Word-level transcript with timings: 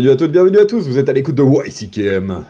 Bienvenue 0.00 0.14
à 0.14 0.16
toutes, 0.16 0.32
bienvenue 0.32 0.58
à 0.58 0.64
tous, 0.64 0.88
vous 0.88 0.96
êtes 0.96 1.10
à 1.10 1.12
l'écoute 1.12 1.34
de 1.34 1.42
YCKM. 1.42 2.42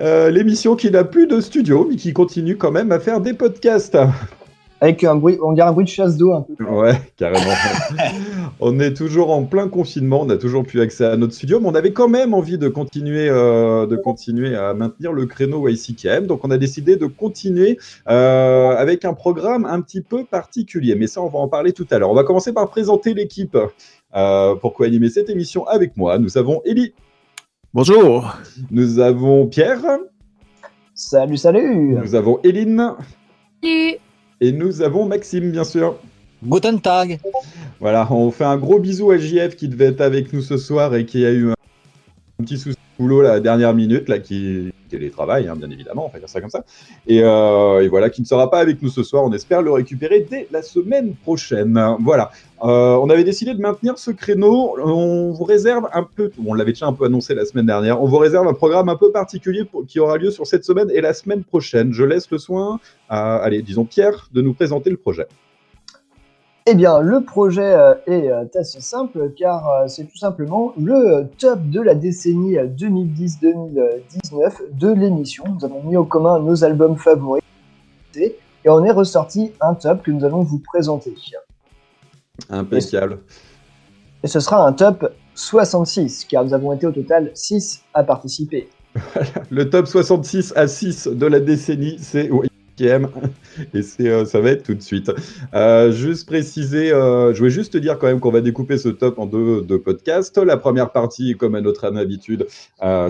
Euh, 0.00 0.30
L'émission 0.30 0.76
qui 0.76 0.90
n'a 0.90 1.04
plus 1.04 1.26
de 1.26 1.42
studio, 1.42 1.86
mais 1.90 1.96
qui 1.96 2.14
continue 2.14 2.56
quand 2.56 2.70
même 2.70 2.90
à 2.90 3.00
faire 3.00 3.20
des 3.20 3.34
podcasts. 3.34 3.98
Avec 4.82 5.04
un 5.04 5.14
bruit, 5.14 5.38
on 5.42 5.52
dirait 5.52 5.68
un 5.68 5.72
bruit 5.72 5.84
de 5.84 5.90
chasse 5.90 6.16
d'eau 6.16 6.32
un 6.32 6.40
peu. 6.40 6.64
Ouais, 6.64 6.98
carrément. 7.18 7.52
on 8.60 8.80
est 8.80 8.94
toujours 8.94 9.30
en 9.30 9.44
plein 9.44 9.68
confinement, 9.68 10.22
on 10.22 10.24
n'a 10.24 10.38
toujours 10.38 10.64
plus 10.64 10.80
accès 10.80 11.04
à 11.04 11.18
notre 11.18 11.34
studio, 11.34 11.60
mais 11.60 11.68
on 11.68 11.74
avait 11.74 11.92
quand 11.92 12.08
même 12.08 12.32
envie 12.32 12.56
de 12.56 12.68
continuer, 12.68 13.28
euh, 13.28 13.86
de 13.86 13.96
continuer 13.96 14.56
à 14.56 14.72
maintenir 14.72 15.12
le 15.12 15.26
créneau 15.26 15.68
YCKM. 15.68 16.26
Donc 16.26 16.44
on 16.44 16.50
a 16.50 16.56
décidé 16.56 16.96
de 16.96 17.04
continuer 17.04 17.78
euh, 18.08 18.70
avec 18.70 19.04
un 19.04 19.12
programme 19.12 19.66
un 19.66 19.82
petit 19.82 20.00
peu 20.00 20.24
particulier. 20.24 20.94
Mais 20.94 21.06
ça, 21.06 21.20
on 21.20 21.28
va 21.28 21.40
en 21.40 21.48
parler 21.48 21.72
tout 21.72 21.86
à 21.90 21.98
l'heure. 21.98 22.10
On 22.10 22.14
va 22.14 22.24
commencer 22.24 22.54
par 22.54 22.68
présenter 22.70 23.12
l'équipe. 23.12 23.56
Euh, 24.16 24.56
pour 24.56 24.74
co-animer 24.74 25.08
cette 25.08 25.30
émission 25.30 25.66
avec 25.68 25.96
moi, 25.96 26.18
nous 26.18 26.36
avons 26.36 26.62
Ellie. 26.64 26.94
Bonjour. 27.72 28.36
Nous 28.72 28.98
avons 28.98 29.46
Pierre. 29.46 29.84
Salut, 30.94 31.36
salut. 31.36 31.94
Nous 31.94 32.14
avons 32.16 32.40
Eline. 32.42 32.94
Salut. 33.62 33.98
Et 34.42 34.52
nous 34.52 34.80
avons 34.80 35.04
Maxime, 35.04 35.50
bien 35.50 35.64
sûr. 35.64 35.98
Guten 36.42 36.80
Tag. 36.80 37.20
Voilà, 37.78 38.10
on 38.10 38.30
fait 38.30 38.44
un 38.44 38.56
gros 38.56 38.78
bisou 38.78 39.10
à 39.10 39.18
JF 39.18 39.54
qui 39.56 39.68
devait 39.68 39.86
être 39.86 40.00
avec 40.00 40.32
nous 40.32 40.40
ce 40.40 40.56
soir 40.56 40.94
et 40.94 41.04
qui 41.04 41.26
a 41.26 41.30
eu 41.30 41.50
un 41.50 41.54
petit 42.42 42.56
souci 42.56 42.76
de 42.76 43.02
boulot 43.02 43.20
la 43.20 43.40
dernière 43.40 43.74
minute, 43.74 44.08
là, 44.08 44.18
qui 44.18 44.72
télétravail, 44.90 45.48
hein, 45.48 45.54
bien 45.56 45.70
évidemment, 45.70 46.06
on 46.06 46.12
va 46.12 46.18
dire 46.18 46.28
ça 46.28 46.40
comme 46.40 46.50
ça. 46.50 46.64
Et, 47.06 47.22
euh, 47.22 47.82
et, 47.82 47.88
voilà, 47.88 48.10
qui 48.10 48.20
ne 48.20 48.26
sera 48.26 48.50
pas 48.50 48.58
avec 48.58 48.82
nous 48.82 48.90
ce 48.90 49.02
soir. 49.02 49.24
On 49.24 49.32
espère 49.32 49.62
le 49.62 49.72
récupérer 49.72 50.26
dès 50.28 50.46
la 50.50 50.62
semaine 50.62 51.14
prochaine. 51.14 51.80
Voilà. 52.00 52.30
Euh, 52.62 52.96
on 52.96 53.08
avait 53.08 53.24
décidé 53.24 53.54
de 53.54 53.60
maintenir 53.60 53.98
ce 53.98 54.10
créneau. 54.10 54.76
On 54.78 55.30
vous 55.30 55.44
réserve 55.44 55.88
un 55.94 56.02
peu, 56.02 56.30
on 56.44 56.52
l'avait 56.52 56.72
déjà 56.72 56.86
un 56.86 56.92
peu 56.92 57.06
annoncé 57.06 57.34
la 57.34 57.46
semaine 57.46 57.66
dernière, 57.66 58.02
on 58.02 58.06
vous 58.06 58.18
réserve 58.18 58.46
un 58.46 58.54
programme 58.54 58.88
un 58.90 58.96
peu 58.96 59.10
particulier 59.10 59.62
qui 59.88 59.98
aura 59.98 60.18
lieu 60.18 60.30
sur 60.30 60.46
cette 60.46 60.64
semaine 60.64 60.90
et 60.90 61.00
la 61.00 61.14
semaine 61.14 61.42
prochaine. 61.42 61.92
Je 61.92 62.04
laisse 62.04 62.30
le 62.30 62.38
soin 62.38 62.80
à, 63.08 63.36
allez, 63.36 63.62
disons 63.62 63.84
Pierre, 63.84 64.28
de 64.32 64.42
nous 64.42 64.52
présenter 64.52 64.90
le 64.90 64.96
projet. 64.96 65.26
Eh 66.72 66.76
bien, 66.76 67.00
le 67.00 67.20
projet 67.22 67.72
euh, 67.72 67.94
est 68.06 68.30
euh, 68.30 68.44
assez 68.54 68.80
simple 68.80 69.32
car 69.36 69.68
euh, 69.68 69.88
c'est 69.88 70.04
tout 70.04 70.16
simplement 70.16 70.72
le 70.80 71.26
top 71.36 71.68
de 71.68 71.80
la 71.80 71.96
décennie 71.96 72.54
2010-2019 72.54 74.52
de 74.78 74.92
l'émission. 74.92 75.42
Nous 75.48 75.64
avons 75.64 75.82
mis 75.82 75.96
au 75.96 76.04
commun 76.04 76.38
nos 76.38 76.62
albums 76.62 76.96
favoris 76.96 77.42
et 78.14 78.36
on 78.66 78.84
est 78.84 78.92
ressorti 78.92 79.50
un 79.60 79.74
top 79.74 80.04
que 80.04 80.12
nous 80.12 80.24
allons 80.24 80.44
vous 80.44 80.60
présenter. 80.60 81.12
Impeccable. 82.48 83.18
Et 84.22 84.28
ce 84.28 84.38
sera 84.38 84.64
un 84.64 84.72
top 84.72 85.12
66 85.34 86.26
car 86.26 86.44
nous 86.44 86.54
avons 86.54 86.72
été 86.72 86.86
au 86.86 86.92
total 86.92 87.32
6 87.34 87.82
à 87.94 88.04
participer. 88.04 88.68
le 89.50 89.68
top 89.68 89.88
66 89.88 90.52
à 90.54 90.68
6 90.68 91.08
de 91.08 91.26
la 91.26 91.40
décennie, 91.40 91.96
c'est 91.98 92.30
et 93.74 93.82
c'est 93.82 94.08
euh, 94.08 94.24
ça 94.24 94.40
va 94.40 94.50
être 94.50 94.62
tout 94.62 94.74
de 94.74 94.82
suite. 94.82 95.10
Euh, 95.54 95.92
juste 95.92 96.26
préciser, 96.26 96.92
euh, 96.92 97.32
je 97.34 97.38
voulais 97.38 97.50
juste 97.50 97.72
te 97.72 97.78
dire 97.78 97.98
quand 97.98 98.06
même 98.06 98.20
qu'on 98.20 98.30
va 98.30 98.40
découper 98.40 98.78
ce 98.78 98.88
top 98.88 99.18
en 99.18 99.26
deux, 99.26 99.62
deux, 99.62 99.78
podcasts. 99.78 100.38
La 100.38 100.56
première 100.56 100.90
partie, 100.92 101.36
comme 101.36 101.54
à 101.54 101.60
notre 101.60 101.84
habitude, 101.84 102.46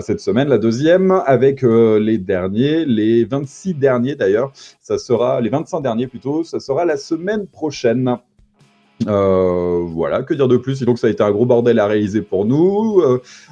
cette 0.01 0.19
semaine. 0.19 0.47
La 0.47 0.57
deuxième, 0.57 1.11
avec 1.25 1.61
les 1.61 2.17
derniers, 2.17 2.85
les 2.85 3.25
26 3.25 3.75
derniers 3.75 4.15
d'ailleurs. 4.15 4.51
Ça 4.81 4.97
sera, 4.97 5.41
les 5.41 5.49
25 5.49 5.81
derniers 5.81 6.07
plutôt, 6.07 6.43
ça 6.43 6.59
sera 6.59 6.85
la 6.85 6.97
semaine 6.97 7.47
prochaine. 7.47 8.17
Voilà, 9.05 10.23
que 10.23 10.33
dire 10.33 10.47
de 10.47 10.57
plus? 10.57 10.81
Donc 10.83 10.99
ça 10.99 11.07
a 11.07 11.09
été 11.09 11.23
un 11.23 11.31
gros 11.31 11.45
bordel 11.45 11.79
à 11.79 11.87
réaliser 11.87 12.21
pour 12.21 12.45
nous. 12.45 13.01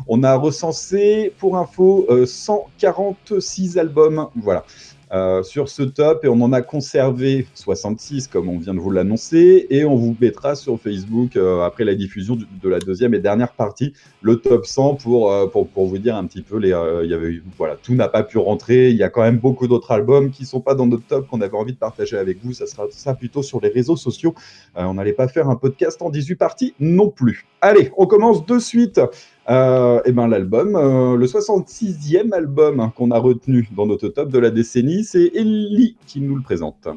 On 0.07 0.24
a 0.24 0.36
recensé, 0.36 1.34
pour 1.38 1.57
info, 1.57 2.06
euh, 2.09 2.25
146 2.25 3.78
albums. 3.78 4.28
Voilà. 4.36 4.66
Euh, 5.12 5.42
sur 5.42 5.70
ce 5.70 5.81
top 5.81 6.24
et 6.24 6.28
on 6.28 6.40
en 6.42 6.53
a 6.53 6.62
conservé 6.62 7.47
66 7.56 8.28
comme 8.28 8.47
on 8.47 8.59
vient 8.59 8.75
de 8.75 8.80
vous 8.80 8.92
l'annoncer 8.92 9.66
et 9.72 9.84
on 9.84 9.96
vous 9.96 10.16
mettra 10.22 10.53
sur 10.53 10.80
Facebook 10.80 11.36
euh, 11.36 11.64
après 11.64 11.84
la 11.84 11.96
diffusion 11.96 12.38
de 12.38 12.70
la 12.70 12.78
deuxième 12.78 13.16
et 13.16 13.19
dernière 13.19 13.53
partie 13.53 13.94
le 14.22 14.36
top 14.36 14.68
100 14.68 14.98
pour, 14.98 15.31
euh, 15.31 15.48
pour, 15.48 15.68
pour 15.68 15.88
vous 15.88 15.98
dire 15.98 16.16
un 16.16 16.25
petit 16.25 16.44
peu 16.44 16.59
les 16.59 16.69
il 16.69 17.09
y 17.09 17.14
avait 17.16 17.42
voilà 17.58 17.75
tout 17.75 17.96
n'a 17.96 18.08
pas 18.08 18.22
pu 18.22 18.38
rentrer. 18.38 18.92
Il 18.92 18.98
y 18.98 19.03
a 19.03 19.09
quand 19.09 19.24
même 19.24 19.40
beaucoup 19.40 19.68
d'autres 19.68 19.90
albums 19.90 20.30
qui 20.30 20.46
sont 20.46 20.62
pas 20.62 20.75
dans 20.75 20.86
notre 20.86 21.08
top 21.08 21.28
qu'on 21.28 21.42
avait 21.42 21.58
envie 21.58 21.74
de 21.74 21.80
partager 21.80 22.16
avec 22.16 22.44
vous. 22.44 22.53
Ça 22.53 22.68
sera 22.68 22.86
ça 22.92 23.16
plutôt 23.16 23.42
sur 23.42 23.59
les 23.62 23.69
réseaux 23.69 23.98
sociaux. 23.98 24.36
On 24.75 24.94
n'allait 24.94 25.14
pas 25.14 25.28
faire 25.28 25.50
un 25.50 25.56
podcast 25.56 26.03
en 26.03 26.12
18 26.12 26.36
parties 26.36 26.75
non 26.80 27.09
plus. 27.09 27.48
Allez 27.62 27.92
on 27.98 28.06
commence 28.06 28.46
de 28.46 28.59
suite 28.59 29.02
euh, 29.50 30.02
et 30.06 30.12
ben 30.12 30.28
l'album, 30.28 30.76
euh, 30.76 31.16
le 31.16 31.26
66e 31.26 32.34
album 32.34 32.92
qu'on 32.96 33.12
a 33.12 33.18
retenu 33.18 33.68
dans 33.76 33.86
notre 33.86 34.10
top 34.10 34.30
de 34.30 34.40
la 34.40 34.52
décennie, 34.52 35.04
c'est 35.04 35.32
Ellie 35.34 35.96
qui 36.06 36.22
nous 36.22 36.36
le 36.36 36.44
présente. 36.44 36.88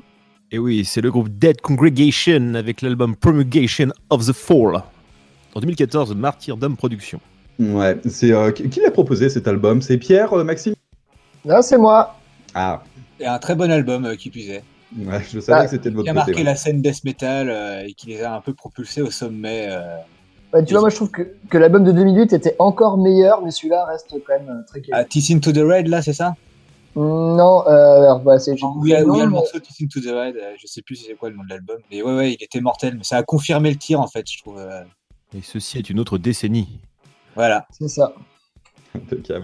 Et 0.50 0.58
oui, 0.58 0.84
c'est 0.84 1.00
le 1.00 1.10
groupe 1.10 1.30
Dead 1.30 1.60
Congregation 1.60 2.54
avec 2.54 2.82
l'album 2.82 3.16
Promulgation 3.16 3.88
of 4.10 4.26
the 4.26 4.32
Fall. 4.32 4.82
En 5.54 5.60
2014, 5.60 6.14
Martyrdom 6.14 6.76
Productions. 6.76 7.20
Ouais, 7.58 7.96
c'est 8.08 8.32
euh, 8.32 8.50
qui 8.50 8.80
l'a 8.80 8.90
proposé 8.90 9.28
cet 9.28 9.46
album? 9.46 9.82
C'est 9.82 9.98
Pierre, 9.98 10.32
euh, 10.32 10.44
Maxime? 10.44 10.74
Non, 11.44 11.62
c'est 11.62 11.78
moi. 11.78 12.16
Ah. 12.54 12.82
Et 13.20 13.26
un 13.26 13.38
très 13.38 13.54
bon 13.54 13.70
album 13.70 14.04
euh, 14.04 14.14
qui 14.16 14.30
puisait. 14.30 14.62
Ouais, 14.98 15.22
je 15.32 15.40
savais 15.40 15.60
ah, 15.60 15.64
que 15.64 15.70
c'était 15.70 15.90
de 15.90 15.94
votre 15.94 16.08
côté. 16.08 16.10
Qui 16.10 16.10
a 16.10 16.12
marqué 16.14 16.34
ouais. 16.34 16.42
la 16.42 16.54
scène 16.54 16.82
death 16.82 17.04
metal 17.04 17.48
euh, 17.48 17.86
et 17.86 17.94
qui 17.94 18.08
les 18.08 18.22
a 18.22 18.34
un 18.34 18.40
peu 18.40 18.52
propulsés 18.52 19.02
au 19.02 19.10
sommet. 19.10 19.68
Ouais, 20.52 20.64
tu 20.64 20.72
vois, 20.74 20.80
moi 20.82 20.90
je 20.90 20.96
trouve 20.96 21.10
que, 21.10 21.22
que 21.48 21.56
l'album 21.58 21.82
de 21.84 21.92
2008 21.92 22.32
était 22.34 22.56
encore 22.58 22.98
meilleur, 22.98 23.42
mais 23.42 23.50
celui-là 23.50 23.86
reste 23.86 24.14
quand 24.26 24.38
même 24.38 24.48
euh, 24.50 24.62
très 24.66 24.82
Ah, 24.92 25.04
Tiss 25.04 25.30
into 25.30 25.50
the 25.52 25.58
Red, 25.64 25.88
là, 25.88 26.02
c'est 26.02 26.12
ça? 26.12 26.34
Non, 26.94 27.66
euh, 27.68 28.14
bah, 28.18 28.38
c'est. 28.38 28.52
Où 28.62 28.84
il 28.84 28.90
y 28.90 28.94
a, 28.94 29.02
où 29.02 29.14
il 29.14 29.18
y 29.18 29.22
a 29.22 29.24
le 29.24 29.30
morceau 29.30 29.58
Tiss 29.58 29.80
into 29.82 30.00
the 30.00 30.12
Red, 30.12 30.36
euh, 30.36 30.52
je 30.60 30.66
sais 30.66 30.82
plus 30.82 30.96
c'est 30.96 31.14
quoi 31.14 31.30
le 31.30 31.36
nom 31.36 31.44
de 31.44 31.48
l'album, 31.48 31.78
mais 31.90 32.02
ouais, 32.02 32.14
ouais, 32.14 32.32
il 32.34 32.42
était 32.44 32.60
mortel, 32.60 32.96
mais 32.98 33.04
ça 33.04 33.16
a 33.16 33.22
confirmé 33.22 33.70
le 33.70 33.76
tir 33.76 33.98
en 34.00 34.08
fait, 34.08 34.24
je 34.30 34.38
trouve. 34.42 34.58
euh. 34.58 34.82
Et 35.34 35.40
ceci 35.42 35.78
est 35.78 35.88
une 35.88 35.98
autre 35.98 36.18
décennie. 36.18 36.80
Voilà. 37.34 37.66
C'est 37.70 37.88
ça. 37.88 38.12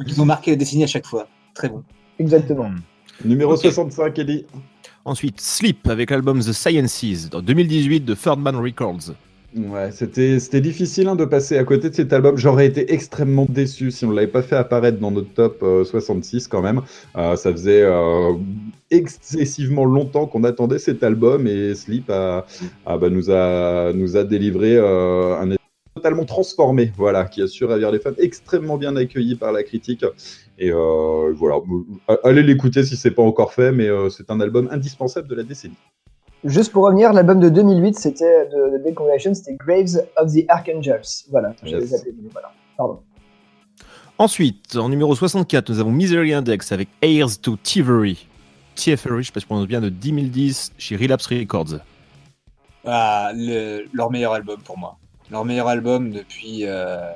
Ils 0.07 0.21
ont 0.21 0.27
marqué 0.27 0.51
la 0.51 0.57
décennie 0.59 0.85
à 0.85 0.89
chaque 0.89 1.07
fois. 1.07 1.27
Très 1.55 1.71
bon. 1.71 1.83
Exactement. 2.19 2.69
Hmm. 2.69 2.81
Numéro 3.25 3.55
Ok. 3.55 3.63
65, 3.63 4.19
Ellie. 4.19 4.45
Ensuite, 5.07 5.41
Sleep 5.41 5.89
avec 5.89 6.11
l'album 6.11 6.41
The 6.41 6.53
Sciences 6.53 7.31
en 7.33 7.41
2018 7.41 8.01
de 8.01 8.15
Third 8.15 8.39
Man 8.39 8.57
Records. 8.57 9.15
Ouais, 9.57 9.91
c'était 9.93 10.39
c'était 10.41 10.61
difficile 10.61 11.09
hein, 11.09 11.17
de 11.17 11.25
passer 11.25 11.57
à 11.57 11.65
côté 11.65 11.89
de 11.89 11.95
cet 11.95 12.13
album. 12.13 12.37
J'aurais 12.37 12.67
été 12.67 12.93
extrêmement 12.93 13.47
déçu 13.49 13.91
si 13.91 14.05
on 14.05 14.11
ne 14.11 14.15
l'avait 14.15 14.27
pas 14.27 14.43
fait 14.43 14.57
apparaître 14.57 14.99
dans 14.99 15.11
notre 15.11 15.33
top 15.33 15.63
euh, 15.63 15.85
66 15.85 16.49
quand 16.49 16.61
même. 16.61 16.83
Euh, 17.17 17.35
ça 17.35 17.51
faisait 17.51 17.83
euh, 17.83 18.35
excessivement 18.91 19.87
longtemps 19.87 20.27
qu'on 20.27 20.45
attendait 20.45 20.79
cet 20.79 21.03
album 21.03 21.47
et 21.47 21.75
Sleep 21.75 22.11
a, 22.11 22.45
bah, 22.87 23.09
nous, 23.09 23.31
a, 23.31 23.93
nous 23.95 24.19
a 24.19 24.25
délivré 24.25 24.77
euh, 24.77 25.41
un 25.41 25.57
totalement 25.99 26.25
transformé, 26.25 26.93
voilà, 26.97 27.25
qui 27.25 27.43
a 27.43 27.49
su 27.49 27.65
ravir 27.65 27.91
les 27.91 27.99
fans, 27.99 28.13
extrêmement 28.19 28.79
bien 28.79 28.95
accueilli 28.97 29.35
par 29.35 29.53
la 29.53 29.63
critique. 29.65 30.05
Et 30.59 30.71
euh, 30.71 31.33
voilà, 31.35 31.57
allez 32.25 32.43
l'écouter 32.43 32.85
si 32.85 32.97
c'est 32.97 33.11
pas 33.11 33.23
encore 33.23 33.53
fait, 33.53 33.73
mais 33.73 33.89
euh, 33.89 34.09
c'est 34.09 34.31
un 34.31 34.41
album 34.41 34.69
indispensable 34.71 35.29
de 35.29 35.35
la 35.35 35.43
décennie. 35.43 35.77
Juste 36.45 36.73
pour 36.73 36.85
revenir, 36.85 37.13
l'album 37.13 37.41
de 37.41 37.49
2008, 37.49 37.99
c'était 37.99 38.47
de, 38.47 38.77
de 38.79 38.83
Dead 38.85 38.95
Congregation, 38.95 39.35
c'était 39.35 39.57
Graves 39.57 40.01
of 40.17 40.33
the 40.33 40.45
Archangels. 40.49 41.03
Voilà, 41.31 41.53
je 41.65 41.71
Yes. 41.71 41.81
les 41.81 41.95
appelais, 41.95 42.15
mais 42.23 42.29
voilà. 42.33 42.53
Pardon. 42.77 43.01
Ensuite, 44.19 44.77
en 44.77 44.89
numéro 44.89 45.15
64, 45.15 45.71
nous 45.71 45.81
avons 45.81 45.91
Misery 45.91 46.33
Index 46.33 46.71
avec 46.73 46.89
Heirs 47.03 47.39
to 47.41 47.57
Thievery. 47.57 48.27
Thievery, 48.77 49.23
je 49.23 49.27
sais 49.29 49.33
pas 49.33 49.41
si 49.41 49.45
je 49.45 49.47
prononce 49.49 49.67
bien, 49.67 49.81
de 49.81 49.89
2010 49.89 50.73
chez 50.79 50.97
Relapse 50.97 51.27
Records. 51.27 51.79
Ah, 52.87 53.33
le- 53.35 53.85
leur 53.93 54.11
meilleur 54.11 54.33
album 54.33 54.61
pour 54.65 54.79
moi. 54.79 54.97
Leur 55.31 55.45
meilleur 55.45 55.69
album 55.69 56.11
depuis. 56.11 56.61
euh, 56.67 57.11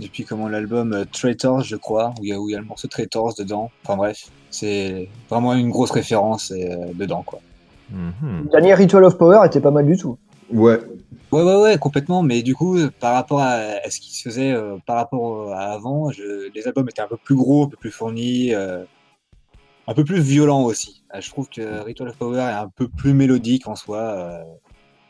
depuis 0.00 0.24
comment 0.24 0.48
l'album 0.48 0.94
euh, 0.94 1.04
Traitors, 1.04 1.60
je 1.62 1.76
crois, 1.76 2.14
où 2.18 2.24
il 2.24 2.30
y, 2.30 2.32
a- 2.32 2.40
où 2.40 2.48
il 2.48 2.52
y 2.52 2.54
a 2.56 2.58
le 2.58 2.64
morceau 2.64 2.88
Traitors 2.88 3.34
dedans. 3.38 3.70
Enfin 3.84 3.96
bref, 3.98 4.30
c'est 4.50 5.08
vraiment 5.28 5.52
une 5.52 5.68
grosse 5.68 5.90
référence 5.90 6.52
euh, 6.52 6.92
dedans, 6.94 7.22
quoi. 7.22 7.40
Mhm. 7.90 8.44
Le 8.44 8.50
dernier 8.50 8.74
Ritual 8.74 9.04
of 9.04 9.18
Power 9.18 9.40
était 9.46 9.60
pas 9.60 9.70
mal 9.70 9.86
du 9.86 9.96
tout. 9.96 10.18
Ouais, 10.52 10.78
Ouais, 11.32 11.42
ouais, 11.42 11.56
ouais, 11.62 11.78
complètement. 11.78 12.22
Mais 12.22 12.42
du 12.42 12.54
coup, 12.56 12.76
euh, 12.76 12.90
par 13.00 13.14
rapport 13.14 13.40
à, 13.40 13.52
à 13.84 13.88
ce 13.90 14.00
qui 14.00 14.12
se 14.16 14.22
faisait 14.28 14.52
euh, 14.52 14.76
par 14.84 14.96
rapport 14.96 15.52
à 15.52 15.72
avant, 15.72 16.10
je- 16.10 16.50
les 16.52 16.66
albums 16.66 16.88
étaient 16.88 17.02
un 17.02 17.06
peu 17.08 17.16
plus 17.16 17.36
gros, 17.36 17.64
un 17.64 17.68
peu 17.68 17.76
plus 17.76 17.92
fournis, 17.92 18.52
euh, 18.52 18.84
un 19.86 19.94
peu 19.94 20.04
plus 20.04 20.20
violents 20.20 20.62
aussi. 20.64 21.02
Euh, 21.14 21.20
Je 21.20 21.30
trouve 21.30 21.48
que 21.48 21.82
Ritual 21.84 22.08
of 22.08 22.16
Power 22.16 22.38
est 22.38 22.42
un 22.42 22.68
peu 22.68 22.88
plus 22.88 23.12
mélodique 23.14 23.68
en 23.68 23.76
soi, 23.76 23.98
euh, 23.98 24.42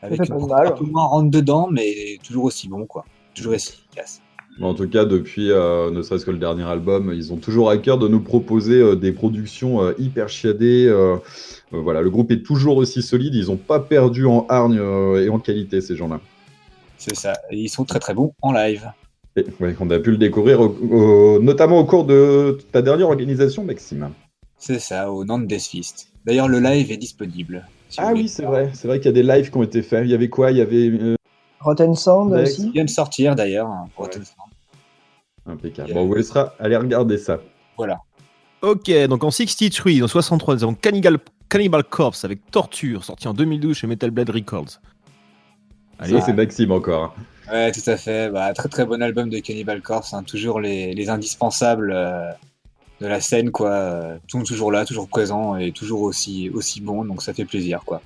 avec 0.03 0.19
mal. 0.29 0.67
un 0.67 0.71
peu 0.71 0.85
moins 0.85 1.05
rentre 1.05 1.31
dedans, 1.31 1.67
mais 1.71 2.19
toujours 2.23 2.43
aussi 2.45 2.67
bon, 2.69 2.85
quoi. 2.85 3.03
Toujours 3.33 3.53
aussi 3.53 3.73
efficace. 3.73 4.21
En 4.59 4.73
tout 4.73 4.87
cas, 4.87 5.05
depuis 5.05 5.49
euh, 5.49 5.89
ne 5.91 6.01
serait-ce 6.01 6.25
que 6.25 6.31
le 6.31 6.37
dernier 6.37 6.63
album, 6.63 7.11
ils 7.15 7.31
ont 7.33 7.37
toujours 7.37 7.69
à 7.69 7.77
cœur 7.77 7.97
de 7.97 8.07
nous 8.07 8.19
proposer 8.19 8.79
euh, 8.81 8.95
des 8.95 9.11
productions 9.11 9.81
euh, 9.83 9.93
hyper 9.97 10.29
chiadées. 10.29 10.91
voilà, 11.71 12.01
le 12.01 12.09
groupe 12.09 12.31
est 12.31 12.43
toujours 12.43 12.77
aussi 12.77 13.01
solide. 13.01 13.33
Ils 13.33 13.47
n'ont 13.47 13.55
pas 13.57 13.79
perdu 13.79 14.25
en 14.25 14.45
hargne 14.49 14.81
et 15.17 15.29
en 15.29 15.39
qualité, 15.39 15.81
ces 15.81 15.95
gens-là. 15.95 16.19
C'est 16.97 17.15
ça. 17.15 17.33
Ils 17.49 17.69
sont 17.69 17.85
très 17.85 17.99
très 17.99 18.13
bons 18.13 18.33
en 18.41 18.51
live. 18.51 18.91
Et, 19.37 19.45
ouais, 19.61 19.75
on 19.79 19.89
a 19.89 19.97
pu 19.99 20.11
le 20.11 20.17
découvrir, 20.17 20.59
au- 20.59 20.75
au- 20.91 21.39
notamment 21.39 21.79
au 21.79 21.85
cours 21.85 22.05
de 22.05 22.57
ta 22.71 22.81
dernière 22.81 23.07
organisation, 23.07 23.63
Maxime. 23.63 24.09
C'est 24.57 24.79
ça, 24.79 25.11
au 25.11 25.23
Nantes 25.23 25.51
Fist. 25.59 26.09
D'ailleurs, 26.25 26.49
le 26.49 26.59
live 26.59 26.91
est 26.91 26.97
disponible. 26.97 27.65
si 27.89 27.99
Ah 27.99 28.11
oui, 28.13 28.27
c'est 28.27 28.43
vrai. 28.43 28.69
C'est 28.73 28.87
vrai 28.87 28.99
qu'il 28.99 29.07
y 29.07 29.09
a 29.09 29.13
des 29.13 29.23
lives 29.23 29.49
qui 29.49 29.57
ont 29.57 29.63
été 29.63 29.81
faits. 29.81 30.03
Il 30.05 30.11
y 30.11 30.13
avait 30.13 30.29
quoi? 30.29 30.51
Il 30.51 30.57
y 30.57 30.61
avait 30.61 31.15
Rotten 31.61 31.95
Sound 31.95 32.33
Next. 32.33 32.53
aussi. 32.59 32.67
Il 32.67 32.71
vient 32.73 32.85
de 32.85 32.89
sortir 32.89 33.35
d'ailleurs. 33.35 33.67
hein, 33.67 33.85
pour 33.95 34.03
Ouais. 34.05 34.07
Rotten 34.09 34.23
Sound. 34.25 34.51
impeccable. 35.57 35.93
Bon, 35.93 36.01
on 36.01 36.07
vous 36.07 36.15
laissera 36.15 36.53
aller 36.59 36.75
regarder 36.77 37.17
ça. 37.17 37.39
Ok, 38.61 38.91
donc 39.07 39.23
en 39.23 39.31
63, 39.31 40.03
en 40.03 40.07
63, 40.07 40.55
nous 40.55 40.63
avons 40.63 40.75
Cannibal, 40.75 41.17
Cannibal 41.49 41.83
Corpse 41.83 42.23
avec 42.25 42.39
Torture, 42.51 43.03
sorti 43.03 43.27
en 43.27 43.33
2012 43.33 43.75
chez 43.75 43.87
Metal 43.87 44.11
Blade 44.11 44.29
Records. 44.29 44.79
Allez, 45.97 46.19
Ça, 46.19 46.21
c'est 46.27 46.33
Maxime 46.33 46.71
encore. 46.71 47.15
Ouais, 47.51 47.71
tout 47.71 47.87
à 47.89 47.97
fait. 47.97 48.29
Bah, 48.29 48.53
très 48.53 48.69
très 48.69 48.85
bon 48.85 49.01
album 49.01 49.29
de 49.29 49.39
Cannibal 49.39 49.81
Corpse. 49.81 50.13
hein. 50.13 50.21
Toujours 50.23 50.59
les, 50.59 50.93
les 50.93 51.09
indispensables 51.09 51.91
euh, 51.91 52.29
de 53.01 53.07
la 53.07 53.19
scène, 53.19 53.49
quoi. 53.49 53.69
Euh, 53.71 54.17
sont 54.27 54.43
toujours 54.43 54.71
là, 54.71 54.85
toujours 54.85 55.07
présents 55.09 55.57
et 55.57 55.71
toujours 55.71 56.01
aussi, 56.01 56.49
aussi 56.51 56.81
bons. 56.81 57.03
Donc 57.03 57.23
ça 57.23 57.33
fait 57.33 57.45
plaisir, 57.45 57.81
quoi. 57.83 58.01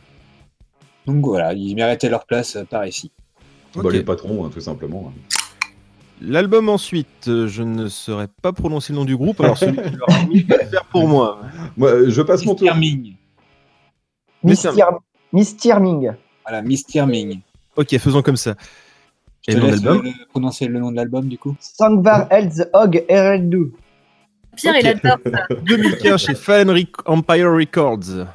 Donc 1.06 1.24
voilà, 1.25 1.54
ils 1.54 1.75
méritaient 1.75 2.10
leur 2.10 2.25
place 2.25 2.56
euh, 2.56 2.63
par 2.63 2.86
ici. 2.88 3.12
Ok. 3.77 3.83
Bah, 3.83 3.89
les 3.92 4.04
patrons, 4.04 4.45
hein, 4.45 4.50
tout 4.54 4.62
simplement. 4.62 5.12
L'album 6.22 6.69
ensuite, 6.69 7.27
euh, 7.27 7.48
je 7.48 7.62
ne 7.62 7.88
saurais 7.89 8.30
pas 8.42 8.54
prononcer 8.54 8.94
le 8.94 9.00
nom 9.00 9.06
du 9.06 9.18
groupe, 9.18 9.42
alors 9.42 9.57
celui 9.57 9.75
qui 9.75 9.89
l'aura 9.98 10.24
mis 10.25 10.42
va 10.44 10.57
le 10.57 10.66
faire 10.66 10.86
pour 10.86 11.07
moi. 11.07 11.42
Moi, 11.77 11.89
euh, 11.89 12.10
je 12.10 12.22
passe 12.22 12.45
mon 12.45 12.56
tour. 12.56 12.68
Mr. 12.74 12.80
Ming. 12.80 13.13
Mais 14.44 14.56
ça- 14.56 14.72
Mistyr- 14.72 15.00
Mystyrming. 15.33 16.12
Voilà, 16.48 16.62
Mr. 16.62 17.06
Ming. 17.06 17.39
Ok, 17.75 17.98
faisons 17.98 18.22
comme 18.22 18.38
ça. 18.38 18.56
Je 19.48 19.51
Et 19.51 19.56
te 19.56 19.60
le 19.60 19.66
nom 19.66 20.01
laisse 20.01 20.06
euh, 20.16 20.25
prononcer 20.30 20.68
le 20.68 20.80
nom 20.80 20.92
de 20.92 20.95
l'album, 20.95 21.28
du 21.28 21.38
coup. 21.38 21.56
Sangvar 21.60 22.28
Elz 22.31 22.66
Og 22.74 23.04
Eredu. 23.10 23.74
Pierre, 24.56 24.75
il 24.80 24.88
adore 24.88 25.18
ça. 25.25 25.48
2015 25.68 26.21
chez 26.21 26.36
Fallen 26.36 26.69
Empire 27.06 27.51
Records. 27.51 28.25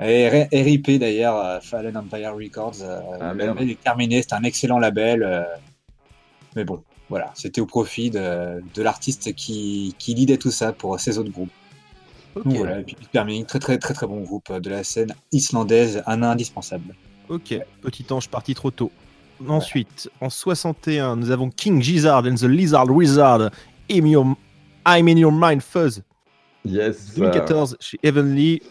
Et 0.00 0.46
RIP 0.52 0.98
d'ailleurs, 0.98 1.36
euh, 1.36 1.60
Fallen 1.60 1.96
Empire 1.96 2.34
Records. 2.34 2.76
euh, 2.82 3.00
Ah, 3.20 3.28
le 3.30 3.34
merde. 3.34 3.56
label 3.58 3.70
est 3.70 3.80
terminé, 3.80 4.22
c'est 4.22 4.34
un 4.34 4.42
excellent 4.42 4.78
label. 4.78 5.22
euh, 5.22 5.42
mais 6.56 6.64
bon, 6.64 6.82
voilà, 7.08 7.30
c'était 7.34 7.60
au 7.60 7.66
profit 7.66 8.10
de, 8.10 8.62
de 8.74 8.82
l'artiste 8.82 9.34
qui, 9.34 9.94
qui 9.98 10.14
lidait 10.14 10.38
tout 10.38 10.50
ça 10.50 10.72
pour 10.72 10.98
ses 10.98 11.18
autres 11.18 11.30
groupes. 11.30 11.50
Ok, 12.34 12.44
Donc 12.44 12.56
voilà, 12.56 12.80
et 12.80 12.82
puis 12.82 12.96
Peter 12.96 13.24
Ming, 13.24 13.44
très 13.46 13.58
très 13.58 13.78
très 13.78 13.92
très 13.94 14.06
bon 14.06 14.20
groupe 14.22 14.50
de 14.52 14.70
la 14.70 14.82
scène 14.84 15.14
islandaise, 15.32 16.02
un 16.06 16.22
indispensable. 16.22 16.94
ok, 17.28 17.58
petit 17.82 18.06
ange 18.10 18.28
parti 18.28 18.54
trop 18.54 18.70
tôt. 18.70 18.90
Ensuite, 19.48 20.08
en 20.20 20.30
61, 20.30 21.16
nous 21.16 21.30
avons 21.30 21.50
King 21.50 21.82
Gizzard 21.82 22.24
and 22.26 22.36
the 22.36 22.42
Lizard 22.44 22.88
Wizard, 22.90 23.50
I'm, 23.90 24.06
Your- 24.06 24.36
I'm 24.86 25.08
in 25.08 25.16
Your 25.18 25.32
Mind 25.32 25.60
Fuzz. 25.62 26.02
Yes. 26.64 27.12
2014 27.16 27.76
chez 27.80 27.98
Heavenly 28.04 28.62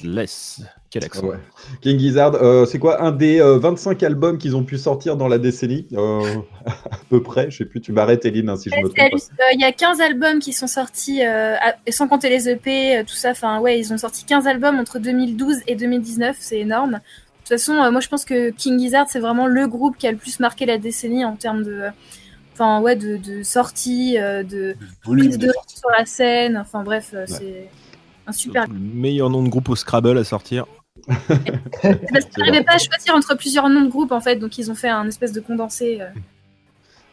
Frightless. 0.00 0.62
Quel 0.90 1.04
accent. 1.04 1.24
Ouais. 1.24 1.36
King 1.82 1.98
Gizzard, 1.98 2.34
euh, 2.34 2.66
c'est 2.66 2.78
quoi 2.80 3.00
un 3.02 3.12
des 3.12 3.40
euh, 3.40 3.58
25 3.58 4.02
albums 4.02 4.38
qu'ils 4.38 4.56
ont 4.56 4.64
pu 4.64 4.76
sortir 4.76 5.16
dans 5.16 5.28
la 5.28 5.38
décennie 5.38 5.86
Euh, 5.92 6.36
À 6.66 6.96
peu 7.08 7.22
près, 7.22 7.50
je 7.50 7.58
sais 7.58 7.64
plus, 7.64 7.80
tu 7.80 7.92
m'arrêtes 7.92 8.24
Eline 8.24 8.48
hein, 8.48 8.56
si 8.56 8.70
je 8.70 8.76
me 8.76 8.88
trompe. 8.88 8.98
euh, 9.12 9.44
Il 9.54 9.60
y 9.60 9.64
a 9.64 9.72
15 9.72 10.00
albums 10.00 10.40
qui 10.40 10.52
sont 10.52 10.66
sortis, 10.66 11.24
euh, 11.24 11.54
à- 11.56 11.76
sans 11.92 12.08
compter 12.08 12.28
les 12.28 12.48
EP, 12.48 12.98
euh, 12.98 13.02
tout 13.04 13.14
ça. 13.14 13.30
Enfin, 13.30 13.60
ouais, 13.60 13.78
ils 13.78 13.92
ont 13.92 13.98
sorti 13.98 14.24
15 14.24 14.46
albums 14.46 14.78
entre 14.78 14.98
2012 14.98 15.58
et 15.68 15.76
2019, 15.76 16.36
c'est 16.40 16.58
énorme. 16.58 16.92
De 16.92 16.98
toute 17.38 17.48
façon, 17.48 17.74
euh, 17.74 17.90
moi 17.90 18.00
je 18.00 18.08
pense 18.08 18.24
que 18.24 18.50
King 18.50 18.78
Gizzard, 18.78 19.06
c'est 19.08 19.20
vraiment 19.20 19.46
le 19.46 19.66
groupe 19.68 19.96
qui 19.96 20.06
a 20.06 20.12
le 20.12 20.16
plus 20.18 20.40
marqué 20.40 20.66
la 20.66 20.78
décennie 20.78 21.24
en 21.24 21.36
termes 21.36 21.62
de. 21.62 21.84
Enfin, 22.52 22.80
ouais, 22.82 22.94
de, 22.94 23.16
de 23.16 23.42
sorties, 23.42 24.18
euh, 24.18 24.42
de 24.42 24.74
de 25.06 25.14
de 25.36 25.46
risque 25.46 25.78
sur 25.78 25.88
la 25.96 26.04
scène. 26.04 26.56
Enfin, 26.58 26.82
bref, 26.82 27.10
euh, 27.14 27.24
c'est 27.26 27.68
un 28.30 28.32
super. 28.32 28.66
Le 28.66 28.78
meilleur 28.78 29.28
nom 29.30 29.42
de 29.42 29.48
groupe 29.48 29.68
au 29.68 29.76
Scrabble 29.76 30.16
à 30.18 30.24
sortir. 30.24 30.66
Parce 31.06 32.24
qu'ils 32.26 32.38
n'arrivaient 32.44 32.64
pas 32.64 32.74
à 32.74 32.78
choisir 32.78 33.14
entre 33.14 33.36
plusieurs 33.36 33.68
noms 33.68 33.82
de 33.82 33.88
groupe 33.90 34.12
en 34.12 34.20
fait, 34.20 34.36
donc 34.36 34.58
ils 34.58 34.70
ont 34.70 34.74
fait 34.74 34.88
un 34.88 35.06
espèce 35.06 35.32
de 35.32 35.40
condensé. 35.40 35.98
euh. 36.00 36.08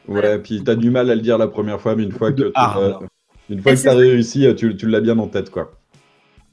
Ouais, 0.08 0.40
puis 0.40 0.64
t'as 0.64 0.76
du 0.76 0.90
mal 0.90 1.10
à 1.10 1.16
le 1.16 1.22
dire 1.22 1.38
la 1.38 1.48
première 1.48 1.80
fois, 1.82 1.96
mais 1.96 2.04
une 2.04 2.12
fois 2.12 2.32
que 2.32 2.42
l'as- 2.56 3.00
une 3.50 3.62
fois 3.62 3.72
Et 3.72 3.76
que 3.76 3.82
t'as 3.84 3.94
réussi, 3.96 4.46
tu, 4.56 4.76
tu 4.76 4.88
l'as 4.88 5.00
bien 5.02 5.18
en 5.20 5.28
tête, 5.28 5.50
quoi. 5.50 5.72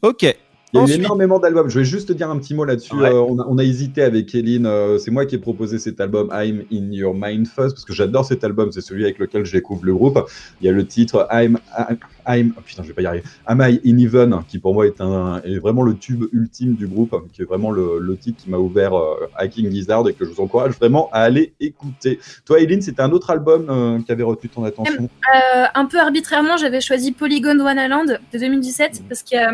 Ok. 0.02 0.36
Il 0.74 0.78
y 0.78 0.80
a 0.80 0.80
eu 0.80 0.84
Ensuite- 0.84 1.00
énormément 1.04 1.38
d'albums. 1.38 1.68
Je 1.70 1.78
vais 1.78 1.84
juste 1.84 2.08
te 2.08 2.12
dire 2.12 2.28
un 2.30 2.36
petit 2.38 2.52
mot 2.52 2.64
là-dessus. 2.64 2.94
Ouais. 2.96 3.08
Euh, 3.08 3.20
on, 3.20 3.38
a, 3.38 3.46
on 3.48 3.58
a 3.58 3.62
hésité 3.64 4.02
avec 4.02 4.34
Eline. 4.34 4.66
euh, 4.66 4.98
c'est 4.98 5.12
moi 5.12 5.24
qui 5.24 5.36
ai 5.36 5.38
proposé 5.38 5.78
cet 5.78 6.00
album 6.00 6.28
I'm 6.32 6.64
in 6.72 6.90
Your 6.90 7.14
Mind 7.14 7.46
Fuzz 7.46 7.72
parce 7.72 7.84
que 7.84 7.92
j'adore 7.92 8.24
cet 8.24 8.42
album. 8.42 8.72
C'est 8.72 8.80
celui 8.80 9.04
avec 9.04 9.18
lequel 9.20 9.44
je 9.44 9.52
découvre 9.52 9.84
le 9.84 9.94
groupe. 9.94 10.18
Il 10.60 10.66
y 10.66 10.68
a 10.68 10.72
le 10.72 10.84
titre 10.84 11.28
I'm, 11.32 11.58
I'm, 11.78 11.98
I'm- 12.26 12.52
oh 12.58 12.60
putain, 12.64 12.82
je 12.82 12.88
vais 12.88 12.94
pas 12.94 13.02
y 13.02 13.06
arriver. 13.06 13.22
Am 13.46 13.60
I 13.64 13.80
in 13.86 13.98
Even 13.98 14.40
qui 14.48 14.58
pour 14.58 14.74
moi 14.74 14.86
est, 14.86 15.00
un, 15.00 15.40
est 15.44 15.58
vraiment 15.58 15.82
le 15.82 15.94
tube 15.94 16.24
ultime 16.32 16.74
du 16.74 16.88
groupe, 16.88 17.14
qui 17.32 17.42
est 17.42 17.44
vraiment 17.44 17.70
le, 17.70 18.00
le 18.00 18.16
titre 18.16 18.42
qui 18.42 18.50
m'a 18.50 18.58
ouvert 18.58 18.94
euh, 18.94 19.28
à 19.36 19.46
King 19.46 19.70
Gizzard 19.70 20.08
et 20.08 20.12
que 20.14 20.24
je 20.24 20.30
vous 20.30 20.40
encourage 20.40 20.72
vraiment 20.72 21.08
à 21.12 21.20
aller 21.20 21.52
écouter. 21.60 22.18
Toi, 22.44 22.60
Eline, 22.60 22.82
c'était 22.82 23.02
un 23.02 23.12
autre 23.12 23.30
album 23.30 23.66
euh, 23.68 23.98
qui 24.04 24.10
avait 24.10 24.22
retenu 24.24 24.50
ton 24.50 24.64
attention? 24.64 25.04
Euh, 25.04 25.64
un 25.74 25.84
peu 25.86 25.98
arbitrairement, 26.00 26.56
j'avais 26.56 26.80
choisi 26.80 27.12
Polygon 27.12 27.58
Wonderland 27.60 28.18
de 28.32 28.38
2017 28.38 29.02
parce 29.08 29.22
y 29.30 29.36
a, 29.36 29.52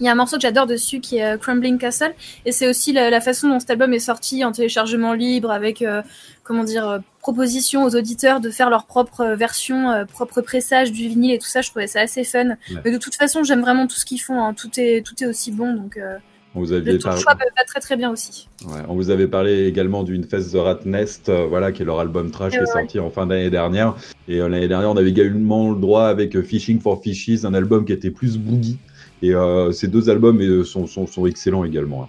il 0.00 0.06
y 0.06 0.08
a 0.08 0.12
un 0.12 0.14
morceau 0.14 0.36
que 0.36 0.42
j'adore 0.42 0.66
dessus 0.66 1.00
qui 1.00 1.16
est 1.18 1.34
euh, 1.34 1.36
Crumbling 1.38 1.78
Castle 1.78 2.14
et 2.46 2.52
c'est 2.52 2.68
aussi 2.68 2.92
la, 2.92 3.10
la 3.10 3.20
façon 3.20 3.48
dont 3.48 3.58
cet 3.60 3.70
album 3.70 3.92
est 3.94 3.98
sorti 3.98 4.44
en 4.44 4.52
téléchargement 4.52 5.12
libre 5.12 5.50
avec 5.50 5.82
euh, 5.82 6.02
comment 6.44 6.64
dire 6.64 6.88
euh, 6.88 6.98
proposition 7.20 7.84
aux 7.84 7.94
auditeurs 7.96 8.40
de 8.40 8.50
faire 8.50 8.70
leur 8.70 8.86
propre 8.86 9.34
version, 9.36 9.90
euh, 9.90 10.04
propre 10.04 10.40
pressage 10.40 10.92
du 10.92 11.08
vinyle 11.08 11.32
et 11.32 11.38
tout 11.38 11.46
ça. 11.48 11.60
Je 11.60 11.70
trouvais 11.70 11.86
ça 11.86 12.00
assez 12.00 12.24
fun. 12.24 12.56
Mais 12.84 12.90
de 12.92 12.96
toute 12.98 13.14
façon, 13.16 13.42
j'aime 13.44 13.60
vraiment 13.60 13.86
tout 13.86 13.96
ce 13.96 14.04
qu'ils 14.06 14.20
font. 14.20 14.42
hein. 14.42 14.54
Tout 14.54 14.70
est 14.78 15.04
tout 15.04 15.14
est 15.22 15.26
aussi 15.26 15.50
bon 15.52 15.74
donc 15.74 15.96
euh, 15.98 16.16
On 16.54 16.60
vous 16.62 16.70
le 16.70 16.76
aviez 16.76 16.98
ton 16.98 17.10
par- 17.10 17.18
choix 17.18 17.34
va 17.34 17.64
très 17.66 17.80
très 17.80 17.96
bien 17.96 18.10
aussi. 18.10 18.48
Ouais, 18.66 18.80
on 18.88 18.94
vous 18.94 19.10
avait 19.10 19.26
parlé 19.28 19.66
également 19.66 20.04
d'une 20.04 20.24
Fest 20.24 20.52
the 20.52 20.56
Rat 20.56 20.80
Nest, 20.86 21.28
euh, 21.28 21.46
voilà, 21.46 21.70
qui 21.72 21.82
est 21.82 21.84
leur 21.84 22.00
album 22.00 22.30
trash 22.30 22.52
qui 22.52 22.56
est 22.58 22.60
Ouais. 22.60 22.66
sorti 22.66 22.98
en 22.98 23.10
fin 23.10 23.26
d'année 23.26 23.50
dernière. 23.50 23.94
Et 24.26 24.40
euh, 24.40 24.48
l'année 24.48 24.68
dernière, 24.68 24.90
on 24.90 24.96
avait 24.96 25.10
également 25.10 25.70
le 25.70 25.78
droit 25.80 26.04
avec 26.06 26.40
Fishing 26.40 26.80
for 26.80 27.02
Fishes, 27.02 27.44
un 27.44 27.52
album 27.52 27.84
qui 27.84 27.92
était 27.92 28.10
plus 28.10 28.38
boogie. 28.38 28.78
Et 29.22 29.34
euh, 29.34 29.72
ces 29.72 29.88
deux 29.88 30.08
albums 30.10 30.40
euh, 30.40 30.64
sont, 30.64 30.86
sont, 30.86 31.06
sont 31.06 31.26
excellents 31.26 31.64
également. 31.64 32.04
hein. 32.04 32.08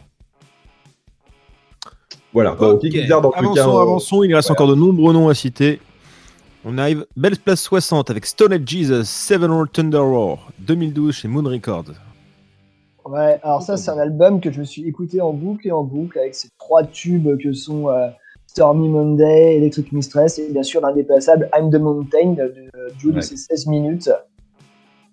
Voilà, 2.33 2.53
Bon, 2.53 2.71
Ok. 2.73 2.81
King 2.81 2.91
Gizzard, 2.91 3.25
en 3.25 3.31
tout 3.31 3.37
avançons, 3.37 3.53
cas, 3.55 3.81
avançons, 3.81 4.23
il 4.23 4.35
reste 4.35 4.51
encore 4.51 4.67
de 4.67 4.75
nombreux 4.75 5.13
noms 5.13 5.29
à 5.29 5.33
citer. 5.33 5.79
On 6.65 6.77
arrive, 6.77 7.05
belle 7.15 7.37
place 7.37 7.61
60 7.61 8.09
avec 8.11 8.25
Stone 8.25 8.61
Jesus, 8.67 9.05
Seven 9.05 9.49
World 9.49 9.71
Thunder 9.71 9.97
Roar, 9.97 10.51
2012 10.59 11.15
chez 11.15 11.27
Moon 11.27 11.43
Records. 11.43 11.85
Ouais, 13.05 13.39
alors 13.41 13.63
ça, 13.63 13.77
c'est 13.77 13.89
un 13.89 13.97
album 13.97 14.39
que 14.41 14.51
je 14.51 14.59
me 14.59 14.65
suis 14.65 14.85
écouté 14.87 15.21
en 15.21 15.33
boucle 15.33 15.67
et 15.67 15.71
en 15.71 15.83
boucle 15.83 16.19
avec 16.19 16.35
ces 16.35 16.49
trois 16.59 16.83
tubes 16.83 17.37
que 17.41 17.53
sont 17.53 17.89
euh, 17.89 18.09
Stormy 18.45 18.89
Monday, 18.89 19.55
Electric 19.57 19.91
Mistress 19.93 20.37
et 20.37 20.51
bien 20.51 20.61
sûr 20.63 20.81
l'indépassable 20.81 21.49
I'm 21.57 21.71
the 21.71 21.79
Mountain 21.79 22.33
de, 22.33 22.43
de, 22.43 22.97
du 22.99 23.07
haut 23.07 23.11
de 23.11 23.15
Ouais. 23.15 23.21
ses 23.23 23.37
16 23.37 23.65
minutes. 23.67 24.11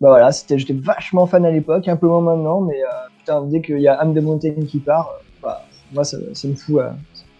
Bah 0.01 0.09
voilà, 0.11 0.31
c'était, 0.33 0.59
j'étais 0.59 0.75
vachement 0.75 1.27
fan 1.27 1.45
à 1.47 1.51
l'époque, 1.51 1.89
un 1.89 1.97
peu 1.97 2.07
moins 2.07 2.21
maintenant, 2.21 2.61
mais 2.61 2.83
euh, 2.83 2.87
putain, 3.19 3.43
dès 3.43 3.63
qu'il 3.63 3.81
y 3.81 3.89
a 3.89 4.03
I'm 4.05 4.15
the 4.15 4.23
Mountain 4.23 4.67
qui 4.69 4.79
part, 4.79 5.09
euh, 5.11 5.23
bah, 5.43 5.65
moi 5.93 6.05
ça, 6.05 6.19
ça 6.35 6.49
me 6.49 6.55
fout. 6.55 6.77
euh, 6.81 6.91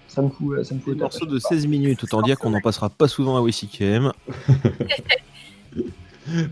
ça 0.09 0.23
me 0.23 0.31
fout, 0.31 0.59
euh, 0.59 0.65
ça 0.65 0.75
me 0.75 0.81
fout 0.81 0.99
tapis. 0.99 1.27
de 1.27 1.39
16 1.39 1.67
minutes, 1.67 2.03
autant 2.05 2.23
dire 2.23 2.39
qu'on 2.39 2.49
n'en 2.51 2.61
passera 2.63 2.89
pas 2.89 3.09
souvent 3.09 3.37
à 3.37 3.41
WCKM. 3.43 4.13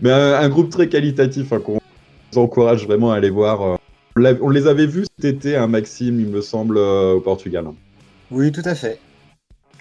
mais 0.01 0.11
un, 0.11 0.33
un 0.35 0.49
groupe 0.49 0.69
très 0.69 0.87
qualitatif 0.87 1.51
hein, 1.51 1.59
qu'on 1.59 1.79
vous 2.31 2.39
encourage 2.39 2.85
vraiment 2.85 3.11
à 3.11 3.15
aller 3.15 3.31
voir. 3.31 3.79
On, 4.17 4.49
les 4.49 4.67
avait 4.67 4.85
vus 4.85 5.05
cet 5.19 5.25
été, 5.25 5.57
un 5.57 5.67
Maxime, 5.67 6.19
il 6.19 6.27
me 6.27 6.41
semble, 6.41 6.77
euh, 6.77 7.15
au 7.15 7.21
Portugal. 7.21 7.65
hein. 7.67 7.73
Oui, 8.31 8.51
tout 8.51 8.61
à 8.63 8.75
fait. 8.75 8.99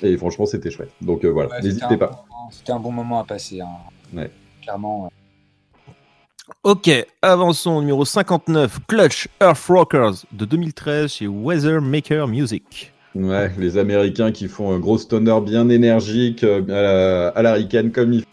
Et 0.02 0.16
franchement, 0.16 0.46
c'était 0.46 0.70
chouette. 0.70 0.90
Donc 1.00 1.24
euh, 1.24 1.28
voilà, 1.28 1.50
Ouais, 1.50 1.62
n'hésitez 1.62 1.84
un 1.84 1.96
pas. 1.98 2.06
bon 2.06 2.12
moment- 2.16 2.50
C'était 2.50 2.72
un 2.72 2.80
bon 2.80 2.92
moment 2.92 3.20
à 3.20 3.24
passer. 3.24 3.60
hein. 3.60 3.68
Ouais. 4.12 4.30
Clairement. 4.62 5.10
Ok, 6.62 6.90
avançons, 7.22 7.80
numéro 7.80 8.04
59, 8.04 8.80
Clutch 8.86 9.28
Earth 9.40 9.64
Rockers 9.66 10.26
de 10.32 10.44
2013 10.44 11.10
chez 11.10 11.26
Weather 11.26 11.80
Maker 11.80 12.28
Music. 12.28 12.92
Ouais, 13.14 13.50
les 13.58 13.78
Américains 13.78 14.30
qui 14.30 14.48
font 14.48 14.72
un 14.74 14.78
gros 14.78 14.98
stoner 14.98 15.40
bien 15.40 15.70
énergique, 15.70 16.44
euh, 16.44 17.30
à 17.34 17.40
la, 17.42 17.62
comme 17.94 18.12
il. 18.12 18.24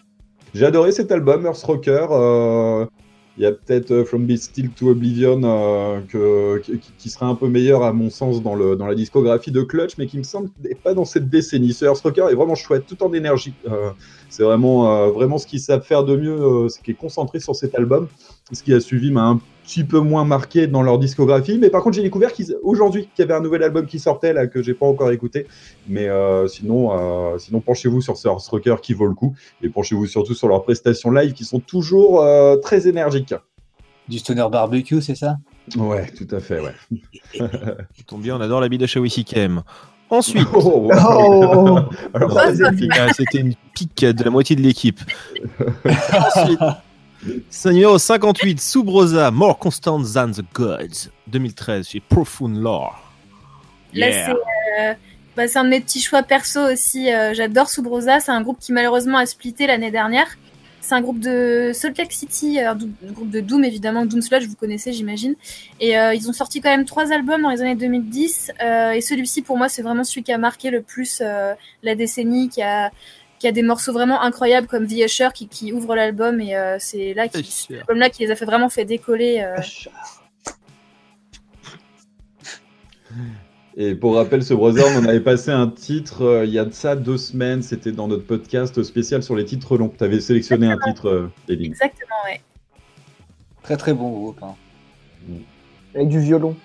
J'ai 0.53 0.65
adoré 0.65 0.91
cet 0.91 1.11
album, 1.11 1.45
Earth 1.45 1.63
Rocker. 1.63 2.07
euh, 2.11 2.85
il 3.41 3.45
y 3.45 3.47
a 3.47 3.53
peut-être 3.53 3.89
euh, 3.89 4.05
From 4.05 4.27
Beast 4.27 4.51
Steel 4.51 4.69
to 4.69 4.89
Oblivion 4.89 5.41
euh, 5.43 6.59
qui, 6.59 6.79
qui 6.95 7.09
serait 7.09 7.25
un 7.25 7.33
peu 7.33 7.47
meilleur 7.47 7.81
à 7.81 7.91
mon 7.91 8.11
sens 8.11 8.43
dans, 8.43 8.53
le, 8.53 8.75
dans 8.75 8.85
la 8.85 8.93
discographie 8.93 9.49
de 9.49 9.63
Clutch, 9.63 9.97
mais 9.97 10.05
qui 10.05 10.19
me 10.19 10.23
semble 10.23 10.51
n'est 10.63 10.75
pas 10.75 10.93
dans 10.93 11.05
cette 11.05 11.27
décennie. 11.27 11.73
Ce 11.73 11.83
Earth 11.83 12.01
Rocker 12.01 12.27
est 12.29 12.35
vraiment 12.35 12.53
chouette, 12.53 12.85
tout 12.85 13.01
en 13.01 13.11
énergie. 13.13 13.55
Euh, 13.67 13.89
c'est 14.29 14.43
vraiment, 14.43 15.09
vraiment 15.09 15.39
ce 15.39 15.47
qu'ils 15.47 15.59
savent 15.59 15.83
faire 15.83 16.03
de 16.05 16.15
mieux, 16.15 16.69
ce 16.69 16.79
qui 16.79 16.91
est 16.91 16.93
concentré 16.93 17.39
sur 17.39 17.55
cet 17.55 17.73
album. 17.73 18.07
Ce 18.53 18.61
qui 18.61 18.73
a 18.73 18.79
suivi 18.79 19.11
m'a 19.11 19.23
un 19.23 19.41
petit 19.63 19.83
peu 19.83 19.99
moins 19.99 20.25
marqué 20.25 20.67
dans 20.67 20.81
leur 20.81 20.97
discographie, 20.99 21.57
mais 21.59 21.69
par 21.69 21.83
contre 21.83 21.95
j'ai 21.95 22.01
découvert 22.01 22.33
qu'ils- 22.33 22.55
aujourd'hui 22.63 23.03
qu'il 23.15 23.19
y 23.19 23.21
avait 23.23 23.33
un 23.33 23.41
nouvel 23.41 23.63
album 23.63 23.85
qui 23.85 23.99
sortait 23.99 24.33
là 24.33 24.47
que 24.47 24.61
j'ai 24.61 24.73
pas 24.73 24.85
encore 24.85 25.11
écouté. 25.11 25.47
Mais 25.87 26.07
euh, 26.09 26.47
sinon, 26.47 26.91
euh, 26.97 27.37
sinon 27.37 27.59
penchez-vous 27.61 28.01
sur 28.01 28.17
ce 28.17 28.27
Rocker 28.27 28.75
qui 28.81 28.93
vaut 28.93 29.07
le 29.07 29.13
coup 29.13 29.35
et 29.61 29.69
penchez-vous 29.69 30.05
surtout 30.07 30.33
sur 30.33 30.47
leurs 30.47 30.63
prestations 30.63 31.11
live 31.11 31.33
qui 31.33 31.45
sont 31.45 31.59
toujours 31.59 32.21
euh, 32.21 32.57
très 32.57 32.87
énergiques. 32.87 33.33
Du 34.07 34.17
stoner 34.19 34.47
barbecue, 34.51 35.01
c'est 35.01 35.15
ça? 35.15 35.35
Ouais, 35.77 36.07
tout 36.17 36.27
à 36.35 36.39
fait, 36.39 36.59
ouais. 36.59 36.73
Ça 37.37 37.47
tombe 38.07 38.21
bien, 38.21 38.35
on 38.35 38.41
adore 38.41 38.59
la 38.61 38.67
bide 38.67 38.81
de 38.81 38.87
Shawisi 38.87 39.23
Kem. 39.23 39.61
Ensuite, 40.09 40.47
Oh, 40.53 40.89
wow. 40.91 40.91
Oh 40.93 41.79
Alors. 42.13 42.37
Ah, 42.37 43.13
c'était 43.13 43.37
une 43.37 43.53
pique 43.73 44.03
de 44.03 44.23
la 44.23 44.29
moitié 44.31 44.55
de 44.57 44.61
l'équipe. 44.61 44.99
Ensuite, 45.85 46.59
c'est 47.49 47.71
numéro 47.73 47.97
58, 47.97 48.59
Subrosa, 48.59 49.31
More 49.31 49.57
Constant 49.57 50.01
Than 50.03 50.31
the 50.31 50.43
Gods, 50.53 51.09
2013, 51.27 51.87
chez 51.89 51.99
Profound 51.99 52.57
Lore. 52.61 52.99
Là, 53.93 54.09
Yeah. 54.09 54.25
c'est 54.25 54.31
euh, 54.81 54.93
bah, 55.35 55.47
c'est 55.47 55.59
un 55.59 55.63
de 55.65 55.69
mes 55.69 55.81
petits 55.81 56.01
choix 56.01 56.23
perso 56.23 56.59
aussi. 56.71 57.11
euh, 57.11 57.33
J'adore 57.33 57.69
Subrosa. 57.69 58.19
C'est 58.19 58.31
un 58.31 58.41
groupe 58.41 58.57
qui 58.59 58.71
malheureusement 58.73 59.17
a 59.17 59.25
splitté 59.25 59.67
l'année 59.67 59.91
dernière. 59.91 60.27
C'est 60.83 60.95
un 60.95 61.01
groupe 61.01 61.19
de 61.19 61.71
Salt 61.75 61.93
Lake 61.99 62.11
City, 62.11 62.59
euh, 62.59 62.71
un 62.71 63.11
groupe 63.11 63.29
de 63.29 63.39
Doom 63.39 63.63
évidemment, 63.63 64.05
Doom 64.05 64.21
Sludge, 64.21 64.47
vous 64.47 64.55
connaissez 64.55 64.91
j'imagine. 64.93 65.35
Et 65.79 65.97
euh, 65.97 66.13
ils 66.15 66.27
ont 66.27 66.33
sorti 66.33 66.59
quand 66.59 66.71
même 66.71 66.85
trois 66.85 67.11
albums 67.13 67.41
dans 67.43 67.49
les 67.51 67.61
années 67.61 67.75
2010. 67.75 68.51
euh, 68.63 68.91
et 68.91 69.01
celui-ci 69.01 69.41
pour 69.43 69.57
moi 69.57 69.69
c'est 69.69 69.83
vraiment 69.83 70.03
celui 70.03 70.23
qui 70.23 70.31
a 70.33 70.37
marqué 70.39 70.69
le 70.71 70.81
plus 70.81 71.21
la 71.83 71.95
décennie, 71.95 72.49
qui 72.49 72.61
a 72.63 72.89
qui 73.41 73.47
a 73.47 73.51
des 73.51 73.63
morceaux 73.63 73.91
vraiment 73.91 74.21
incroyables 74.21 74.67
comme 74.67 74.85
The 74.85 75.05
Usher 75.07 75.29
qui, 75.33 75.47
qui 75.47 75.73
ouvre 75.73 75.95
l'album 75.95 76.39
et 76.39 76.55
euh, 76.55 76.77
c'est 76.79 77.15
là 77.15 77.27
qui 77.27 77.43
cet 77.43 77.79
album-là 77.79 78.11
qui 78.11 78.23
les 78.23 78.29
a 78.29 78.35
fait 78.35 78.45
vraiment 78.45 78.69
fait 78.69 78.85
décoller. 78.85 79.41
euh, 79.41 79.59
Et 83.75 83.95
pour 83.95 84.15
rappel, 84.15 84.43
ce 84.43 84.53
brother, 84.53 84.85
on 84.95 85.05
avait 85.07 85.21
passé 85.21 85.49
un 85.49 85.67
titre 85.69 86.21
euh, 86.21 86.45
il 86.45 86.51
y 86.51 86.59
a 86.59 86.65
de 86.65 86.71
ça 86.73 86.95
deux 86.95 87.17
semaines. 87.17 87.63
C'était 87.63 87.91
dans 87.91 88.07
notre 88.07 88.25
podcast 88.27 88.83
spécial 88.83 89.23
sur 89.23 89.35
les 89.35 89.45
titres 89.45 89.75
longs. 89.75 89.91
Tu 89.97 90.03
avais 90.03 90.19
sélectionné 90.21 90.67
un 90.67 90.77
titre, 90.77 91.07
euh. 91.09 91.31
Exactement, 91.49 92.15
ouais. 92.25 92.41
Très 93.63 93.75
très 93.77 93.93
bon 93.95 94.11
groupe. 94.11 94.43
hein. 94.43 94.53
Avec 95.95 96.09
du 96.09 96.19
violon. 96.19 96.55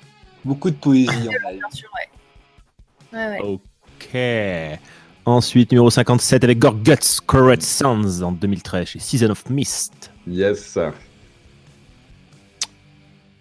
Beaucoup 0.45 0.71
de 0.71 0.76
poésie 0.76 1.09
en 1.09 1.49
live. 1.50 1.59
Bien 1.59 1.71
sûr, 1.73 1.88
ouais. 1.95 3.18
Ouais, 3.18 3.28
ouais. 3.28 3.40
Ok. 3.40 4.80
Ensuite, 5.26 5.73
numéro 5.73 5.90
57 5.90 6.45
avec 6.45 6.59
Gorguts, 6.61 7.21
Correct 7.26 7.62
Sounds 7.62 8.23
en 8.23 8.30
2013 8.33 8.87
chez 8.87 8.99
Season 9.00 9.30
of 9.30 9.49
Mist. 9.50 10.12
Yes. 10.26 10.78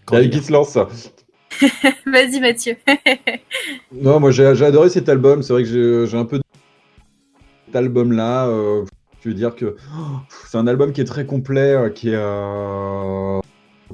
Quand 0.06 0.16
Allez, 0.18 0.26
il 0.28 0.34
y 0.34 0.36
a- 0.36 0.40
qui 0.40 0.46
se 0.46 0.52
lance 0.52 0.76
Vas-y 2.06 2.40
Mathieu. 2.40 2.76
Non, 3.94 4.20
moi 4.20 4.32
j'ai 4.32 4.46
adoré 4.46 4.90
cet 4.90 5.08
album. 5.10 5.42
C'est 5.44 5.54
vrai 5.54 5.64
que 5.64 6.06
j'ai- 6.10 6.18
un 6.18 6.26
peu 6.26 6.42
cet 7.68 7.76
album-là. 7.76 8.48
euh, 8.48 8.84
je 9.24 9.30
veux 9.30 9.36
dire 9.36 9.56
que 9.56 9.76
oh, 9.98 10.18
c'est 10.48 10.58
un 10.58 10.68
album 10.68 10.92
qui 10.92 11.02
est 11.02 11.06
très 11.06 11.26
complet, 11.26 11.72
euh, 11.76 11.90
qui 11.90 12.10
est, 12.10 12.16
euh, 12.16 13.40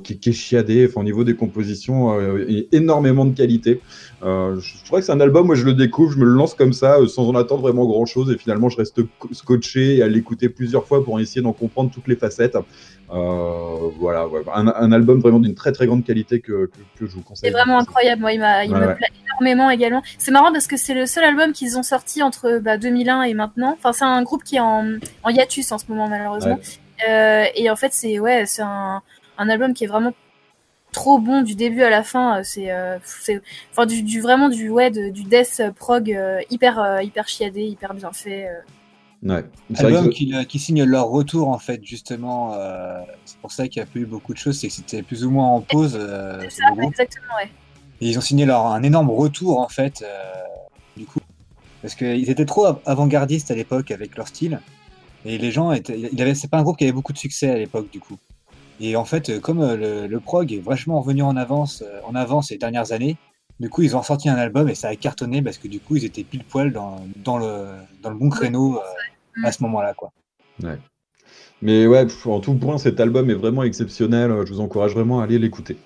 qui, 0.01 0.17
qui 0.19 0.29
est 0.29 0.33
chiadé. 0.33 0.87
Enfin, 0.89 1.01
au 1.01 1.03
niveau 1.03 1.23
des 1.23 1.35
compositions, 1.35 2.13
euh, 2.19 2.45
il 2.47 2.57
y 2.57 2.61
a 2.61 2.63
énormément 2.77 3.25
de 3.25 3.35
qualité. 3.35 3.81
Euh, 4.23 4.59
je, 4.59 4.77
je 4.77 4.85
crois 4.85 4.99
que 4.99 5.05
c'est 5.05 5.11
un 5.11 5.19
album, 5.21 5.47
moi 5.47 5.55
je 5.55 5.63
le 5.65 5.73
découvre, 5.73 6.11
je 6.11 6.17
me 6.17 6.25
le 6.25 6.31
lance 6.33 6.53
comme 6.53 6.73
ça, 6.73 6.97
euh, 6.99 7.07
sans 7.07 7.27
en 7.27 7.35
attendre 7.35 7.61
vraiment 7.61 7.85
grand-chose. 7.85 8.31
Et 8.31 8.37
finalement, 8.37 8.69
je 8.69 8.77
reste 8.77 9.01
co- 9.19 9.29
scotché 9.33 9.97
et 9.97 10.03
à 10.03 10.07
l'écouter 10.07 10.49
plusieurs 10.49 10.85
fois 10.85 11.03
pour 11.03 11.19
essayer 11.19 11.41
d'en 11.41 11.53
comprendre 11.53 11.91
toutes 11.91 12.07
les 12.07 12.15
facettes. 12.15 12.55
Euh, 13.13 13.89
voilà, 13.99 14.27
ouais. 14.27 14.41
un, 14.53 14.67
un 14.67 14.91
album 14.91 15.19
vraiment 15.19 15.39
d'une 15.39 15.55
très 15.55 15.71
très 15.73 15.85
grande 15.85 16.05
qualité 16.05 16.39
que, 16.39 16.67
que, 16.67 16.99
que 16.99 17.05
je 17.07 17.15
vous 17.15 17.21
conseille. 17.21 17.49
C'est 17.49 17.57
vraiment 17.57 17.77
incroyable. 17.79 18.21
Moi, 18.21 18.33
il, 18.33 18.39
m'a, 18.39 18.63
il 18.63 18.71
Ouais, 18.71 18.79
me 18.79 18.87
ouais. 18.87 18.95
plaît 18.95 19.09
énormément 19.25 19.69
également. 19.69 20.01
C'est 20.17 20.31
marrant 20.31 20.51
parce 20.53 20.67
que 20.67 20.77
c'est 20.77 20.93
le 20.93 21.05
seul 21.05 21.23
album 21.25 21.51
qu'ils 21.51 21.77
ont 21.77 21.83
sorti 21.83 22.23
entre 22.23 22.59
bah, 22.59 22.77
2001 22.77 23.23
et 23.23 23.33
maintenant. 23.33 23.75
Enfin, 23.77 23.91
c'est 23.91 24.05
un 24.05 24.23
groupe 24.23 24.43
qui 24.43 24.55
est 24.57 24.59
en, 24.61 24.85
en 25.23 25.29
hiatus 25.29 25.71
en 25.73 25.77
ce 25.77 25.85
moment, 25.89 26.07
malheureusement. 26.07 26.59
Euh, 27.09 27.43
et 27.55 27.69
en 27.69 27.75
fait, 27.75 27.89
c'est 27.91 28.19
ouais, 28.19 28.45
c'est 28.45 28.61
un, 28.61 29.01
un 29.41 29.49
album 29.49 29.73
qui 29.73 29.83
est 29.83 29.87
vraiment 29.87 30.13
trop 30.91 31.19
bon 31.19 31.41
du 31.41 31.55
début 31.55 31.83
à 31.83 31.89
la 31.89 32.03
fin. 32.03 32.39
Euh, 32.39 32.41
C'est, 32.43 32.71
euh, 32.71 32.97
c'est 33.03 33.41
enfin 33.71 33.85
du, 33.85 34.03
du 34.03 34.21
vraiment 34.21 34.49
du 34.49 34.69
ouais 34.69 34.91
de- 34.91 35.09
du 35.09 35.23
death 35.23 35.61
prog 35.75 36.11
euh, 36.11 36.39
hyper 36.49 36.79
euh, 36.79 37.01
hyper 37.01 37.27
chiadé, 37.27 37.63
hyper 37.63 37.93
bien 37.93 38.11
fait. 38.11 38.47
euh. 38.49 38.59
Ouais. 39.23 39.43
Album 39.77 40.05
que- 40.09 40.13
qui, 40.15 40.33
qui 40.47 40.57
signe 40.59 40.83
leur 40.83 41.07
retour 41.07 41.47
en 41.49 41.59
fait 41.59 41.79
justement. 41.85 42.53
euh, 42.55 42.99
c'est 43.25 43.37
pour 43.39 43.51
ça 43.51 43.67
qu'il 43.67 43.81
n'y 43.81 43.87
a 43.87 43.91
pas 43.91 43.99
eu 43.99 44.05
beaucoup 44.05 44.33
de 44.33 44.37
choses, 44.39 44.59
c'est 44.59 44.67
que 44.67 44.73
c'était 44.73 45.03
plus 45.03 45.23
ou 45.25 45.29
moins 45.31 45.47
en 45.47 45.61
pause 45.61 45.95
euh, 45.99 46.39
C'est 46.41 46.49
ce 46.49 46.55
ça, 46.57 46.83
exactement, 46.83 47.35
ouais. 47.37 47.49
Et 48.01 48.07
ils 48.09 48.17
ont 48.17 48.21
signé 48.21 48.45
leur 48.45 48.65
un 48.65 48.81
énorme 48.83 49.11
retour 49.11 49.59
en 49.59 49.69
fait 49.69 50.01
euh, 50.01 50.07
du 50.97 51.05
coup 51.05 51.19
parce 51.83 51.93
qu'ils 51.95 52.29
étaient 52.31 52.45
trop 52.45 52.65
av- 52.65 52.79
avant-gardistes 52.85 53.51
à 53.51 53.55
l'époque 53.55 53.91
avec 53.91 54.17
leur 54.17 54.27
style 54.27 54.59
et 55.23 55.37
les 55.37 55.51
gens 55.51 55.71
étaient 55.71 55.99
il 56.11 56.19
avait 56.21 56.33
c'est 56.33 56.47
pas 56.49 56.57
un 56.57 56.63
groupe 56.63 56.77
qui 56.77 56.83
avait 56.85 56.91
beaucoup 56.93 57.13
de 57.13 57.17
succès 57.19 57.49
à 57.51 57.57
l'époque 57.57 57.91
du 57.91 57.99
coup. 57.99 58.17
Et 58.81 58.95
en 58.95 59.05
fait 59.05 59.29
euh, 59.29 59.39
comme 59.39 59.61
euh, 59.61 59.77
le, 59.77 60.07
le 60.07 60.19
prog 60.19 60.51
est 60.51 60.59
vachement 60.59 60.99
revenu 61.01 61.21
en 61.21 61.37
avance 61.37 61.83
euh, 61.85 61.99
en 62.05 62.15
avance 62.15 62.47
ces 62.47 62.57
dernières 62.57 62.91
années, 62.91 63.15
du 63.59 63.69
coup 63.69 63.83
ils 63.83 63.95
ont 63.95 64.01
sorti 64.01 64.27
un 64.27 64.35
album 64.35 64.67
et 64.69 64.75
ça 64.75 64.89
a 64.89 64.95
cartonné 64.95 65.41
parce 65.41 65.57
que 65.59 65.67
du 65.67 65.79
coup 65.79 65.95
ils 65.97 66.05
étaient 66.05 66.23
pile 66.23 66.43
poil 66.43 66.73
dans, 66.73 66.99
dans 67.17 67.37
le 67.37 67.67
dans 68.01 68.09
le 68.09 68.17
bon 68.17 68.29
créneau 68.29 68.77
euh, 68.77 69.45
à 69.47 69.51
ce 69.51 69.61
moment-là 69.63 69.93
quoi. 69.93 70.11
Mais 71.61 71.85
ouais, 71.85 72.07
en 72.25 72.39
tout 72.39 72.55
point, 72.55 72.79
cet 72.79 72.99
album 72.99 73.29
est 73.29 73.35
vraiment 73.35 73.61
exceptionnel. 73.61 74.31
Je 74.47 74.51
vous 74.51 74.61
encourage 74.61 74.95
vraiment 74.95 75.21
à 75.21 75.25
aller 75.25 75.37
l'écouter. 75.37 75.77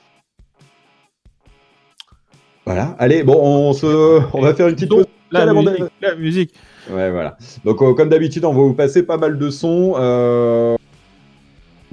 Voilà. 2.66 2.96
Allez, 2.98 3.24
bon, 3.24 3.38
on 3.38 3.74
se, 3.74 4.22
on 4.34 4.42
va 4.42 4.56
faire 4.56 4.70
une 4.70 4.76
petite 4.76 4.90
pause. 4.90 5.06
La 5.32 5.54
musique, 5.54 5.84
la 6.02 6.16
musique. 6.16 6.54
Ouais, 6.90 7.12
voilà. 7.12 7.38
Donc, 7.66 7.82
euh, 7.82 7.94
comme 7.94 8.08
d'habitude, 8.08 8.46
on 8.46 8.54
va 8.54 8.62
vous 8.62 8.74
passer 8.74 9.04
pas 9.04 9.18
mal 9.18 9.38
de 9.38 9.50
sons. 9.50 9.96
Euh... 9.98 10.78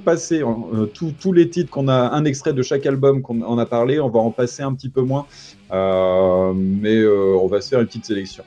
Passer 0.05 0.43
euh, 0.43 0.87
tous- 0.87 1.33
les 1.33 1.49
titres 1.49 1.71
qu'on 1.71 1.87
a, 1.89 2.11
un 2.11 2.25
extrait 2.25 2.53
de 2.53 2.63
chaque 2.63 2.85
album 2.87 3.23
qu'on 3.23 3.41
en 3.43 3.57
a 3.59 3.67
parlé. 3.67 4.01
On 4.01 4.09
va 4.09 4.19
en 4.21 4.31
passer 4.31 4.63
un 4.63 4.75
petit 4.75 4.89
peu 4.89 5.03
moins, 5.03 5.27
Euh, 5.73 6.53
mais 6.55 6.97
euh, 6.97 7.35
on 7.41 7.47
va 7.47 7.61
se 7.61 7.69
faire 7.71 7.81
une 7.81 7.87
petite 7.87 8.05
sélection. 8.05 8.45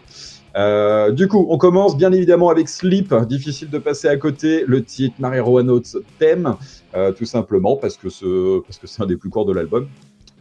Du 1.15 1.27
coup, 1.27 1.47
on 1.49 1.57
commence 1.57 1.97
bien 1.97 2.11
évidemment 2.11 2.49
avec 2.49 2.69
Sleep. 2.69 3.13
Difficile 3.27 3.69
de 3.69 3.77
passer 3.79 4.07
à 4.07 4.15
côté. 4.17 4.63
Le 4.67 4.83
titre 4.83 5.15
Mary 5.19 5.39
Roanoke's 5.39 5.97
thème, 6.19 6.55
tout 7.17 7.25
simplement 7.25 7.75
parce 7.77 7.97
que 7.97 8.09
c'est 8.09 9.01
un 9.01 9.05
des 9.05 9.17
plus 9.17 9.29
courts 9.29 9.45
de 9.45 9.53
l'album. 9.53 9.87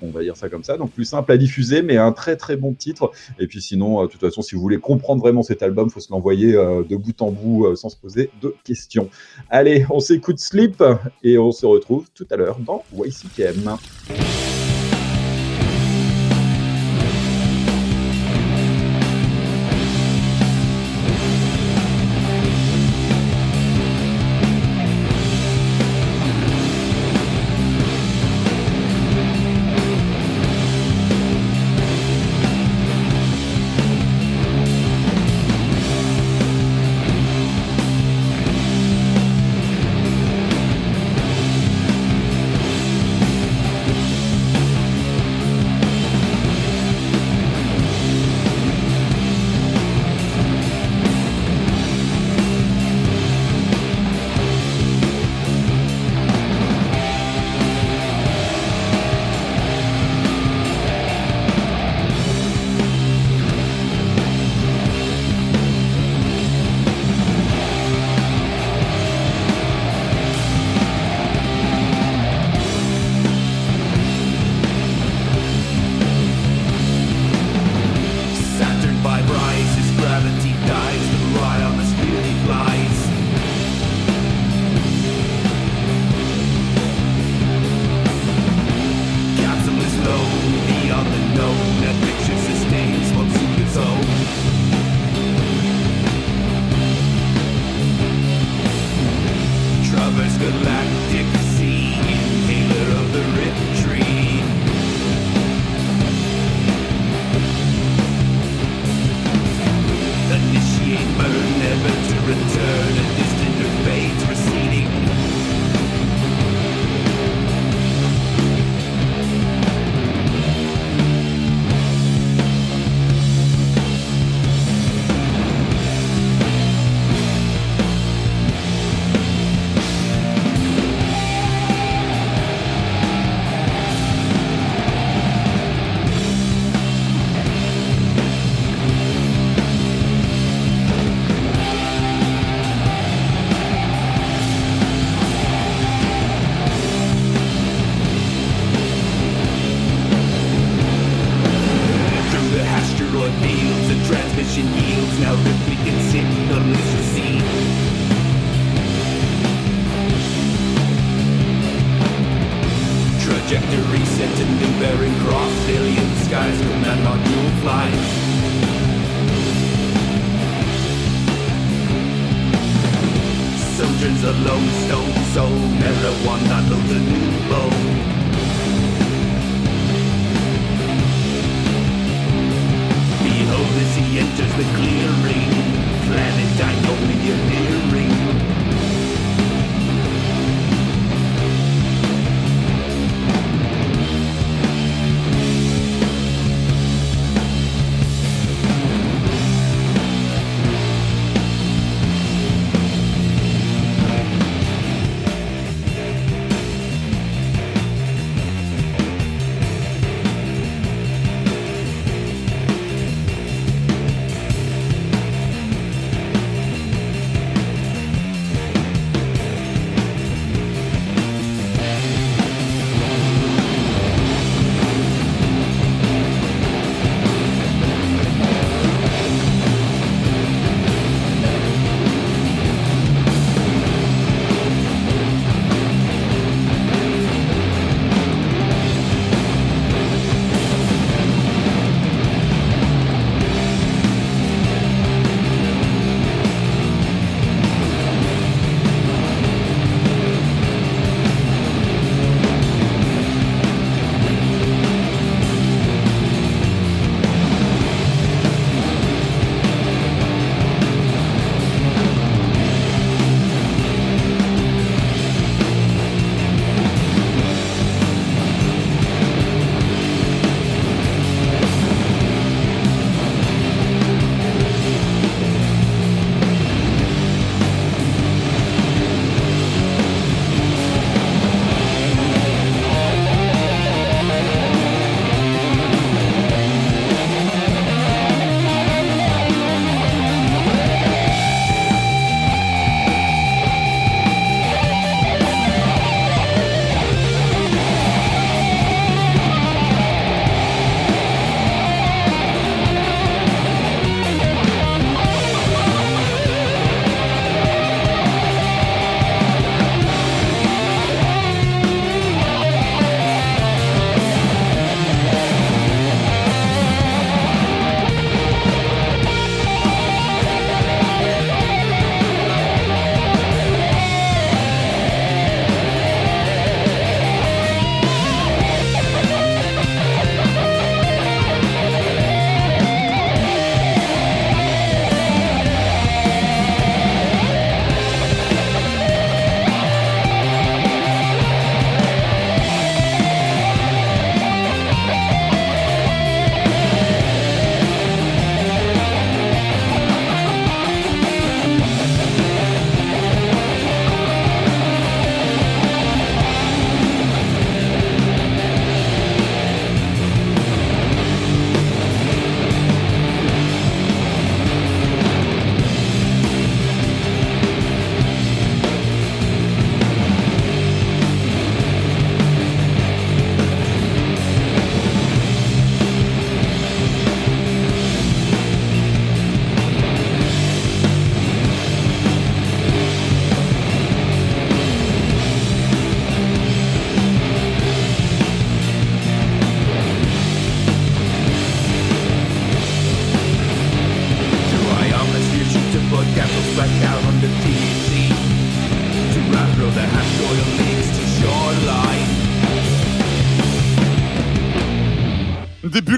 On 0.05 0.11
va 0.11 0.23
dire 0.23 0.37
ça 0.37 0.49
comme 0.49 0.65
ça. 0.65 0.77
Donc 0.77 0.93
plus 0.93 1.05
simple 1.05 1.31
à 1.33 1.37
diffuser, 1.37 1.83
mais 1.83 1.97
un 1.97 2.13
très 2.13 2.37
très 2.37 2.57
bon 2.57 2.75
titre. 2.75 3.13
Et 3.39 3.47
puis 3.47 3.61
sinon, 3.61 4.01
euh, 4.01 4.07
de 4.07 4.11
toute 4.11 4.21
façon, 4.21 4.43
si 4.43 4.55
vous 4.55 4.61
voulez 4.61 4.79
comprendre 4.79 5.21
vraiment 5.21 5.43
cet 5.43 5.63
album, 5.63 5.91
faut 5.91 6.01
se 6.01 6.13
l'envoyer 6.13 6.55
euh, 6.55 6.83
de 6.85 6.97
bout 6.97 7.21
en 7.23 7.31
bout 7.31 7.67
euh, 7.67 7.77
sans 7.77 7.89
se 7.89 7.97
poser 7.97 8.31
de 8.43 8.55
questions. 8.65 9.09
Allez, 9.51 9.87
on 9.91 10.01
s'écoute 10.01 10.39
Sleep 10.39 10.83
et 11.23 11.39
on 11.39 11.53
se 11.53 11.67
retrouve 11.67 12.07
tout 12.15 12.27
à 12.31 12.37
l'heure 12.37 12.59
dans 12.59 12.85
YCKM. 12.93 13.77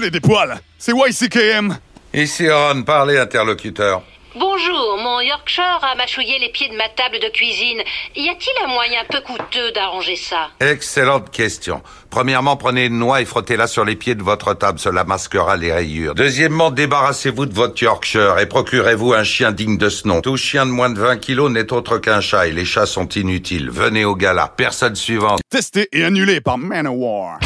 Et 0.07 0.11
des 0.11 0.19
poils. 0.19 0.59
C'est 0.77 0.93
YCKM. 0.93 1.77
Ici 2.13 2.49
Ron, 2.49 2.83
parlez 2.83 3.17
interlocuteur. 3.17 4.01
Bonjour, 4.39 4.97
mon 5.01 5.19
Yorkshire 5.19 5.79
a 5.81 5.95
mâchouillé 5.95 6.37
les 6.39 6.49
pieds 6.49 6.69
de 6.69 6.75
ma 6.75 6.87
table 6.89 7.17
de 7.19 7.27
cuisine. 7.29 7.81
Y 8.15 8.29
a-t-il 8.29 8.65
un 8.65 8.67
moyen 8.67 8.99
peu 9.09 9.19
coûteux 9.21 9.71
d'arranger 9.73 10.15
ça? 10.15 10.49
Excellente 10.59 11.31
question. 11.31 11.81
Premièrement, 12.11 12.55
prenez 12.55 12.85
une 12.85 12.99
noix 12.99 13.19
et 13.19 13.25
frottez-la 13.25 13.65
sur 13.65 13.83
les 13.83 13.95
pieds 13.95 14.13
de 14.13 14.21
votre 14.21 14.53
table, 14.53 14.77
cela 14.77 15.03
masquera 15.05 15.57
les 15.57 15.73
rayures. 15.73 16.13
Deuxièmement, 16.13 16.69
débarrassez-vous 16.69 17.47
de 17.47 17.53
votre 17.53 17.81
Yorkshire 17.81 18.37
et 18.37 18.45
procurez-vous 18.45 19.13
un 19.13 19.23
chien 19.23 19.51
digne 19.51 19.77
de 19.77 19.89
ce 19.89 20.07
nom. 20.07 20.21
Tout 20.21 20.37
chien 20.37 20.67
de 20.67 20.71
moins 20.71 20.91
de 20.91 20.99
20 20.99 21.17
kilos 21.17 21.51
n'est 21.51 21.73
autre 21.73 21.97
qu'un 21.97 22.21
chat 22.21 22.47
et 22.47 22.51
les 22.51 22.65
chats 22.65 22.85
sont 22.85 23.09
inutiles. 23.09 23.71
Venez 23.71 24.05
au 24.05 24.15
gala. 24.15 24.53
Personne 24.55 24.95
suivante. 24.95 25.39
Testé 25.49 25.89
et 25.91 26.03
annulé 26.03 26.41
par 26.41 26.59
Manowar. 26.59 27.39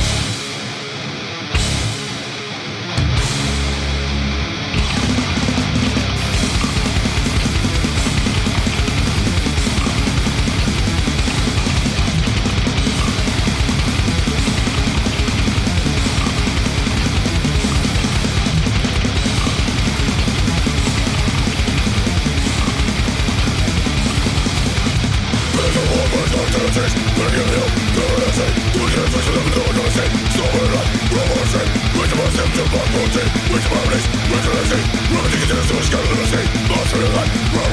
Moty, 32.92 33.24
which 33.56 33.64
memories, 33.72 34.06
which 34.28 34.48
energy 34.52 34.84
Running 35.16 35.44
against 35.48 35.72
the 35.72 35.80
scalability 35.80 36.44
Lost 36.68 36.92
for 36.92 37.00
your 37.00 37.08
life, 37.16 37.32
we're 37.56 37.72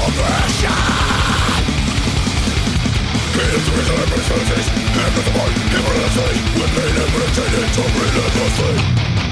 Oppression 0.00 0.76
Creative 3.36 3.64
to 3.64 3.70
reason 3.76 3.96
and 4.00 4.10
personalities 4.16 4.68
Hand 4.96 5.12
with 5.12 5.26
the 5.28 5.32
mind, 5.36 5.56
immorality 5.76 6.40
With 6.56 6.72
to 7.74 7.82
relentlessly 8.00 9.31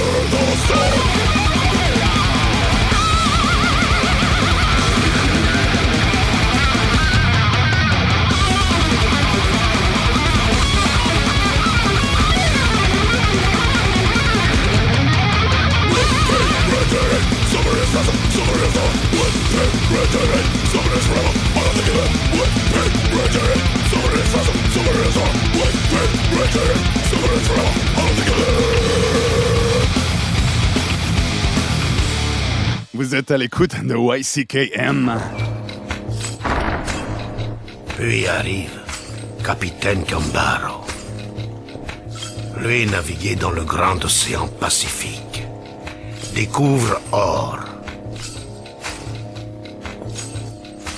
Vous 0.00 1.39
êtes 33.20 33.30
à 33.32 33.36
l'écoute 33.36 33.84
de 33.84 33.94
YCKM. 33.94 35.20
Puis 37.96 38.26
arrive 38.26 38.80
Capitaine 39.44 40.04
Gambaro. 40.04 40.86
Lui 42.62 42.86
naviguait 42.86 43.34
dans 43.34 43.50
le 43.50 43.62
grand 43.62 44.02
océan 44.02 44.48
Pacifique. 44.48 45.44
Découvre 46.34 46.98
or. 47.12 47.58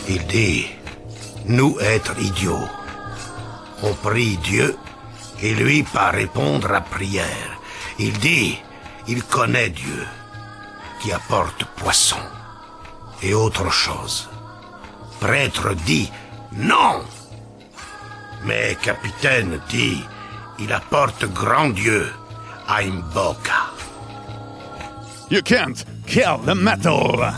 Il 0.09 0.25
dit, 0.27 0.67
nous 1.47 1.77
être 1.81 2.15
idiots. 2.21 2.69
On 3.83 3.95
prie 3.95 4.37
Dieu 4.45 4.77
et 5.43 5.55
lui 5.55 5.83
pas 5.83 6.11
répondre 6.11 6.73
à 6.73 6.83
prière. 6.83 7.59
Il 7.99 8.13
dit, 8.19 8.59
il 9.09 9.25
connaît 9.25 9.71
Dieu 9.71 10.07
qui 11.03 11.13
apporte 11.13 11.65
poisson 11.77 12.23
et 13.23 13.35
autre 13.35 13.71
chose. 13.71 14.29
Prêtre 15.21 15.75
dit 15.85 16.11
non. 16.53 17.03
Mais 18.45 18.77
capitaine 18.81 19.61
dit 19.69 20.05
il 20.61 20.73
apporte 20.73 21.25
grand 21.33 21.71
Dieu 21.71 22.07
à 22.69 22.83
Imboka. 22.83 23.73
You 25.31 25.43
can't 25.43 25.85
kill 26.07 26.39
the 26.45 26.55
metal. 26.55 27.35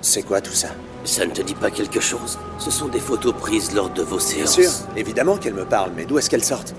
C'est 0.00 0.22
quoi 0.22 0.40
tout 0.40 0.52
ça? 0.52 0.68
Ça 1.04 1.26
ne 1.26 1.32
te 1.32 1.42
dit 1.42 1.54
pas 1.54 1.70
quelque 1.70 2.00
chose? 2.00 2.38
Ce 2.58 2.70
sont 2.70 2.88
des 2.88 3.00
photos 3.00 3.34
prises 3.34 3.74
lors 3.74 3.90
de 3.90 4.02
vos 4.02 4.18
Bien 4.18 4.46
séances. 4.46 4.54
sûr, 4.54 4.70
évidemment 4.96 5.36
qu'elle 5.36 5.54
me 5.54 5.64
parle, 5.64 5.90
mais 5.96 6.04
d'où 6.04 6.18
est-ce 6.18 6.30
qu'elle 6.30 6.44
sortent? 6.44 6.74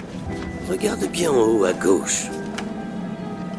Regarde 0.69 1.05
bien 1.12 1.31
en 1.31 1.41
haut 1.47 1.65
à 1.65 1.73
gauche. 1.73 2.25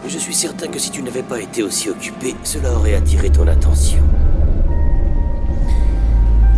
Je 0.08 0.18
suis 0.18 0.34
certain 0.34 0.68
que 0.68 0.78
si 0.78 0.90
tu 0.90 1.02
n'avais 1.02 1.22
pas 1.22 1.40
été 1.40 1.62
aussi 1.62 1.90
occupé, 1.90 2.34
cela 2.44 2.72
aurait 2.72 2.94
attiré 2.94 3.30
ton 3.30 3.46
attention. 3.46 4.02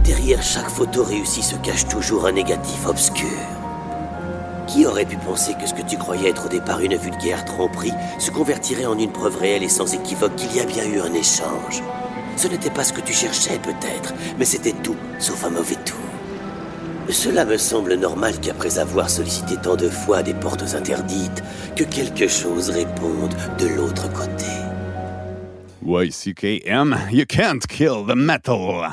Derrière 0.05 0.42
chaque 0.42 0.68
photo 0.71 1.03
réussie 1.03 1.42
se 1.42 1.57
cache 1.57 1.87
toujours 1.88 2.27
un 2.27 2.33
négatif 2.33 2.87
obscur. 2.87 3.29
Qui 4.73 4.87
aurait 4.87 5.05
pu 5.05 5.19
penser 5.19 5.53
que 5.61 5.69
ce 5.69 5.75
que 5.75 5.83
tu 5.83 5.99
croyais 5.99 6.31
être 6.31 6.47
au 6.47 6.49
départ 6.49 6.81
une 6.81 6.97
vulgaire 6.97 7.45
tromperie 7.45 7.93
se 8.19 8.31
convertirait 8.31 8.87
en 8.87 8.99
une 8.99 9.13
preuve 9.13 9.37
réelle 9.37 9.63
et 9.63 9.69
sans 9.69 9.93
équivoque 9.93 10.35
qu'il 10.37 10.57
y 10.57 10.61
a 10.61 10.65
bien 10.65 10.87
eu 10.87 10.99
un 10.99 11.13
échange? 11.13 11.83
Ce 12.39 12.49
n'était 12.49 12.71
pas 12.71 12.83
ce 12.83 12.95
que 12.95 13.03
tu 13.03 13.13
cherchais 13.13 13.59
peut-être, 13.59 14.15
mais 14.39 14.47
c'était 14.47 14.73
tout, 14.73 14.97
sauf 15.19 15.45
un 15.45 15.51
mauvais 15.51 15.77
tour. 15.85 15.99
Cela 17.11 17.45
me 17.45 17.59
semble 17.59 17.97
normal 17.97 18.41
qu'après 18.41 18.79
avoir 18.79 19.11
sollicité 19.11 19.57
tant 19.63 19.77
de 19.77 19.91
fois 19.91 20.23
des 20.23 20.33
portes 20.33 20.75
interdites, 20.75 21.45
que 21.77 21.85
quelque 21.85 22.27
chose 22.27 22.71
réponde 22.71 23.35
de 23.59 23.67
l'autre 23.67 24.11
côté. 24.11 24.47
YCKM, 25.85 26.97
you 27.11 27.27
can't 27.27 27.67
kill 27.69 28.07
the 28.07 28.17
metal. 28.17 28.89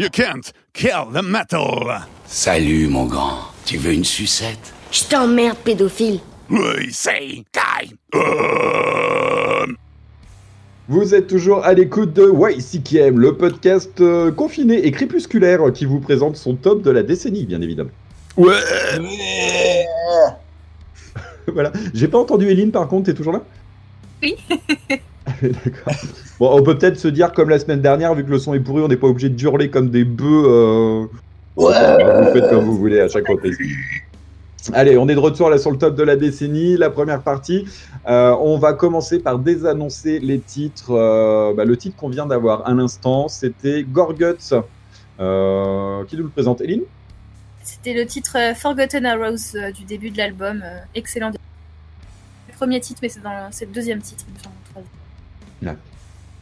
You 0.00 0.08
can't 0.08 0.50
kill 0.72 1.10
the 1.12 1.22
metal. 1.22 1.84
Salut, 2.24 2.88
mon 2.88 3.04
grand. 3.04 3.40
Tu 3.66 3.76
veux 3.76 3.92
une 3.92 4.06
sucette? 4.06 4.72
Je 4.90 5.04
t'emmerde, 5.04 5.58
pédophile. 5.58 6.20
We 6.48 6.90
say 6.90 7.44
die. 7.52 7.94
Euh, 8.14 9.66
Vous 10.88 11.14
êtes 11.14 11.26
toujours 11.26 11.66
à 11.66 11.74
l'écoute 11.74 12.14
de 12.14 12.32
YCKM, 12.32 13.18
le 13.18 13.36
podcast 13.36 14.00
euh, 14.00 14.32
confiné 14.32 14.86
et 14.86 14.90
crépusculaire 14.90 15.70
qui 15.74 15.84
vous 15.84 16.00
présente 16.00 16.36
son 16.36 16.54
top 16.54 16.80
de 16.80 16.90
la 16.90 17.02
décennie, 17.02 17.44
bien 17.44 17.60
évidemment. 17.60 17.90
Ouais. 18.38 18.56
voilà. 21.46 21.72
J'ai 21.92 22.08
pas 22.08 22.18
entendu 22.18 22.48
Eline 22.48 22.70
par 22.70 22.88
contre, 22.88 23.04
t'es 23.04 23.14
toujours 23.14 23.34
là? 23.34 23.42
Oui. 24.22 24.34
D'accord. 25.42 25.94
Bon, 26.38 26.50
on 26.58 26.62
peut 26.62 26.76
peut-être 26.78 26.98
se 26.98 27.08
dire 27.08 27.32
comme 27.32 27.48
la 27.50 27.58
semaine 27.58 27.80
dernière, 27.80 28.14
vu 28.14 28.24
que 28.24 28.30
le 28.30 28.38
son 28.38 28.54
est 28.54 28.60
pourri, 28.60 28.82
on 28.82 28.88
n'est 28.88 28.96
pas 28.96 29.06
obligé 29.08 29.28
de 29.28 29.40
hurler 29.42 29.70
comme 29.70 29.90
des 29.90 30.04
bœufs. 30.04 30.44
euh, 30.46 31.06
Ouais. 31.56 31.74
Vous 32.24 32.32
faites 32.32 32.48
comme 32.48 32.64
vous 32.64 32.76
voulez 32.78 33.00
à 33.00 33.08
chaque 33.08 33.26
reprise. 33.28 33.58
Allez, 34.72 34.96
on 34.96 35.08
est 35.08 35.14
de 35.14 35.20
retour 35.20 35.50
là 35.50 35.58
sur 35.58 35.70
le 35.70 35.78
top 35.78 35.94
de 35.96 36.02
la 36.02 36.16
décennie, 36.16 36.76
la 36.76 36.90
première 36.90 37.22
partie. 37.22 37.66
Euh, 38.08 38.34
on 38.40 38.58
va 38.58 38.72
commencer 38.72 39.18
par 39.18 39.38
désannoncer 39.38 40.20
les 40.20 40.38
titres. 40.38 40.90
Euh, 40.92 41.52
bah, 41.54 41.64
le 41.64 41.76
titre 41.76 41.96
qu'on 41.96 42.08
vient 42.08 42.26
d'avoir 42.26 42.66
à 42.66 42.72
l'instant, 42.72 43.28
c'était 43.28 43.82
Gorguts. 43.82 44.54
Euh, 45.18 46.04
qui 46.06 46.16
nous 46.16 46.22
le 46.24 46.28
présente, 46.30 46.60
Eline? 46.62 46.82
C'était 47.62 47.92
le 47.94 48.06
titre 48.06 48.36
euh, 48.38 48.54
Forgotten 48.54 49.04
Arrows 49.04 49.54
euh, 49.56 49.70
du 49.72 49.84
début 49.84 50.10
de 50.10 50.16
l'album. 50.18 50.62
euh, 50.64 50.78
excellent. 50.94 51.30
Le 51.30 52.54
premier 52.56 52.80
titre, 52.80 53.00
mais 53.02 53.08
c'est 53.10 53.22
dans 53.22 53.48
c'est 53.50 53.66
le 53.66 53.72
deuxième 53.72 54.00
titre. 54.00 54.24
il 54.28 54.34
me 54.34 54.38
semble, 54.38 54.54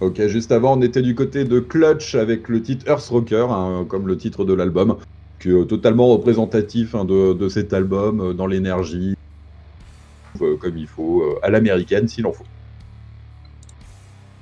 Ok, 0.00 0.24
juste 0.28 0.52
avant, 0.52 0.78
on 0.78 0.82
était 0.82 1.02
du 1.02 1.16
côté 1.16 1.44
de 1.44 1.58
Clutch 1.58 2.14
avec 2.14 2.48
le 2.48 2.62
titre 2.62 2.86
Earthrocker, 2.88 3.48
hein, 3.50 3.84
comme 3.88 4.06
le 4.06 4.16
titre 4.16 4.44
de 4.44 4.54
l'album, 4.54 4.96
qui 5.40 5.50
est 5.50 5.66
totalement 5.66 6.06
représentatif 6.06 6.94
hein, 6.94 7.04
de, 7.04 7.32
de 7.32 7.48
cet 7.48 7.72
album 7.72 8.20
euh, 8.20 8.32
dans 8.32 8.46
l'énergie, 8.46 9.16
euh, 10.40 10.56
comme 10.56 10.78
il 10.78 10.86
faut, 10.86 11.22
euh, 11.22 11.40
à 11.42 11.50
l'américaine 11.50 12.06
s'il 12.06 12.26
en 12.26 12.32
faut. 12.32 12.44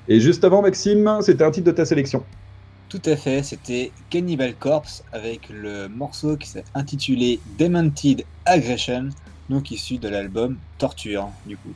Et 0.09 0.21
juste 0.21 0.45
avant, 0.45 0.61
Maxime, 0.61 1.21
c'était 1.23 1.43
un 1.43 1.51
titre 1.51 1.69
de 1.69 1.73
ta 1.73 1.87
sélection. 1.87 2.23
Tout 2.91 3.03
à 3.07 3.17
fait, 3.17 3.43
c'était 3.43 3.93
Cannibal 4.11 4.55
Corpse 4.55 5.05
avec 5.11 5.49
le 5.49 5.89
morceau 5.89 6.37
qui 6.37 6.49
s'est 6.51 6.65
intitulé 6.75 7.41
Demented 7.59 8.25
Aggression, 8.45 9.09
donc 9.49 9.71
issu 9.71 9.97
de 9.97 10.09
l'album 10.09 10.59
Torture, 10.77 11.31
du 11.47 11.57
coup. 11.57 11.75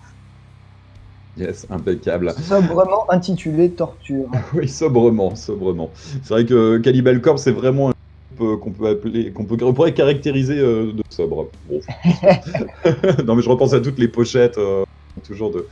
Yes, 1.40 1.66
impeccable. 1.70 2.34
Sobrement 2.42 3.10
intitulé 3.10 3.70
Torture. 3.70 4.26
oui, 4.54 4.68
sobrement, 4.68 5.34
sobrement. 5.34 5.90
C'est 5.94 6.28
vrai 6.34 6.44
que 6.44 6.76
Cannibal 6.78 7.20
Corpse, 7.22 7.42
c'est 7.44 7.50
vraiment 7.50 7.88
un 7.88 7.92
groupe 8.36 8.50
euh, 8.50 8.56
qu'on 8.58 8.70
peut 8.72 8.88
appeler, 8.88 9.32
qu'on 9.32 9.44
peut, 9.44 9.56
on 9.62 9.72
pourrait 9.72 9.94
caractériser 9.94 10.58
euh, 10.58 10.92
de 10.92 11.02
sobre. 11.08 11.48
Bon. 11.66 11.80
non, 13.26 13.36
mais 13.36 13.42
je 13.42 13.48
repense 13.48 13.72
à 13.72 13.80
toutes 13.80 13.98
les 13.98 14.08
pochettes, 14.08 14.58
euh, 14.58 14.84
toujours 15.26 15.50
de, 15.50 15.66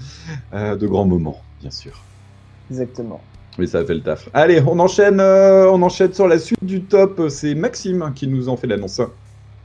euh, 0.54 0.74
de 0.74 0.86
grands 0.86 1.04
moments, 1.06 1.38
bien 1.60 1.70
sûr. 1.70 1.92
Exactement. 2.70 3.20
Mais 3.58 3.66
ça 3.66 3.78
a 3.78 3.84
fait 3.84 3.94
le 3.94 4.00
taf. 4.00 4.30
Allez, 4.32 4.62
on 4.66 4.78
enchaîne, 4.78 5.20
euh, 5.20 5.70
on 5.70 5.82
enchaîne 5.82 6.14
sur 6.14 6.28
la 6.28 6.38
suite 6.38 6.64
du 6.64 6.82
top. 6.82 7.28
C'est 7.28 7.54
Maxime 7.54 8.12
qui 8.14 8.26
nous 8.26 8.48
en 8.48 8.56
fait 8.56 8.68
l'annonce. 8.68 9.02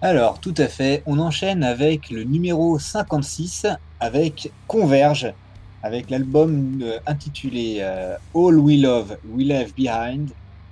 Alors, 0.01 0.39
tout 0.39 0.55
à 0.57 0.67
fait, 0.67 1.01
on 1.05 1.17
enchaîne 1.19 1.63
avec 1.63 2.09
le 2.09 2.25
numéro 2.25 2.77
56, 2.77 3.67
avec 4.01 4.51
Converge, 4.67 5.33
avec 5.83 6.09
l'album 6.09 6.79
euh, 6.81 6.97
intitulé 7.05 7.79
euh, 7.81 8.15
All 8.33 8.57
We 8.57 8.81
Love, 8.81 9.17
We 9.29 9.45
Left 9.45 9.75
Behind, 9.75 10.29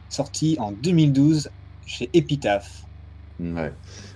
sorti 0.10 0.56
en 0.60 0.72
2012 0.72 1.50
chez 1.86 2.10
Epitaph. 2.14 2.86
Ouais. 3.40 3.74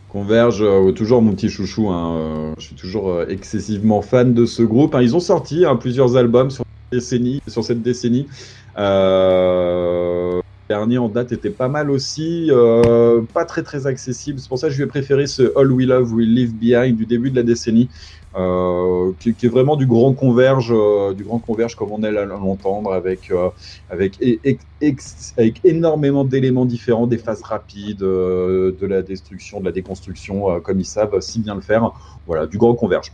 Converge, 0.08 0.62
euh, 0.62 0.92
toujours 0.94 1.22
mon 1.22 1.34
petit 1.34 1.50
chouchou. 1.50 1.90
hein, 1.90 2.54
je 2.58 2.64
suis 2.64 2.76
toujours 2.76 3.24
excessivement 3.28 4.02
fan 4.02 4.34
de 4.34 4.46
ce 4.46 4.64
groupe. 4.64 4.96
hein. 4.96 5.02
Ils 5.02 5.16
ont 5.16 5.20
sorti 5.20 5.66
hein, 5.66 5.76
plusieurs 5.76 6.16
albums 6.16 6.50
sur, 6.50 6.64
cette 6.92 7.82
décennie, 7.82 8.28
le 8.78 10.42
dernier 10.70 10.98
en 10.98 11.10
date 11.10 11.34
était 11.34 11.50
pas 11.50 11.68
mal 11.68 11.92
aussi, 11.92 12.50
pas 13.34 13.44
très 13.44 13.64
très 13.64 13.86
accessible. 13.86 14.40
C'est 14.40 14.48
pour 14.48 14.60
ça 14.60 14.68
que 14.68 14.74
je 14.74 14.78
lui 14.78 14.86
ai 14.86 14.88
préféré 14.88 15.28
ce 15.28 15.52
All 15.58 15.72
We 15.72 15.86
Love, 15.88 16.14
We 16.14 16.26
Leave 16.26 16.54
Behind 16.54 16.96
du 16.96 17.06
début 17.06 17.32
de 17.32 17.36
la 17.36 17.44
décennie, 17.44 17.90
euh, 18.38 19.12
qui, 19.20 19.34
qui 19.34 19.46
est 19.46 19.50
vraiment 19.50 19.76
du 19.76 19.86
grand 19.88 20.14
converge, 20.14 20.72
euh, 20.76 21.14
du 21.14 21.24
grand 21.24 21.40
converge 21.40 21.76
comme 21.76 21.92
on 21.92 22.04
aime 22.04 22.18
à 22.18 22.26
l'entendre, 22.26 22.92
avec 22.94 23.32
euh, 23.32 23.50
avec 23.90 24.20
ex- 24.82 25.34
avec 25.38 25.62
énormément 25.64 26.26
d'éléments 26.26 26.66
différents, 26.66 27.08
des 27.08 27.18
phases 27.18 27.42
rapides, 27.44 28.00
de 28.00 28.76
la 28.86 29.02
destruction, 29.02 29.60
de 29.60 29.66
la 29.66 29.72
déconstruction, 29.72 30.60
comme 30.62 30.80
ils 30.80 30.86
savent 30.86 31.20
si 31.22 31.40
bien 31.40 31.56
le 31.56 31.62
faire. 31.62 31.92
Voilà, 32.28 32.46
du 32.48 32.58
grand 32.58 32.76
converge. 32.76 33.12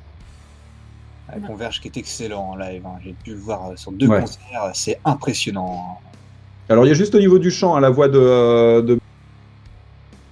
Un 1.34 1.40
Converge 1.40 1.80
qui 1.80 1.88
est 1.88 1.96
excellent 1.98 2.50
en 2.52 2.56
live, 2.58 2.86
hein. 2.86 3.00
j'ai 3.04 3.14
pu 3.14 3.32
le 3.32 3.38
voir 3.40 3.72
sur 3.78 3.94
deux 3.94 4.08
Ouais. 4.08 4.20
concerts, 4.20 4.72
c'est 4.74 5.00
impressionnant. 5.06 5.98
Alors 6.68 6.86
il 6.86 6.90
y 6.90 6.92
a 6.92 6.94
juste 6.94 7.16
au 7.16 7.20
niveau 7.20 7.40
du 7.40 7.52
chant, 7.52 7.76
hein, 7.76 7.80
la 7.80 7.90
voix 7.90 8.10
de, 8.10 8.82
de 8.82 8.98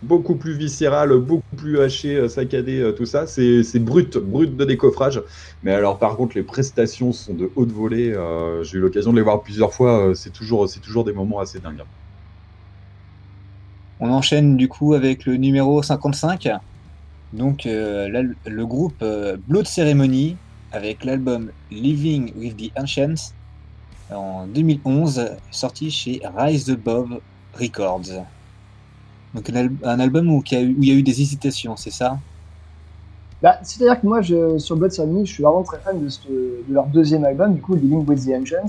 beaucoup 0.01 0.35
plus 0.35 0.53
viscérale, 0.53 1.17
beaucoup 1.17 1.55
plus 1.55 1.79
hachée, 1.79 2.15
euh, 2.15 2.29
saccadée, 2.29 2.79
euh, 2.79 2.91
tout 2.91 3.05
ça, 3.05 3.27
c'est 3.27 3.79
brut, 3.79 4.17
brut 4.17 4.55
de 4.55 4.65
décoffrage. 4.65 5.21
Mais 5.63 5.73
alors 5.73 5.99
par 5.99 6.15
contre 6.15 6.35
les 6.35 6.43
prestations 6.43 7.11
sont 7.11 7.33
de 7.33 7.51
haute 7.55 7.71
volée. 7.71 8.13
euh, 8.13 8.63
J'ai 8.63 8.77
eu 8.77 8.81
l'occasion 8.81 9.11
de 9.11 9.17
les 9.17 9.23
voir 9.23 9.41
plusieurs 9.41 9.73
fois. 9.73 10.13
c'est 10.15 10.31
toujours, 10.31 10.67
des 11.03 11.13
moments 11.13 11.39
assez 11.39 11.59
dingues. 11.59 11.83
On 13.99 14.09
enchaîne 14.11 14.55
du 14.55 14.69
coup 14.69 14.93
avec 14.93 15.25
le 15.25 15.35
numéro 15.35 15.83
55, 15.83 16.49
donc 17.33 17.65
le 17.65 18.63
groupe 18.63 19.03
Blood 19.47 19.67
Ceremony 19.67 20.37
avec 20.71 21.03
l'album 21.03 21.51
Living 21.69 22.31
with 22.37 22.55
the 22.55 22.71
Ancients 22.79 23.33
en 24.09 24.47
2011, 24.47 25.31
sorti 25.51 25.91
chez 25.91 26.21
Rise 26.35 26.69
Above 26.69 27.19
Records. 27.53 28.25
Donc 29.33 29.49
un, 29.49 29.55
al- 29.55 29.77
un 29.83 29.99
album 29.99 30.29
où 30.31 30.43
il 30.51 30.57
y, 30.85 30.91
a 30.91 30.93
eu- 30.93 31.03
des 31.03 31.21
hésitations, 31.21 31.75
c'est 31.75 31.91
ça? 31.91 32.19
Bah, 33.41 33.57
C'est-à-dire 33.63 34.01
que 34.01 34.07
moi, 34.07 34.21
je, 34.21 34.57
sur 34.57 34.75
Blood 34.75 34.91
Ceremony, 34.91 35.25
je 35.25 35.33
suis 35.33 35.43
vraiment 35.43 35.63
très 35.63 35.79
fan 35.79 35.99
de, 36.01 36.07
ce- 36.09 36.27
de 36.27 36.65
leur 36.73 36.87
deuxième 36.87 37.23
album, 37.23 37.53
du 37.55 37.61
coup, 37.61 37.75
Living 37.75 38.05
with 38.05 38.25
the 38.25 38.29
Ancients, 38.35 38.67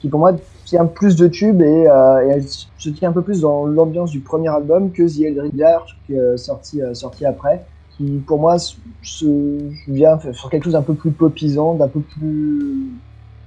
qui 0.00 0.08
pour 0.08 0.20
moi 0.20 0.34
tient 0.66 0.86
plus 0.86 1.16
de 1.16 1.28
tubes 1.28 1.62
et, 1.62 1.88
euh, 1.88 2.36
et 2.36 2.42
se 2.42 2.90
tient 2.90 3.10
un 3.10 3.12
peu 3.12 3.24
plus 3.24 3.40
dans 3.42 3.66
l'ambiance 3.66 4.10
du 4.10 4.22
premier 4.22 4.48
album 4.48 4.92
que 4.92 5.02
The 5.04 5.22
Eldritch 5.22 5.54
Dark, 5.54 5.88
euh, 6.10 6.36
sorti, 6.36 6.82
euh, 6.82 6.94
sorti 6.94 7.24
après, 7.26 7.66
qui 7.90 8.20
pour 8.26 8.40
moi 8.40 8.58
se, 8.58 9.26
vient 9.90 10.18
sur 10.32 10.50
quelque 10.50 10.64
chose 10.64 10.72
d'un 10.74 10.82
peu 10.82 10.94
plus 10.96 11.12
popisant, 11.12 11.74
d'un 11.74 11.88
peu 11.88 12.02
plus 12.02 12.92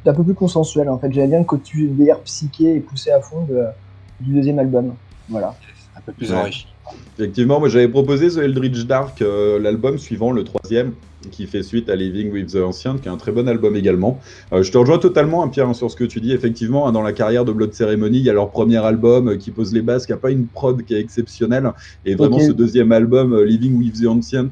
d'un 0.06 0.14
peu 0.14 0.24
plus 0.24 0.36
consensuel 0.36 0.90
en 0.90 1.00
fait. 1.00 1.12
J'aime 1.12 1.30
bien 1.32 1.40
le 1.40 1.46
côté 1.46 1.88
VR 1.88 2.24
psyché 2.24 2.76
et 2.76 2.82
poussé 2.82 3.12
à 3.12 3.22
fond 3.22 3.48
du 4.20 4.34
deuxième 4.34 4.60
album. 4.60 4.98
Voilà. 5.28 5.60
Un 5.98 6.02
peu 6.06 6.14
plus 6.14 6.32
Ouais. 6.32 6.38
enrichi. 6.38 6.68
Effectivement, 7.18 7.60
moi 7.60 7.70
j'avais 7.70 7.88
proposé 7.88 8.30
The 8.30 8.38
Eldritch 8.40 8.86
Dark, 8.86 9.22
euh, 9.22 9.58
l'album 9.60 9.98
suivant, 9.98 10.32
le 10.32 10.44
troisième, 10.44 10.94
qui 11.32 11.48
fait 11.48 11.64
suite 11.64 11.90
à 11.90 11.96
Living 11.96 12.32
with 12.32 12.52
the 12.54 12.58
Ancient, 12.58 12.98
qui 12.98 13.08
est 13.08 13.12
un 13.12 13.18
très 13.18 13.32
bon 13.32 13.48
album 13.48 13.76
également. 13.76 14.20
Euh, 14.54 14.62
je 14.62 14.72
te 14.72 14.78
rejoins 14.78 15.00
totalement, 15.00 15.42
hein, 15.44 15.48
Pierre, 15.48 15.68
hein, 15.70 15.74
sur 15.74 15.90
ce 15.90 15.96
que 15.96 16.04
tu 16.04 16.20
dis. 16.22 16.32
Effectivement, 16.34 16.88
hein, 16.88 16.92
dans 16.92 17.02
la 17.02 17.14
carrière 17.14 17.46
de 17.46 17.52
Blood 17.54 17.74
Ceremony, 17.74 18.18
il 18.20 18.24
y 18.26 18.30
a 18.30 18.34
leur 18.34 18.52
premier 18.52 18.78
album 18.78 19.30
euh, 19.30 19.38
qui 19.38 19.50
pose 19.52 19.74
les 19.74 19.82
bases, 19.82 20.06
qui 20.06 20.12
n'a 20.12 20.18
pas 20.20 20.30
une 20.30 20.48
prod 20.50 20.84
qui 20.84 20.94
est 20.94 21.00
exceptionnelle. 21.00 21.72
Et 22.04 22.16
vraiment, 22.16 22.40
ce 22.40 22.52
deuxième 22.52 22.92
album, 22.92 23.34
euh, 23.34 23.46
Living 23.46 23.76
with 23.78 24.00
the 24.04 24.08
Ancient, 24.08 24.52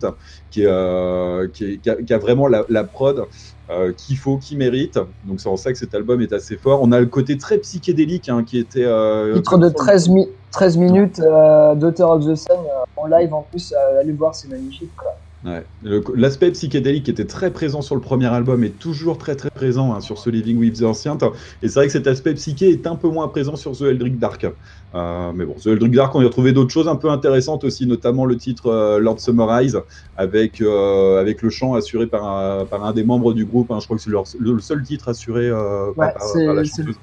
qui, 0.50 0.62
est, 0.64 0.68
euh, 0.68 1.48
qui, 1.50 1.66
est- 1.66 1.78
qui 1.80 1.90
a, 1.90 1.96
qui 2.02 2.14
a 2.14 2.18
vraiment 2.18 2.48
la, 2.48 2.66
la 2.70 2.84
prod. 2.86 3.26
Euh, 3.74 3.94
qu'il 3.94 4.18
faut, 4.18 4.38
qui 4.38 4.56
mérite. 4.56 5.00
Donc 5.24 5.42
c'est 5.42 5.50
en 5.50 5.58
ça 5.58 5.72
que 5.72 5.78
cet 5.78 5.94
album 5.94 6.22
est 6.22 6.34
assez 6.34 6.58
fort. 6.58 6.82
On 6.82 6.92
a 6.92 7.00
le 7.00 7.06
côté 7.08 7.38
très 7.38 7.58
psychédélique 7.60 8.30
hein, 8.30 8.44
qui 8.44 8.58
était... 8.58 8.84
euh, 8.86 9.36
Titre 9.36 9.58
de 9.58 9.70
13, 9.70 10.10
mi- 10.10 10.30
13 10.52 10.78
minutes 10.78 11.20
euh, 11.20 11.76
Daughter 11.76 12.04
of 12.04 12.26
the 12.26 12.36
Sun 12.36 12.58
euh, 12.58 12.84
en 12.96 13.08
live 13.08 13.34
en 13.34 13.44
plus, 13.44 13.74
euh, 13.74 14.00
allez 14.00 14.14
voir, 14.14 14.36
c'est 14.36 14.48
magnifique. 14.48 14.96
Quoi. 14.96 15.12
Ouais. 15.46 15.66
L'aspect 16.16 16.52
psychédélique 16.52 17.10
était 17.10 17.26
très 17.26 17.52
présent 17.52 17.82
sur 17.82 17.96
le 17.96 18.02
premier 18.02 18.28
album 18.28 18.64
est 18.64 18.80
toujours 18.80 19.18
très 19.18 19.36
très 19.36 19.50
présent 19.50 19.94
hein, 19.94 20.00
sur 20.00 20.18
ce 20.18 20.30
Living 20.30 20.58
with 20.58 20.80
the 20.80 20.84
Ancient. 20.84 21.18
Et 21.62 21.68
c'est 21.68 21.74
vrai 21.80 21.88
que 21.88 21.92
cet 21.92 22.08
aspect 22.08 22.34
psyché 22.36 22.70
est 22.70 22.88
un 22.88 22.96
peu 22.96 23.10
moins 23.10 23.28
présent 23.28 23.58
sur 23.58 23.74
The 23.78 23.82
Eldritch 23.82 24.16
Dark. 24.20 24.46
Euh, 24.96 25.32
mais 25.36 25.46
bon, 25.46 25.56
The 25.56 25.68
Eldritch 25.68 25.92
Dark, 25.96 26.16
on 26.16 26.22
y 26.22 26.26
a 26.26 26.30
trouvé 26.30 26.54
d'autres 26.54 26.72
choses 26.72 26.88
un 26.88 26.96
peu 26.96 27.10
intéressantes 27.10 27.66
aussi, 27.66 27.86
notamment 27.86 28.26
le 28.26 28.38
titre 28.38 28.68
euh, 28.68 29.00
Lord 29.00 29.20
Summarize, 29.20 29.82
avec, 30.16 30.62
euh, 30.62 31.20
avec 31.20 31.42
le 31.42 31.50
chant 31.50 31.74
assuré 31.74 32.08
par 32.08 32.24
un, 32.26 32.64
par 32.66 32.86
un 32.86 32.94
des 32.94 33.04
membres 33.04 33.34
du 33.34 33.44
groupe. 33.44 33.70
hein. 33.72 33.80
Je 33.82 33.86
crois 33.86 33.98
que 33.98 34.04
c'est 34.04 34.12
leur- 34.12 34.24
le 34.40 34.60
seul 34.60 34.82
titre 34.84 35.10
assuré 35.10 35.50
par, 35.50 35.88
Ouais, 35.90 36.14
par- 36.14 36.14
par 36.46 36.54
la 36.54 36.64
chanteuse. 36.64 36.96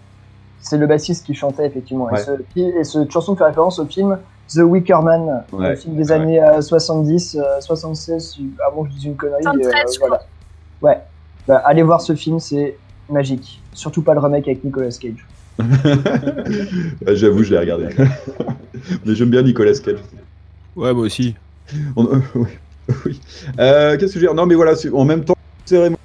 C'est 0.62 0.78
le 0.78 0.86
bassiste 0.86 1.26
qui 1.26 1.34
chantait 1.34 1.66
effectivement. 1.66 2.04
Ouais. 2.04 2.20
Et, 2.20 2.24
ce, 2.24 2.78
et 2.80 2.84
cette 2.84 3.10
chanson 3.10 3.34
fait 3.36 3.44
référence 3.44 3.78
au 3.78 3.86
film 3.86 4.18
The 4.52 4.58
Wicker 4.62 5.00
Man, 5.02 5.44
Ouais. 5.52 5.68
un 5.68 5.76
film 5.76 5.96
des 5.96 6.10
années 6.12 6.42
euh, 6.42 6.60
70, 6.60 7.36
euh, 7.38 7.60
76, 7.60 8.38
avant 8.66 8.82
que 8.84 8.90
je 8.90 8.94
dise 8.94 9.04
une 9.04 9.16
connerie. 9.16 9.42
mais, 9.56 9.62
73, 9.64 9.94
je 9.94 9.98
voilà. 10.00 10.20
Ouais, 10.82 10.98
Bah, 11.46 11.62
allez 11.64 11.82
voir 11.82 12.00
ce 12.00 12.14
film, 12.14 12.38
c'est 12.40 12.76
magique. 13.08 13.60
Surtout 13.72 14.02
pas 14.02 14.14
le 14.14 14.20
remake 14.20 14.48
avec 14.48 14.64
Nicolas 14.64 14.88
Cage. 14.90 15.26
Ouais, 15.58 17.14
J'avoue, 17.16 17.42
je 17.42 17.50
l'ai 17.52 17.58
regardé. 17.58 17.88
Mais 19.04 19.14
j'aime 19.14 19.30
bien 19.30 19.42
Nicolas 19.42 19.72
Cage. 19.78 19.98
Ouais, 20.76 20.92
moi 20.94 21.04
aussi. 21.04 21.34
On- 21.96 22.06
euh, 22.06 22.20
oui. 22.34 22.48
oui. 23.06 23.20
Euh, 23.58 23.96
Qu'est-ce 23.98 24.14
que 24.14 24.20
je 24.20 24.24
veux 24.26 24.32
dire? 24.32 24.34
Non, 24.34 24.46
mais 24.46 24.54
voilà, 24.54 24.72
en 24.92 25.04
même 25.04 25.24
temps, 25.24 25.36
c'est 25.64 25.76
vraiment 25.76 25.98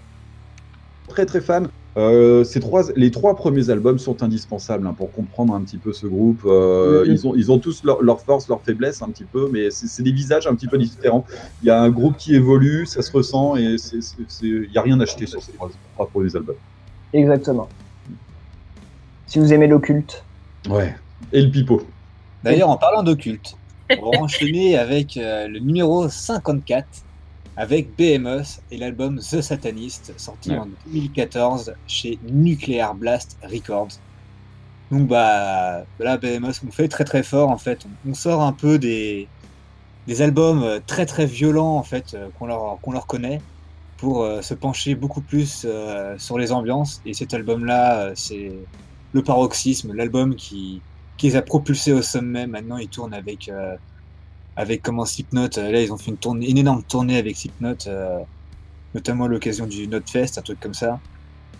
très 1.07 1.25
très 1.25 1.41
fan. 1.41 1.67
Euh, 1.97 2.43
ces 2.43 2.59
trois, 2.59 2.83
les 2.97 3.09
trois 3.09 3.35
premiers 3.37 3.69
albums 3.69 3.99
sont 3.99 4.21
indispensables 4.21 4.85
hein, 4.85 4.93
pour 4.97 5.11
comprendre 5.13 5.53
un 5.53 5.61
petit 5.61 5.77
peu 5.77 5.93
ce 5.93 6.07
groupe. 6.07 6.41
Euh, 6.45 7.05
ils, 7.07 7.25
ont, 7.25 7.35
ils 7.35 7.51
ont 7.53 7.57
tous 7.57 7.83
leur, 7.85 8.01
leur 8.03 8.19
force, 8.19 8.49
leur 8.49 8.61
faiblesse 8.61 9.01
un 9.01 9.07
petit 9.09 9.23
peu, 9.23 9.49
mais 9.51 9.71
c'est 9.71 9.87
c'est 9.87 10.03
des 10.03 10.11
visages 10.11 10.45
un 10.45 10.55
petit 10.55 10.67
peu 10.67 10.77
différents. 10.77 11.25
Il 11.63 11.67
y 11.67 11.69
a 11.69 11.81
un 11.81 11.89
groupe 11.89 12.17
qui 12.17 12.35
évolue, 12.35 12.85
ça 12.85 13.01
se 13.01 13.11
ressent, 13.13 13.55
et 13.55 13.77
c'est- 13.77 14.01
c'est- 14.01 14.17
c'est- 14.27 14.45
il 14.45 14.69
n'y 14.71 14.77
a 14.77 14.81
rien 14.81 14.99
à 14.99 15.03
acheter 15.03 15.25
sur 15.25 15.41
ces 15.41 15.53
trois, 15.53 15.69
trois 15.93 16.07
premiers 16.07 16.35
albums. 16.35 16.55
Exactement. 17.13 17.69
Si 19.27 19.39
vous 19.39 19.53
aimez 19.53 19.67
l'occulte. 19.67 20.23
Ouais. 20.69 20.93
Et 21.31 21.41
le 21.41 21.49
pipeau. 21.49 21.81
D'ailleurs, 22.43 22.69
en 22.69 22.77
parlant 22.77 23.03
d'occulte, 23.03 23.55
on 24.01 24.11
va 24.11 24.19
enchaîner 24.19 24.77
avec 24.77 25.15
euh, 25.15 25.47
le 25.47 25.59
numéro 25.59 26.09
54 26.09 26.85
avec 27.57 27.95
BMS 27.97 28.61
et 28.71 28.77
l'album 28.77 29.19
The 29.19 29.41
Satanist 29.41 30.13
sorti 30.17 30.51
Ouais. 30.51 30.57
en 30.57 30.67
2014 30.87 31.73
chez 31.87 32.19
Nuclear 32.29 32.95
Blast 32.95 33.37
Records. 33.43 33.99
Donc 34.91 35.07
bah 35.07 35.85
là 35.99 36.17
BMS 36.17 36.53
on 36.67 36.71
fait 36.71 36.87
très 36.87 37.03
très 37.05 37.23
fort 37.23 37.49
en 37.49 37.57
fait. 37.57 37.85
On, 38.05 38.11
on 38.11 38.13
sort 38.13 38.41
un 38.43 38.53
peu 38.53 38.77
des, 38.77 39.27
des 40.07 40.21
albums 40.21 40.63
euh, 40.63 40.79
très 40.85 41.05
très 41.05 41.25
violents 41.25 41.75
en 41.77 41.83
fait 41.83 42.13
euh, 42.13 42.29
qu'on 42.37 42.45
leur, 42.47 42.79
qu'on 42.81 42.91
leur 42.91 43.07
connaît 43.07 43.41
pour 43.97 44.23
euh, 44.23 44.41
se 44.41 44.53
pencher 44.53 44.93
beaucoup 44.95 45.21
plus 45.21 45.65
euh, 45.67 46.15
sur 46.19 46.37
les 46.37 46.51
ambiances 46.51 47.01
et 47.05 47.13
cet 47.13 47.33
album 47.33 47.65
là 47.65 48.11
c'est 48.15 48.51
le 49.13 49.23
paroxysme, 49.23 49.93
l'album 49.93 50.35
qui, 50.35 50.81
qui 51.17 51.27
les 51.29 51.35
a 51.37 51.41
propulsés 51.41 51.93
au 51.93 52.01
sommet. 52.01 52.47
Maintenant, 52.47 52.75
ils 52.77 52.89
tournent 52.89 53.13
avec, 53.13 53.47
euh, 53.47 53.77
avec 54.55 54.81
comment 54.81 55.05
Slipknot. 55.05 55.49
euh, 55.57 55.71
Là, 55.71 55.81
ils 55.81 55.91
ont 55.91 55.97
fait 55.97 56.11
une, 56.11 56.17
tournée, 56.17 56.49
une 56.49 56.57
énorme 56.57 56.83
tournée 56.83 57.17
avec 57.17 57.35
Slipknot, 57.37 57.75
euh, 57.87 58.19
notamment 58.93 59.25
à 59.25 59.27
l'occasion 59.27 59.65
du 59.67 59.87
Notfest, 59.87 60.37
un 60.37 60.41
truc 60.41 60.59
comme 60.59 60.73
ça. 60.73 60.99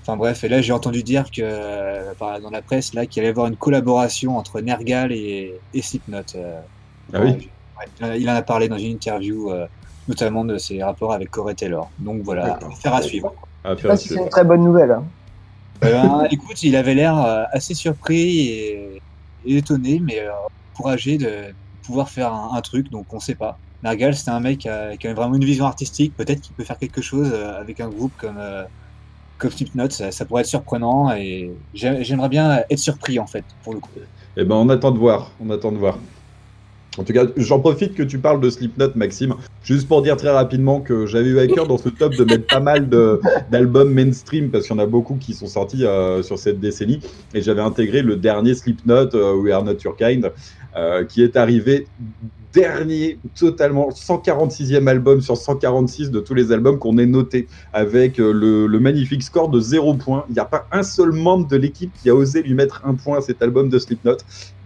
Enfin 0.01 0.17
bref, 0.17 0.43
et 0.43 0.49
là, 0.49 0.61
j'ai 0.61 0.71
entendu 0.73 1.01
dire 1.03 1.31
que 1.31 1.41
euh, 1.41 2.13
dans 2.19 2.49
la 2.51 2.61
presse 2.61 2.93
là 2.93 3.05
qu'il 3.07 3.21
allait 3.21 3.29
y 3.29 3.31
avoir 3.31 3.47
une 3.47 3.57
collaboration 3.57 4.37
entre 4.37 4.61
Nergal 4.61 5.11
et, 5.11 5.53
et 5.73 5.81
Slipknot. 5.81 6.19
euh. 6.35 6.59
Ah 7.13 7.21
oui 7.21 7.49
Ouais, 8.01 8.19
il 8.19 8.29
en 8.29 8.35
a- 8.35 8.41
parlé 8.41 8.69
dans 8.69 8.77
une 8.77 8.91
interview, 8.91 9.51
euh, 9.51 9.65
notamment 10.07 10.45
de 10.45 10.57
ses 10.57 10.81
rapports 10.81 11.11
avec 11.11 11.29
Corey 11.29 11.55
Taylor. 11.55 11.89
Donc 11.99 12.21
voilà, 12.23 12.57
affaire 12.71 12.93
à 12.93 13.01
suivre. 13.01 13.33
À 13.63 13.71
Je 13.71 13.75
sais 13.75 13.81
faire 13.81 13.91
pas 13.91 13.97
si 13.97 14.07
c'est 14.09 14.15
une 14.15 14.29
très 14.29 14.43
bonne 14.45 14.63
nouvelle. 14.63 14.91
hein. 14.91 15.03
Eh 15.83 15.87
ben, 15.87 16.25
écoute, 16.31 16.61
il 16.63 16.75
avait 16.75 16.93
l'air 16.93 17.17
euh, 17.19 17.43
assez 17.51 17.73
surpris 17.73 18.39
et, 18.49 19.01
et 19.45 19.57
étonné, 19.57 19.99
mais 20.01 20.19
euh, 20.21 20.29
encouragé 20.73 21.17
de 21.17 21.53
pouvoir 21.85 22.09
faire 22.09 22.33
un, 22.33 22.61
truc, 22.61 22.89
donc 22.89 23.13
on 23.13 23.19
sait 23.19 23.35
pas. 23.35 23.59
Nergal, 23.83 24.15
c'était 24.15 24.31
un 24.31 24.39
mec 24.39 24.59
qui 24.59 24.69
avait 24.69 25.13
vraiment 25.13 25.35
une 25.35 25.45
vision 25.45 25.65
artistique, 25.65 26.15
peut-être 26.15 26.41
qu'il 26.41 26.55
peut 26.55 26.63
faire 26.63 26.79
quelque 26.79 27.01
chose 27.01 27.29
euh, 27.31 27.59
avec 27.59 27.79
un 27.79 27.89
groupe 27.89 28.13
comme, 28.17 28.37
euh, 28.39 28.63
comme 29.37 29.51
Slipknot, 29.51 29.89
ça, 29.89 30.25
pourrait 30.25 30.41
être 30.41 30.47
surprenant 30.47 31.13
et 31.13 31.51
j'ai- 31.73 32.03
j'aimerais 32.03 32.29
bien 32.29 32.63
être 32.69 32.79
surpris 32.79 33.19
en 33.19 33.27
fait, 33.27 33.43
pour 33.63 33.73
le 33.73 33.79
coup. 33.79 33.89
Eh 34.37 34.43
ben, 34.43 34.55
on 34.55 34.69
attend 34.69 34.91
de 34.91 34.97
voir. 34.97 35.31
On 35.39 35.49
attend 35.49 35.71
de 35.71 35.77
voir. 35.77 35.97
En 36.97 37.03
tout 37.03 37.13
cas, 37.13 37.25
j'en 37.35 37.59
profite 37.59 37.93
que 37.93 38.03
tu 38.03 38.19
parles 38.19 38.39
de 38.39 38.49
Slipknot, 38.49 38.91
Maxime, 38.95 39.35
juste 39.63 39.87
pour 39.87 40.01
dire 40.01 40.15
très 40.15 40.29
rapidement 40.29 40.79
que 40.79 41.05
j'avais 41.05 41.29
eu 41.29 41.39
à 41.39 41.47
cœur 41.47 41.67
dans 41.67 41.77
ce 41.77 41.89
top 41.89 42.15
de 42.15 42.23
mettre 42.23 42.47
pas 42.47 42.59
mal 42.59 42.87
d'albums 43.51 43.91
mainstream, 43.91 44.49
parce 44.49 44.65
qu'il 44.65 44.75
y 44.75 44.79
en 44.79 44.83
a 44.83 44.85
beaucoup 44.85 45.15
qui 45.15 45.33
sont 45.33 45.47
sortis 45.47 45.85
euh, 45.85 46.23
sur 46.23 46.39
cette 46.39 46.59
décennie, 46.59 47.01
et 47.33 47.41
j'avais 47.41 47.61
intégré 47.61 48.01
le 48.01 48.15
dernier 48.15 48.55
Slipknot, 48.55 49.13
euh, 49.13 49.35
We 49.35 49.53
Are 49.53 49.63
Not 49.63 49.79
Your 49.83 49.97
Kind, 49.97 50.31
euh, 50.75 51.05
qui 51.05 51.23
est 51.23 51.37
arrivé 51.37 51.87
dernier, 52.53 53.17
totalement 53.37 53.89
146e 53.89 54.87
album 54.87 55.21
sur 55.21 55.37
146 55.37 56.11
de 56.11 56.19
tous 56.19 56.33
les 56.33 56.51
albums 56.51 56.79
qu'on 56.79 56.97
ait 56.97 57.05
notés, 57.05 57.47
avec 57.71 58.19
euh, 58.19 58.31
le, 58.31 58.79
magnifique 58.79 59.23
score 59.23 59.49
de 59.49 59.59
0 59.59 59.93
points. 59.95 60.25
Il 60.29 60.33
n'y 60.33 60.39
a 60.39 60.45
pas 60.45 60.67
un 60.71 60.83
seul 60.83 61.11
membre 61.11 61.47
de 61.47 61.55
l'équipe 61.55 61.91
qui 62.01 62.09
a 62.09 62.15
osé 62.15 62.41
lui 62.41 62.53
mettre 62.53 62.81
un 62.85 62.93
point 62.93 63.19
à 63.19 63.21
cet 63.21 63.41
album 63.41 63.69
de 63.69 63.79
Slipknot. 63.79 64.17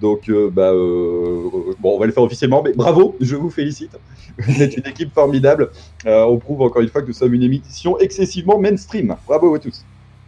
Donc, 0.01 0.30
euh, 0.30 0.49
bah, 0.51 0.72
bon, 0.72 1.95
on 1.95 1.99
va 1.99 2.05
le 2.05 2.12
faire 2.12 2.24
officiellement, 2.24 2.64
mais 2.64 2.74
bravo, 2.74 3.16
je 3.22 3.36
vous 3.36 3.49
félicite. 3.49 3.91
Vous 4.39 4.62
êtes 4.62 4.78
une 4.78 4.88
équipe 4.88 5.14
formidable. 5.14 5.70
On 6.05 6.38
prouve 6.38 6.62
encore 6.62 6.82
une 6.82 6.88
fois 6.88 7.01
que 7.01 7.07
nous 7.07 7.14
sommes 7.14 7.34
une 7.34 7.43
émission 7.43 7.99
excessivement 7.99 8.57
mainstream. 8.57 9.16
Bravo 9.28 9.53
à 9.53 9.60
tous. 9.60 9.84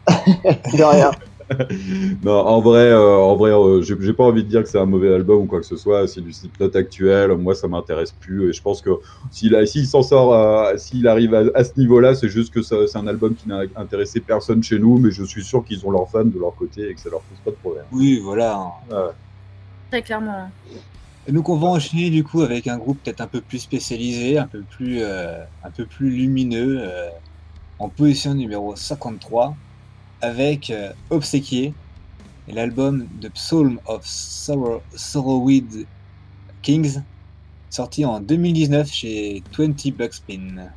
De 0.08 0.84
rien. 0.84 1.12
non, 2.24 2.32
en 2.34 2.62
vrai, 2.62 2.89
euh, 2.91 3.18
en 3.18 3.36
vrai, 3.36 3.52
euh, 3.52 3.82
j'ai 3.82 3.95
j'ai 3.99 4.14
pas 4.14 4.24
envie 4.24 4.43
de 4.43 4.49
dire 4.49 4.64
que 4.64 4.70
c'est 4.70 4.80
un 4.80 4.86
mauvais 4.86 5.14
album 5.14 5.41
ou 5.43 5.45
quoi 5.45 5.60
que 5.60 5.66
ce 5.66 5.76
soit. 5.76 6.08
C'est 6.08 6.22
du 6.22 6.32
Slipknot 6.34 6.76
actuel. 6.76 7.32
Moi, 7.38 7.56
ça 7.56 7.68
m'intéresse 7.68 8.12
plus. 8.12 8.49
Et 8.49 8.54
je 8.54 8.62
pense 8.62 8.82
que 8.82 8.91
s'il 9.32 9.56
a- 9.56 9.66
s'il 9.66 9.86
s'en 9.88 10.02
sort, 10.04 10.80
s'il 10.80 11.08
arrive 11.08 11.34
à, 11.34 11.43
à 11.56 11.64
ce 11.64 11.72
niveau-là, 11.78 12.16
c'est 12.16 12.30
juste 12.30 12.54
que 12.54 12.62
ça- 12.62 12.88
c'est 12.88 12.97
un 12.97 13.08
album 13.08 13.36
qui 13.36 13.47
n'a 13.47 13.62
intéressé 13.76 14.20
personne 14.22 14.64
chez 14.64 14.80
nous. 14.80 14.97
Mais 14.99 15.12
je 15.12 15.24
suis 15.24 15.43
sûr 15.43 15.64
qu'ils 15.64 15.86
ont 15.86 15.91
leurs 15.91 16.10
fans 16.10 16.26
de 16.26 16.39
leur 16.39 16.56
côté 16.56 16.89
et 16.89 16.95
que 16.95 17.02
ça 17.02 17.10
leur 17.10 17.22
pose 17.22 17.39
pas 17.39 17.52
de 17.52 17.56
problème. 17.58 17.86
Oui, 17.91 18.20
voilà. 18.24 18.58
Ouais. 18.89 19.12
Très 19.89 20.02
clairement. 20.02 20.49
Et 21.28 21.32
donc 21.32 21.49
on 21.49 21.58
va 21.58 21.68
enchaîner 21.68 22.10
du 22.10 22.24
coup 22.24 22.41
avec 22.41 22.68
un 22.68 22.78
groupe 22.78 23.04
peut-être 23.04 23.22
un 23.22 23.28
peu 23.28 23.41
plus 23.41 23.60
spécialisé, 23.60 24.38
un 24.39 24.47
peu 24.47 24.64
plus, 24.64 25.02
euh, 25.02 25.38
un 25.64 25.70
peu 25.72 25.86
plus 25.86 26.10
lumineux, 26.10 26.80
euh, 26.82 27.10
en 27.80 27.89
position 27.89 28.34
numéro 28.34 28.76
53, 28.76 29.56
avec 30.22 30.70
euh, 30.70 30.92
Obséquié 31.10 31.74
et 32.48 32.52
l'album 32.52 33.08
The 33.22 33.30
Psalm 33.34 33.80
of 33.88 34.06
Sorrow, 34.06 35.48
Kings, 36.62 37.02
sorti 37.70 38.06
en 38.06 38.20
2019 38.20 38.88
chez 38.92 39.44
20 39.58 39.96
Buckspin. 39.98 40.70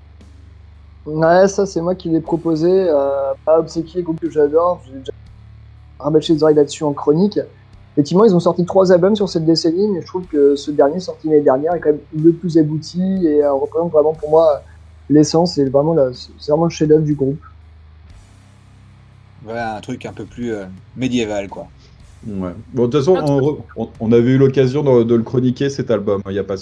Ouais, 1.07 1.49
ça 1.49 1.67
c'est 1.67 1.81
moi 1.81 1.95
qui 1.95 2.09
l'ai 2.09 2.21
proposé. 2.21 2.71
Euh, 2.71 3.35
pas 3.45 3.59
obséquié, 3.59 4.03
groupe 4.03 4.21
que 4.21 4.31
j'adore. 4.31 4.81
J'ai 4.87 4.99
déjà 4.99 5.13
rabâché 5.99 6.35
des 6.35 6.43
oreilles 6.43 6.57
là-dessus 6.57 6.85
en 6.85 6.93
chronique. 6.93 7.39
Effectivement, 7.93 8.25
ils 8.25 8.35
ont 8.35 8.41
sorti 8.41 8.65
trois 8.65 8.91
albums 8.91 9.15
sur 9.15 9.29
cette 9.29 9.45
décennie, 9.45 9.87
mais 9.89 10.01
je 10.01 10.07
trouve 10.07 10.25
que 10.27 10.57
ce 10.57 10.71
dernier, 10.71 10.99
sorti 10.99 11.29
l'année 11.29 11.43
dernière, 11.43 11.75
est 11.75 11.81
quand 11.81 11.91
même 11.91 12.01
le 12.17 12.33
plus 12.33 12.59
abouti 12.59 13.27
et 13.27 13.45
euh, 13.45 13.53
représente 13.53 13.93
vraiment 13.93 14.15
pour 14.15 14.31
moi 14.31 14.63
l'essence 15.11 15.59
et 15.59 15.69
vraiment 15.69 15.95
c'est 16.13 16.51
vraiment 16.51 16.65
le 16.65 16.71
chef-d'œuvre 16.71 17.05
du 17.05 17.15
groupe. 17.15 17.41
Voilà 19.45 19.77
un 19.77 19.81
truc 19.81 20.07
un 20.07 20.13
peu 20.13 20.25
plus 20.25 20.53
euh, 20.53 20.65
médiéval 20.97 21.49
quoi. 21.49 21.69
Ouais. 22.27 22.53
Bon, 22.73 22.87
de 22.87 22.91
toute 22.91 23.01
façon, 23.01 23.17
on, 23.17 23.41
re- 23.41 23.61
on- 23.77 23.91
on 24.01 24.11
avait 24.13 24.31
eu 24.31 24.39
l'occasion 24.39 24.83
de, 24.83 25.03
de 25.05 25.15
le 25.15 25.23
chroniquer 25.23 25.69
cet 25.69 25.91
album. 25.91 26.23
Il 26.27 26.33
y 26.35 26.39
a 26.39 26.45
pas. 26.45 26.55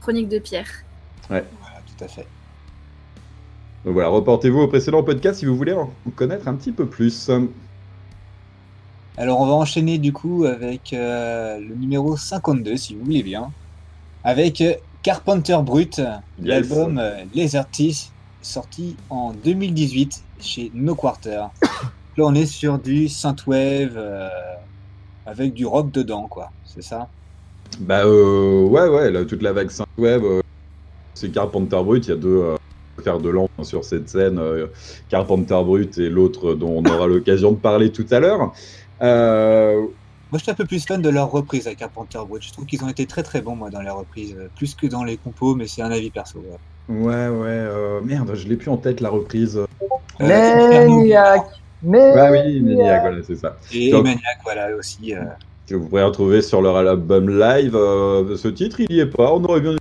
Chronique 0.00 0.28
de 0.28 0.38
Pierre. 0.38 0.68
Ouais. 1.30 1.44
Voilà, 1.60 1.80
tout 1.86 2.04
à 2.04 2.08
fait. 2.08 2.26
Donc 3.84 3.94
voilà, 3.94 4.08
reportez-vous 4.08 4.60
au 4.60 4.68
précédent 4.68 5.02
podcast 5.02 5.40
si 5.40 5.46
vous 5.46 5.56
voulez 5.56 5.72
en 5.72 5.90
connaître 6.16 6.48
un 6.48 6.54
petit 6.54 6.72
peu 6.72 6.86
plus. 6.86 7.30
Alors 9.16 9.40
on 9.40 9.46
va 9.46 9.52
enchaîner 9.54 9.98
du 9.98 10.12
coup 10.12 10.44
avec 10.44 10.92
euh, 10.92 11.58
le 11.58 11.74
numéro 11.74 12.16
52 12.16 12.76
si 12.76 12.94
vous 12.94 13.04
voulez 13.04 13.22
bien, 13.22 13.50
avec 14.24 14.60
euh, 14.60 14.74
Carpenter 15.02 15.58
Brut, 15.62 16.00
l'album 16.40 16.98
euh, 16.98 17.24
Laser 17.34 17.68
Teeth 17.68 18.12
sorti 18.42 18.96
en 19.10 19.32
2018 19.32 20.22
chez 20.40 20.70
No 20.74 20.94
Quarter. 20.94 21.46
Là 22.16 22.24
on 22.24 22.34
est 22.34 22.46
sur 22.46 22.78
du 22.78 23.08
synthwave 23.08 23.94
euh, 23.96 24.28
avec 25.26 25.54
du 25.54 25.66
rock 25.66 25.90
dedans 25.92 26.26
quoi, 26.28 26.50
c'est 26.64 26.82
ça? 26.82 27.08
Bah 27.80 28.04
euh, 28.04 28.64
ouais, 28.64 28.88
ouais, 28.88 29.10
là, 29.10 29.24
toute 29.24 29.42
la 29.42 29.52
vague 29.52 29.70
Synthwave, 29.70 30.24
euh, 30.24 30.40
c'est 31.14 31.30
Carpenter 31.30 31.80
Brut. 31.84 32.06
Il 32.06 32.10
y 32.10 32.12
a 32.12 32.16
deux 32.16 32.42
euh, 32.42 32.56
fers 33.04 33.20
de 33.20 33.28
lance 33.28 33.48
sur 33.62 33.84
cette 33.84 34.08
scène, 34.08 34.38
euh, 34.38 34.66
Carpenter 35.08 35.60
Brut 35.64 35.98
et 35.98 36.08
l'autre 36.08 36.54
dont 36.54 36.82
on 36.84 36.90
aura 36.90 37.06
l'occasion 37.06 37.52
de 37.52 37.56
parler 37.56 37.92
tout 37.92 38.06
à 38.10 38.20
l'heure. 38.20 38.52
Moi 39.00 40.38
je 40.38 40.42
suis 40.42 40.50
un 40.50 40.54
peu 40.54 40.66
plus 40.66 40.84
fan 40.84 41.00
de 41.00 41.08
leur 41.08 41.30
reprise 41.30 41.68
à 41.68 41.74
Carpenter 41.74 42.18
Brut, 42.28 42.42
je 42.42 42.52
trouve 42.52 42.66
qu'ils 42.66 42.84
ont 42.84 42.88
été 42.88 43.06
très 43.06 43.22
très 43.22 43.40
bons 43.40 43.54
moi 43.56 43.70
dans 43.70 43.80
les 43.80 43.90
reprises, 43.90 44.36
plus 44.56 44.74
que 44.74 44.86
dans 44.86 45.04
les 45.04 45.16
compos 45.16 45.54
mais 45.54 45.66
c'est 45.66 45.82
un 45.82 45.90
avis 45.90 46.10
perso. 46.10 46.38
ouais. 46.40 46.58
Ouais, 46.88 47.28
ouais, 47.28 47.46
euh, 47.48 48.00
merde, 48.02 48.34
je 48.34 48.48
l'ai 48.48 48.56
plus 48.56 48.70
en 48.70 48.76
tête 48.76 49.00
la 49.00 49.10
reprise. 49.10 49.56
Euh, 49.58 49.66
Maniac 50.20 51.42
Mais 51.82 52.12
Ah 52.16 52.30
oui, 52.32 52.60
Maniac, 52.60 53.02
voilà, 53.02 53.22
c'est 53.22 53.36
ça. 53.36 53.56
Et 53.72 53.90
Donc, 53.90 54.04
Maniac 54.04 54.38
voilà 54.44 54.74
aussi. 54.76 55.14
euh, 55.14 55.22
que 55.66 55.74
vous 55.74 55.86
pourrez 55.88 56.02
retrouver 56.02 56.42
sur 56.42 56.62
leur 56.62 56.76
album 56.76 57.28
live. 57.28 57.76
euh, 57.76 58.36
ce 58.36 58.48
titre, 58.48 58.80
il 58.80 58.90
y 58.90 59.00
est 59.00 59.06
pas. 59.06 59.32
On 59.32 59.44
aurait 59.44 59.60
bien 59.60 59.76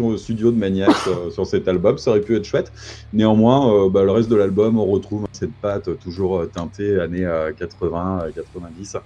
au 0.00 0.16
studio 0.16 0.50
de 0.50 0.56
Maniac 0.56 0.90
euh, 1.06 1.30
sur 1.30 1.46
cet 1.46 1.68
album, 1.68 1.98
ça 1.98 2.10
aurait 2.10 2.20
pu 2.20 2.36
être 2.36 2.44
chouette. 2.44 2.72
Néanmoins, 3.12 3.72
euh, 3.72 3.88
bah, 3.88 4.02
le 4.02 4.10
reste 4.10 4.28
de 4.28 4.36
l'album, 4.36 4.78
on 4.78 4.86
retrouve 4.86 5.26
cette 5.32 5.54
patte 5.54 5.98
toujours 6.00 6.38
euh, 6.40 6.46
teintée 6.52 6.98
années 7.00 7.24
euh, 7.24 7.52
80, 7.52 8.22
euh, 8.24 8.30
90. 8.34 8.96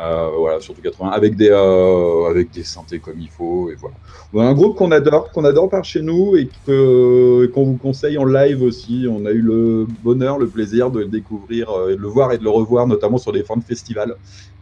Euh, 0.00 0.30
voilà, 0.38 0.60
surtout 0.60 0.80
80, 0.80 1.10
avec 1.10 1.34
des, 1.34 1.50
euh, 1.50 2.30
avec 2.30 2.52
des 2.52 2.62
synthés 2.62 3.00
comme 3.00 3.18
il 3.18 3.28
faut. 3.28 3.68
Et 3.70 3.74
voilà. 3.74 4.48
Un 4.48 4.54
groupe 4.54 4.76
qu'on 4.76 4.92
adore, 4.92 5.32
qu'on 5.32 5.44
adore 5.44 5.68
par 5.68 5.84
chez 5.84 6.02
nous 6.02 6.36
et 6.36 6.48
qu'on 6.66 7.64
vous 7.64 7.78
conseille 7.82 8.16
en 8.16 8.24
live 8.24 8.62
aussi. 8.62 9.06
On 9.10 9.26
a 9.26 9.30
eu 9.30 9.40
le 9.40 9.88
bonheur, 10.04 10.38
le 10.38 10.46
plaisir 10.46 10.92
de 10.92 11.00
le 11.00 11.06
découvrir, 11.06 11.70
euh, 11.70 11.96
de 11.96 12.00
le 12.00 12.08
voir 12.08 12.32
et 12.32 12.38
de 12.38 12.44
le 12.44 12.50
revoir, 12.50 12.86
notamment 12.86 13.18
sur 13.18 13.32
les 13.32 13.42
fins 13.42 13.56
de 13.56 13.64
festival. 13.64 14.14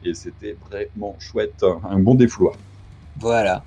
Et 0.04 0.14
c'était 0.14 0.56
vraiment 0.70 1.16
chouette, 1.18 1.64
un 1.90 1.98
bon 1.98 2.14
défouloir. 2.14 2.54
Voilà. 3.18 3.62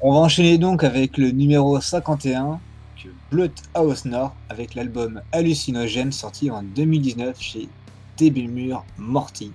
On 0.00 0.12
va 0.14 0.18
enchaîner 0.18 0.58
donc 0.58 0.82
avec 0.82 1.18
le 1.18 1.30
numéro 1.30 1.80
51, 1.80 2.58
que 3.00 3.08
Blood 3.30 3.52
House 3.74 4.04
Nord, 4.04 4.34
avec 4.48 4.74
l'album 4.74 5.20
Hallucinogène 5.30 6.10
sorti 6.10 6.50
en 6.50 6.64
2019 6.64 7.40
chez 7.40 7.68
Débulmure 8.16 8.84
Morty. 8.98 9.52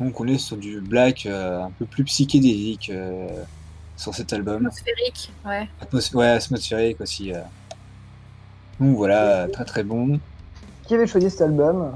Donc 0.00 0.20
on 0.20 0.26
est 0.28 0.38
sur 0.38 0.56
du 0.56 0.80
black 0.80 1.26
euh, 1.26 1.62
un 1.62 1.70
peu 1.78 1.84
plus 1.84 2.04
psychédélique 2.04 2.90
euh, 2.90 3.26
sur 3.96 4.14
cet 4.14 4.32
album. 4.32 4.66
Atmosphérique, 4.66 5.32
ouais. 5.46 5.68
Atmos- 5.82 6.14
ouais, 6.14 6.26
atmosphérique 6.28 7.00
aussi. 7.00 7.32
euh. 7.32 7.40
Donc 8.80 8.96
voilà, 8.96 9.48
très 9.52 9.64
très 9.64 9.82
bon. 9.82 10.20
Qui 10.86 10.94
avait 10.94 11.06
choisi 11.06 11.28
cet 11.30 11.42
album? 11.42 11.94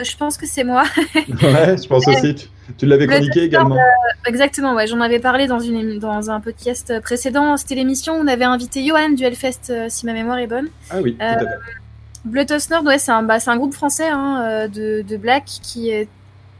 Euh, 0.00 0.04
Je 0.04 0.16
pense 0.16 0.38
que 0.38 0.46
c'est 0.46 0.64
moi. 0.64 0.84
Ouais, 1.42 1.76
je 1.76 1.86
pense 1.86 2.08
aussi. 2.08 2.34
Tu, 2.34 2.46
tu 2.78 2.86
l'avais 2.86 3.06
chroniqué 3.06 3.42
également. 3.42 3.76
euh, 3.76 3.80
exactement, 4.26 4.74
ouais, 4.74 4.86
j'en 4.86 5.00
avais 5.00 5.18
parlé 5.18 5.46
dans, 5.46 5.60
une, 5.60 5.98
dans 5.98 6.30
un 6.30 6.40
podcast 6.40 6.98
précédent. 7.02 7.56
C'était 7.58 7.74
l'émission 7.74 8.14
où 8.14 8.22
on 8.22 8.26
avait 8.26 8.44
invité 8.44 8.84
Johan 8.86 9.10
du 9.10 9.22
Hellfest, 9.24 9.68
euh, 9.70 9.86
si 9.90 10.06
ma 10.06 10.14
mémoire 10.14 10.38
est 10.38 10.46
bonne. 10.46 10.68
Ah 10.90 11.00
oui, 11.02 11.14
tout 11.14 11.22
à 11.22 11.34
Euh, 11.36 11.38
fait. 11.40 12.70
Nord, 12.70 12.84
ouais, 12.84 12.98
c'est 12.98 13.12
un, 13.12 13.22
bah, 13.22 13.38
c'est 13.38 13.50
un 13.50 13.56
groupe 13.56 13.74
français 13.74 14.08
hein, 14.08 14.42
euh, 14.42 14.68
de, 14.68 15.02
de 15.06 15.16
black 15.18 15.44
qui 15.44 15.90
est 15.90 16.08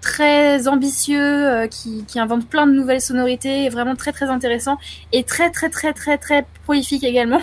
très 0.08 0.68
ambitieux, 0.68 1.20
euh, 1.22 1.66
qui, 1.66 2.04
qui 2.08 2.18
invente 2.18 2.46
plein 2.48 2.66
de 2.66 2.72
nouvelles 2.72 3.00
sonorités, 3.02 3.68
vraiment 3.68 3.94
très 3.94 4.12
très 4.12 4.26
intéressant 4.26 4.76
et 5.12 5.22
très 5.22 5.50
très 5.50 5.68
très 5.68 5.92
très 5.92 6.16
très 6.16 6.44
prolifique 6.64 7.04
également. 7.04 7.40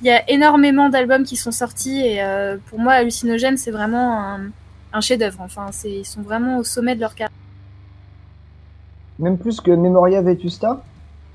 Il 0.00 0.06
y 0.06 0.10
a 0.10 0.22
énormément 0.30 0.88
d'albums 0.88 1.24
qui 1.24 1.36
sont 1.36 1.52
sortis 1.52 2.00
et 2.00 2.22
euh, 2.22 2.56
pour 2.70 2.78
moi, 2.78 2.94
Hallucinogène, 2.94 3.58
c'est 3.58 3.70
vraiment 3.70 4.06
un, 4.24 4.40
un 4.94 5.00
chef-d'œuvre. 5.02 5.40
Enfin, 5.42 5.66
c'est, 5.72 5.90
ils 5.90 6.06
sont 6.06 6.22
vraiment 6.22 6.56
au 6.58 6.64
sommet 6.64 6.94
de 6.94 7.00
leur 7.00 7.14
carrière. 7.14 7.36
Même 9.18 9.36
plus 9.36 9.60
que 9.60 9.70
Memoria 9.70 10.22
Vetusta? 10.22 10.82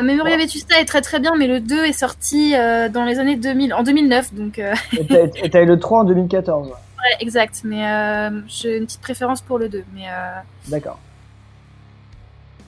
Memoria 0.01 0.35
Vetusta 0.37 0.79
est 0.81 0.85
très 0.85 1.01
très 1.01 1.19
bien, 1.19 1.35
mais 1.37 1.47
le 1.47 1.59
2 1.59 1.85
est 1.85 1.93
sorti 1.93 2.53
euh, 2.55 2.89
dans 2.89 3.05
les 3.05 3.19
années 3.19 3.35
2000, 3.37 3.73
en 3.73 3.83
2009, 3.83 4.33
donc 4.33 4.57
euh, 4.59 4.73
Et 4.99 5.05
t'as- 5.05 5.27
Et 5.43 5.49
t'as 5.49 5.61
eu 5.61 5.65
le 5.67 5.79
3 5.79 6.01
en 6.01 6.03
2014. 6.05 6.69
Ouais. 6.97 7.17
exact. 7.19 7.61
Mais 7.63 7.87
euh, 7.87 8.41
j'ai 8.47 8.77
une 8.77 8.85
petite 8.85 9.01
préférence 9.01 9.41
pour 9.41 9.59
le 9.59 9.69
2, 9.69 9.83
mais 9.93 10.09
euh, 10.09 10.39
D'accord. 10.67 10.99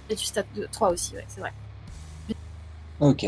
Vetusta 0.10 0.44
2, 0.56 0.68
3 0.72 0.92
aussi, 0.92 1.16
ouais, 1.16 1.26
c'est 1.28 1.42
vrai. 1.42 1.54
Ok. 3.00 3.26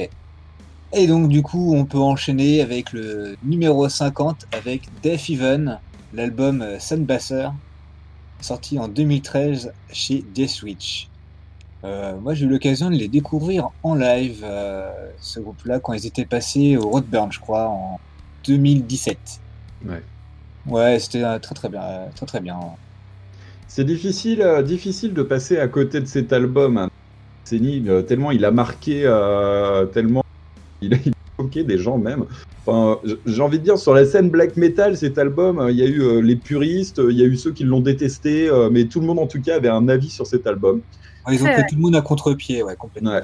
Et 0.91 1.07
donc 1.07 1.29
du 1.29 1.43
coup, 1.43 1.75
on 1.75 1.85
peut 1.85 1.99
enchaîner 1.99 2.61
avec 2.61 2.93
le 2.93 3.37
numéro 3.43 3.87
50 3.87 4.47
avec 4.51 4.83
Death 5.03 5.29
Even, 5.29 5.79
l'album 6.13 6.61
euh, 6.61 6.79
Sunbasser, 6.79 7.49
sorti 8.41 8.79
en 8.79 8.87
2013 8.87 9.73
chez 9.91 10.23
Death 10.33 10.49
Switch. 10.49 11.09
Euh, 11.83 12.17
moi, 12.19 12.33
j'ai 12.33 12.45
eu 12.45 12.49
l'occasion 12.49 12.89
de 12.89 12.95
les 12.95 13.07
découvrir 13.07 13.69
en 13.83 13.95
live, 13.95 14.41
euh, 14.43 14.91
ce 15.21 15.39
groupe-là, 15.39 15.79
quand 15.79 15.93
ils 15.93 16.05
étaient 16.05 16.25
passés 16.25 16.75
au 16.75 16.89
Roadburn, 16.89 17.31
je 17.31 17.39
crois, 17.39 17.69
en 17.69 17.99
2017. 18.45 19.39
Ouais. 19.85 20.03
Ouais, 20.69 20.99
c'était 20.99 21.23
euh, 21.23 21.39
très 21.39 21.55
très 21.55 21.69
bien, 21.69 21.81
euh, 21.81 22.05
très 22.15 22.25
très 22.25 22.39
bien. 22.39 22.57
C'est 23.67 23.83
difficile, 23.83 24.41
euh, 24.41 24.61
difficile 24.61 25.13
de 25.13 25.23
passer 25.23 25.57
à 25.57 25.67
côté 25.67 25.99
de 25.99 26.05
cet 26.05 26.33
album. 26.33 26.77
hein. 26.77 26.89
Euh, 27.51 28.01
tellement 28.01 28.31
il 28.31 28.45
a 28.45 28.51
marqué, 28.51 29.01
euh, 29.05 29.85
tellement 29.85 30.23
il 30.81 30.93
a, 30.93 30.97
choqué 31.39 31.63
des 31.63 31.77
gens 31.77 31.97
même. 31.97 32.25
Enfin, 32.65 32.99
j'ai 33.25 33.41
envie 33.41 33.59
de 33.59 33.63
dire 33.63 33.77
sur 33.77 33.93
la 33.93 34.05
scène 34.05 34.29
black 34.29 34.57
metal, 34.57 34.97
cet 34.97 35.17
album, 35.17 35.59
euh, 35.59 35.71
il 35.71 35.77
y 35.77 35.81
a 35.81 35.85
eu 35.85 36.01
euh, 36.01 36.21
les 36.21 36.35
puristes, 36.35 36.99
euh, 36.99 37.11
il 37.11 37.17
y 37.17 37.23
a 37.23 37.25
eu 37.25 37.37
ceux 37.37 37.51
qui 37.51 37.63
l'ont 37.63 37.79
détesté, 37.79 38.49
euh, 38.49 38.69
mais 38.69 38.85
tout 38.85 38.99
le 38.99 39.07
monde 39.07 39.19
en 39.19 39.27
tout 39.27 39.41
cas 39.41 39.55
avait 39.55 39.69
un 39.69 39.87
avis 39.87 40.09
sur 40.09 40.27
cet 40.27 40.45
album. 40.45 40.81
Ouais, 41.25 41.35
ils 41.35 41.43
ont 41.43 41.51
pris 41.51 41.63
tout 41.69 41.75
le 41.75 41.81
monde 41.81 41.95
à 41.95 42.01
contre-pied, 42.01 42.61
ouais, 42.61 42.75
complètement. 42.75 43.11
Ouais. 43.11 43.23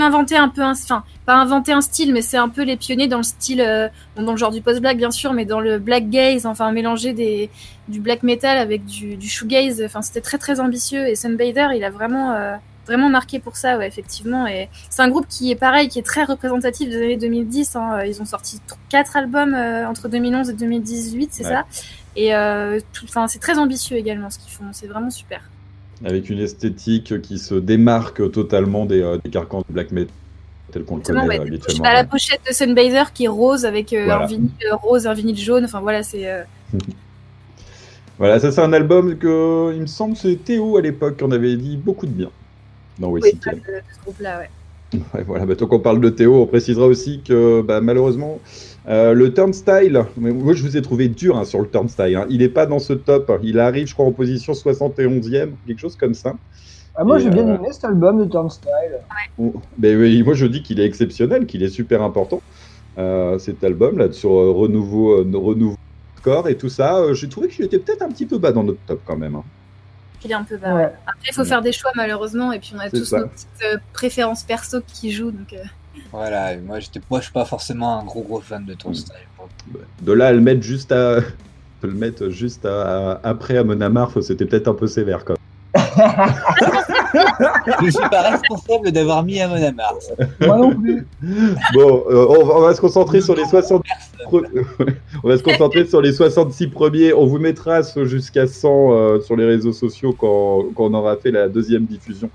Inventé 0.00 0.36
un 0.36 0.48
peu 0.48 0.62
un, 0.62 0.72
enfin, 0.72 1.04
pas 1.26 1.34
inventé 1.34 1.72
un 1.72 1.80
style, 1.80 2.12
mais 2.12 2.22
c'est 2.22 2.36
un 2.38 2.48
peu 2.48 2.62
les 2.62 2.76
pionniers 2.76 3.08
dans 3.08 3.18
le 3.18 3.22
style, 3.22 3.60
euh, 3.60 3.88
dans 4.16 4.32
le 4.32 4.38
genre 4.38 4.50
du 4.50 4.60
post-black 4.62 4.96
bien 4.96 5.10
sûr, 5.10 5.32
mais 5.32 5.44
dans 5.44 5.60
le 5.60 5.78
black 5.78 6.08
gaze, 6.08 6.46
enfin 6.46 6.72
mélanger 6.72 7.12
des, 7.12 7.50
du 7.88 8.00
black 8.00 8.22
metal 8.22 8.56
avec 8.58 8.84
du, 8.86 9.16
du 9.16 9.28
shoegaze, 9.28 9.82
enfin 9.84 10.00
c'était 10.02 10.20
très 10.20 10.38
très 10.38 10.60
ambitieux 10.60 11.06
et 11.06 11.14
Sunbather 11.14 11.72
il 11.74 11.84
a 11.84 11.90
vraiment 11.90 12.32
euh, 12.32 12.54
vraiment 12.86 13.08
marqué 13.10 13.38
pour 13.38 13.56
ça, 13.56 13.76
ouais 13.76 13.86
effectivement. 13.86 14.46
Et 14.46 14.68
c'est 14.88 15.02
un 15.02 15.08
groupe 15.10 15.26
qui 15.28 15.50
est 15.50 15.56
pareil, 15.56 15.88
qui 15.88 15.98
est 15.98 16.02
très 16.06 16.24
représentatif 16.24 16.88
des 16.88 16.96
années 16.96 17.16
2010. 17.18 17.76
hein. 17.76 18.02
Ils 18.04 18.22
ont 18.22 18.24
sorti 18.26 18.60
quatre 18.88 19.16
albums 19.16 19.54
euh, 19.54 19.86
entre 19.86 20.08
2011 20.08 20.48
et 20.50 20.52
2018, 20.54 21.28
c'est 21.32 21.44
Ouais. 21.44 21.50
ça. 21.50 21.64
Et 22.16 22.34
enfin 23.04 23.28
c'est 23.28 23.38
très 23.38 23.58
ambitieux 23.58 23.96
également 23.96 24.30
ce 24.30 24.38
qu'ils 24.38 24.52
font, 24.52 24.64
c'est 24.72 24.86
vraiment 24.86 25.10
super. 25.10 25.42
Avec 26.04 26.30
une 26.30 26.38
esthétique 26.38 27.20
qui 27.22 27.38
se 27.38 27.54
démarque 27.54 28.30
totalement 28.30 28.84
des, 28.86 29.02
euh, 29.02 29.18
des 29.24 29.30
carcans 29.30 29.60
de 29.68 29.72
black 29.72 29.90
metal 29.90 30.12
tel 30.70 30.84
qu'on 30.84 30.96
le 30.96 31.02
connaît 31.02 31.38
euh, 31.38 31.42
habituellement. 31.42 31.84
à 31.84 31.94
la 31.94 32.04
pochette 32.04 32.40
de 32.46 32.52
Sunbather 32.52 33.12
qui 33.14 33.24
est 33.24 33.28
rose 33.28 33.64
avec 33.64 33.92
euh, 33.92 34.04
Voilà. 34.04 34.24
un 34.24 34.26
vinyle 34.26 34.50
rose, 34.82 35.06
un 35.06 35.14
vinyle 35.14 35.36
jaune. 35.38 35.64
Enfin 35.64 35.80
voilà, 35.80 36.02
c'est. 36.02 36.28
euh, 36.30 36.42
Voilà, 38.18 38.40
ça 38.40 38.50
c'est 38.50 38.60
un 38.60 38.72
album 38.72 39.16
que, 39.16 39.72
il 39.74 39.80
me 39.82 39.86
semble, 39.86 40.16
c'est 40.16 40.36
Théo 40.44 40.76
à 40.76 40.80
l'époque? 40.82 41.16
Qui 41.18 41.24
en 41.24 41.30
avait 41.30 41.56
dit 41.56 41.76
beaucoup 41.76 42.04
de 42.06 42.10
bien. 42.12 42.30
Non, 42.98 43.10
oui, 43.10 43.20
de, 43.20 43.28
de 43.28 43.32
ce 43.94 44.00
groupe-là, 44.02 44.40
ouais. 44.40 44.50
Ouais, 45.14 45.22
voilà, 45.24 45.46
bah, 45.46 45.54
tant 45.54 45.66
qu'on 45.66 45.78
parle 45.78 46.00
de 46.00 46.08
Théo, 46.10 46.42
on 46.42 46.46
précisera 46.46 46.86
aussi 46.86 47.20
que 47.22 47.62
bah, 47.62 47.80
malheureusement, 47.80 48.40
euh, 48.88 49.12
le 49.12 49.34
turnstile, 49.34 50.04
mais 50.16 50.30
moi 50.32 50.54
je 50.54 50.62
vous 50.62 50.76
ai 50.76 50.82
trouvé 50.82 51.08
dur 51.08 51.36
hein, 51.36 51.44
sur 51.44 51.60
le 51.60 51.68
turnstile, 51.68 52.16
hein. 52.16 52.26
il 52.30 52.38
n'est 52.38 52.48
pas 52.48 52.66
dans 52.66 52.78
ce 52.78 52.92
top, 52.94 53.30
il 53.42 53.58
arrive 53.60 53.86
je 53.86 53.94
crois 53.94 54.06
en 54.06 54.12
position 54.12 54.52
71e, 54.54 55.50
quelque 55.66 55.78
chose 55.78 55.96
comme 55.96 56.14
ça. 56.14 56.34
Ah, 56.96 57.04
moi 57.04 57.18
j'ai 57.18 57.30
bien 57.30 57.46
euh, 57.46 57.56
aimé 57.56 57.68
cet 57.70 57.84
album 57.84 58.18
de 58.18 58.24
Turnstile. 58.30 58.70
mais 59.78 59.94
oui, 59.94 60.22
moi 60.22 60.34
je 60.34 60.46
dis 60.46 60.62
qu'il 60.62 60.80
est 60.80 60.84
exceptionnel, 60.86 61.46
qu'il 61.46 61.62
est 61.62 61.68
super 61.68 62.02
important, 62.02 62.40
euh, 62.98 63.38
cet 63.38 63.62
album 63.62 63.98
là 63.98 64.10
sur 64.10 64.32
euh, 64.32 64.50
renouveau, 64.50 65.20
euh, 65.20 65.30
renouveau 65.34 65.76
score 66.16 66.48
et 66.48 66.56
tout 66.56 66.68
ça, 66.68 66.96
euh, 66.98 67.14
j'ai 67.14 67.28
trouvé 67.28 67.48
qu'il 67.48 67.64
était 67.64 67.78
peut-être 67.78 68.02
un 68.02 68.08
petit 68.08 68.26
peu 68.26 68.38
bas 68.38 68.50
dans 68.52 68.64
notre 68.64 68.80
top 68.86 69.00
quand 69.04 69.16
même. 69.16 69.36
hein. 69.36 69.44
Il 70.24 70.32
est 70.32 70.34
un 70.34 70.42
peu 70.42 70.56
bas. 70.56 70.74
Ouais. 70.74 70.92
Après, 71.06 71.28
il 71.30 71.32
faut 71.34 71.44
faire 71.44 71.62
des 71.62 71.70
choix 71.70 71.92
malheureusement, 71.94 72.50
et 72.50 72.58
puis 72.58 72.72
on 72.74 72.80
a 72.80 72.90
tous 72.90 73.04
ça. 73.04 73.20
nos 73.20 73.28
petites 73.28 73.46
euh, 73.72 73.78
préférences 73.92 74.42
perso 74.42 74.78
qui 74.84 75.12
jouent. 75.12 75.30
Donc, 75.30 75.52
euh, 75.52 75.62
Voilà, 76.12 76.54
et 76.54 76.58
moi, 76.58 76.80
j'étais, 76.80 77.00
moi, 77.10 77.20
je 77.20 77.24
suis 77.24 77.32
pas 77.32 77.44
forcément 77.44 77.98
un 78.00 78.04
gros 78.04 78.22
gros 78.22 78.40
fan 78.40 78.64
de 78.64 78.74
Turnstile. 78.74 79.14
De 80.02 80.12
là 80.12 80.28
à 80.28 80.32
le 80.32 80.40
mettre 80.40 80.62
juste 80.62 80.92
à, 80.92 81.16
de 81.82 81.86
le 81.86 81.92
mettre 81.92 82.28
juste 82.30 82.64
à- 82.66 83.12
à- 83.12 83.20
après 83.28 83.56
à 83.56 83.64
Monamarf, 83.64 84.18
c'était 84.20 84.44
peut-être 84.46 84.68
un 84.68 84.74
peu 84.74 84.86
sévère 84.86 85.24
quand 85.24 85.34
même. 85.74 85.84
Je 87.82 87.90
suis 87.90 88.08
pas 88.10 88.30
responsable 88.30 88.90
d'avoir 88.92 89.22
mis 89.22 89.40
à 89.40 89.48
Monamar. 89.48 89.94
Moi 90.40 90.56
non 90.58 90.74
plus. 90.74 91.06
Bon, 91.74 92.04
euh, 92.10 92.26
on, 92.28 92.44
va, 92.44 92.54
on 92.56 92.60
va 92.62 92.74
se 92.74 92.80
concentrer 92.80 93.20
sur 93.20 93.34
les 93.34 93.44
60 93.44 93.82
pre- 94.30 94.64
on 95.24 95.28
va 95.28 95.36
se 95.38 95.42
concentrer 95.42 95.86
sur 95.86 96.00
les 96.00 96.12
66 96.12 96.68
premiers. 96.68 97.12
On 97.12 97.26
vous 97.26 97.38
mettra 97.38 97.80
jusqu'à 98.04 98.46
100 98.46 98.92
euh, 98.92 99.20
sur 99.20 99.36
les 99.36 99.44
réseaux 99.46 99.72
sociaux 99.72 100.12
quand, 100.18 100.64
quand 100.74 100.84
on 100.86 100.94
aura 100.94 101.16
fait 101.16 101.30
la 101.30 101.48
deuxième 101.48 101.84
diffusion. 101.84 102.30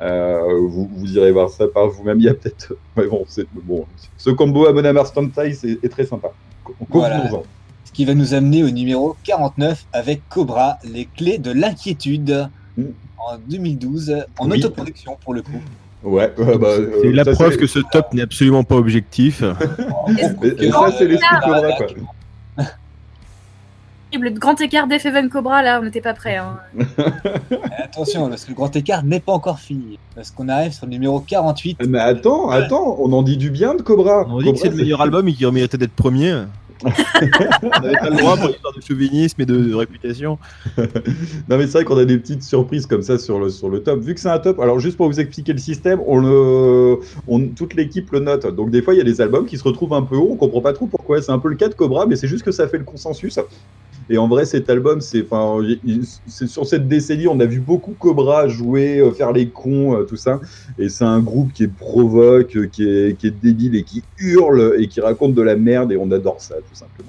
Euh, 0.00 0.40
vous, 0.68 0.88
vous 0.92 1.16
irez 1.16 1.32
voir 1.32 1.50
ça 1.50 1.66
par 1.66 1.88
vous-même. 1.88 2.18
Il 2.18 2.24
y 2.24 2.28
a 2.28 2.34
peut-être. 2.34 2.74
Ouais, 2.96 3.06
bon, 3.06 3.24
c'est- 3.28 3.46
bon, 3.52 3.86
ce 4.18 4.30
combo 4.30 4.66
à 4.66 4.72
Monamar 4.72 5.06
Standside 5.06 5.56
est, 5.64 5.84
est 5.84 5.88
très 5.88 6.04
sympa. 6.06 6.28
Voilà. 6.90 7.30
Ce 7.84 7.92
qui 7.92 8.04
va 8.04 8.14
nous 8.14 8.34
amener 8.34 8.62
au 8.64 8.70
numéro 8.70 9.16
49 9.24 9.86
avec 9.92 10.22
Cobra, 10.28 10.78
les 10.84 11.06
clés 11.06 11.38
de 11.38 11.50
l'inquiétude 11.52 12.48
en 12.78 13.36
2012, 13.48 14.14
en 14.38 14.50
Oui. 14.50 14.58
autoproduction 14.58 15.16
pour 15.22 15.34
le 15.34 15.42
coup. 15.42 15.60
Ouais, 16.02 16.32
ouais, 16.36 16.58
bah, 16.58 16.66
euh, 16.68 16.98
C'est 17.02 17.12
la 17.12 17.24
ça, 17.24 17.32
preuve 17.32 17.52
c'est- 17.52 17.58
que 17.58 17.66
ce 17.66 17.78
top 17.92 18.12
n'est 18.12 18.22
absolument 18.22 18.64
pas 18.64 18.74
objectif. 18.76 19.42
Et 20.58 20.70
ça, 20.70 20.90
c'est 20.98 21.06
les 21.06 21.18
Ah, 21.30 21.40
Cobra, 21.44 21.72
quoi. 21.72 21.86
Le 24.20 24.30
grand 24.30 24.60
écart 24.60 24.86
d'F 24.86 25.06
Even 25.06 25.28
Cobra, 25.28 25.62
là, 25.62 25.78
on 25.80 25.84
n'était 25.84 26.00
pas 26.00 26.14
prêts. 26.14 26.36
Hein. 26.36 26.58
Et 27.50 27.82
attention, 27.82 28.28
parce 28.28 28.44
que 28.44 28.50
le 28.50 28.56
grand 28.56 28.74
écart 28.76 29.04
n'est 29.04 29.20
pas 29.20 29.32
encore 29.32 29.58
fini. 29.58 29.98
Parce 30.14 30.30
qu'on 30.30 30.48
arrive 30.48 30.72
sur 30.72 30.86
le 30.86 30.92
numéro 30.92 31.20
48. 31.20 31.78
Mais 31.88 31.98
attends, 31.98 32.50
attends, 32.50 32.96
on 33.00 33.12
en 33.12 33.22
dit 33.22 33.36
du 33.36 33.50
bien 33.50 33.74
de 33.74 33.82
Cobra. 33.82 34.26
On 34.28 34.40
dit 34.40 34.52
que 34.52 34.58
c'est 34.58 34.68
le 34.68 34.76
meilleur 34.76 35.00
album 35.00 35.26
et 35.28 35.32
qu'il 35.32 35.50
méritait 35.50 35.78
d'être 35.78 35.94
premier. 35.94 36.44
On 37.62 37.80
n'avait 37.80 37.96
pas 37.96 38.10
le 38.10 38.16
droit 38.16 38.36
pour 38.36 38.48
l'histoire 38.48 38.74
de 38.74 38.80
chauvinisme 38.80 39.40
et 39.40 39.46
de, 39.46 39.56
de 39.56 39.74
réputation. 39.74 40.38
non 40.76 41.56
mais 41.56 41.66
c'est 41.66 41.78
vrai 41.78 41.84
qu'on 41.84 41.96
a 41.98 42.04
des 42.04 42.18
petites 42.18 42.42
surprises 42.42 42.86
comme 42.86 43.02
ça 43.02 43.18
sur 43.18 43.38
le, 43.38 43.50
sur 43.50 43.68
le 43.68 43.82
top. 43.82 44.00
Vu 44.00 44.14
que 44.14 44.20
c'est 44.20 44.28
un 44.28 44.38
top, 44.38 44.58
alors 44.58 44.80
juste 44.80 44.96
pour 44.96 45.06
vous 45.06 45.20
expliquer 45.20 45.52
le 45.52 45.58
système, 45.58 46.00
on 46.06 46.18
le, 46.18 46.98
on, 47.28 47.40
toute 47.48 47.74
l'équipe 47.74 48.10
le 48.10 48.20
note. 48.20 48.52
Donc 48.54 48.70
des 48.70 48.82
fois 48.82 48.94
il 48.94 48.98
y 48.98 49.00
a 49.00 49.04
des 49.04 49.20
albums 49.20 49.46
qui 49.46 49.58
se 49.58 49.64
retrouvent 49.64 49.94
un 49.94 50.02
peu 50.02 50.16
haut, 50.16 50.30
on 50.32 50.36
comprend 50.36 50.60
pas 50.60 50.72
trop 50.72 50.86
pourquoi. 50.86 51.22
C'est 51.22 51.32
un 51.32 51.38
peu 51.38 51.48
le 51.48 51.56
cas 51.56 51.68
de 51.68 51.74
Cobra, 51.74 52.06
mais 52.06 52.16
c'est 52.16 52.28
juste 52.28 52.44
que 52.44 52.52
ça 52.52 52.66
fait 52.66 52.78
le 52.78 52.84
consensus. 52.84 53.38
Et 54.10 54.18
en 54.18 54.28
vrai, 54.28 54.44
cet 54.44 54.68
album, 54.70 55.00
c'est, 55.00 55.22
enfin, 55.24 55.58
sur 56.26 56.66
cette 56.66 56.88
décennie, 56.88 57.28
on 57.28 57.38
a 57.40 57.44
vu 57.46 57.60
beaucoup 57.60 57.92
Cobra 57.98 58.48
jouer, 58.48 58.98
euh, 58.98 59.12
faire 59.12 59.32
les 59.32 59.48
cons, 59.48 59.94
euh, 59.96 60.02
tout 60.04 60.16
ça. 60.16 60.40
Et 60.78 60.88
c'est 60.88 61.04
un 61.04 61.20
groupe 61.20 61.52
qui 61.52 61.64
est 61.64 61.72
provoque, 61.72 62.56
euh, 62.56 62.66
qui 62.66 62.84
est, 62.88 63.16
qui 63.18 63.26
est 63.28 63.30
débile 63.42 63.76
et 63.76 63.82
qui 63.84 64.02
hurle 64.18 64.74
et 64.78 64.88
qui 64.88 65.00
raconte 65.00 65.34
de 65.34 65.42
la 65.42 65.56
merde. 65.56 65.92
Et 65.92 65.96
on 65.96 66.10
adore 66.10 66.40
ça, 66.40 66.56
tout 66.56 66.74
simplement. 66.74 67.08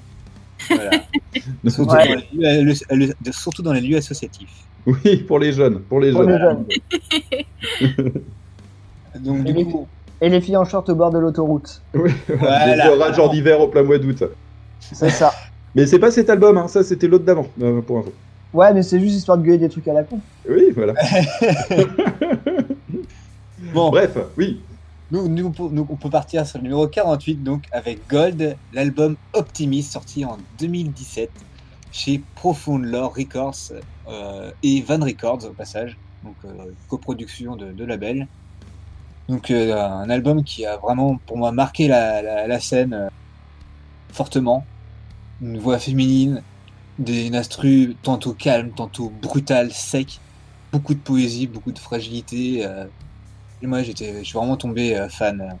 Voilà. 0.70 0.90
Surtout, 1.68 1.92
Ouais. 1.94 2.08
dans 2.08 2.14
les 2.42 2.62
lieux, 2.62 2.74
le- 2.90 3.06
le- 3.24 3.32
surtout 3.32 3.62
dans 3.62 3.72
les 3.72 3.80
lieux 3.80 3.96
associatifs. 3.98 4.64
Oui, 4.86 5.16
pour 5.18 5.38
les 5.38 5.52
jeunes, 5.52 5.80
pour 5.80 6.00
les 6.00 6.12
Pour 6.12 6.24
jeunes. 6.24 6.64
les 6.68 6.82
jeunes. 7.98 8.12
Donc 9.20 9.38
Et 9.46 9.52
du 9.52 9.58
les, 9.58 9.64
coup, 9.64 9.86
et 10.20 10.28
les 10.28 10.40
filles 10.40 10.56
en 10.56 10.64
short 10.64 10.88
au 10.88 10.94
bord 10.94 11.10
de 11.10 11.18
l'autoroute. 11.18 11.82
Voilà. 11.94 12.76
Des 12.88 12.88
orages 12.88 13.18
en 13.18 13.32
hiver 13.32 13.60
au 13.60 13.68
plein 13.68 13.82
mois 13.82 13.98
d'août. 13.98 14.24
C'est 14.80 15.10
ça. 15.10 15.32
Mais 15.74 15.86
c'est 15.86 15.98
pas 15.98 16.10
cet 16.10 16.30
album, 16.30 16.56
hein, 16.58 16.68
ça 16.68 16.84
c'était 16.84 17.08
l'autre 17.08 17.24
d'avant, 17.24 17.46
euh, 17.60 17.80
pour 17.82 17.98
info. 17.98 18.12
Ouais, 18.52 18.72
mais 18.72 18.82
c'est 18.84 19.00
juste 19.00 19.16
histoire 19.16 19.36
de 19.38 19.42
gueuler 19.42 19.58
des 19.58 19.68
trucs 19.68 19.88
à 19.88 19.92
la 19.92 20.04
con. 20.04 20.20
Oui, 20.48 20.70
voilà. 20.74 20.94
bon, 23.74 23.90
Bref, 23.90 24.16
oui. 24.36 24.60
nous, 25.10 25.28
nous, 25.28 25.46
on 25.46 25.50
peut- 25.50 25.68
nous, 25.70 25.86
on 25.88 25.96
peut 25.96 26.10
partir 26.10 26.46
sur 26.46 26.58
le 26.58 26.64
numéro 26.64 26.86
48, 26.86 27.42
donc 27.42 27.64
avec 27.72 28.06
Gold, 28.08 28.56
l'album 28.72 29.16
Optimist, 29.32 29.92
sorti 29.92 30.24
en 30.24 30.38
2017 30.60 31.30
chez 31.92 32.22
Profound 32.34 32.84
Lore 32.84 33.14
Records 33.16 33.72
euh, 34.08 34.50
et 34.62 34.82
Van 34.82 34.98
Records 35.04 35.44
au 35.44 35.52
passage, 35.52 35.96
donc 36.22 36.34
euh, 36.44 36.48
coproduction 36.88 37.56
de, 37.56 37.72
de 37.72 37.84
label. 37.84 38.26
Donc 39.28 39.50
euh, 39.50 39.74
un 39.76 40.10
album 40.10 40.44
qui 40.44 40.66
a 40.66 40.76
vraiment 40.76 41.16
pour 41.26 41.38
moi 41.38 41.50
marqué 41.52 41.88
la, 41.88 42.20
la, 42.22 42.46
la 42.46 42.60
scène 42.60 43.08
fortement. 44.12 44.64
Une 45.42 45.58
voix 45.58 45.78
féminine, 45.78 46.42
des 46.98 47.26
une 47.26 47.34
instru 47.36 47.96
tantôt 48.02 48.32
calme, 48.32 48.70
tantôt 48.70 49.10
brutale, 49.22 49.72
sec, 49.72 50.20
beaucoup 50.72 50.94
de 50.94 51.00
poésie, 51.00 51.46
beaucoup 51.46 51.72
de 51.72 51.78
fragilité. 51.78 52.64
euh, 52.66 52.84
et 53.62 53.66
moi 53.66 53.82
j'étais, 53.82 54.18
je 54.18 54.24
suis 54.24 54.38
vraiment 54.38 54.56
tombé 54.56 54.96
euh, 54.96 55.08
fan. 55.08 55.56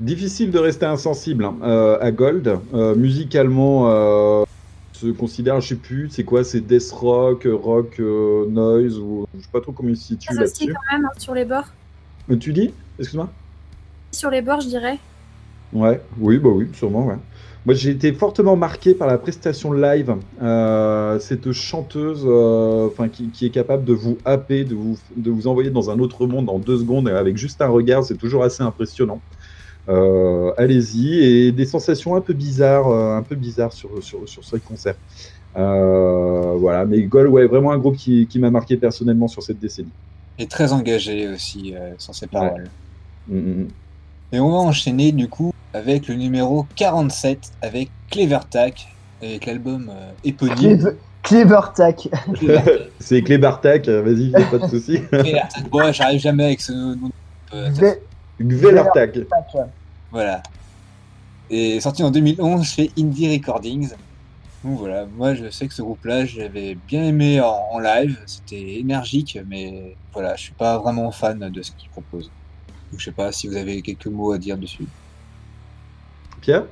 Difficile 0.00 0.50
de 0.50 0.58
rester 0.58 0.86
insensible 0.86 1.44
hein, 1.44 1.56
euh, 1.62 1.98
à 2.00 2.10
Gold. 2.10 2.58
Euh, 2.74 2.94
musicalement, 2.94 3.88
euh, 3.88 4.44
se 4.92 5.06
considère, 5.08 5.60
je 5.60 5.68
sais 5.68 5.76
plus, 5.76 6.08
c'est 6.10 6.24
quoi, 6.24 6.44
c'est 6.44 6.60
death 6.60 6.90
rock, 6.92 7.46
rock 7.50 7.96
euh, 8.00 8.46
noise, 8.48 8.98
ou 8.98 9.26
je 9.34 9.40
sais 9.40 9.48
pas 9.52 9.60
trop 9.60 9.72
comment 9.72 9.90
il 9.90 9.96
se 9.96 10.08
situe 10.08 10.34
Ça 10.34 10.42
aussi 10.42 10.66
là-dessus. 10.66 10.72
quand 10.72 10.96
même 10.96 11.04
hein, 11.06 11.18
sur 11.18 11.34
les 11.34 11.44
bords. 11.44 11.72
Tu 12.40 12.52
dis? 12.52 12.72
Excuse-moi? 12.98 13.30
Sur 14.12 14.30
les 14.30 14.42
bords, 14.42 14.60
je 14.60 14.68
dirais. 14.68 14.98
Ouais, 15.72 16.00
oui, 16.18 16.38
bah 16.38 16.50
oui, 16.50 16.68
sûrement, 16.74 17.06
ouais. 17.06 17.16
Moi, 17.64 17.74
j'ai 17.76 17.90
été 17.90 18.12
fortement 18.12 18.56
marqué 18.56 18.92
par 18.92 19.06
la 19.06 19.18
prestation 19.18 19.72
live. 19.72 20.16
Euh, 20.42 21.20
cette 21.20 21.52
chanteuse, 21.52 22.24
euh, 22.26 22.88
enfin, 22.88 23.08
qui, 23.08 23.28
qui 23.28 23.46
est 23.46 23.50
capable 23.50 23.84
de 23.84 23.92
vous 23.92 24.18
happer, 24.24 24.64
de 24.64 24.74
vous, 24.74 24.98
de 25.16 25.30
vous 25.30 25.46
envoyer 25.46 25.70
dans 25.70 25.88
un 25.88 26.00
autre 26.00 26.26
monde 26.26 26.50
en 26.50 26.58
deux 26.58 26.78
secondes 26.78 27.08
avec 27.08 27.36
juste 27.36 27.62
un 27.62 27.68
regard, 27.68 28.04
c'est 28.04 28.16
toujours 28.16 28.42
assez 28.42 28.64
impressionnant. 28.64 29.20
Euh, 29.88 30.52
Allez-y 30.56 31.18
et 31.24 31.52
des 31.52 31.66
sensations 31.66 32.14
un 32.14 32.20
peu 32.20 32.34
bizarres, 32.34 32.88
euh, 32.88 33.16
un 33.16 33.22
peu 33.22 33.34
bizarres 33.34 33.72
sur 33.72 33.90
sur 34.02 34.28
sur 34.28 34.44
ce 34.44 34.56
concert. 34.56 34.94
Euh, 35.56 36.54
voilà, 36.56 36.84
mais 36.84 37.02
Gol, 37.02 37.28
ouais, 37.28 37.46
vraiment 37.46 37.72
un 37.72 37.78
groupe 37.78 37.96
qui, 37.96 38.26
qui 38.26 38.38
m'a 38.38 38.50
marqué 38.50 38.76
personnellement 38.76 39.28
sur 39.28 39.42
cette 39.42 39.58
décennie. 39.58 39.90
Et 40.38 40.46
très 40.46 40.72
engagé 40.72 41.28
aussi 41.28 41.74
euh, 41.74 41.92
sur 41.98 42.14
ses 42.14 42.26
paroles. 42.26 42.70
Mm, 43.28 43.36
mm, 43.36 43.62
mm. 43.62 43.68
Et 44.32 44.40
on 44.40 44.50
va 44.50 44.58
enchaîner 44.58 45.12
du 45.12 45.28
coup 45.28 45.52
avec 45.74 46.08
le 46.08 46.14
numéro 46.14 46.66
47 46.76 47.38
avec 47.62 47.90
Clever 48.10 48.40
Tack, 48.50 48.86
avec 49.22 49.46
l'album 49.46 49.90
euh, 49.90 50.10
éponyme. 50.24 50.56
Clever, 50.56 50.96
Clever 51.22 51.60
Tack. 51.74 52.08
C'est 53.00 53.22
Clé 53.22 53.38
Bartak, 53.38 53.88
vas-y, 53.88 54.30
y 54.30 54.36
a 54.36 54.40
pas 54.44 54.58
de 54.58 54.66
souci. 54.68 54.98
Bon, 55.70 55.92
j'arrive 55.92 56.20
jamais 56.20 56.44
avec 56.46 56.60
ce 56.60 56.72
nom. 56.72 57.10
euh, 57.54 57.70
Vé- 57.70 57.98
Gvelartak. 58.40 59.12
Tack. 59.28 59.66
Voilà. 60.10 60.42
Et 61.50 61.80
sorti 61.80 62.02
en 62.02 62.10
2011 62.10 62.66
chez 62.66 62.90
Indie 62.98 63.32
Recordings. 63.36 63.90
Donc 64.64 64.78
voilà, 64.78 65.06
moi 65.16 65.34
je 65.34 65.50
sais 65.50 65.66
que 65.66 65.74
ce 65.74 65.82
groupe-là, 65.82 66.24
je 66.24 66.40
l'avais 66.40 66.76
bien 66.86 67.02
aimé 67.04 67.40
en, 67.40 67.56
en 67.72 67.78
live, 67.80 68.16
c'était 68.26 68.78
énergique, 68.78 69.36
mais 69.48 69.96
voilà, 70.12 70.36
je 70.36 70.42
suis 70.42 70.52
pas 70.54 70.78
vraiment 70.78 71.10
fan 71.10 71.38
de 71.50 71.62
ce 71.62 71.72
qu'ils 71.72 71.90
proposent. 71.90 72.30
Donc 72.90 73.00
je 73.00 73.04
sais 73.06 73.10
pas 73.12 73.32
si 73.32 73.48
vous 73.48 73.56
avez 73.56 73.82
quelques 73.82 74.06
mots 74.06 74.30
à 74.32 74.38
dire 74.38 74.56
dessus. 74.56 74.86
Pierre 76.42 76.66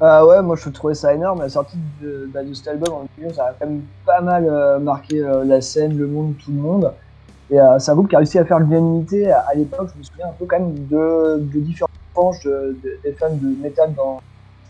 Ah 0.00 0.26
ouais, 0.26 0.42
moi 0.42 0.56
je 0.56 0.68
trouvais 0.70 0.94
ça 0.94 1.14
énorme. 1.14 1.40
La 1.40 1.48
sortie 1.48 1.78
de, 2.00 2.28
bah, 2.32 2.40
cet 2.52 2.66
album 2.68 2.92
en 2.92 3.32
ça 3.32 3.46
a 3.46 3.54
quand 3.54 3.66
même 3.66 3.82
pas 4.04 4.20
mal 4.22 4.46
euh, 4.46 4.78
marqué 4.80 5.20
euh, 5.22 5.44
la 5.44 5.60
scène, 5.60 5.96
le 5.96 6.08
monde, 6.08 6.36
tout 6.38 6.50
le 6.50 6.58
monde. 6.58 6.92
Et 7.50 7.60
euh, 7.60 7.78
c'est 7.78 7.90
un 7.92 8.04
qui 8.06 8.14
a 8.16 8.18
réussi 8.18 8.38
à 8.38 8.44
faire 8.44 8.58
l'unanimité 8.58 9.30
à, 9.30 9.40
à 9.40 9.54
l'époque. 9.54 9.90
Je 9.92 9.98
me 9.98 10.02
souviens 10.02 10.28
un 10.28 10.32
peu 10.32 10.46
quand 10.46 10.58
même 10.58 10.86
de, 10.88 11.38
différentes 11.60 11.90
branches 12.14 12.44
de- 12.44 12.80
de- 12.82 13.00
des 13.04 13.14
fans 13.14 13.34
de 13.34 13.48
métal 13.62 13.94
dans, 13.94 14.18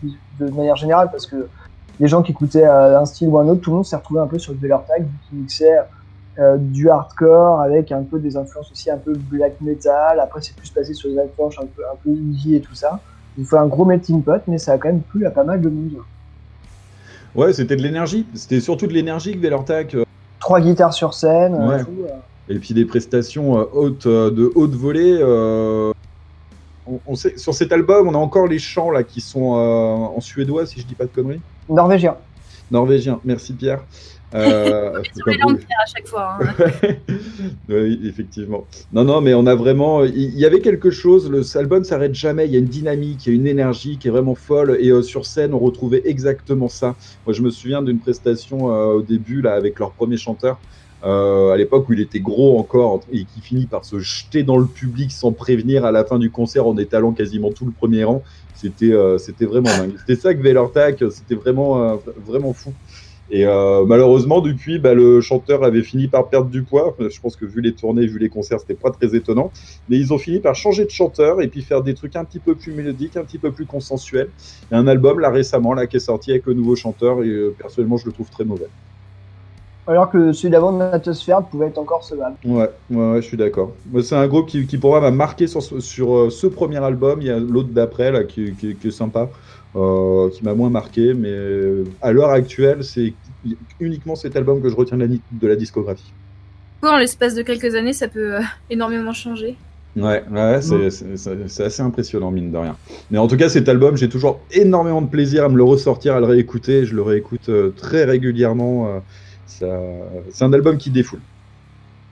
de 0.03 0.49
manière 0.51 0.77
générale 0.77 1.11
parce 1.11 1.27
que 1.27 1.49
les 2.01 2.09
gens 2.09 2.23
qui 2.23 2.33
écoutaient 2.33 2.67
euh, 2.67 2.99
un 3.01 3.05
style 3.05 3.29
ou 3.29 3.39
un 3.39 3.49
autre, 3.49 3.61
tout 3.61 3.71
le 3.71 3.77
monde 3.77 3.87
s'est 3.87 3.97
retrouvé 3.97 4.21
un 4.21 4.27
peu 4.27 4.39
sur 4.39 4.53
le 4.53 4.59
Velar 4.59 4.85
Tag 4.85 5.09
qui 5.29 5.37
mixait 5.37 5.79
du 6.59 6.91
hardcore 6.91 7.61
avec 7.61 7.93
un 7.93 8.03
peu 8.03 8.19
des 8.19 8.37
influences 8.37 8.73
aussi 8.73 8.91
un 8.91 8.99
peu 8.99 9.15
black 9.15 9.61
metal. 9.61 10.19
Après, 10.19 10.41
c'est 10.43 10.57
plus 10.57 10.71
passé 10.73 10.93
sur 10.93 11.09
des 11.09 11.19
influences 11.21 11.57
un 11.61 11.67
peu, 11.67 11.83
un 11.93 12.53
et 12.53 12.61
tout 12.61 12.75
ça. 12.75 13.01
Il 13.37 13.45
faut 13.47 13.57
un 13.57 13.67
gros 13.67 13.85
melting 13.85 14.23
pot, 14.23 14.43
mais 14.47 14.59
ça 14.59 14.73
a 14.73 14.79
quand 14.79 14.89
même 14.89 15.03
plu 15.03 15.27
à 15.27 15.31
pas 15.31 15.45
mal 15.45 15.61
de 15.61 15.69
monde. 15.69 15.99
Ouais, 17.35 17.53
c'était 17.53 17.77
de 17.77 17.83
l'énergie. 17.83 18.27
C'était 18.35 18.61
surtout 18.61 18.87
de 18.87 18.93
l'énergie 18.93 19.33
que 19.33 19.39
Velartak. 19.39 19.95
euh, 19.95 20.05
Trois 20.39 20.61
guitares 20.61 20.95
sur 20.95 21.15
scène, 21.15 21.55
euh, 21.55 21.69
Ouais. 21.69 21.83
tout, 21.85 22.05
euh. 22.05 22.55
et 22.55 22.59
puis 22.59 22.75
des 22.75 22.85
prestations 22.85 23.53
hautes, 23.55 24.07
de 24.07 24.53
haute 24.55 24.75
volée. 24.75 25.19
euh, 25.21 25.91
on, 26.87 27.01
on 27.07 27.15
sait, 27.15 27.37
sur 27.39 27.55
cet 27.55 27.73
album, 27.73 28.09
on 28.09 28.15
a 28.15 28.19
encore 28.19 28.47
les 28.47 28.59
chants 28.59 28.91
là 28.91 29.03
qui 29.03 29.21
sont 29.21 29.57
euh, 29.57 29.59
en 29.59 30.21
suédois, 30.21 30.67
si 30.67 30.81
je 30.81 30.87
dis 30.87 30.95
pas 30.95 31.07
de 31.07 31.11
conneries. 31.11 31.43
Norvégien. 31.69 32.17
Norvégien. 32.71 33.21
Merci 33.25 33.55
Pierre. 33.55 33.85
Euh, 34.35 35.03
c'est 35.15 35.21
Sur 35.21 35.29
les 35.29 35.39
langues 35.39 35.59
pierre 35.59 35.79
à 35.83 35.87
chaque 35.87 36.07
fois. 36.09 36.39
hein. 36.41 36.95
oui, 37.69 38.01
effectivement. 38.05 38.67
Non, 38.93 39.05
non, 39.05 39.21
mais 39.21 39.35
on 39.35 39.47
a 39.47 39.55
vraiment. 39.55 40.05
Il 40.05 40.37
y 40.39 40.45
avait 40.45 40.61
quelque 40.61 40.91
chose. 40.91 41.31
Le 41.31 41.43
album 41.57 41.85
s'arrête 41.85 42.15
jamais. 42.15 42.47
Il 42.47 42.53
y 42.53 42.57
a 42.57 42.59
une 42.59 42.65
dynamique, 42.67 43.27
il 43.27 43.31
y 43.31 43.33
a 43.33 43.37
une 43.37 43.47
énergie 43.47 43.99
qui 43.99 44.09
est 44.09 44.11
vraiment 44.11 44.35
folle. 44.35 44.77
Et 44.81 44.91
euh, 44.91 45.03
sur 45.03 45.27
scène, 45.27 45.55
on 45.55 45.59
retrouvait 45.59 46.03
exactement 46.05 46.69
ça. 46.69 46.97
Moi, 47.27 47.33
je 47.35 47.43
me 47.43 47.51
souviens 47.51 47.83
d'une 47.83 48.01
prestation 48.01 48.73
euh, 48.73 48.95
au 48.95 49.03
début 49.03 49.41
là 49.43 49.55
avec 49.55 49.79
leur 49.79 49.93
premier 49.93 50.17
chanteur. 50.17 50.59
euh, 51.05 51.51
à 51.53 51.57
l'époque 51.59 51.89
où 51.89 51.93
il 51.93 52.01
était 52.01 52.21
gros 52.21 52.59
encore 52.59 53.01
et 53.13 53.27
qui 53.27 53.41
finit 53.43 53.67
par 53.67 53.85
se 53.85 53.99
jeter 53.99 54.43
dans 54.43 54.57
le 54.57 54.67
public 54.67 55.13
sans 55.13 55.33
prévenir 55.33 55.85
à 55.85 55.93
la 55.93 56.05
fin 56.05 56.19
du 56.19 56.31
concert 56.31 56.67
en 56.67 56.79
étalant 56.79 57.13
quasiment 57.13 57.53
tout 57.53 57.67
le 57.67 57.73
premier 57.73 58.05
rang. 58.05 58.23
C'était 58.55 58.93
euh, 58.93 59.19
c'était 59.19 59.47
vraiment 59.47 59.71
dingue. 59.77 59.95
C'était 59.99 60.21
ça 60.21 60.35
que 60.35 60.41
Velartak, 60.41 61.03
c'était 61.11 61.35
vraiment 61.35 61.83
euh, 61.83 61.97
vraiment 62.25 62.53
fou. 62.53 62.73
Et 63.31 63.47
euh, 63.47 63.85
malheureusement, 63.87 64.41
depuis, 64.41 64.79
bah, 64.79 64.93
le 64.93 65.21
chanteur 65.21 65.65
avait 65.65 65.83
fini 65.83 66.09
par 66.09 66.29
perdre 66.29 66.51
du 66.51 66.63
poids. 66.63 66.95
Je 66.99 67.21
pense 67.21 67.37
que 67.37 67.47
vu 67.47 67.61
les 67.63 67.75
tournées, 67.75 68.07
vu 68.07 68.19
les 68.19 68.29
concerts, 68.29 68.61
c'était 68.61 68.75
pas 68.75 68.91
très 68.91 69.17
étonnant. 69.17 69.51
Mais 69.89 69.97
ils 69.97 70.13
ont 70.13 70.19
fini 70.19 70.41
par 70.41 70.55
changer 70.55 70.85
de 70.85 70.91
chanteur 70.91 71.41
et 71.41 71.49
puis 71.49 71.63
faire 71.63 71.83
des 71.83 71.95
trucs 71.95 72.17
un 72.17 72.25
petit 72.25 72.41
peu 72.41 72.55
plus 72.55 72.73
mélodiques, 72.73 73.17
un 73.17 73.25
petit 73.25 73.39
peu 73.39 73.51
plus 73.51 73.67
consensuels. 73.67 74.31
Il 74.71 74.75
y 74.75 74.77
a 74.77 74.79
un 74.79 74.87
album 74.87 75.21
là 75.21 75.31
récemment 75.31 75.73
là 75.73 75.87
qui 75.87 75.97
est 75.97 76.01
sorti 76.01 76.33
avec 76.33 76.47
le 76.47 76.55
nouveau 76.55 76.77
chanteur 76.77 77.23
et 77.23 77.29
euh, 77.29 77.55
personnellement, 77.59 77.97
je 77.97 78.07
le 78.07 78.13
trouve 78.13 78.29
très 78.29 78.45
mauvais. 78.45 78.69
Alors 79.87 80.11
que 80.11 80.33
celui 80.33 80.51
d'avant 80.51 80.73
de 80.73 80.79
Natosphère 80.79 81.47
pouvait 81.49 81.67
être 81.67 81.79
encore 81.79 82.05
secevable. 82.05 82.37
Ouais, 82.45 82.69
ouais, 82.91 83.11
ouais, 83.13 83.23
je 83.23 83.27
suis 83.27 83.37
d'accord. 83.39 83.75
C'est 84.03 84.15
un 84.17 84.27
groupe 84.29 84.49
qui, 84.49 84.67
qui 84.67 84.77
pour 84.77 84.91
moi 84.91 85.01
m'a 85.01 85.11
marqué 85.11 85.47
sur, 85.47 85.63
ce- 85.63 85.81
sur 85.81 86.15
euh, 86.15 86.31
ce 86.31 86.47
premier 86.47 86.77
album. 86.85 87.21
Il 87.23 87.27
y 87.27 87.31
a 87.31 87.39
l'autre 87.39 87.71
d'après 87.71 88.13
là 88.13 88.25
qui, 88.25 88.55
qui- 88.57 88.77
qui 88.77 88.89
est 88.89 88.91
sympa, 88.91 89.31
euh, 89.77 90.29
qui 90.31 90.45
m'a 90.45 90.55
moins 90.55 90.69
marqué. 90.71 91.15
Mais 91.15 91.31
euh, 91.31 91.85
à 92.03 92.13
l'heure 92.13 92.31
actuelle, 92.31 92.85
c'est 92.85 93.17
uniquement 93.81 94.15
cet 94.15 94.37
album 94.37 94.61
que 94.63 94.69
je 94.69 94.77
retiens 94.77 94.99
de 94.99 95.05
la, 95.07 95.15
de 95.31 95.47
la 95.49 95.57
discographie. 95.57 96.15
En 96.83 96.99
l'espace 96.99 97.35
de 97.35 97.43
quelques 97.43 97.75
années, 97.75 97.93
ça 97.93 98.07
peut 98.07 98.37
euh, 98.37 98.43
énormément 98.71 99.13
changer? 99.13 99.59
Ouais, 99.97 100.25
ouais, 100.29 100.61
c'est 100.61 101.63
assez 101.63 101.81
impressionnant, 101.83 102.33
mine 102.33 102.51
de 102.51 102.57
rien. 102.59 102.77
Mais 103.11 103.19
en 103.19 103.29
tout 103.29 103.37
cas, 103.37 103.49
cet 103.49 103.69
album, 103.69 103.97
j'ai 103.97 104.09
toujours 104.09 104.45
énormément 104.51 105.01
de 105.01 105.09
plaisir 105.09 105.45
à 105.45 105.49
me 105.49 105.57
le 105.57 105.63
ressortir, 105.63 106.17
à 106.17 106.21
le 106.21 106.27
réécouter. 106.27 106.85
Je 106.85 106.97
le 106.97 107.03
réécoute 107.03 107.49
euh, 107.49 107.71
très 107.71 108.05
régulièrement. 108.05 108.89
C'est 109.47 110.45
un 110.45 110.53
album 110.53 110.79
qui 110.79 110.91
défoule. 110.91 111.21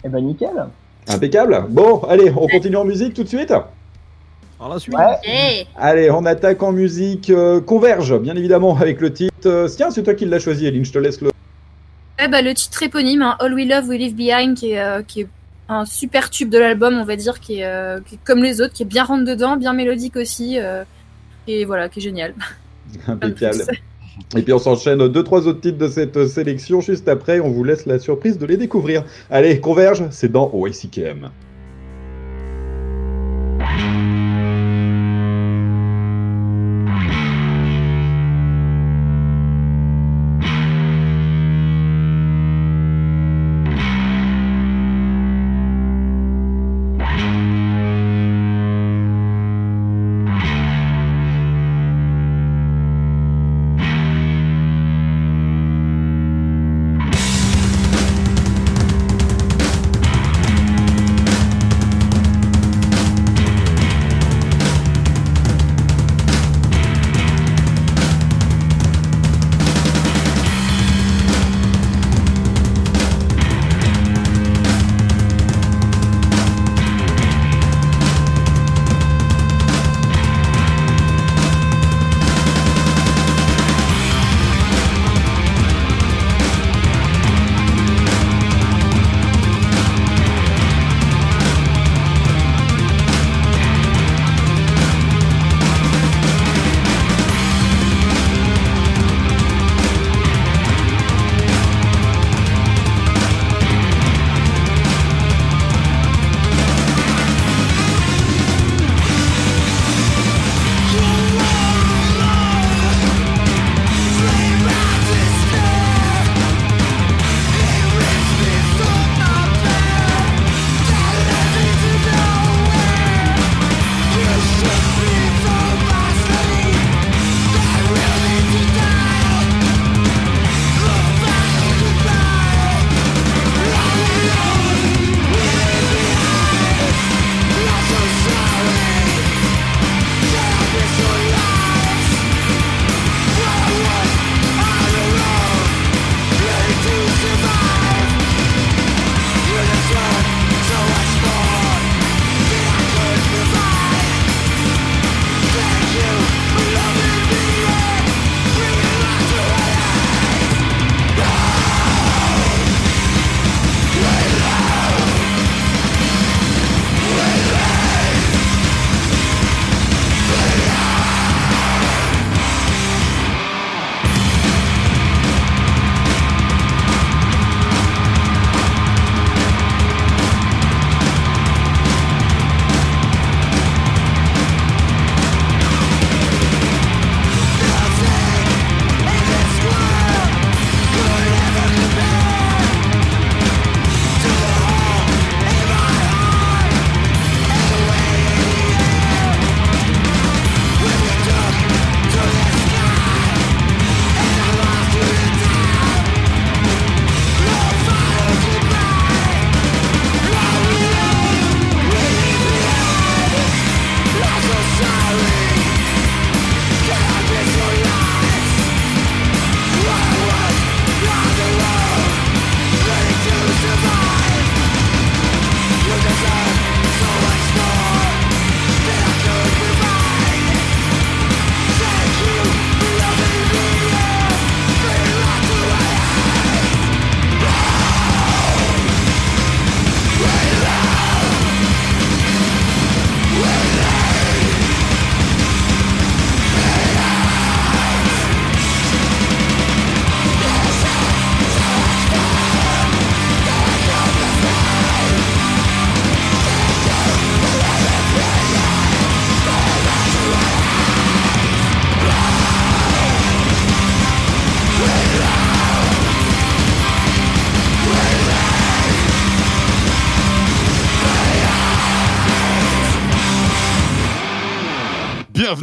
Eh 0.05 0.09
ben 0.09 0.21
nickel. 0.21 0.67
Impeccable. 1.09 1.67
Bon, 1.69 2.01
allez, 2.05 2.31
on 2.37 2.47
continue 2.47 2.77
en 2.77 2.85
musique 2.85 3.15
tout 3.15 3.25
de 3.25 3.29
suite 3.29 3.51
Alors 3.51 4.75
la 4.75 4.79
suite. 4.79 4.95
Hey. 5.25 5.67
Allez, 5.77 6.11
on 6.11 6.25
attaque 6.25 6.63
en 6.63 6.73
musique. 6.73 7.31
euh, 7.31 7.61
Converge, 7.61 8.19
bien 8.21 8.37
évidemment, 8.37 8.77
avec 8.79 9.01
le 9.01 9.13
titre. 9.13 9.33
Euh, 9.47 9.69
tiens, 9.69 9.91
c'est 9.91 10.03
toi 10.03 10.15
qui 10.15 10.25
l'as 10.25 10.39
choisi, 10.39 10.67
Eline, 10.67 10.85
je 10.85 10.93
te 10.93 10.99
laisse 10.99 11.21
le. 11.21 11.31
Ouais, 12.21 12.29
bah, 12.29 12.43
le 12.43 12.55
titre 12.55 12.83
éponyme, 12.83 13.23
hein, 13.23 13.37
All 13.41 13.55
We 13.55 13.67
Love, 13.67 13.89
We 13.89 13.99
Leave 13.99 14.15
Behind, 14.15 14.57
qui 14.57 14.73
est, 14.73 14.81
euh, 14.81 15.03
qui 15.03 15.23
est 15.23 15.29
un 15.69 15.85
super 15.85 16.31
tube 16.31 16.51
de 16.51 16.59
l'album, 16.59 16.95
on 16.95 17.05
va 17.05 17.17
dire, 17.17 17.41
qui 17.41 17.61
est, 17.61 17.67
euh, 17.67 18.01
qui 18.07 18.17
est 18.17 18.19
comme 18.25 18.43
les 18.43 18.61
autres, 18.61 18.75
qui 18.75 18.83
est 18.85 18.87
bien 18.87 19.05
rentre 19.05 19.25
dedans, 19.25 19.57
bien 19.57 19.73
mélodique 19.73 20.17
aussi, 20.17 20.59
euh, 20.61 20.85
et 21.49 21.65
voilà, 21.65 21.89
qui 21.89 21.99
est 21.99 22.03
génial. 22.03 22.35
Impeccable. 23.09 23.65
Et 24.37 24.43
puis 24.43 24.53
on 24.53 24.59
s'enchaîne 24.59 25.09
deux, 25.09 25.23
trois 25.23 25.47
autres 25.47 25.61
titres 25.61 25.79
de 25.79 25.89
cette 25.89 26.27
sélection 26.27 26.81
juste 26.81 27.09
après. 27.09 27.41
On 27.41 27.51
vous 27.51 27.65
laisse 27.65 27.87
la 27.87 27.99
surprise 27.99 28.39
de 28.39 28.47
les 28.47 28.57
découvrir. 28.57 29.05
Allez, 29.31 29.61
Converge, 29.61 30.05
c'est 30.11 30.31
dans 30.31 30.51
OICKM. 30.53 31.31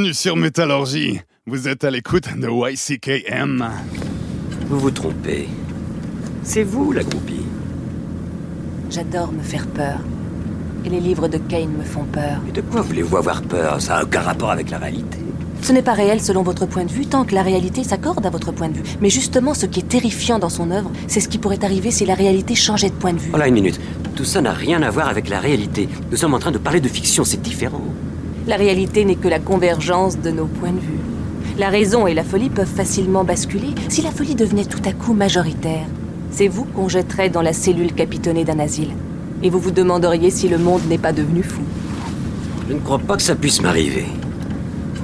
Bienvenue 0.10 0.22
sur 0.24 0.36
Métallurgie. 0.38 1.22
Vous 1.46 1.68
êtes 1.68 1.84
à 1.84 1.92
l'écoute 1.92 2.36
de 2.36 2.50
YCKM. 2.50 3.70
Vous 4.66 4.80
vous 4.80 4.90
trompez. 4.90 5.48
C'est 6.42 6.64
vous 6.64 6.92
la 6.92 7.04
groupie. 7.04 7.46
J'adore 8.90 9.32
me 9.32 9.44
faire 9.44 9.68
peur. 9.68 10.00
Et 10.84 10.90
les 10.90 11.00
livres 11.00 11.28
de 11.28 11.38
Kane 11.38 11.70
me 11.78 11.84
font 11.84 12.06
peur. 12.06 12.42
Et 12.50 12.52
de 12.52 12.62
quoi 12.62 12.82
voulez-vous 12.82 13.18
avoir 13.18 13.44
peur? 13.44 13.80
Ça 13.80 13.98
n'a 13.98 14.04
aucun 14.04 14.22
rapport 14.22 14.50
avec 14.50 14.72
la 14.72 14.80
réalité. 14.80 15.20
Ce 15.62 15.72
n'est 15.74 15.84
pas 15.84 15.94
réel 15.94 16.20
selon 16.22 16.42
votre 16.42 16.66
point 16.66 16.86
de 16.86 16.92
vue, 16.92 17.06
tant 17.06 17.24
que 17.24 17.36
la 17.36 17.44
réalité 17.44 17.84
s'accorde 17.84 18.26
à 18.26 18.32
votre 18.32 18.52
point 18.52 18.70
de 18.70 18.78
vue. 18.78 18.84
Mais 19.02 19.12
justement, 19.12 19.54
ce 19.54 19.68
qui 19.68 19.82
est 19.82 19.90
terrifiant 19.90 20.40
dans 20.40 20.50
son 20.50 20.72
œuvre, 20.72 20.92
c'est 21.08 21.20
ce 21.20 21.30
qui 21.30 21.38
pourrait 21.38 21.64
arriver 21.64 21.92
si 21.92 22.08
la 22.08 22.16
réalité 22.16 22.56
changeait 22.56 22.90
de 22.90 22.96
point 22.96 23.14
de 23.14 23.20
vue. 23.20 23.30
Voilà 23.30 23.48
une 23.48 23.54
minute. 23.54 23.80
Tout 24.16 24.26
ça 24.26 24.42
n'a 24.42 24.54
rien 24.54 24.82
à 24.82 24.90
voir 24.90 25.08
avec 25.08 25.30
la 25.30 25.40
réalité. 25.40 25.88
Nous 26.10 26.18
sommes 26.18 26.34
en 26.34 26.40
train 26.40 26.52
de 26.52 26.58
parler 26.58 26.82
de 26.82 26.88
fiction, 26.88 27.24
c'est 27.24 27.44
différent. 27.44 27.84
La 28.50 28.56
réalité 28.56 29.06
n'est 29.06 29.16
que 29.16 29.28
la 29.28 29.38
convergence 29.38 30.18
de 30.18 30.32
nos 30.32 30.48
points 30.48 30.72
de 30.72 30.80
vue. 30.80 30.98
La 31.60 31.70
raison 31.70 32.08
et 32.08 32.16
la 32.16 32.24
folie 32.24 32.50
peuvent 32.50 32.66
facilement 32.66 33.24
basculer 33.24 33.76
si 33.90 34.02
la 34.02 34.10
folie 34.10 34.34
devenait 34.34 34.66
tout 34.66 34.82
à 34.86 34.92
coup 34.92 35.14
majoritaire. 35.14 35.86
C'est 36.32 36.48
vous 36.48 36.66
qu'on 36.66 36.90
jetterait 36.90 37.30
dans 37.30 37.44
la 37.44 37.54
cellule 37.54 37.94
capitonnée 37.94 38.46
d'un 38.46 38.58
asile. 38.58 38.90
Et 39.44 39.52
vous 39.52 39.60
vous 39.60 39.70
demanderiez 39.70 40.32
si 40.32 40.48
le 40.48 40.58
monde 40.58 40.82
n'est 40.90 40.98
pas 40.98 41.14
devenu 41.14 41.44
fou. 41.44 41.62
Je 42.68 42.74
ne 42.74 42.80
crois 42.80 42.98
pas 42.98 43.18
que 43.18 43.22
ça 43.22 43.36
puisse 43.36 43.62
m'arriver. 43.62 44.06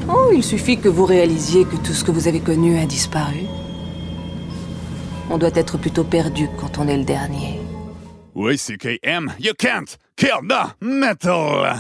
Oh, 0.10 0.32
il 0.34 0.44
suffit 0.44 0.80
que 0.80 0.90
vous 0.90 1.06
réalisiez 1.06 1.66
que 1.66 1.76
tout 1.76 1.94
ce 1.94 2.04
que 2.04 2.10
vous 2.10 2.28
avez 2.28 2.40
connu 2.40 2.80
a 2.80 2.88
disparu. 2.88 3.42
On 5.30 5.38
doit 5.38 5.54
être 5.54 5.78
plutôt 5.78 6.04
perdu 6.04 6.50
quand 6.60 6.80
on 6.80 6.88
est 6.88 6.98
le 6.98 7.04
dernier. 7.04 7.60
YCKM, 8.36 9.34
you 9.40 9.54
can't 9.56 10.00
kill 10.18 10.42
the 10.48 10.74
metal! 10.84 11.76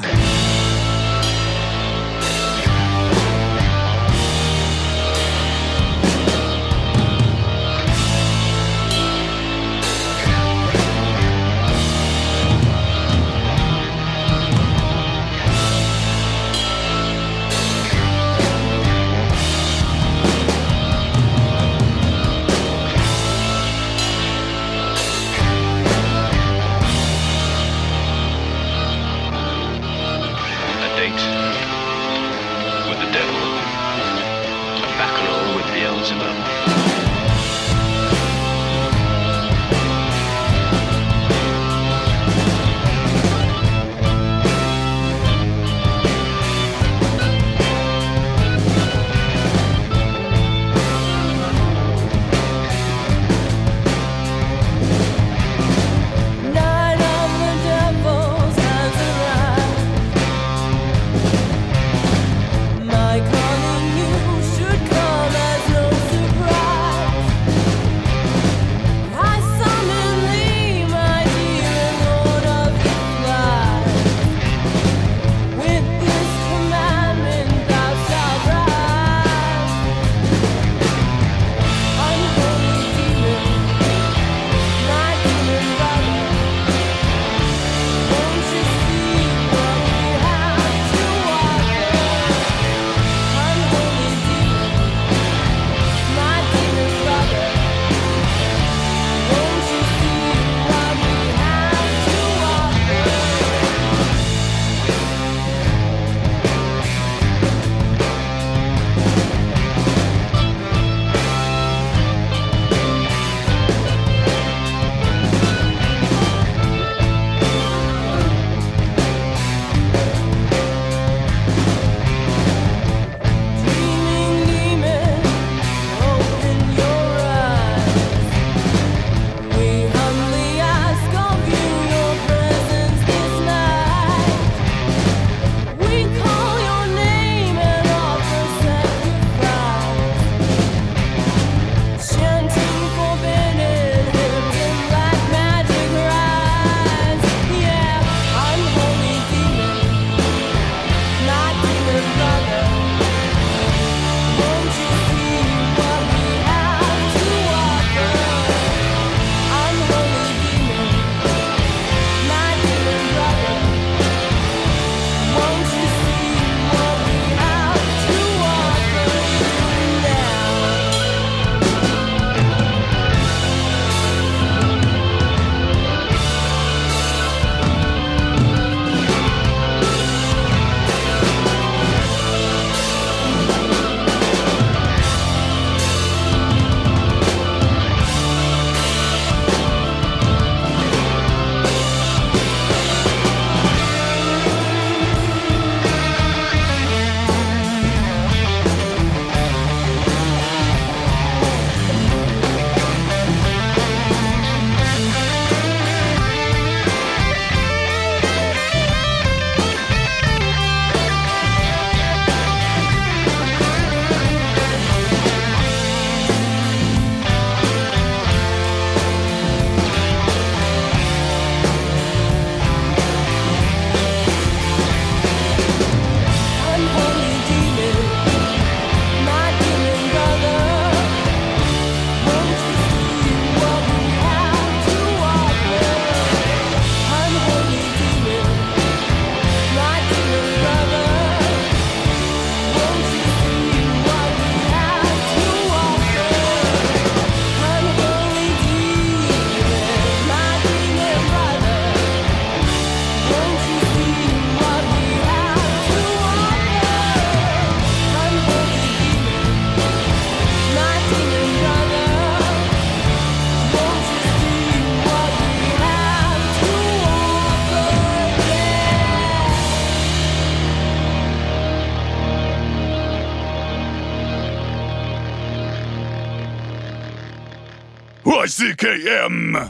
YCKM 278.66 279.70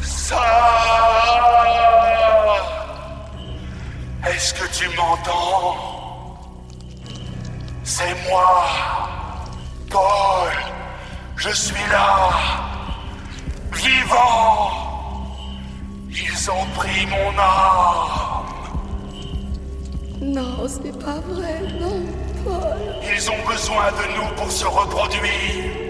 Ça 0.00 0.40
Est-ce 4.28 4.54
que 4.54 4.66
tu 4.72 4.88
m'entends? 4.96 5.76
C'est 7.82 8.14
moi, 8.28 8.64
Paul. 9.90 10.52
Je 11.36 11.50
suis 11.50 11.86
là, 11.90 12.30
vivant. 13.72 14.70
Ils 16.10 16.50
ont 16.50 16.66
pris 16.76 17.06
mon 17.06 17.38
âme. 17.38 18.44
Non, 20.20 20.68
c'est 20.68 20.96
pas 20.98 21.18
vrai, 21.20 21.60
non, 21.80 22.04
Paul. 22.44 22.78
Ils 23.02 23.30
ont 23.30 23.48
besoin 23.48 23.90
de 23.90 24.16
nous 24.16 24.36
pour 24.36 24.52
se 24.52 24.66
reproduire. 24.66 25.89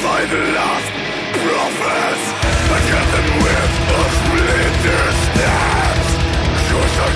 Crucify 0.00 0.24
the 0.24 0.52
last 0.56 0.90
prophets 1.44 2.24
I 2.72 2.78
get 2.88 3.06
them 3.12 3.28
with 3.44 3.72
a 3.92 4.04
splinter 4.16 5.04
stabs 5.24 6.08
Cause 6.72 6.96
I 6.96 7.10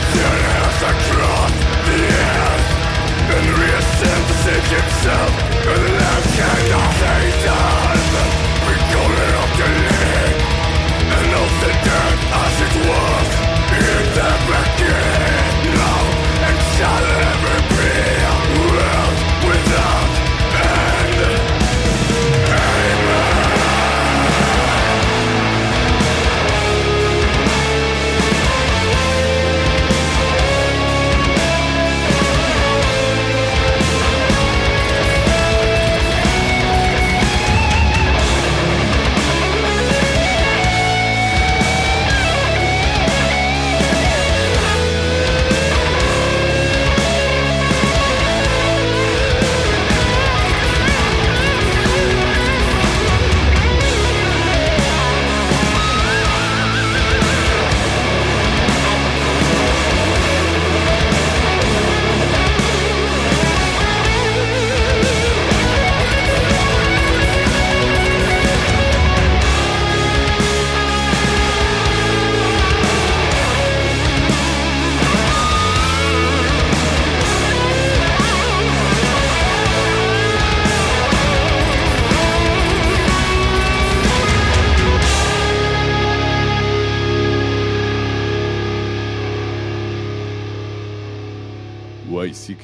as 0.60 0.82
I 0.82 0.92
cross 1.08 1.54
the 1.88 2.00
earth 2.12 2.68
And 3.32 3.46
reascend 3.56 4.22
to 4.28 4.34
save 4.44 4.66
himself 4.68 5.32
And 5.64 5.80
the 5.82 5.92
lamb 5.96 6.24
cannot 6.36 6.92
Satan 7.00 7.83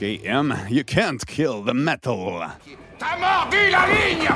YCKM, 0.01 0.71
you 0.71 0.83
can't 0.85 1.25
kill 1.27 1.63
the 1.63 1.75
metal. 1.75 2.47
T'as 2.99 3.17
mordu 3.19 3.71
la 3.71 3.87
ligne 3.87 4.29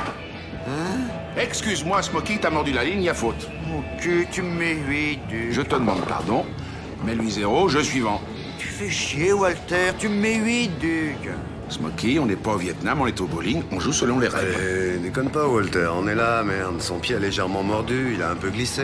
Hein? 0.67 1.09
Excuse-moi, 1.37 2.01
Smokey, 2.01 2.37
t'as 2.41 2.49
mordu 2.51 2.71
la 2.71 2.83
ligne, 2.83 3.09
à 3.09 3.13
faute. 3.13 3.47
Ok, 3.75 4.07
tu 4.31 4.41
me 4.41 4.57
mets 4.59 4.75
8, 4.87 5.19
Je 5.51 5.61
te 5.61 5.73
demande 5.75 6.05
pardon. 6.07 6.45
Mets-lui 7.05 7.31
zéro, 7.31 7.67
je 7.67 7.79
suivant. 7.79 8.21
Tu 8.59 8.67
fais 8.67 8.89
chier, 8.89 9.33
Walter, 9.33 9.91
tu 9.97 10.07
me 10.07 10.15
mets 10.15 10.35
8, 10.35 10.71
Duc. 10.79 11.29
Smokey, 11.69 12.19
on 12.19 12.27
n'est 12.27 12.35
pas 12.35 12.53
au 12.53 12.57
Vietnam, 12.57 13.01
on 13.01 13.07
est 13.07 13.19
au 13.21 13.25
bowling, 13.25 13.63
on 13.71 13.79
joue 13.79 13.91
selon 13.93 14.19
les 14.19 14.27
règles. 14.27 14.55
Eh, 14.59 14.97
déconne 14.99 15.29
pas, 15.31 15.47
Walter. 15.47 15.87
On 15.95 16.07
est 16.07 16.15
là, 16.15 16.43
merde. 16.43 16.79
Son 16.79 16.99
pied 16.99 17.15
a 17.15 17.19
légèrement 17.19 17.63
mordu, 17.63 18.13
il 18.15 18.21
a 18.21 18.29
un 18.29 18.35
peu 18.35 18.49
glissé. 18.51 18.83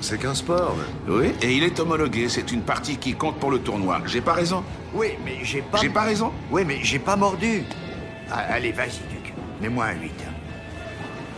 C'est 0.00 0.18
qu'un 0.20 0.34
sport, 0.34 0.76
mais... 0.76 1.12
Oui, 1.12 1.32
et 1.42 1.52
il 1.52 1.64
est 1.64 1.78
homologué, 1.80 2.28
c'est 2.28 2.52
une 2.52 2.62
partie 2.62 2.96
qui 2.96 3.14
compte 3.14 3.38
pour 3.38 3.50
le 3.50 3.58
tournoi. 3.58 4.00
J'ai 4.06 4.20
pas 4.20 4.34
raison 4.34 4.62
Oui, 4.94 5.08
mais 5.24 5.38
j'ai 5.42 5.62
pas... 5.62 5.78
J'ai 5.80 5.88
pas 5.88 6.02
raison 6.02 6.32
Oui, 6.50 6.62
mais 6.66 6.78
j'ai 6.82 6.98
pas 6.98 7.16
mordu. 7.16 7.64
Ah, 8.30 8.40
allez, 8.50 8.72
vas-y, 8.72 9.00
Duc. 9.10 9.32
Mets-moi 9.60 9.86
un 9.86 9.94
8. 9.94 10.12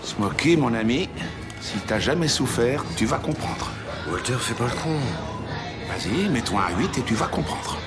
Smokey, 0.03 0.57
mon 0.57 0.75
ami, 0.75 1.09
si 1.61 1.79
t'as 1.87 1.99
jamais 1.99 2.29
souffert, 2.29 2.85
tu 2.97 3.07
vas 3.07 3.19
comprendre. 3.19 3.71
Walter, 4.11 4.35
fais 4.39 4.55
pas 4.55 4.65
le 4.65 4.71
con. 4.71 4.99
Vas-y, 5.89 6.29
mets-toi 6.29 6.61
un 6.71 6.79
8 6.79 6.99
et 6.99 7.03
tu 7.03 7.15
vas 7.15 7.27
comprendre. 7.27 7.79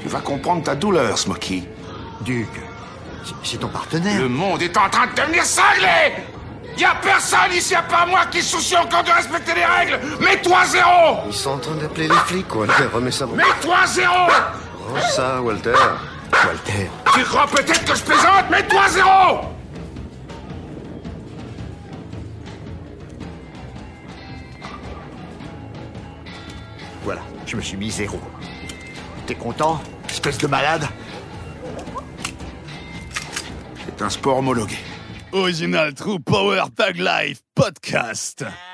Tu 0.00 0.08
vas 0.08 0.20
comprendre 0.20 0.64
ta 0.64 0.74
douleur, 0.74 1.16
Smokey. 1.16 1.62
Duc, 2.22 2.48
c'est 3.44 3.58
ton 3.58 3.68
partenaire. 3.68 4.20
Le 4.20 4.28
monde 4.28 4.62
est 4.62 4.76
en 4.76 4.88
train 4.88 5.06
de 5.06 5.14
devenir 5.14 5.44
cinglé 5.44 6.14
Y 6.76 6.84
a 6.84 6.94
personne 7.02 7.52
ici 7.54 7.74
à 7.74 7.82
part 7.82 8.06
moi 8.06 8.26
qui 8.30 8.42
se 8.42 8.56
soucie 8.56 8.76
encore 8.76 9.04
de 9.04 9.10
respecter 9.10 9.52
les 9.54 9.64
règles 9.64 10.00
Mets-toi 10.20 10.64
zéro 10.66 11.18
Ils 11.26 11.32
sont 11.32 11.50
en 11.50 11.58
train 11.58 11.74
d'appeler 11.74 12.08
les 12.08 12.14
flics, 12.26 12.54
Walter. 12.54 12.84
Remets 12.92 13.10
ça. 13.10 13.26
Mets-toi 13.26 13.76
zéro 13.86 14.28
Oh, 14.88 14.98
ça, 15.14 15.40
Walter. 15.40 15.74
Walter. 16.32 16.90
Tu 17.14 17.24
crois 17.24 17.46
peut-être 17.46 17.84
que 17.84 17.94
je 17.94 18.02
plaisante? 18.02 18.50
Mets-toi 18.50 18.88
zéro 18.88 19.40
Voilà, 27.04 27.20
je 27.46 27.56
me 27.56 27.62
suis 27.62 27.76
mis 27.76 27.90
zéro. 27.90 28.20
T'es 29.26 29.34
content, 29.34 29.80
espèce 30.08 30.38
de 30.38 30.46
malade? 30.46 30.86
C'est 33.86 34.02
un 34.02 34.10
sport 34.10 34.38
homologué. 34.38 34.78
Original 35.34 35.92
True 35.92 36.18
Power 36.18 36.68
Tag 36.76 36.98
Life 36.98 37.42
Podcast. 37.56 38.71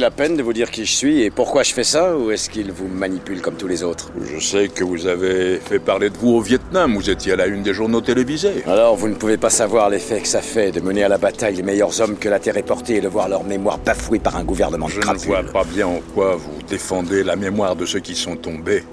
La 0.00 0.10
peine 0.10 0.36
de 0.36 0.42
vous 0.42 0.54
dire 0.54 0.70
qui 0.70 0.86
je 0.86 0.92
suis 0.92 1.22
et 1.22 1.30
pourquoi 1.30 1.62
je 1.62 1.74
fais 1.74 1.84
ça 1.84 2.16
ou 2.16 2.30
est-ce 2.30 2.48
qu'ils 2.48 2.72
vous 2.72 2.88
manipulent 2.88 3.42
comme 3.42 3.56
tous 3.56 3.68
les 3.68 3.82
autres? 3.82 4.10
Je 4.34 4.40
sais 4.40 4.68
que 4.68 4.82
vous 4.82 5.06
avez 5.06 5.56
fait 5.56 5.78
parler 5.78 6.08
de 6.08 6.16
vous 6.16 6.30
au 6.30 6.40
Vietnam, 6.40 6.94
vous 6.94 7.10
étiez 7.10 7.32
à 7.34 7.36
la 7.36 7.46
une 7.46 7.62
des 7.62 7.74
journaux 7.74 8.00
télévisés. 8.00 8.64
Alors 8.66 8.96
vous 8.96 9.08
ne 9.08 9.14
pouvez 9.14 9.36
pas 9.36 9.50
savoir 9.50 9.90
l'effet 9.90 10.20
que 10.20 10.28
ça 10.28 10.40
fait 10.40 10.72
de 10.72 10.80
mener 10.80 11.04
à 11.04 11.08
la 11.08 11.18
bataille 11.18 11.56
les 11.56 11.62
meilleurs 11.62 12.00
hommes 12.00 12.16
que 12.16 12.30
la 12.30 12.40
Terre 12.40 12.56
ait 12.56 12.62
portés 12.62 12.96
et 12.96 13.00
de 13.02 13.08
voir 13.08 13.28
leur 13.28 13.44
mémoire 13.44 13.78
bafouée 13.78 14.18
par 14.18 14.36
un 14.36 14.44
gouvernement 14.44 14.86
de 14.86 14.92
Je 14.92 15.00
ne 15.00 15.18
vois 15.18 15.42
pas 15.42 15.64
bien 15.64 15.86
en 15.86 16.00
quoi 16.14 16.34
vous 16.34 16.62
défendez 16.66 17.22
la 17.22 17.36
mémoire 17.36 17.76
de 17.76 17.84
ceux 17.84 18.00
qui 18.00 18.14
sont 18.14 18.36
tombés 18.36 18.84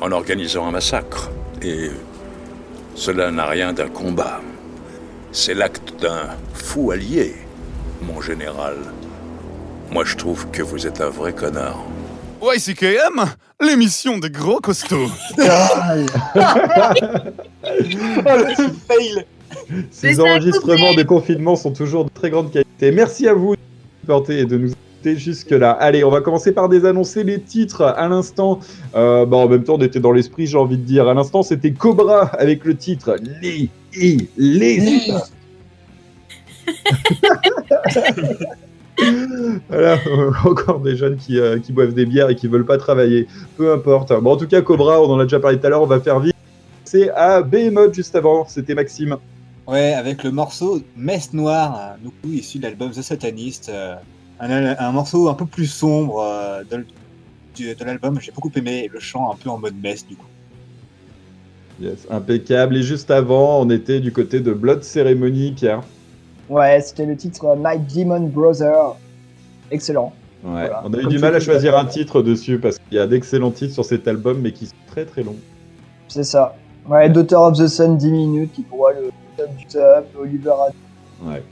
en 0.00 0.10
organisant 0.12 0.66
un 0.66 0.70
massacre. 0.70 1.30
Et 1.62 1.90
cela 2.94 3.30
n'a 3.30 3.46
rien 3.46 3.74
d'un 3.74 3.88
combat. 3.88 4.40
C'est 5.30 5.54
l'acte 5.54 6.00
d'un 6.00 6.30
fou 6.54 6.90
allié, 6.90 7.34
mon 8.00 8.22
général. 8.22 8.76
Moi, 9.90 10.04
je 10.04 10.16
trouve 10.16 10.50
que 10.50 10.62
vous 10.62 10.86
êtes 10.86 11.00
un 11.00 11.08
vrai 11.08 11.32
connard. 11.32 11.82
YCKM, 12.42 13.24
l'émission 13.60 14.18
des 14.18 14.30
gros 14.30 14.60
costauds. 14.60 15.08
Ces 19.90 20.20
enregistrements 20.20 20.94
de 20.94 21.02
confinement 21.02 21.56
sont 21.56 21.72
toujours 21.72 22.04
de 22.04 22.10
très 22.10 22.30
grande 22.30 22.52
qualité. 22.52 22.92
Merci 22.92 23.26
à 23.28 23.34
vous 23.34 23.56
de 23.56 23.60
nous 23.60 24.00
supporter 24.00 24.38
et 24.40 24.44
de 24.44 24.58
nous 24.58 24.70
jusque-là. 25.04 25.70
Allez, 25.70 26.04
on 26.04 26.10
va 26.10 26.20
commencer 26.20 26.52
par 26.52 26.68
désannoncer 26.68 27.24
les 27.24 27.40
titres. 27.40 27.82
À 27.82 28.06
l'instant, 28.08 28.60
euh, 28.94 29.24
bah, 29.24 29.38
en 29.38 29.48
même 29.48 29.64
temps, 29.64 29.76
on 29.76 29.82
était 29.82 30.00
dans 30.00 30.12
l'esprit, 30.12 30.46
j'ai 30.46 30.58
envie 30.58 30.76
de 30.76 30.82
dire. 30.82 31.08
À 31.08 31.14
l'instant, 31.14 31.42
c'était 31.42 31.72
Cobra 31.72 32.26
avec 32.38 32.64
le 32.64 32.76
titre 32.76 33.16
Les, 33.42 33.70
et 33.94 34.18
les. 34.36 35.02
Voilà, 39.68 39.98
encore 40.44 40.80
des 40.80 40.96
jeunes 40.96 41.16
qui, 41.16 41.38
euh, 41.38 41.58
qui 41.58 41.72
boivent 41.72 41.94
des 41.94 42.06
bières 42.06 42.30
et 42.30 42.36
qui 42.36 42.48
veulent 42.48 42.66
pas 42.66 42.78
travailler. 42.78 43.26
Peu 43.56 43.72
importe. 43.72 44.12
Bon, 44.20 44.32
en 44.32 44.36
tout 44.36 44.46
cas, 44.46 44.62
Cobra, 44.62 45.00
on 45.00 45.10
en 45.10 45.18
a 45.18 45.24
déjà 45.24 45.40
parlé 45.40 45.58
tout 45.58 45.66
à 45.66 45.70
l'heure, 45.70 45.82
on 45.82 45.86
va 45.86 46.00
faire 46.00 46.20
vite. 46.20 46.34
C'est 46.84 47.10
à 47.10 47.42
Behemoth 47.42 47.94
juste 47.94 48.14
avant, 48.14 48.46
c'était 48.46 48.74
Maxime. 48.74 49.16
Ouais, 49.66 49.92
avec 49.92 50.24
le 50.24 50.30
morceau 50.30 50.80
Messe 50.96 51.32
Noire, 51.34 51.96
du 52.02 52.08
coup, 52.08 52.32
issu 52.32 52.58
de 52.58 52.62
l'album 52.64 52.90
The 52.90 53.02
Satanist. 53.02 53.68
euh, 53.68 53.94
un, 54.40 54.76
un 54.78 54.92
morceau 54.92 55.28
un 55.28 55.34
peu 55.34 55.46
plus 55.46 55.66
sombre 55.66 56.20
euh, 56.20 56.62
de, 56.70 57.84
l'album, 57.84 58.18
j'ai 58.20 58.32
beaucoup 58.32 58.52
aimé, 58.54 58.88
le 58.92 59.00
chant 59.00 59.32
un 59.32 59.36
peu 59.36 59.50
en 59.50 59.58
mode 59.58 59.74
messe, 59.82 60.06
du 60.06 60.16
coup. 60.16 60.26
Yes, 61.80 62.06
impeccable. 62.10 62.76
Et 62.76 62.82
juste 62.82 63.10
avant, 63.10 63.60
on 63.60 63.70
était 63.70 64.00
du 64.00 64.12
côté 64.12 64.40
de 64.40 64.52
Blood 64.52 64.82
Ceremony, 64.82 65.52
Pierre. 65.52 65.82
Ouais, 66.48 66.80
c'était 66.80 67.06
le 67.06 67.16
titre 67.16 67.56
Night 67.56 67.82
Demon 67.94 68.20
Brother. 68.28 68.96
Excellent. 69.70 70.12
Ouais, 70.44 70.50
Voilà. 70.52 70.82
on 70.84 70.92
a 70.94 70.98
eu 70.98 71.02
Comme 71.02 71.10
du 71.10 71.18
mal 71.18 71.34
à 71.34 71.40
choisir 71.40 71.76
un 71.76 71.84
titre 71.84 72.22
dessus 72.22 72.58
parce 72.58 72.78
qu'il 72.78 72.96
y 72.96 73.00
a 73.00 73.06
d'excellents 73.06 73.50
titres 73.50 73.74
sur 73.74 73.84
cet 73.84 74.06
album, 74.08 74.40
mais 74.40 74.52
qui 74.52 74.66
sont 74.66 74.74
très 74.86 75.04
très 75.04 75.22
longs. 75.22 75.36
C'est 76.08 76.24
ça. 76.24 76.56
Ouais, 76.88 77.08
Daughter 77.10 77.34
of 77.36 77.58
the 77.58 77.66
Sun, 77.66 77.98
10 77.98 78.10
minutes, 78.10 78.52
qui 78.54 78.62
pour 78.62 78.78
moi 78.78 78.92
le 78.94 79.10
top 79.36 79.54
du 79.56 79.66
top, 79.66 80.06
Oliver 80.18 80.52
Ad- 80.66 81.28
Ouais. 81.28 81.42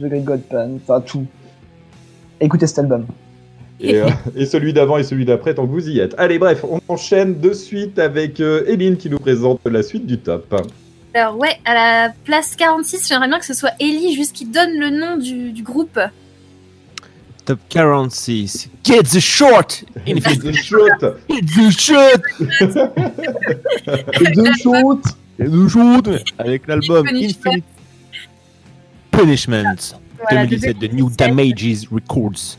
The 0.00 0.04
Great 0.04 0.24
Godpan, 0.24 0.76
enfin 0.76 1.00
tout. 1.00 1.26
Écoutez 2.40 2.66
cet 2.66 2.78
album. 2.80 3.06
Et, 3.80 3.96
euh, 4.00 4.06
et 4.36 4.46
celui 4.46 4.72
d'avant 4.72 4.96
et 4.98 5.02
celui 5.02 5.24
d'après, 5.24 5.54
tant 5.54 5.66
que 5.66 5.70
vous 5.72 5.88
y 5.88 5.98
êtes. 5.98 6.14
Allez, 6.18 6.38
bref, 6.38 6.64
on 6.68 6.80
enchaîne 6.88 7.40
de 7.40 7.52
suite 7.52 7.98
avec 7.98 8.38
euh, 8.40 8.64
Eline 8.68 8.96
qui 8.96 9.10
nous 9.10 9.18
présente 9.18 9.60
la 9.64 9.82
suite 9.82 10.06
du 10.06 10.18
top. 10.18 10.54
Alors 11.14 11.36
ouais, 11.36 11.58
à 11.64 11.74
la 11.74 12.08
place 12.24 12.56
46, 12.56 13.06
j'aimerais 13.08 13.28
bien 13.28 13.38
que 13.38 13.44
ce 13.44 13.54
soit 13.54 13.72
Ellie 13.80 14.14
juste 14.14 14.34
qui 14.34 14.46
donne 14.46 14.78
le 14.78 14.90
nom 14.90 15.16
du, 15.18 15.52
du 15.52 15.62
groupe. 15.62 15.98
Top 17.44 17.58
46. 17.68 18.70
Get 18.84 19.02
the 19.02 19.18
short 19.20 19.84
Get 20.06 20.14
the 20.20 20.52
short 20.52 21.04
Get 21.28 21.42
the 21.42 21.72
short 21.76 22.22
Deux 24.34 24.52
shoots 24.56 25.16
Get 25.38 25.48
the 25.50 25.68
short 25.68 26.08
Avec 26.38 26.66
l'album 26.68 27.04
Punishment. 27.04 27.50
Infinite 27.50 27.64
Punishment 29.10 29.76
Voilà, 30.30 30.46
2017 30.46 30.78
de 30.78 30.86
New 30.86 31.10
2017. 31.10 31.18
Damages 31.18 31.88
Records. 31.90 32.56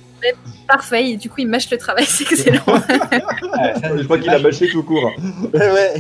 Parfait, 0.67 1.11
et 1.11 1.17
du 1.17 1.30
coup 1.30 1.39
il 1.39 1.47
mâche 1.47 1.69
le 1.71 1.77
travail, 1.77 2.05
c'est 2.07 2.23
excellent. 2.31 2.63
Je 2.67 4.03
crois 4.03 4.17
qu'il 4.19 4.30
a 4.30 4.39
mâché 4.39 4.67
tout 4.69 4.84
court. 4.84 5.11
ouais. 5.53 5.93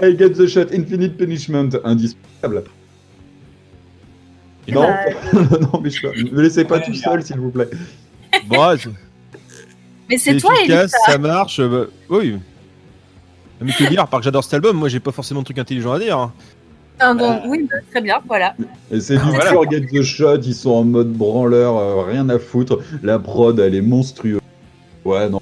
Hey, 0.00 0.16
Get 0.18 0.30
the 0.30 0.46
Shot, 0.46 0.66
Infinite 0.72 1.16
Punishment, 1.16 1.70
indispensable. 1.84 2.64
Non, 4.68 4.82
bah, 4.82 4.96
non, 5.60 5.80
mais 5.82 5.90
je 5.90 6.06
ne 6.06 6.30
me 6.30 6.42
laissez 6.42 6.64
pas 6.64 6.78
tout 6.80 6.94
seul, 6.94 7.22
s'il 7.22 7.38
vous 7.38 7.50
plaît. 7.50 7.68
Bon, 8.46 8.76
c'est 8.78 8.90
Mais 10.08 10.18
c'est 10.18 10.36
toi, 10.36 10.52
efficace, 10.60 10.92
ça. 11.06 11.18
marche. 11.18 11.58
euh, 11.60 11.86
bah, 11.86 11.90
oui. 12.10 12.36
Mais 13.60 13.72
que 13.72 13.84
dire, 13.88 14.02
à 14.02 14.06
part 14.06 14.20
que 14.20 14.24
j'adore 14.24 14.42
cet 14.44 14.54
album, 14.54 14.76
moi 14.76 14.88
j'ai 14.88 14.98
pas 15.00 15.12
forcément 15.12 15.40
de 15.40 15.44
trucs 15.44 15.58
intelligents 15.58 15.92
à 15.92 15.98
dire. 15.98 16.18
hein. 16.18 16.32
Ah, 16.98 17.14
bon, 17.14 17.40
oui, 17.48 17.66
bah, 17.70 17.78
très 17.90 18.00
bien, 18.00 18.20
voilà. 18.26 18.54
Et 18.90 19.00
c'est 19.00 19.16
du 19.16 19.22
Voilà. 19.30 19.52
Get 19.70 19.86
the 19.92 20.02
Shot, 20.02 20.38
ils 20.44 20.54
sont 20.54 20.70
en 20.70 20.84
mode 20.84 21.12
branleur, 21.12 21.76
euh, 21.76 22.02
rien 22.04 22.28
à 22.28 22.38
foutre. 22.38 22.78
La 23.02 23.18
prod, 23.18 23.58
elle 23.58 23.74
est 23.74 23.80
monstrueuse. 23.80 24.40
Ouais, 25.04 25.28
non. 25.28 25.40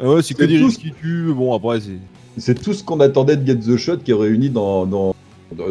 Ah 0.00 0.08
ouais, 0.08 0.22
c'est 0.22 0.34
que 0.34 0.40
C'est 0.42 0.46
des 0.48 0.58
tout 0.58 0.66
risques 0.66 0.80
qui 0.80 0.92
tuent. 0.92 1.32
Bon, 1.32 1.54
après, 1.54 1.80
c'est. 1.80 1.98
C'est 2.40 2.60
tout 2.60 2.72
ce 2.72 2.82
qu'on 2.82 2.98
attendait 3.00 3.36
de 3.36 3.46
Get 3.46 3.56
the 3.60 3.76
Shot 3.76 3.98
qui 3.98 4.10
est 4.10 4.14
réuni 4.14 4.50
dans, 4.50 4.86
dans, 4.86 5.14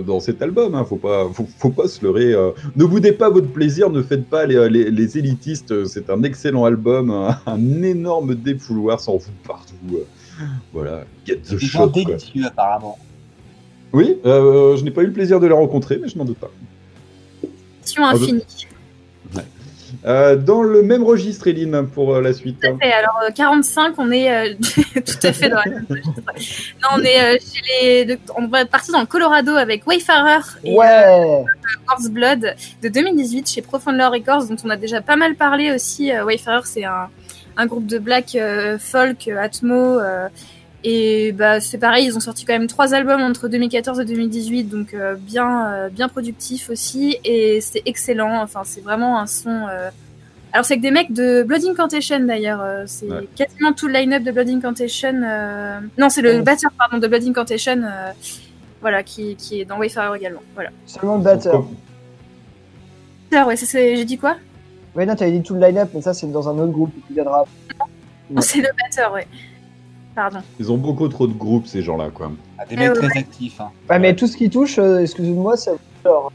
dans, 0.05 0.19
cet 0.19 0.41
album. 0.41 0.75
Hein. 0.75 0.85
Faut, 0.85 0.97
pas, 0.97 1.27
faut, 1.33 1.47
faut 1.57 1.69
pas 1.71 1.87
se 1.87 2.03
leurrer. 2.03 2.33
euh. 2.33 2.51
Ne 2.75 2.85
boudez 2.85 3.11
pas 3.11 3.29
votre 3.29 3.47
plaisir, 3.47 3.89
ne 3.89 4.01
faites 4.01 4.25
pas 4.29 4.45
les, 4.45 4.69
les, 4.69 4.91
les 4.91 5.17
élitistes. 5.17 5.85
C'est 5.85 6.09
un 6.09 6.21
excellent 6.23 6.65
album, 6.65 7.09
un, 7.11 7.37
un 7.45 7.81
énorme 7.83 8.35
défouloir 8.35 8.99
sans 8.99 9.19
fout 9.19 9.33
partout. 9.47 9.73
euh. 9.93 10.05
Voilà, 10.73 11.05
Get 11.25 11.37
the 11.49 11.57
Shot. 11.57 11.87
délicieux, 11.87 12.45
apparemment. 12.45 12.97
Oui, 13.91 14.17
euh, 14.25 14.77
je 14.77 14.83
n'ai 14.83 14.91
pas 14.91 15.01
eu 15.01 15.07
le 15.07 15.13
plaisir 15.13 15.39
de 15.39 15.47
les 15.47 15.53
rencontrer, 15.53 15.97
mais 16.01 16.07
je 16.07 16.17
n'en 16.17 16.23
doute 16.25 16.37
pas. 16.37 16.51
Mission 17.81 18.03
Ah, 18.05 18.13
infinie. 18.13 18.43
Euh, 20.05 20.35
dans 20.35 20.61
le 20.63 20.81
même 20.81 21.03
registre, 21.03 21.47
Eline, 21.47 21.87
pour 21.87 22.15
euh, 22.15 22.21
la 22.21 22.33
suite. 22.33 22.59
Tout 22.61 22.67
à 22.67 22.77
fait. 22.77 22.91
Alors, 22.93 23.19
euh, 23.27 23.31
45, 23.33 23.93
on 23.97 24.11
est 24.11 24.31
euh, 24.31 24.53
tout 24.95 25.27
à 25.27 25.33
fait 25.33 25.49
dans 25.49 25.57
la 25.57 25.65
même 25.71 25.85
registre. 25.89 26.11
Non, 26.81 26.89
on 26.97 27.03
est 27.03 27.21
euh, 27.21 27.37
chez 27.39 27.61
les. 27.83 28.05
de- 28.05 28.19
on 28.37 28.47
va 28.47 28.65
partir 28.65 28.93
dans 28.93 29.01
le 29.01 29.05
Colorado 29.07 29.51
avec 29.55 29.85
Wayfarer 29.87 30.39
et 30.63 30.73
Ouais 30.75 30.87
euh, 30.87 31.43
Horse 31.91 32.09
Blood 32.09 32.55
de 32.83 32.89
2018 32.89 33.49
chez 33.49 33.61
Profound 33.61 33.97
Lore 33.97 34.11
Records, 34.13 34.45
dont 34.47 34.55
on 34.63 34.69
a 34.69 34.77
déjà 34.77 35.01
pas 35.01 35.15
mal 35.15 35.35
parlé 35.35 35.71
aussi. 35.71 36.11
Euh, 36.11 36.23
Wayfarer, 36.25 36.61
c'est 36.65 36.85
un, 36.85 37.09
un 37.57 37.65
groupe 37.65 37.85
de 37.85 37.97
black 37.99 38.35
euh, 38.35 38.77
folk, 38.79 39.27
euh, 39.27 39.37
atmo. 39.41 39.99
Et 40.83 41.31
bah, 41.33 41.59
c'est 41.59 41.77
pareil, 41.77 42.05
ils 42.05 42.15
ont 42.15 42.19
sorti 42.21 42.45
quand 42.45 42.53
même 42.53 42.67
trois 42.67 42.93
albums 42.93 43.21
entre 43.21 43.47
2014 43.47 43.99
et 43.99 44.05
2018, 44.05 44.63
donc 44.65 44.93
euh, 44.93 45.15
bien, 45.15 45.67
euh, 45.73 45.89
bien 45.89 46.07
productif 46.07 46.69
aussi. 46.69 47.17
Et 47.25 47.59
c'est 47.61 47.81
excellent. 47.85 48.41
Enfin, 48.41 48.61
c'est 48.63 48.81
vraiment 48.81 49.19
un 49.19 49.27
son. 49.27 49.67
euh, 49.69 49.89
alors 50.53 50.65
c'est 50.65 50.77
que 50.77 50.81
des 50.81 50.91
mecs 50.91 51.11
de 51.13 51.43
Blood 51.43 51.63
Incantation 51.65 52.19
d'ailleurs, 52.21 52.61
euh, 52.61 52.83
c'est 52.87 53.07
Ouais. 53.09 53.27
quasiment 53.35 53.71
tout 53.73 53.87
le 53.87 53.93
line-up 53.93 54.23
de 54.23 54.31
Blood 54.31 54.49
Incantation. 54.49 55.21
euh, 55.23 55.79
Non, 55.97 56.09
c'est 56.09 56.21
le 56.21 56.39
Oh. 56.39 56.43
batteur 56.43 56.71
pardon 56.77 56.97
de 56.97 57.07
Blood 57.07 57.23
Incantation, 57.27 57.81
euh, 57.83 58.11
voilà, 58.81 59.03
qui, 59.03 59.35
qui 59.35 59.61
est 59.61 59.65
dans 59.65 59.77
Wayfarer 59.77 60.17
également. 60.17 60.41
Voilà. 60.55 60.69
Seulement 60.85 61.17
le 61.17 61.23
batteur. 61.23 61.65
Ah 63.35 63.45
ouais, 63.45 63.55
c'est- 63.55 63.65
c'est- 63.67 63.95
j'ai 63.95 64.05
dit 64.05 64.17
quoi? 64.17 64.37
Ouais, 64.95 65.05
non, 65.05 65.15
t'avais 65.15 65.31
dit 65.31 65.43
tout 65.43 65.53
le 65.53 65.59
line-up, 65.61 65.89
mais 65.93 66.01
ça, 66.01 66.13
c'est 66.15 66.25
dans 66.31 66.49
un 66.49 66.57
autre 66.57 66.71
groupe 66.71 66.91
qui 67.07 67.13
viendra. 67.13 67.45
Non, 68.31 68.41
C'est 68.41 68.59
le 68.59 68.69
batteur, 68.81 69.13
ouais. 69.13 69.27
Pardon. 70.19 70.39
Ils 70.59 70.69
ont 70.69 70.75
beaucoup 70.77 71.07
trop 71.07 71.27
de 71.27 71.33
groupes, 71.33 71.65
ces 71.65 71.81
gens-là, 71.81 72.09
quoi. 72.13 72.29
Ah, 72.57 72.65
des 72.65 72.75
mecs 72.75 72.89
ouais. 72.93 73.07
très 73.07 73.17
actifs. 73.19 73.61
Hein. 73.61 73.69
Ouais, 73.89 73.99
mais 73.99 74.13
tout 74.17 74.27
ce 74.27 74.35
qui 74.35 74.49
touche, 74.49 74.77
euh, 74.77 74.99
excusez-moi, 74.99 75.55
ça. 75.55 75.71
Alors, 76.03 76.29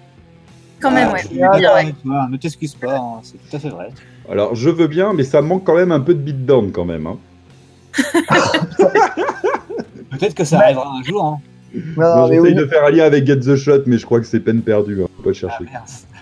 Quand 0.81 0.91
même, 0.91 1.09
Ah, 1.11 1.13
ouais. 1.13 1.19
je 1.21 1.27
suis 1.27 1.37
Bien, 1.37 1.51
d'accord 1.51 1.75
ouais. 1.75 1.81
avec 1.83 2.03
toi, 2.03 2.27
ne 2.31 2.37
t'excuse 2.39 2.75
pas, 2.77 2.97
hein, 2.97 3.21
c'est 3.23 3.33
tout 3.37 3.57
à 3.57 3.59
fait 3.59 3.69
vrai. 3.69 3.91
Alors, 4.31 4.55
je 4.55 4.71
veux 4.71 4.87
bien, 4.87 5.13
mais 5.13 5.23
ça 5.23 5.43
manque 5.43 5.65
quand 5.65 5.75
même 5.77 5.93
un 5.93 6.01
peu 6.01 6.15
de 6.15 6.21
beatdown, 6.21 6.73
quand 6.73 6.87
même. 6.87 7.07
Hein. 7.07 7.19
Peut-être 10.11 10.35
que 10.35 10.45
ça 10.45 10.61
arrivera 10.61 10.91
un 10.99 11.03
jour. 11.03 11.23
Hein. 11.27 11.39
non, 11.75 11.81
Bon, 11.97 12.29
mais 12.29 12.37
J'essaye 12.37 12.53
oui. 12.53 12.55
de 12.55 12.65
faire 12.67 12.85
un 12.87 12.91
lien 12.91 13.05
avec 13.05 13.27
Get 13.27 13.41
the 13.41 13.55
Shot, 13.57 13.83
mais 13.85 13.99
je 13.99 14.07
crois 14.07 14.21
que 14.21 14.27
c'est 14.27 14.41
peine 14.41 14.63
perdue. 14.63 15.03
Hein. 15.03 15.09
Faut 15.17 15.23
pas 15.25 15.29
le 15.31 15.35
chercher. 15.35 15.65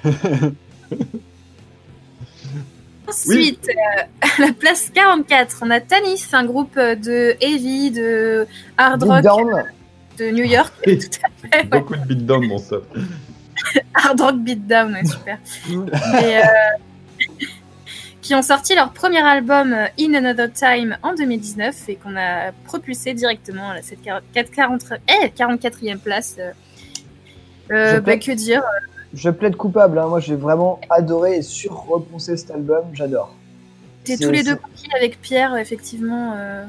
Ensuite, 3.13 3.69
euh, 3.69 4.03
à 4.21 4.41
la 4.47 4.53
place 4.53 4.91
44, 4.95 5.59
on 5.63 5.71
a 5.71 5.81
Tanis, 5.81 6.25
un 6.33 6.45
groupe 6.45 6.77
euh, 6.77 6.95
de 6.95 7.37
heavy, 7.41 7.91
de 7.91 8.47
hard 8.79 9.03
rock 9.03 9.17
Beatdown. 9.23 9.65
de 10.19 10.31
New 10.31 10.45
York. 10.45 10.73
Tout 10.85 10.91
à 10.91 11.49
fait, 11.49 11.57
ouais. 11.59 11.65
Beaucoup 11.65 11.95
de 11.97 12.05
beatdown 12.07 12.49
dans 12.49 12.59
ça. 12.59 12.77
Hard 13.95 14.21
Rock 14.21 14.37
Beatdown, 14.39 14.93
ouais, 14.95 15.05
super. 15.05 15.39
Et, 16.23 16.39
euh, 16.39 16.43
qui 18.23 18.35
ont 18.35 18.43
sorti 18.43 18.75
leur 18.75 18.93
premier 18.93 19.21
album 19.23 19.77
In 20.01 20.15
Another 20.15 20.51
Time 20.53 20.97
en 21.03 21.15
2019 21.15 21.89
et 21.89 21.97
qu'on 21.97 22.17
a 22.17 22.53
propulsé 22.65 23.15
directement 23.15 23.71
à 23.71 23.83
cette 23.83 24.03
40, 24.03 24.85
eh, 25.09 25.29
44e 25.29 25.99
place. 25.99 26.37
euh. 27.71 28.01
Bah, 28.01 28.17
que 28.17 28.33
dire 28.33 28.63
Je 29.15 29.31
plaide 29.31 29.57
coupable, 29.57 29.99
hein. 29.99 30.07
moi 30.09 30.21
j'ai 30.21 30.37
vraiment 30.37 30.81
adoré 30.89 31.37
et 31.37 31.43
surrepensé 31.43 32.37
cet 32.37 32.51
album, 32.51 32.85
j'adore. 32.95 33.35
T'es 34.05 34.17
tous 34.17 34.31
les 34.31 34.43
deux 34.43 34.57
conquis 34.57 34.89
avec 34.97 35.21
Pierre, 35.21 35.57
effectivement, 35.57 36.33
euh, 36.37 36.65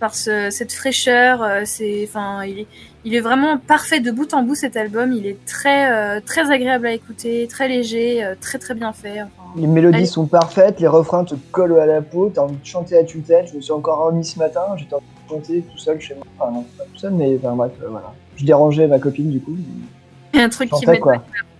par 0.00 0.14
ce- 0.14 0.48
cette 0.50 0.72
fraîcheur. 0.72 1.42
euh, 1.42 1.60
c'est, 1.64 2.04
enfin, 2.08 2.42
il 2.44 2.60
est, 2.60 2.66
il 3.04 3.14
est 3.14 3.20
vraiment 3.20 3.56
parfait 3.58 4.00
de 4.00 4.10
bout 4.10 4.32
en 4.34 4.42
bout 4.42 4.54
cet 4.56 4.76
album. 4.76 5.12
Il 5.12 5.26
est 5.26 5.36
très, 5.46 5.92
euh, 5.92 6.20
très 6.24 6.50
agréable 6.50 6.86
à 6.86 6.92
écouter, 6.92 7.46
très 7.48 7.68
léger, 7.68 8.24
euh, 8.24 8.34
très 8.40 8.58
très 8.58 8.74
bien 8.74 8.92
fait. 8.92 9.20
enfin. 9.22 9.28
Les 9.56 9.66
mélodies 9.66 9.98
Allez. 9.98 10.06
sont 10.06 10.26
parfaites, 10.26 10.80
les 10.80 10.88
refrains 10.88 11.24
te 11.24 11.34
collent 11.52 11.78
à 11.78 11.86
la 11.86 12.00
peau, 12.02 12.30
t'as 12.34 12.40
envie 12.42 12.56
de 12.56 12.64
chanter 12.66 12.96
à 12.98 13.04
tue-tête. 13.04 13.48
Je 13.52 13.56
me 13.56 13.60
suis 13.60 13.72
encore 13.72 14.06
remis 14.06 14.24
ce 14.24 14.38
matin, 14.38 14.62
j'étais 14.76 14.94
en 14.94 14.98
train 15.00 15.06
de 15.36 15.44
chanter 15.44 15.60
tout 15.70 15.78
seul 15.78 16.00
chez 16.00 16.14
moi. 16.14 16.24
Enfin, 16.38 16.50
non, 16.52 16.64
pas 16.78 16.84
tout 16.84 16.98
seul, 16.98 17.12
mais 17.12 17.36
enfin, 17.36 17.54
bref, 17.54 17.72
euh, 17.82 17.88
voilà. 17.90 18.12
Je 18.36 18.44
dérangeais 18.44 18.86
ma 18.88 18.98
copine 18.98 19.30
du 19.30 19.40
coup. 19.40 19.56
un 20.34 20.48
truc 20.48 20.70
qui 20.70 20.84
Chantais, 20.84 21.00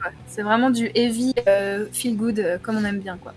de. 0.05 0.15
C'est 0.27 0.43
vraiment 0.43 0.71
du 0.71 0.91
heavy, 0.95 1.35
euh, 1.49 1.87
feel 1.93 2.17
good, 2.17 2.39
euh, 2.39 2.59
comme 2.63 2.77
on 2.77 2.85
aime 2.85 2.99
bien, 3.01 3.17
quoi. 3.21 3.33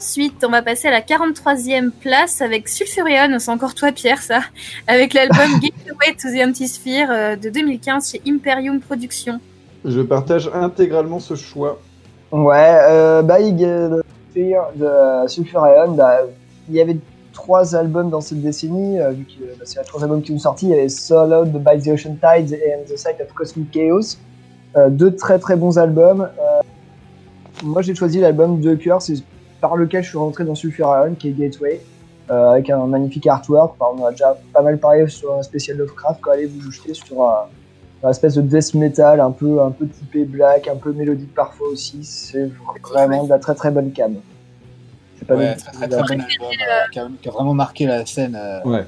Ensuite, 0.00 0.42
on 0.44 0.50
va 0.50 0.62
passer 0.62 0.88
à 0.88 0.90
la 0.90 1.00
43e 1.00 1.90
place 1.92 2.40
avec 2.42 2.68
Sulfurion, 2.68 3.38
c'est 3.38 3.50
encore 3.52 3.74
toi 3.74 3.92
Pierre 3.92 4.20
ça, 4.20 4.40
avec 4.88 5.14
l'album 5.14 5.38
Gateway 5.60 6.16
to 6.20 6.28
the 6.28 6.44
Antisphere 6.44 7.06
euh, 7.10 7.36
de 7.36 7.50
2015 7.50 8.10
chez 8.10 8.22
Imperium 8.26 8.80
Productions. 8.80 9.38
Je 9.84 10.00
partage 10.00 10.50
intégralement 10.52 11.20
ce 11.20 11.36
choix. 11.36 11.80
Ouais, 12.32 12.78
euh, 12.82 13.22
bah, 13.22 13.38
il- 13.40 13.64
euh, 13.64 14.00
de 14.34 15.28
Sulfurion, 15.28 15.92
bah, 15.92 16.20
il 16.68 16.74
y 16.74 16.80
avait 16.80 16.96
trois 17.32 17.76
albums 17.76 18.10
dans 18.10 18.20
cette 18.20 18.42
décennie, 18.42 18.98
euh, 18.98 19.10
vu 19.10 19.24
que 19.24 19.44
bah, 19.56 19.64
c'est 19.64 19.78
les 19.78 19.84
trois 19.86 20.02
albums 20.02 20.22
qui 20.22 20.32
sont 20.32 20.38
sortis. 20.40 20.66
Il 20.66 20.70
y 20.70 20.74
avait 20.74 20.88
Swallowed 20.88 21.52
by 21.52 21.80
the 21.80 21.88
Ocean 21.88 22.16
Tides 22.20 22.52
et 22.54 22.72
the 22.92 22.96
Side 22.96 23.16
of 23.20 23.32
Cosmic 23.34 23.70
Chaos. 23.70 24.16
Euh, 24.76 24.88
deux 24.88 25.14
très 25.14 25.38
très 25.38 25.56
bons 25.56 25.78
albums. 25.78 26.22
Euh, 26.22 26.60
moi 27.62 27.82
j'ai 27.82 27.94
choisi 27.94 28.20
l'album 28.20 28.60
de 28.60 28.74
cœur, 28.74 29.02
c'est 29.02 29.16
par 29.60 29.76
lequel 29.76 30.02
je 30.02 30.08
suis 30.08 30.18
rentré 30.18 30.44
dans 30.44 30.54
Sulfurion, 30.54 31.14
qui 31.14 31.28
est 31.28 31.32
Gateway, 31.32 31.80
euh, 32.30 32.50
avec 32.50 32.70
un 32.70 32.86
magnifique 32.86 33.26
artwork. 33.26 33.74
Enfin, 33.78 33.96
on 34.00 34.04
a 34.06 34.10
déjà 34.10 34.36
pas 34.52 34.62
mal 34.62 34.78
parlé 34.78 35.06
sur 35.08 35.36
un 35.38 35.42
spécial 35.42 35.76
Lovecraft, 35.76 36.20
quand 36.20 36.32
allez 36.32 36.46
vous 36.46 36.70
jeter 36.72 36.94
sur 36.94 37.22
un, 37.22 37.44
une 38.02 38.08
espèce 38.10 38.34
de 38.34 38.42
death 38.42 38.74
metal 38.74 39.20
un 39.20 39.30
peu, 39.30 39.60
un 39.62 39.70
peu 39.70 39.86
typé 39.86 40.24
black, 40.24 40.66
un 40.68 40.76
peu 40.76 40.92
mélodique 40.92 41.34
parfois 41.34 41.68
aussi. 41.68 42.02
C'est 42.02 42.50
vraiment 42.90 43.24
de 43.24 43.28
la 43.28 43.38
très 43.38 43.54
très 43.54 43.70
bonne 43.70 43.92
cam. 43.92 44.14
C'est 45.18 45.26
pas 45.28 45.36
Ouais, 45.36 45.54
très 45.54 45.70
très, 45.72 45.88
très 45.88 46.16
bon 46.16 46.22
album 46.22 46.24
euh, 46.50 46.90
qui, 46.90 46.98
a, 46.98 47.08
qui 47.22 47.28
a 47.28 47.32
vraiment 47.32 47.54
marqué 47.54 47.86
la 47.86 48.04
scène 48.06 48.34
euh, 48.36 48.60
Ouais. 48.64 48.84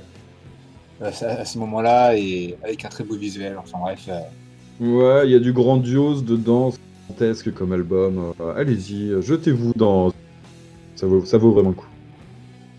à 1.01 1.13
ce- 1.13 1.25
à 1.27 1.45
ce 1.45 1.59
moment-là 1.59 2.17
et 2.17 2.57
avec 2.65 2.85
un 2.85 2.89
très 2.89 3.05
beau 3.05 3.15
visuel. 3.15 3.57
Enfin 3.59 3.79
bref. 3.81 4.01
euh, 4.09 4.19
Ouais, 4.81 5.23
il 5.27 5.33
y 5.33 5.37
a 5.37 5.39
du 5.39 5.53
grandiose 5.53 6.25
dedans, 6.25 6.73
c'est 6.73 6.79
gigantesque 7.09 7.55
comme 7.55 7.73
album. 7.73 8.33
Euh, 8.41 8.55
Allez-y, 8.57 9.13
jetez-vous 9.23 9.73
dans. 9.77 10.13
Ça 10.97 11.07
vaut, 11.07 11.25
ça 11.25 11.39
vaut 11.39 11.53
vraiment 11.53 11.71
le 11.71 11.75
coup. 11.77 11.87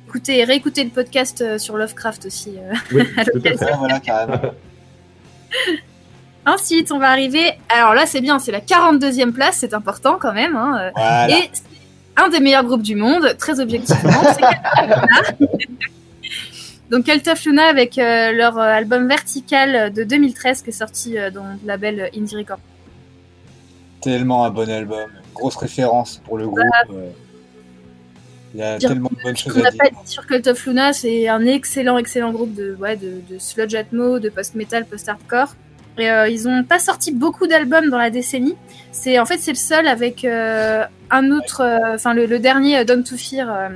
Écoutez, 0.07 0.43
réécoutez 0.43 0.83
le 0.83 0.89
podcast 0.89 1.41
euh, 1.41 1.57
sur 1.57 1.77
Lovecraft 1.77 2.25
aussi. 2.25 2.51
euh, 2.57 2.73
Oui, 2.93 3.03
à 3.17 3.75
voilà, 3.77 3.99
carrément. 3.99 4.41
Ensuite, 6.45 6.91
on 6.91 6.99
va 6.99 7.09
arriver. 7.09 7.53
Alors 7.69 7.93
là, 7.95 8.05
c'est 8.05 8.21
bien, 8.21 8.39
c'est 8.39 8.51
la 8.51 8.59
42e 8.61 9.31
place, 9.31 9.57
c'est 9.59 9.73
important 9.73 10.17
quand 10.19 10.33
même. 10.33 10.55
hein, 10.55 10.91
Voilà. 10.95 11.29
Et 11.39 11.49
c'est 11.51 11.63
un 12.17 12.29
des 12.29 12.39
meilleurs 12.39 12.63
groupes 12.63 12.83
du 12.83 12.95
monde, 12.95 13.35
très 13.39 13.59
objectivement. 13.59 14.11
Donc 16.91 17.05
Cult 17.05 17.27
of 17.27 17.43
Luna 17.45 17.65
avec 17.67 17.97
euh, 17.97 18.31
leur 18.31 18.57
euh, 18.57 18.61
album 18.61 19.07
Vertical 19.07 19.91
de 19.91 20.03
2013 20.03 20.61
qui 20.61 20.69
est 20.69 20.73
sorti 20.73 21.17
euh, 21.17 21.31
dans 21.31 21.43
le 21.45 21.57
label 21.65 22.09
Indie 22.15 22.35
Records. 22.37 22.59
Tellement 24.01 24.45
un 24.45 24.51
bon 24.51 24.69
album. 24.69 25.09
Grosse 25.33 25.55
référence 25.55 26.21
pour 26.25 26.37
le 26.37 26.45
groupe. 26.47 26.59
euh, 26.91 27.09
Il 28.53 28.59
y 28.59 28.63
a 28.63 28.77
Dire 28.77 28.89
tellement 28.89 29.09
de 29.09 29.21
bonnes 29.23 29.35
choses 29.35 29.57
à 29.57 29.61
n'a 29.63 29.71
dire. 29.71 29.79
pas 29.79 29.89
dit 29.89 30.11
sur 30.11 30.25
Cult 30.27 30.45
of 30.47 30.65
Luna, 30.65 30.93
c'est 30.93 31.27
un 31.27 31.45
excellent, 31.45 31.97
excellent 31.97 32.31
groupe 32.31 32.53
de, 32.53 32.75
ouais, 32.79 32.95
de, 32.97 33.21
de 33.29 33.39
sludge 33.39 33.73
atmo, 33.73 34.19
de 34.19 34.29
post-metal, 34.29 34.85
post-hardcore. 34.85 35.55
Et 35.97 36.09
euh, 36.11 36.27
ils 36.27 36.47
ont 36.47 36.63
pas 36.63 36.77
sorti 36.77 37.11
beaucoup 37.13 37.47
d'albums 37.47 37.89
dans 37.89 37.97
la 37.97 38.09
décennie. 38.11 38.55
C'est 38.91 39.17
en 39.17 39.25
fait 39.25 39.37
c'est 39.39 39.51
le 39.51 39.57
seul 39.57 39.87
avec 39.87 40.23
euh, 40.25 40.83
un 41.09 41.31
autre, 41.31 41.61
euh, 41.61 41.95
enfin 41.95 42.13
le, 42.13 42.25
le 42.27 42.37
dernier 42.37 42.77
euh, 42.79 42.83
Dome 42.83 43.03
to 43.03 43.15
Fear 43.17 43.71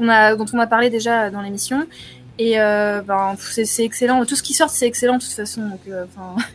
qu'on 0.00 0.08
a, 0.08 0.34
dont 0.34 0.46
on 0.52 0.58
a 0.58 0.66
parlé 0.66 0.90
déjà 0.90 1.30
dans 1.30 1.42
l'émission. 1.42 1.86
Et 2.38 2.58
euh, 2.60 3.02
ben, 3.02 3.34
c'est 3.38 3.66
c'est 3.66 3.84
excellent. 3.84 4.24
Tout 4.24 4.36
ce 4.36 4.42
qui 4.42 4.54
sort 4.54 4.70
c'est 4.70 4.86
excellent 4.86 5.18
de 5.18 5.22
toute 5.22 5.32
façon. 5.32 5.62
Donc 5.62 5.80
euh, 5.88 6.04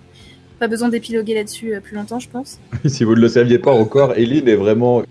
pas 0.60 0.68
besoin 0.68 0.90
d'épiloguer 0.90 1.36
là-dessus 1.36 1.76
euh, 1.76 1.80
plus 1.80 1.96
longtemps, 1.96 2.20
je 2.20 2.30
pense. 2.30 2.60
si 2.86 3.04
vous 3.04 3.16
ne 3.16 3.22
le 3.22 3.30
saviez 3.30 3.60
pas 3.60 3.72
encore, 3.72 4.14
Eline 4.14 4.48
est 4.48 4.56
vraiment. 4.56 5.04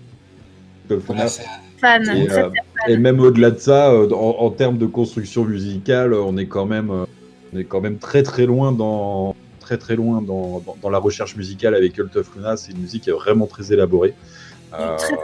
Fan, 1.77 2.03
Et, 2.15 2.31
euh, 2.31 2.97
même 2.97 3.19
au-delà 3.19 3.51
de 3.51 3.57
ça, 3.57 3.91
euh, 3.91 4.09
en, 4.11 4.45
en 4.45 4.49
termes 4.51 4.77
de 4.77 4.85
construction 4.85 5.43
musicale, 5.43 6.13
on 6.13 6.37
est 6.37 6.45
quand 6.45 6.65
même, 6.65 6.91
euh, 6.91 7.05
on 7.53 7.57
est 7.57 7.63
quand 7.63 7.81
même 7.81 7.97
très 7.97 8.21
très 8.23 8.45
loin 8.45 8.71
dans 8.71 9.35
très 9.59 9.77
très 9.77 9.95
loin 9.95 10.21
dans, 10.21 10.59
dans, 10.59 10.77
dans 10.79 10.89
la 10.91 10.99
recherche 10.99 11.35
musicale 11.35 11.73
avec 11.73 11.93
Cult 11.93 12.15
of 12.15 12.35
Luna. 12.35 12.55
C'est 12.55 12.71
une 12.71 12.81
musique 12.81 13.03
qui 13.03 13.09
est 13.09 13.13
vraiment 13.13 13.47
très 13.47 13.73
élaborée. 13.73 14.13
Euh, 14.73 14.95
très, 14.95 15.15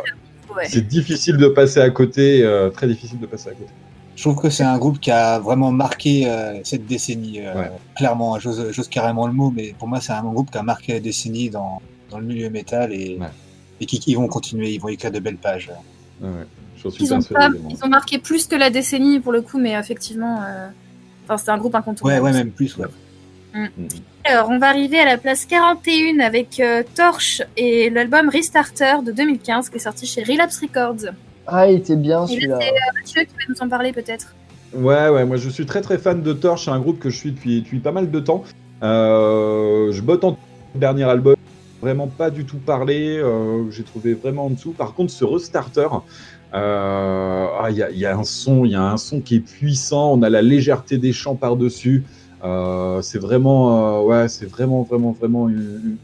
ouais. 0.56 0.68
C'est 0.68 0.88
difficile 0.88 1.38
de 1.38 1.48
passer 1.48 1.80
à 1.80 1.90
côté, 1.90 2.44
euh, 2.44 2.70
très 2.70 2.88
difficile 2.88 3.20
de 3.20 3.26
passer 3.26 3.50
à 3.50 3.54
côté. 3.54 3.70
Je 4.16 4.22
trouve 4.24 4.36
que 4.42 4.50
c'est 4.50 4.64
un 4.64 4.78
groupe 4.78 5.00
qui 5.00 5.10
a 5.10 5.40
vraiment 5.40 5.72
marqué 5.72 6.28
euh, 6.30 6.60
cette 6.64 6.86
décennie. 6.86 7.40
euh, 7.42 7.54
Ouais. 7.56 7.72
Clairement, 7.98 8.38
j'ose 8.40 8.88
carrément 8.90 9.26
le 9.28 9.34
mot, 9.34 9.52
mais 9.56 9.74
pour 9.80 9.88
moi, 9.88 10.00
c'est 10.02 10.12
un 10.14 10.22
groupe 10.24 10.52
qui 10.52 10.58
a 10.58 10.64
marqué 10.64 10.94
la 10.94 11.00
décennie 11.00 11.50
dans, 11.50 11.82
dans 12.10 12.20
le 12.20 12.26
milieu 12.26 12.50
métal 12.50 12.92
et, 12.94 13.18
et 13.80 13.86
qui, 13.86 14.00
qui 14.00 14.14
vont 14.16 14.28
continuer. 14.28 14.72
Ils 14.74 14.82
vont 14.82 14.90
écrire 14.90 15.12
de 15.12 15.20
belles 15.20 15.38
pages. 15.38 15.72
Ouais, 16.22 16.28
ouais. 16.30 16.46
Ils 17.00 17.14
ont, 17.14 17.22
pas- 17.22 17.50
ils 17.70 17.78
ont 17.84 17.88
marqué 17.90 18.18
plus 18.20 18.48
que 18.48 18.56
la 18.56 18.70
décennie 18.70 19.20
pour 19.20 19.32
le 19.32 19.42
coup, 19.42 19.60
mais 19.60 19.74
effectivement, 19.74 20.42
euh, 20.44 20.68
c'est 21.38 21.50
un 21.50 21.58
groupe 21.58 21.74
Ouais, 21.74 21.80
incontournable. 21.80 22.24
ouais, 22.26 22.32
même 22.34 22.52
plus, 22.52 22.76
ouais. 22.78 22.88
Mm. 23.54 23.68
Alors, 24.24 24.50
on 24.50 24.60
va 24.60 24.70
arriver 24.70 25.00
à 25.00 25.06
la 25.06 25.18
place 25.18 25.46
41 25.46 26.20
avec 26.20 26.60
euh, 26.60 26.84
Torch 26.96 27.42
et 27.58 27.90
l'album 27.90 28.30
Restarter 28.30 28.96
de 29.06 29.12
2015 29.12 29.70
qui 29.70 29.78
est 29.78 29.80
sorti 29.80 30.06
chez 30.06 30.24
Relapse 30.24 30.60
Records. 30.62 31.12
Ah, 31.48 31.68
il 31.68 31.78
était 31.78 31.96
bien 31.96 32.28
celui-là. 32.28 32.60
là, 32.60 32.60
c'est 32.62 32.70
euh, 32.70 33.00
Mathieu 33.00 33.22
qui 33.24 33.34
va 33.36 33.54
nous 33.54 33.62
en 33.66 33.70
parler 33.70 33.92
peut-être. 33.92 34.36
Ouais, 34.74 35.10
ouais, 35.10 35.26
moi 35.26 35.36
je 35.36 35.50
suis 35.50 35.66
très 35.66 35.82
très 35.82 35.98
fan 35.98 36.22
de 36.22 36.32
Torch, 36.32 36.66
c'est 36.66 36.72
un 36.72 36.80
groupe 36.80 37.00
que 37.00 37.10
je 37.10 37.18
suis 37.18 37.32
depuis, 37.32 37.62
depuis 37.62 37.80
pas 37.80 37.92
mal 37.92 38.10
de 38.10 38.20
temps. 38.20 38.44
Euh, 38.84 39.92
je 39.92 40.02
botte 40.02 40.24
en 40.24 40.38
dernier 40.76 41.04
album, 41.04 41.36
vraiment 41.82 42.08
pas 42.08 42.30
du 42.30 42.46
tout 42.46 42.58
parlé, 42.58 43.18
euh, 43.18 43.70
j'ai 43.70 43.84
trouvé 43.84 44.14
vraiment 44.14 44.46
en 44.46 44.50
dessous. 44.52 44.72
Par 44.72 44.94
contre, 44.94 45.12
ce 45.12 45.26
Restarter, 45.26 45.88
euh, 46.54 47.48
ah, 47.60 47.68
il 47.70 47.78
y, 47.78 47.84
a, 47.84 47.92
il 47.92 47.98
y 47.98 48.06
a 48.06 48.18
un 48.18 48.24
son, 48.24 48.64
il 48.64 48.72
y 48.72 48.76
a 48.76 48.84
un 48.84 48.98
son 48.98 49.20
qui 49.20 49.36
est 49.36 49.40
puissant, 49.42 50.14
on 50.14 50.22
a 50.22 50.30
la 50.30 50.42
légèreté 50.42 50.98
des 50.98 51.12
chants 51.12 51.36
par-dessus. 51.36 52.06
Euh, 52.44 53.02
c'est 53.02 53.20
vraiment, 53.20 54.02
euh, 54.02 54.08
ouais, 54.08 54.28
c'est 54.30 54.46
vraiment, 54.46 54.84
vraiment, 54.84 55.12
vraiment 55.12 55.50
une- 55.50 55.82
une- 55.84 55.98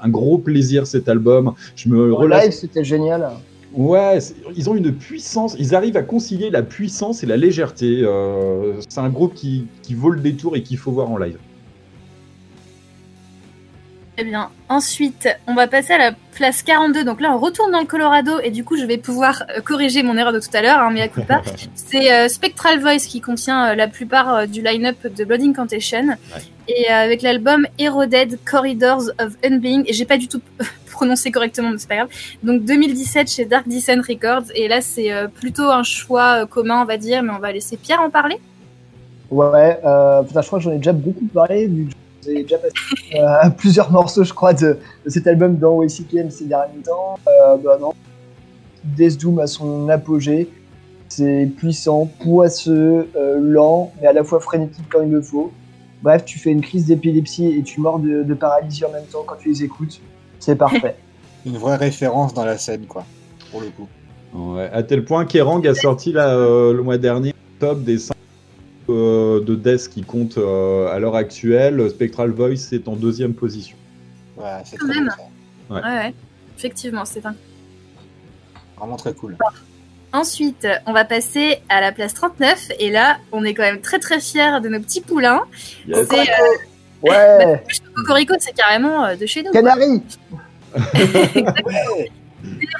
un 0.00 0.08
gros 0.08 0.38
plaisir 0.38 0.86
cet 0.86 1.08
album. 1.08 1.52
Je 1.76 1.88
me 1.88 2.12
En 2.12 2.16
relâche 2.18 2.44
live, 2.44 2.52
c'était 2.52 2.84
génial. 2.84 3.28
Ouais, 3.72 4.18
ils 4.54 4.68
ont 4.68 4.74
une 4.74 4.96
puissance, 4.96 5.56
ils 5.58 5.74
arrivent 5.74 5.96
à 5.96 6.02
concilier 6.02 6.50
la 6.50 6.62
puissance 6.62 7.22
et 7.22 7.26
la 7.26 7.36
légèreté. 7.38 8.02
Euh, 8.04 8.80
c'est 8.88 9.00
un 9.00 9.08
groupe 9.08 9.34
qui, 9.34 9.70
qui 9.82 9.94
vaut 9.94 10.10
le 10.10 10.20
détour 10.20 10.56
et 10.56 10.62
qu'il 10.62 10.76
faut 10.76 10.92
voir 10.92 11.10
en 11.10 11.16
live. 11.16 11.38
Très 14.16 14.24
bien. 14.24 14.50
Ensuite, 14.68 15.28
on 15.46 15.54
va 15.54 15.66
passer 15.66 15.94
à 15.94 15.98
la 15.98 16.12
place 16.34 16.62
42. 16.62 17.04
Donc 17.04 17.20
là, 17.20 17.32
on 17.34 17.38
retourne 17.38 17.72
dans 17.72 17.80
le 17.80 17.86
Colorado 17.86 18.40
et 18.42 18.50
du 18.50 18.62
coup, 18.62 18.76
je 18.76 18.84
vais 18.84 18.98
pouvoir 18.98 19.44
euh, 19.56 19.60
corriger 19.60 20.02
mon 20.02 20.16
erreur 20.16 20.32
de 20.32 20.40
tout 20.40 20.54
à 20.54 20.60
l'heure, 20.60 20.78
hein, 20.78 20.90
mais 20.92 21.00
à 21.00 21.08
coup 21.08 21.22
pas. 21.22 21.40
C'est 21.74 22.12
euh, 22.12 22.28
Spectral 22.28 22.78
Voice 22.80 23.06
qui 23.08 23.20
contient 23.20 23.70
euh, 23.70 23.74
la 23.74 23.88
plupart 23.88 24.34
euh, 24.34 24.46
du 24.46 24.60
line-up 24.60 25.06
de 25.06 25.24
Blood 25.24 25.42
Incantation. 25.42 26.16
Et 26.68 26.90
euh, 26.90 26.94
avec 26.94 27.22
l'album 27.22 27.66
Eroded 27.78 28.38
Corridors 28.44 29.10
of 29.18 29.32
Unbeing. 29.44 29.84
Et 29.86 29.92
j'ai 29.92 30.04
pas 30.04 30.18
du 30.18 30.28
tout 30.28 30.40
prononcé 30.90 31.30
correctement, 31.32 31.70
mais 31.70 31.78
c'est 31.78 31.88
pas 31.88 31.96
grave. 31.96 32.08
Donc 32.42 32.64
2017 32.64 33.30
chez 33.30 33.44
Dark 33.44 33.66
Descent 33.66 34.02
Records. 34.06 34.44
Et 34.54 34.68
là, 34.68 34.80
c'est 34.80 35.12
euh, 35.12 35.26
plutôt 35.26 35.70
un 35.70 35.82
choix 35.82 36.42
euh, 36.42 36.46
commun, 36.46 36.82
on 36.82 36.84
va 36.84 36.96
dire, 36.96 37.22
mais 37.22 37.32
on 37.32 37.38
va 37.38 37.50
laisser 37.52 37.76
Pierre 37.76 38.00
en 38.00 38.10
parler. 38.10 38.36
Ouais, 39.30 39.80
euh, 39.84 40.22
putain, 40.22 40.42
je 40.42 40.46
crois 40.46 40.58
que 40.58 40.64
j'en 40.64 40.72
ai 40.72 40.76
déjà 40.76 40.92
beaucoup 40.92 41.24
parlé, 41.32 41.66
vu 41.66 41.86
que 41.86 41.94
je 42.22 42.30
vous 42.30 42.36
ai 42.36 42.42
déjà 42.42 42.58
passé 42.58 42.74
euh, 43.14 43.50
plusieurs 43.56 43.90
morceaux, 43.90 44.24
je 44.24 44.32
crois, 44.32 44.54
de, 44.54 44.78
de 45.04 45.10
cet 45.10 45.26
album 45.26 45.56
dans 45.56 45.78
WCKM 45.78 46.30
ces 46.30 46.44
derniers 46.44 46.82
temps. 46.84 47.18
Euh, 47.26 47.56
bah 47.56 47.78
non, 47.80 47.92
Death 48.84 49.20
Doom 49.20 49.38
à 49.40 49.46
son 49.46 49.88
apogée. 49.88 50.48
C'est 51.08 51.50
puissant, 51.58 52.06
poisseux, 52.20 53.10
euh, 53.16 53.38
lent, 53.38 53.92
mais 54.00 54.08
à 54.08 54.12
la 54.14 54.24
fois 54.24 54.40
frénétique 54.40 54.86
quand 54.90 55.02
il 55.02 55.10
le 55.10 55.20
faut. 55.20 55.52
Bref, 56.02 56.24
tu 56.24 56.38
fais 56.38 56.50
une 56.50 56.62
crise 56.62 56.86
d'épilepsie 56.86 57.46
et 57.48 57.62
tu 57.62 57.80
mords 57.80 57.98
de, 57.98 58.22
de 58.22 58.34
paralysie 58.34 58.84
en 58.84 58.90
même 58.90 59.04
temps 59.04 59.22
quand 59.26 59.36
tu 59.36 59.50
les 59.50 59.62
écoutes. 59.62 60.00
C'est 60.40 60.56
parfait. 60.56 60.96
Une 61.46 61.58
vraie 61.58 61.76
référence 61.76 62.34
dans 62.34 62.44
la 62.44 62.56
scène, 62.56 62.86
quoi, 62.86 63.04
pour 63.50 63.60
le 63.60 63.68
coup. 63.68 63.88
Ouais, 64.32 64.70
à 64.72 64.82
tel 64.82 65.04
point 65.04 65.26
qu'Erang 65.26 65.66
a 65.66 65.74
sorti 65.74 66.12
là, 66.12 66.34
euh, 66.34 66.72
le 66.72 66.82
mois 66.82 66.98
dernier 66.98 67.34
top 67.58 67.82
des 67.82 67.98
5 67.98 68.16
de 68.88 69.54
Death 69.54 69.88
qui 69.88 70.02
comptent 70.02 70.38
euh, 70.38 70.88
à 70.88 70.98
l'heure 70.98 71.16
actuelle. 71.16 71.88
Spectral 71.90 72.30
Voice 72.30 72.72
est 72.72 72.88
en 72.88 72.96
deuxième 72.96 73.34
position. 73.34 73.76
Ouais, 74.36 74.62
c'est 74.64 74.76
Quand 74.76 74.88
même. 74.88 75.10
Ouais. 75.70 75.80
Ouais, 75.80 75.82
ouais. 75.82 76.14
Effectivement, 76.56 77.04
c'est 77.04 77.24
un 77.24 77.34
Vraiment 78.76 78.96
très 78.96 79.14
cool. 79.14 79.36
Ensuite, 80.12 80.66
on 80.86 80.92
va 80.92 81.04
passer 81.04 81.58
à 81.68 81.80
la 81.80 81.92
place 81.92 82.14
39 82.14 82.72
et 82.80 82.90
là, 82.90 83.18
on 83.30 83.44
est 83.44 83.54
quand 83.54 83.62
même 83.62 83.80
très 83.80 83.98
très 83.98 84.20
fiers 84.20 84.60
de 84.60 84.68
nos 84.68 84.80
petits 84.80 85.00
poulains. 85.00 85.42
Yes. 85.86 86.06
C'est 86.10 86.20
euh, 86.20 86.56
Ouais. 87.02 87.62
Cocorico, 87.94 88.34
c'est 88.38 88.54
carrément 88.54 89.04
euh, 89.04 89.16
de 89.16 89.26
chez 89.26 89.42
nous. 89.42 89.52
Canary 89.52 90.02
Et 91.96 92.10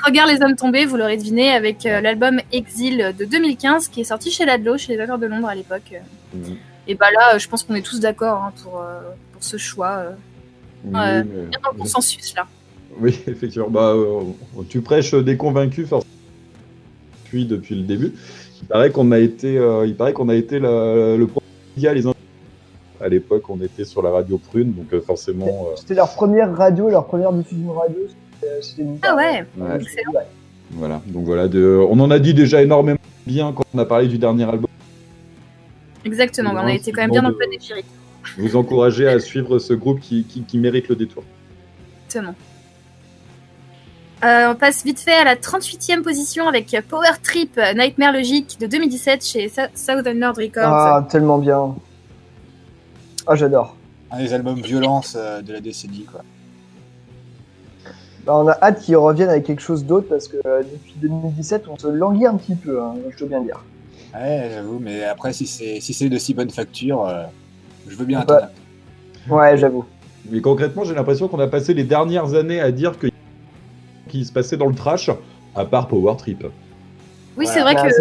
Regarde 0.06 0.30
les 0.30 0.42
hommes 0.42 0.56
tombés, 0.56 0.84
vous 0.86 0.96
l'aurez 0.96 1.16
deviné, 1.16 1.50
avec 1.50 1.86
euh, 1.86 2.00
l'album 2.00 2.40
Exil 2.52 3.14
de 3.18 3.24
2015 3.24 3.88
qui 3.88 4.00
est 4.00 4.04
sorti 4.04 4.30
chez 4.30 4.44
Ladlo, 4.44 4.76
chez 4.78 4.92
les 4.94 5.00
Accords 5.00 5.18
de 5.18 5.26
Londres 5.26 5.48
à 5.48 5.54
l'époque. 5.54 5.92
Mhm. 6.34 6.56
Et 6.88 6.94
bah 6.96 7.06
là, 7.14 7.34
euh, 7.34 7.38
je 7.38 7.48
pense 7.48 7.62
qu'on 7.62 7.74
est 7.76 7.82
tous 7.82 8.00
d'accord 8.00 8.42
hein, 8.42 8.52
pour, 8.62 8.80
euh, 8.80 9.00
pour 9.32 9.44
ce 9.44 9.56
choix. 9.56 9.98
euh. 9.98 10.10
Oui, 10.84 10.90
mais- 10.92 11.22
dans 11.62 11.70
le 11.72 11.78
consensus 11.78 12.34
là. 12.34 12.46
Oui, 12.98 13.16
effectivement. 13.28 13.70
Bah, 13.70 13.92
euh, 13.94 14.20
tu 14.68 14.80
prêches 14.80 15.14
des 15.14 15.36
convaincus, 15.36 15.88
forcément. 15.88 16.10
suit 17.28 17.46
depuis 17.46 17.76
le 17.76 17.82
début. 17.82 18.12
Il 18.62 18.66
paraît 18.68 18.90
qu'on 18.90 19.10
a 19.12 19.18
été, 19.18 19.56
euh, 19.58 19.86
il 19.86 19.94
paraît 19.96 20.12
qu'on 20.12 20.28
a 20.28 20.34
été 20.34 20.58
la- 20.58 21.16
le 21.16 21.26
premier 21.26 21.94
les 21.94 22.04
à 23.00 23.08
l'époque, 23.08 23.48
on 23.48 23.60
était 23.60 23.84
sur 23.84 24.00
la 24.02 24.10
radio 24.10 24.38
Prune, 24.38 24.72
donc 24.74 24.92
euh, 24.92 25.00
forcément. 25.00 25.46
euh, 25.70 25.76
C'était 25.76 25.94
leur 25.94 26.12
première 26.14 26.54
radio, 26.56 26.88
leur 26.88 27.06
première 27.06 27.32
diffusion 27.32 27.72
radio. 27.72 27.96
Une 28.78 28.98
Ah 29.02 29.14
ouais, 29.16 29.44
Ouais. 29.56 29.76
excellent. 29.80 30.12
Voilà, 30.72 31.02
donc 31.06 31.24
voilà, 31.26 31.48
de... 31.48 31.84
on 31.90 31.98
en 32.00 32.10
a 32.10 32.18
dit 32.18 32.32
déjà 32.34 32.62
énormément 32.62 32.98
bien 33.26 33.52
quand 33.52 33.64
on 33.74 33.78
a 33.78 33.84
parlé 33.84 34.08
du 34.08 34.18
dernier 34.18 34.44
album. 34.44 34.66
Exactement, 36.04 36.50
on 36.54 36.56
a 36.56 36.64
Ouais, 36.64 36.76
été 36.76 36.92
quand 36.92 37.02
même 37.02 37.10
bien 37.10 37.22
dans 37.22 37.28
le 37.28 37.34
de- 37.34 37.38
panégyrique. 37.38 37.86
Vous 38.38 38.56
encouragez 38.56 39.06
à 39.08 39.18
suivre 39.20 39.58
ce 39.58 39.74
groupe 39.74 40.00
qui, 40.00 40.24
qui, 40.24 40.42
qui 40.42 40.58
mérite 40.58 40.88
le 40.88 40.96
détour. 40.96 41.24
Exactement. 42.06 42.34
Euh, 44.24 44.52
on 44.52 44.54
passe 44.54 44.84
vite 44.84 45.00
fait 45.00 45.12
à 45.14 45.24
la 45.24 45.34
38e 45.34 46.02
position 46.02 46.46
avec 46.46 46.76
Power 46.88 47.10
Trip 47.22 47.60
Nightmare 47.76 48.12
Logic 48.12 48.56
de 48.60 48.66
2017 48.68 49.24
chez 49.26 49.50
Southern 49.74 50.16
Nord 50.18 50.36
Records. 50.36 50.62
Ah, 50.72 51.06
tellement 51.10 51.38
bien. 51.38 51.74
Ah, 53.26 53.34
j'adore. 53.34 53.76
Un 54.12 54.18
des 54.18 54.32
albums 54.32 54.60
violence 54.60 55.16
euh, 55.18 55.42
de 55.42 55.52
la 55.52 55.60
décennie, 55.60 56.04
quoi. 56.04 56.22
Bah, 58.24 58.36
on 58.36 58.46
a 58.48 58.56
hâte 58.62 58.80
qu'ils 58.82 58.96
reviennent 58.96 59.30
avec 59.30 59.44
quelque 59.44 59.62
chose 59.62 59.84
d'autre 59.84 60.06
parce 60.08 60.28
que 60.28 60.36
euh, 60.46 60.62
depuis 60.62 60.94
2017, 60.96 61.64
on 61.68 61.76
se 61.76 61.88
languit 61.88 62.26
un 62.26 62.36
petit 62.36 62.54
peu, 62.54 62.80
hein, 62.80 62.94
je 63.10 63.18
dois 63.18 63.28
bien 63.28 63.40
dire. 63.40 63.64
Ouais, 64.14 64.50
j'avoue, 64.54 64.78
mais 64.78 65.04
après, 65.04 65.32
si 65.32 65.46
c'est 65.46 65.80
si 65.80 65.92
c'est 65.94 66.08
de 66.08 66.18
si 66.18 66.34
bonne 66.34 66.50
facture, 66.50 67.06
euh, 67.06 67.24
je 67.88 67.96
veux 67.96 68.04
bien 68.04 68.22
Bah, 68.26 68.36
attendre. 68.36 68.52
Ouais, 69.28 69.56
j'avoue. 69.56 69.84
Mais 70.30 70.40
concrètement, 70.40 70.84
j'ai 70.84 70.94
l'impression 70.94 71.26
qu'on 71.28 71.40
a 71.40 71.48
passé 71.48 71.74
les 71.74 71.84
dernières 71.84 72.34
années 72.34 72.60
à 72.60 72.70
dire 72.70 72.98
que 72.98 73.08
qui 74.08 74.24
se 74.24 74.32
passait 74.32 74.56
dans 74.56 74.66
le 74.66 74.74
trash, 74.74 75.10
à 75.56 75.64
part 75.64 75.88
Power 75.88 76.14
Trip. 76.18 76.46
Oui, 77.36 77.46
c'est 77.46 77.62
vrai 77.62 77.74
Ouais, 77.74 77.88
que 77.88 77.94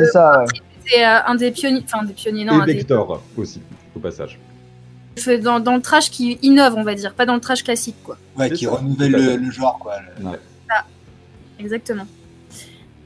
c'est 0.85 1.05
euh, 1.05 1.19
un 1.25 1.35
des 1.35 1.51
pionniers, 1.51 1.83
enfin 1.85 2.03
des 2.03 2.13
pionniers, 2.13 2.43
non, 2.45 2.53
un 2.59 2.63
Et 2.63 2.65
des- 2.65 2.73
Vector 2.79 3.21
aussi, 3.37 3.61
au 3.95 3.99
passage. 3.99 4.37
Dans, 5.41 5.59
dans 5.59 5.75
le 5.75 5.81
trash 5.81 6.09
qui 6.09 6.37
innove, 6.41 6.75
on 6.77 6.83
va 6.83 6.95
dire, 6.95 7.13
pas 7.13 7.25
dans 7.25 7.35
le 7.35 7.41
trash 7.41 7.63
classique, 7.63 7.95
quoi. 8.03 8.17
Ouais, 8.37 8.49
qui 8.51 8.65
ça, 8.65 8.71
renouvelle 8.71 9.11
le, 9.11 9.51
genre, 9.51 9.77
quoi. 9.79 9.97
le- 10.19 10.25
Ouais. 10.27 10.39
Exactement. 11.59 12.07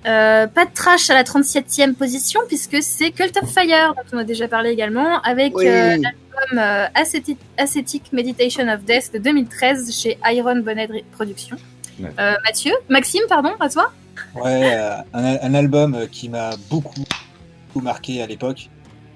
Euh, 0.07 0.45
pas 0.47 0.65
de 0.65 0.71
trash 0.73 1.09
à 1.09 1.13
la 1.15 1.23
37e 1.23 1.93
position, 1.95 2.39
puisque 2.47 2.77
c'est 2.81 3.09
Cult 3.11 3.35
of 3.41 3.49
Fire, 3.49 3.95
dont 3.95 4.17
on 4.17 4.19
a 4.19 4.23
déjà 4.23 4.47
parlé 4.47 4.69
également, 4.69 5.19
avec 5.23 5.57
Oui. 5.57 5.67
euh, 5.67 5.97
l'album 5.97 6.59
euh, 6.59 6.85
Ascetic, 6.93 7.39
Ascetic 7.57 8.13
Meditation 8.13 8.67
of 8.71 8.83
Death 8.83 9.11
de 9.13 9.17
2013 9.17 9.91
chez 9.99 10.17
Iron 10.31 10.57
Bonnet 10.57 10.87
Productions. 11.11 11.57
Ouais. 11.99 12.09
Euh, 12.19 12.35
Mathieu 12.45 12.71
Maxime, 12.87 13.23
pardon, 13.27 13.53
à 13.59 13.67
toi 13.67 13.91
Ouais, 14.35 14.75
euh, 14.75 14.95
un, 15.13 15.37
un 15.41 15.53
album 15.55 16.07
qui 16.11 16.29
m'a 16.29 16.51
beaucoup, 16.69 16.93
beaucoup 17.73 17.83
marqué 17.83 18.21
à 18.21 18.27
l'époque, 18.27 18.69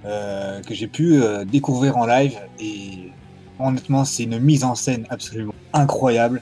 euh, 0.06 0.62
que 0.62 0.74
j'ai 0.74 0.88
pu 0.88 1.22
euh, 1.22 1.46
découvrir 1.46 1.98
en 1.98 2.06
live 2.06 2.38
et 2.60 3.12
honnêtement, 3.60 4.06
c'est 4.06 4.24
une 4.24 4.40
mise 4.40 4.64
en 4.64 4.76
scène 4.76 5.06
absolument 5.10 5.54
incroyable. 5.74 6.42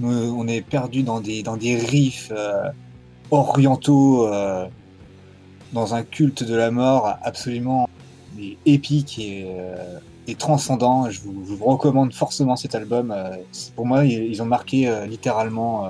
Nous, 0.00 0.10
on 0.10 0.46
est 0.46 0.60
perdu 0.60 1.02
dans 1.02 1.20
des 1.20 1.42
dans 1.42 1.56
des 1.56 1.76
riffs 1.76 2.32
euh, 2.36 2.68
orientaux, 3.30 4.26
euh, 4.26 4.66
dans 5.72 5.94
un 5.94 6.02
culte 6.02 6.42
de 6.42 6.54
la 6.54 6.70
mort 6.70 7.16
absolument 7.22 7.88
épique 8.66 9.18
et, 9.18 9.46
euh, 9.48 9.98
et 10.26 10.34
transcendant. 10.34 11.10
Je 11.10 11.20
vous, 11.22 11.44
je 11.48 11.54
vous 11.54 11.64
recommande 11.64 12.12
forcément 12.12 12.56
cet 12.56 12.74
album. 12.74 13.14
pour 13.74 13.86
moi, 13.86 14.04
ils, 14.04 14.42
ont 14.42 14.46
marqué 14.46 14.92
littéralement. 15.08 15.88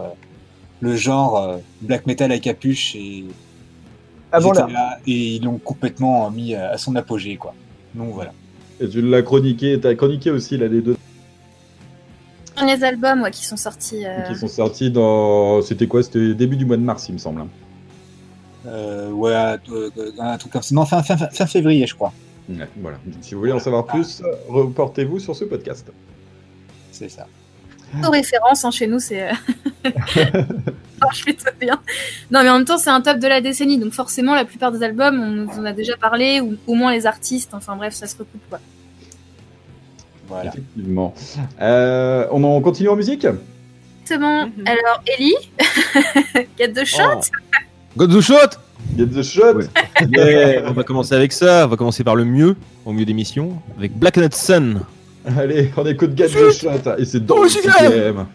le 0.80 0.94
genre 0.94 1.58
black 1.80 2.06
metal 2.06 2.30
à 2.32 2.38
capuche 2.38 2.94
et 2.94 3.24
Ah 4.32 4.38
étaient 4.40 4.48
là. 4.60 4.66
là 4.72 4.98
et 5.06 5.12
ils 5.36 5.44
l'ont 5.44 5.58
complètement 5.58 6.30
mis 6.30 6.54
à 6.54 6.76
son 6.78 6.94
apogée 6.96 7.36
quoi. 7.36 7.54
Donc 7.94 8.12
voilà. 8.12 8.32
Et 8.80 8.88
tu 8.88 9.00
l'as 9.00 9.22
chroniqué, 9.22 9.78
t'as 9.80 9.94
chroniqué 9.94 10.30
aussi 10.30 10.56
là, 10.58 10.66
les 10.68 10.80
deux 10.82 10.96
Derniers 12.56 12.82
albums 12.84 13.22
ouais, 13.22 13.30
qui 13.30 13.44
sont 13.44 13.56
sortis. 13.56 14.04
euh, 14.06 14.22
qui 14.22 14.34
sont 14.34 14.48
sortis 14.48 14.90
dans. 14.90 15.60
C'était 15.62 15.86
quoi? 15.86 16.02
C'était 16.02 16.34
début 16.34 16.56
du 16.56 16.64
mois 16.64 16.76
de 16.78 16.82
mars, 16.82 17.06
il 17.08 17.12
me 17.12 17.18
semble. 17.18 17.42
hein. 17.42 17.48
Euh, 18.66 19.10
ouais, 19.10 19.32
euh, 19.70 19.90
un 20.18 20.36
truc 20.38 20.52
comme 20.52 20.62
ça. 20.62 20.74
Non, 20.74 20.86
fin, 20.86 21.02
fin, 21.02 21.16
fin- 21.18 21.46
février, 21.46 21.86
je 21.86 21.94
crois. 21.94 22.12
Ouais, 22.48 22.66
voilà. 22.80 22.96
Donc, 23.04 23.16
si 23.22 23.34
vous 23.34 23.40
voulez 23.40 23.52
en 23.52 23.58
savoir 23.60 23.84
plus, 23.86 24.22
reportez-vous 24.48 25.18
sur 25.20 25.36
ce 25.36 25.44
podcast. 25.44 25.92
C'est 26.92 27.10
ça. 27.10 27.26
Aux 28.06 28.10
références, 28.10 28.64
hein, 28.64 28.70
chez 28.70 28.86
nous, 28.86 28.98
c'est. 29.00 29.28
ça 30.14 30.24
marche 31.00 31.22
plutôt 31.22 31.50
bien. 31.60 31.80
Non, 32.30 32.42
mais 32.42 32.48
en 32.50 32.56
même 32.58 32.64
temps, 32.64 32.78
c'est 32.78 32.90
un 32.90 33.00
top 33.00 33.18
de 33.18 33.28
la 33.28 33.40
décennie, 33.40 33.78
donc 33.78 33.92
forcément, 33.92 34.34
la 34.34 34.44
plupart 34.44 34.72
des 34.72 34.82
albums, 34.82 35.20
on 35.20 35.30
nous 35.30 35.60
en 35.60 35.64
a 35.64 35.72
déjà 35.72 35.96
parlé, 35.96 36.40
ou 36.40 36.56
au 36.66 36.74
moins 36.74 36.92
les 36.92 37.06
artistes, 37.06 37.54
enfin 37.54 37.76
bref, 37.76 37.94
ça 37.94 38.06
se 38.06 38.16
recoupe 38.16 38.42
quoi. 38.48 38.60
Voilà. 40.28 40.50
Effectivement. 40.50 41.14
Euh, 41.60 42.26
on 42.32 42.42
en 42.44 42.60
continue 42.60 42.88
en 42.88 42.96
musique? 42.96 43.26
Exactement. 44.02 44.48
Alors, 44.64 45.02
Ellie, 45.06 45.34
get 46.58 46.72
the 46.72 46.84
shot. 46.84 47.30
Got 47.96 48.08
the 48.08 48.20
shot 48.20 48.58
Get 48.96 49.06
the 49.06 49.22
shot 49.22 49.54
Yeah, 50.12 50.62
On 50.68 50.72
va 50.72 50.84
commencer 50.84 51.14
avec 51.14 51.32
ça, 51.32 51.64
on 51.66 51.68
va 51.68 51.76
commencer 51.76 52.04
par 52.04 52.14
le 52.14 52.24
mieux, 52.24 52.56
au 52.84 52.92
milieu 52.92 53.06
d'émission, 53.06 53.60
avec 53.78 53.96
Black 53.96 54.16
Knight 54.16 54.34
Sun. 54.34 54.82
Allez, 55.36 55.70
on 55.76 55.84
écoute 55.86 56.16
Get 56.16 56.28
the 56.28 56.52
shot 56.52 56.98
et 56.98 57.04
c'est 57.04 57.24
dans 57.24 57.42
le 57.42 57.48
CKM. 57.48 58.26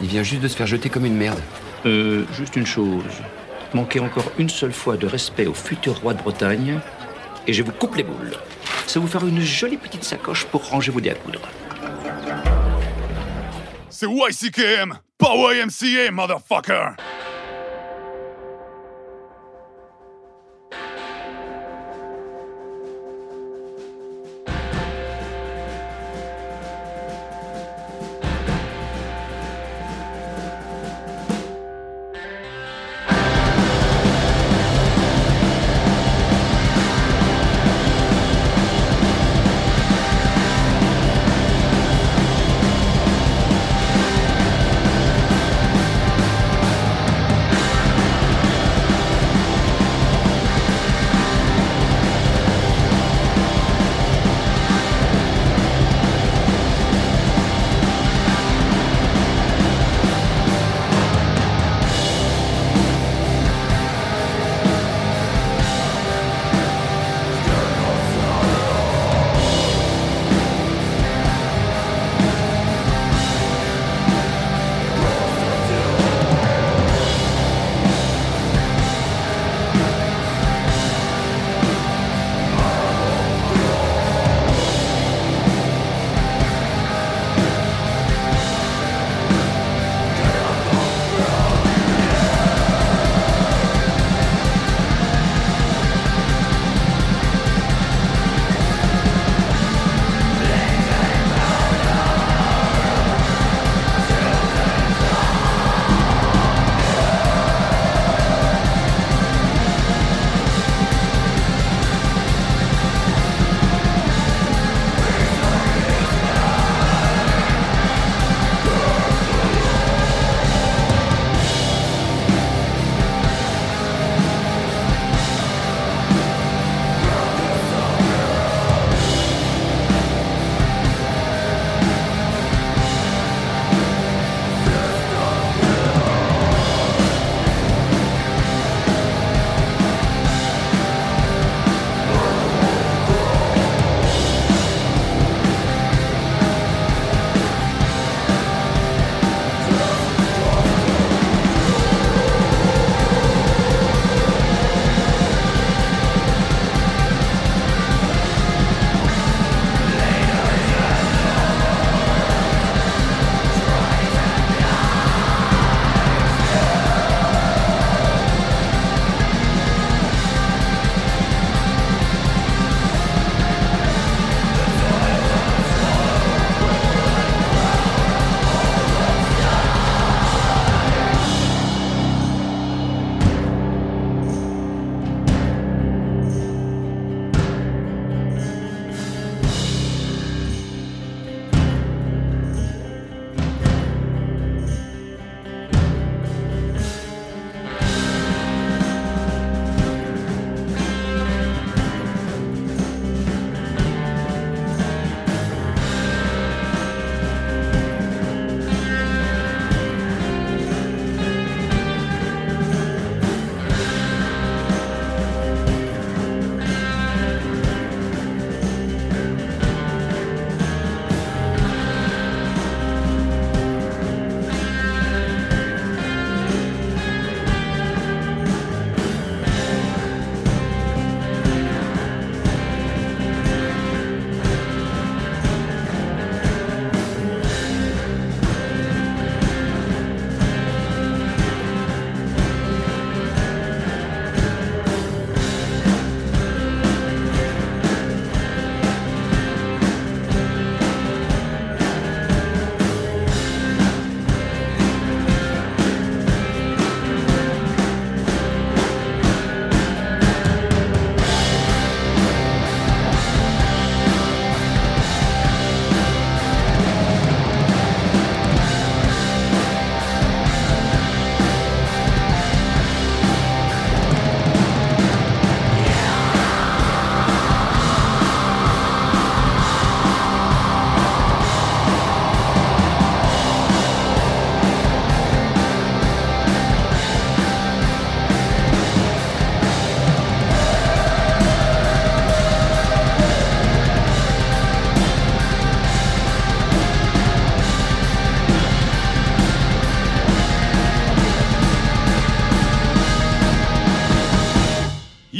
Il 0.00 0.06
vient 0.06 0.22
juste 0.22 0.42
de 0.42 0.48
se 0.48 0.56
faire 0.56 0.66
jeter 0.66 0.88
comme 0.88 1.06
une 1.06 1.16
merde. 1.16 1.40
Euh, 1.84 2.24
juste 2.36 2.56
une 2.56 2.66
chose. 2.66 3.04
Manquez 3.74 4.00
encore 4.00 4.30
une 4.38 4.48
seule 4.48 4.72
fois 4.72 4.96
de 4.96 5.06
respect 5.06 5.46
au 5.46 5.54
futur 5.54 6.00
roi 6.00 6.14
de 6.14 6.22
Bretagne, 6.22 6.80
et 7.46 7.52
je 7.52 7.62
vous 7.62 7.72
coupe 7.72 7.96
les 7.96 8.02
boules. 8.02 8.32
Ça 8.86 9.00
vous 9.00 9.06
fera 9.06 9.26
une 9.26 9.40
jolie 9.40 9.76
petite 9.76 10.04
sacoche 10.04 10.44
pour 10.46 10.68
ranger 10.68 10.92
vos 10.92 11.00
dés 11.00 11.10
à 11.10 11.14
coudre. 11.14 11.40
C'est 13.88 14.06
YCKM, 14.06 14.98
pas 15.18 15.34
YMCA, 15.34 16.10
motherfucker! 16.10 16.96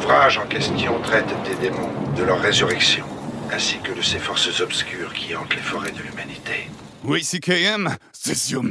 L'ouvrage 0.00 0.38
en 0.38 0.46
question 0.46 1.00
traite 1.00 1.26
des 1.44 1.56
démons, 1.56 1.90
de 2.16 2.22
leur 2.22 2.40
résurrection, 2.40 3.04
ainsi 3.52 3.78
que 3.82 3.92
de 3.92 4.00
ces 4.00 4.20
forces 4.20 4.60
obscures 4.60 5.12
qui 5.12 5.34
hantent 5.34 5.56
les 5.56 5.60
forêts 5.60 5.90
de 5.90 6.02
l'humanité. 6.02 6.70
YCKM, 7.04 7.96
c'est 8.12 8.36
sur. 8.36 8.62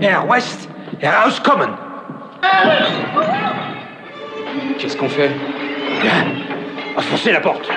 Air 0.00 0.26
West, 0.26 0.68
Air 1.02 1.12
House 1.24 1.38
Common. 1.40 1.68
Qu'est-ce 4.78 4.96
qu'on 4.96 5.08
fait? 5.08 5.30
Bien, 6.00 6.24
à 6.96 7.02
forcer 7.02 7.32
la 7.32 7.40
porte. 7.40 7.68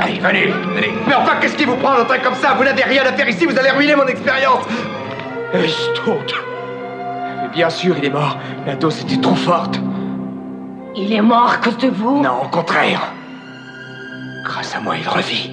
Allez, 0.00 0.18
venez, 0.18 0.46
venez. 0.46 0.92
Mais 1.06 1.14
enfin, 1.14 1.36
qu'est-ce 1.40 1.56
qui 1.56 1.64
vous 1.64 1.76
prend 1.76 1.92
un 1.92 2.04
train 2.04 2.18
comme 2.18 2.34
ça? 2.34 2.54
Vous 2.54 2.64
n'avez 2.64 2.82
rien 2.82 3.04
à 3.04 3.12
faire 3.12 3.28
ici, 3.28 3.46
vous 3.46 3.56
allez 3.56 3.70
ruiner 3.70 3.94
mon 3.94 4.06
expérience 4.06 4.64
Estonte. 5.52 6.34
Bien 7.54 7.70
sûr, 7.70 7.96
il 7.98 8.04
est 8.04 8.10
mort. 8.10 8.38
La 8.66 8.74
dose 8.74 9.00
était 9.02 9.20
trop 9.20 9.36
forte. 9.36 9.78
Il 10.96 11.12
est 11.12 11.22
mort 11.22 11.52
à 11.52 11.56
cause 11.58 11.78
de 11.78 11.88
vous? 11.88 12.20
Non, 12.20 12.42
au 12.42 12.48
contraire. 12.48 13.12
Grâce 14.44 14.74
à 14.74 14.80
moi, 14.80 14.96
il 14.96 15.08
revit. 15.08 15.50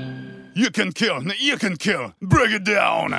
You 0.56 0.68
can 0.74 0.90
kill, 0.94 1.32
you 1.40 1.56
can 1.58 1.76
kill. 1.80 2.12
Bring 2.22 2.52
it 2.56 2.64
down. 2.64 3.16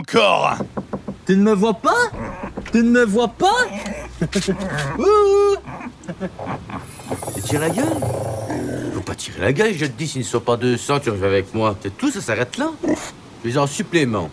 Encore. 0.00 0.56
Tu 1.26 1.36
ne 1.36 1.42
me 1.42 1.52
vois 1.54 1.74
pas? 1.74 2.10
Tu 2.72 2.78
ne 2.78 2.90
me 2.90 3.04
vois 3.04 3.28
pas? 3.28 3.56
Ouh 4.98 5.56
Tu 7.34 7.42
tires 7.42 7.60
la 7.60 7.70
gueule? 7.70 7.84
Faut 8.94 9.00
pas 9.00 9.14
tirer 9.14 9.40
la 9.40 9.52
gueule, 9.52 9.74
je 9.74 9.86
te 9.86 9.92
dis, 9.92 10.08
s'ils 10.08 10.22
ne 10.22 10.26
sont 10.26 10.40
pas 10.40 10.56
200, 10.56 11.00
tu 11.00 11.10
reviens 11.10 11.26
avec 11.26 11.54
moi. 11.54 11.76
C'est 11.82 11.96
tout, 11.96 12.10
ça 12.10 12.20
s'arrête 12.20 12.56
là. 12.58 12.70
Les 13.44 13.56
en 13.58 13.66
supplément. 13.66 14.30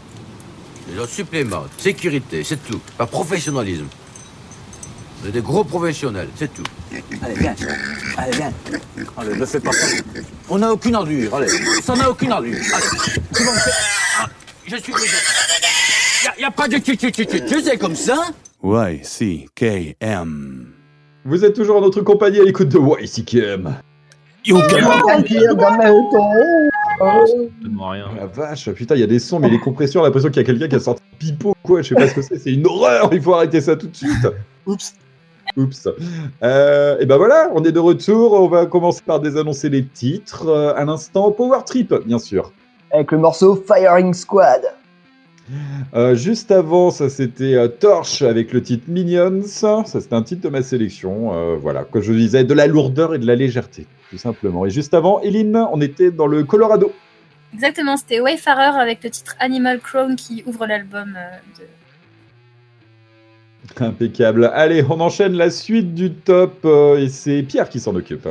Les 0.91 0.99
en 1.01 1.07
supplément. 1.07 1.63
Sécurité, 1.77 2.43
c'est 2.43 2.63
tout. 2.65 2.79
Pas 2.97 3.05
professionnalisme. 3.05 3.87
On 5.23 5.27
est 5.29 5.31
des 5.31 5.41
gros 5.41 5.63
professionnels, 5.63 6.29
c'est 6.37 6.53
tout. 6.53 6.63
Allez, 7.23 7.33
viens. 7.35 7.55
Allez, 8.17 8.31
viens. 8.37 8.51
Allez, 9.17 9.35
ne 9.35 9.45
fais 9.45 9.59
pas 9.59 9.71
ça. 9.73 9.87
On 10.49 10.59
n'a 10.59 10.71
aucune 10.71 10.95
ordure, 10.95 11.35
allez. 11.35 11.49
Ça 11.83 11.95
n'a 11.95 12.09
aucune 12.09 12.31
ordure. 12.31 12.55
Allez. 12.73 12.85
Tu 13.35 13.43
vas 13.43 13.51
me 13.53 13.57
faire- 13.59 13.73
Ah, 14.19 14.27
Je 14.65 14.75
suis 14.77 14.93
désolé. 14.93 15.07
Y 16.39 16.43
a, 16.43 16.51
pas 16.51 16.67
de 16.67 16.77
tu 16.77 16.95
tu 16.95 17.11
tu 17.11 17.25
tu 17.25 17.45
tu, 17.45 17.61
c'est 17.61 17.77
comme 17.77 17.95
ça 17.95 18.27
YCKM. 18.63 20.67
Vous 21.25 21.43
êtes 21.43 21.55
toujours 21.55 21.77
en 21.77 21.81
notre 21.81 22.01
compagnie 22.01 22.39
à 22.39 22.43
l'écoute 22.43 22.69
de 22.69 22.77
YCKM. 22.77 23.75
Yo, 24.45 24.57
rien. 24.57 25.03
La 28.15 28.25
vache, 28.27 28.69
putain, 28.71 28.95
il 28.95 29.01
y 29.01 29.03
a 29.03 29.07
des 29.07 29.19
sons, 29.19 29.39
mais 29.39 29.49
les 29.49 29.59
compressions, 29.59 30.01
on 30.01 30.03
a 30.03 30.07
l'impression 30.07 30.29
qu'il 30.29 30.37
y 30.37 30.45
a 30.45 30.45
quelqu'un 30.45 30.67
qui 30.67 30.75
a 30.75 30.79
sorti 30.79 31.01
pipeau, 31.17 31.55
quoi. 31.63 31.81
Je 31.81 31.89
sais 31.89 31.95
pas 31.95 32.07
ce 32.07 32.13
que 32.13 32.21
c'est, 32.21 32.37
c'est 32.37 32.53
une 32.53 32.65
horreur. 32.65 33.09
Il 33.11 33.21
faut 33.21 33.33
arrêter 33.33 33.59
ça 33.59 33.75
tout 33.75 33.87
de 33.87 33.95
suite. 33.95 34.27
Oups. 34.65 34.93
Oups. 35.57 35.87
Euh, 36.43 36.99
et 36.99 37.05
ben 37.05 37.17
voilà, 37.17 37.49
on 37.55 37.63
est 37.63 37.71
de 37.71 37.79
retour. 37.79 38.33
On 38.33 38.47
va 38.47 38.67
commencer 38.67 39.01
par 39.05 39.19
désannoncer 39.19 39.69
les 39.69 39.85
titres. 39.85 40.47
Euh, 40.47 40.75
un 40.75 40.87
instant, 40.87 41.31
Power 41.31 41.59
Trip, 41.65 41.93
bien 42.05 42.19
sûr. 42.19 42.51
Avec 42.91 43.11
le 43.11 43.17
morceau 43.17 43.61
Firing 43.67 44.13
Squad. 44.13 44.61
Euh, 45.93 46.15
juste 46.15 46.51
avant, 46.51 46.91
ça 46.91 47.09
c'était 47.09 47.55
euh, 47.55 47.67
Torch 47.67 48.21
avec 48.21 48.51
le 48.51 48.61
titre 48.61 48.85
Minions. 48.87 49.43
Ça 49.43 49.83
c'était 49.85 50.13
un 50.13 50.23
titre 50.23 50.41
de 50.41 50.49
ma 50.49 50.61
sélection. 50.61 51.33
Euh, 51.33 51.55
voilà, 51.55 51.83
comme 51.83 52.01
je 52.01 52.13
disais, 52.13 52.43
de 52.43 52.53
la 52.53 52.67
lourdeur 52.67 53.15
et 53.15 53.19
de 53.19 53.25
la 53.25 53.35
légèreté, 53.35 53.87
tout 54.09 54.17
simplement. 54.17 54.65
Et 54.65 54.69
juste 54.69 54.93
avant, 54.93 55.21
Eline, 55.21 55.65
on 55.71 55.79
était 55.81 56.11
dans 56.11 56.27
le 56.27 56.43
Colorado. 56.43 56.91
Exactement, 57.53 57.97
c'était 57.97 58.19
Wayfarer 58.19 58.79
avec 58.79 59.03
le 59.03 59.09
titre 59.09 59.35
Animal 59.39 59.79
Crown 59.79 60.15
qui 60.15 60.43
ouvre 60.45 60.65
l'album 60.65 61.17
euh, 61.17 61.37
de... 61.59 61.65
Impeccable. 63.83 64.51
Allez, 64.53 64.83
on 64.89 64.99
enchaîne 64.99 65.33
la 65.33 65.49
suite 65.49 65.93
du 65.93 66.13
top 66.13 66.59
euh, 66.65 66.97
et 66.97 67.09
c'est 67.09 67.43
Pierre 67.43 67.69
qui 67.69 67.79
s'en 67.79 67.95
occupe. 67.95 68.27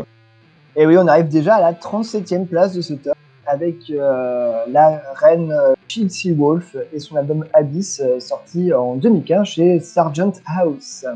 Et 0.77 0.87
oui, 0.87 0.97
on 0.99 1.07
arrive 1.07 1.29
déjà 1.29 1.57
à 1.57 1.61
la 1.61 1.73
37e 1.73 2.47
place 2.47 2.75
de 2.75 2.83
ce 2.83 2.95
top 2.95 3.16
avec 3.47 3.91
euh, 3.91 4.65
la 4.69 5.03
reine 5.15 5.53
euh, 5.53 5.75
Chelsea 5.89 6.35
Wolf 6.37 6.77
et 6.93 6.99
son 6.99 7.17
album 7.17 7.45
Abyss 7.53 8.01
euh, 8.01 8.21
sorti 8.21 8.73
en 8.73 8.97
2015 8.97 9.47
chez 9.47 9.81
Sargent 9.81 10.33
House. 10.47 11.07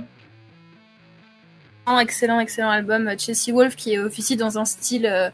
Excellent, 2.01 2.39
excellent 2.39 2.71
album. 2.71 3.11
Chelsea 3.19 3.53
Wolf 3.53 3.75
qui 3.75 3.99
officie 3.99 4.37
dans 4.37 4.59
un 4.59 4.65
style 4.65 5.33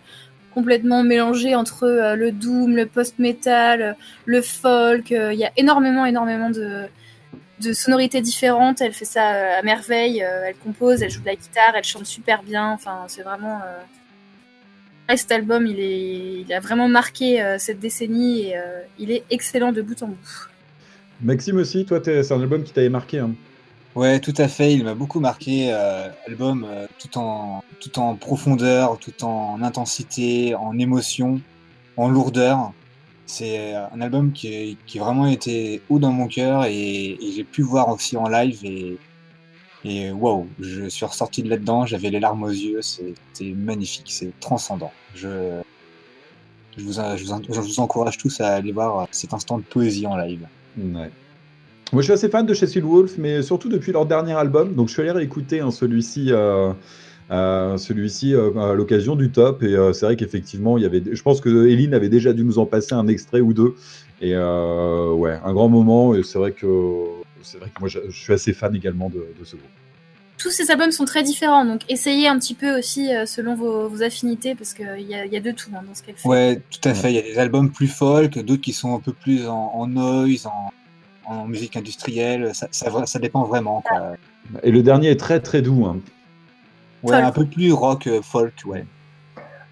complètement 0.55 1.03
mélangé 1.03 1.55
entre 1.55 2.15
le 2.17 2.33
doom, 2.33 2.77
le 2.77 2.87
post-metal, 2.87 3.95
le 4.25 4.41
folk. 4.41 5.11
Il 5.11 5.35
y 5.35 5.45
a 5.45 5.51
énormément, 5.59 6.07
énormément 6.07 6.49
de, 6.49 6.85
de 7.61 7.73
sonorités 7.75 8.23
différentes. 8.23 8.81
Elle 8.81 8.95
fait 8.95 9.05
ça 9.05 9.59
à 9.59 9.63
merveille. 9.63 10.21
Elle 10.21 10.57
compose, 10.57 11.03
elle 11.03 11.11
joue 11.11 11.21
de 11.21 11.27
la 11.27 11.37
guitare, 11.37 11.75
elle 11.75 11.85
chante 11.85 12.07
super 12.07 12.43
bien. 12.43 12.71
Enfin, 12.71 13.05
c'est 13.09 13.23
vraiment. 13.23 13.61
Ouais, 15.09 15.17
cet 15.17 15.33
album, 15.33 15.67
il, 15.67 15.79
est, 15.81 16.41
il 16.47 16.53
a 16.53 16.61
vraiment 16.61 16.89
marqué 16.89 17.43
euh, 17.43 17.57
cette 17.59 17.79
décennie 17.81 18.49
et 18.49 18.57
euh, 18.59 18.81
il 18.99 19.11
est 19.11 19.25
excellent 19.31 19.73
de 19.73 19.83
bout 19.83 20.03
en 20.03 20.09
bout. 20.09 20.49
Maxime 21.23 21.57
aussi, 21.57 21.85
toi, 21.85 22.01
c'est 22.05 22.33
un 22.33 22.41
album 22.41 22.63
qui 22.63 22.73
t'avait 22.73 22.89
marqué. 22.89 23.19
hein. 23.21 23.33
Ouais, 23.95 24.21
tout 24.21 24.35
à 24.37 24.49
fait. 24.49 24.75
Il 24.75 24.85
m'a 24.85 24.95
beaucoup 24.95 25.21
marqué. 25.21 25.73
euh, 25.73 26.09
album 26.27 26.67
euh, 26.69 26.87
tout 26.99 27.17
en 27.19 27.63
tout 27.81 27.99
en 27.99 28.15
profondeur, 28.15 28.99
tout 28.99 29.25
en 29.25 29.63
intensité, 29.63 30.55
en 30.55 30.79
émotion, 30.79 31.41
en 31.97 32.09
lourdeur. 32.11 32.73
C'est 33.25 33.75
un 33.75 34.01
album 34.01 34.33
qui, 34.33 34.79
qui 34.87 34.99
vraiment 34.99 35.27
était 35.27 35.83
haut 35.89 35.99
dans 35.99 36.13
mon 36.13 36.29
cœur 36.29 36.65
et, 36.67 37.13
et 37.13 37.33
j'ai 37.35 37.43
pu 37.45 37.63
voir 37.63 37.89
aussi 37.89 38.17
en 38.17 38.29
live 38.29 38.61
et 38.65 38.99
et 39.87 40.11
waouh, 40.11 40.49
je 40.61 40.89
suis 40.89 41.07
ressorti 41.07 41.43
de 41.43 41.49
là-dedans. 41.49 41.87
J'avais 41.87 42.11
les 42.11 42.19
larmes 42.19 42.43
aux 42.43 42.51
yeux. 42.51 42.83
C'était 42.83 43.53
magnifique. 43.53 44.07
C'est 44.09 44.33
transcendant. 44.41 44.93
Je 45.15 45.63
je 46.77 46.83
vous, 46.83 47.81
encourage 47.81 48.19
tous 48.19 48.41
à 48.41 48.49
aller 48.49 48.73
voir 48.73 49.09
cet 49.11 49.33
instant 49.33 49.57
de 49.57 49.63
poésie 49.63 50.07
en 50.07 50.17
live. 50.17 50.47
Moi, 50.77 51.09
je 51.93 52.03
suis 52.03 52.13
assez 52.13 52.29
fan 52.29 52.45
de 52.45 52.53
Chelsea 52.53 52.85
Wolf, 52.85 53.15
mais 53.17 53.41
surtout 53.41 53.71
depuis 53.71 53.93
leur 53.93 54.05
dernier 54.05 54.35
album. 54.35 54.75
Donc, 54.75 54.89
je 54.89 54.93
suis 54.93 55.03
allé 55.03 55.13
réécouter 55.13 55.61
hein, 55.61 55.71
celui-ci, 55.71 56.33
euh, 56.33 56.73
euh, 57.31 57.79
celui-ci 57.79 58.35
euh, 58.35 58.55
à 58.59 58.75
l'occasion 58.75 59.17
du 59.17 59.31
top. 59.31 59.63
Et 59.63 59.75
c'est 59.95 60.05
vrai 60.05 60.17
qu'effectivement, 60.17 60.77
il 60.77 60.83
y 60.83 60.87
avait. 60.87 61.03
Je 61.11 61.23
pense 61.23 61.41
que 61.41 61.67
Eline 61.67 61.95
avait 61.95 62.11
déjà 62.11 62.35
dû 62.35 62.45
nous 62.45 62.59
en 62.59 62.67
passer 62.67 62.95
un 62.95 63.09
extrait 63.09 63.41
ou 63.41 63.55
deux. 63.55 63.75
Et 64.21 64.37
ouais, 64.37 65.39
un 65.45 65.53
grand 65.55 65.71
moment. 65.71 66.15
Et 66.15 66.23
c'est 66.25 66.39
vrai 66.39 66.53
que 66.53 66.67
c'est 67.47 67.59
vrai 67.59 67.69
que 67.75 67.81
moi, 67.81 67.89
je, 67.89 67.99
je 68.09 68.19
suis 68.21 68.33
assez 68.33 68.53
fan 68.53 68.75
également 68.75 69.09
de, 69.09 69.27
de 69.39 69.45
ce 69.45 69.57
groupe. 69.57 69.69
Tous 70.39 70.51
ces 70.51 70.71
albums 70.71 70.93
sont 70.93 71.07
très 71.07 71.23
différents, 71.23 71.65
donc 71.65 71.81
essayez 71.89 72.29
un 72.29 72.39
petit 72.39 72.53
peu 72.55 72.79
aussi 72.79 73.15
euh, 73.15 73.25
selon 73.25 73.55
vos, 73.55 73.89
vos 73.89 74.03
affinités, 74.03 74.55
parce 74.55 74.75
qu'il 74.75 75.01
y 75.01 75.07
y 75.15 75.37
a 75.37 75.41
de 75.41 75.51
tout 75.51 75.71
hein, 75.75 75.81
dans 75.87 75.95
ce 75.95 76.03
qu'elle 76.03 76.17
fait. 76.17 76.29
Ouais, 76.29 76.61
tout 76.71 76.87
à 76.89 76.93
fait. 76.93 77.11
Il 77.11 77.17
y 77.17 77.19
a 77.19 77.23
des 77.23 77.39
albums 77.39 77.71
plus 77.73 77.89
folk, 77.89 78.39
d'autres 78.41 78.61
qui 78.61 78.75
sont 78.75 78.95
un 78.95 79.01
peu 79.01 79.13
plus 79.15 79.47
en, 79.49 79.55
en 79.75 79.87
noise, 79.87 80.47
en, 80.47 80.73
en 81.25 81.47
musique 81.47 81.77
industrielle. 81.79 82.55
Ça, 82.55 82.69
ça, 82.71 82.91
vra- 82.91 83.07
ça 83.07 83.19
dépend 83.19 83.45
vraiment. 83.45 83.81
Quoi. 83.81 84.17
Et 84.63 84.71
le 84.71 84.83
dernier 84.83 85.09
est 85.11 85.19
très 85.19 85.41
très 85.41 85.63
doux. 85.63 85.87
hein. 85.87 85.99
Ouais, 87.03 87.17
un 87.17 87.33
peu 87.33 87.47
plus 87.47 87.73
rock, 87.73 88.07
euh, 88.07 88.21
folk, 88.21 88.55
ouais. 88.67 88.85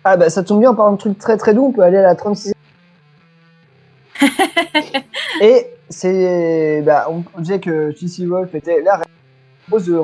Ah 0.04 0.16
bah 0.16 0.30
ça 0.30 0.42
tombe 0.44 0.60
bien, 0.60 0.70
en 0.70 0.74
parlant 0.74 0.92
de 0.92 0.98
trucs 0.98 1.18
très 1.18 1.36
très 1.36 1.52
doux, 1.52 1.66
on 1.66 1.72
peut 1.72 1.82
aller 1.82 1.96
à 1.98 2.02
la 2.02 2.14
36e. 2.14 2.52
Et 5.40 5.66
c'est. 5.88 6.82
Bah, 6.82 7.06
on 7.10 7.24
on 7.36 7.40
disait 7.40 7.60
que 7.60 7.92
Chelsea 7.92 8.28
Wolf 8.28 8.54
était 8.54 8.82
la 8.82 8.96
reine 8.96 9.04
propose 9.68 9.86
de 9.86 9.96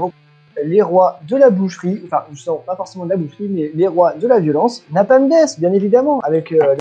les 0.65 0.83
rois 0.83 1.21
de 1.27 1.37
la 1.37 1.51
boucherie, 1.51 2.03
enfin, 2.05 2.25
je 2.33 2.41
sens 2.41 2.61
pas 2.67 2.77
forcément 2.77 3.05
de 3.05 3.11
la 3.11 3.17
boucherie, 3.17 3.49
mais 3.49 3.71
les 3.75 3.87
rois 3.87 4.15
de 4.15 4.27
la 4.27 4.41
violence, 4.41 4.83
Napalm 4.93 5.29
Death, 5.29 5.59
bien 5.59 5.73
évidemment, 5.73 6.21
avec 6.21 6.53
euh, 6.53 6.75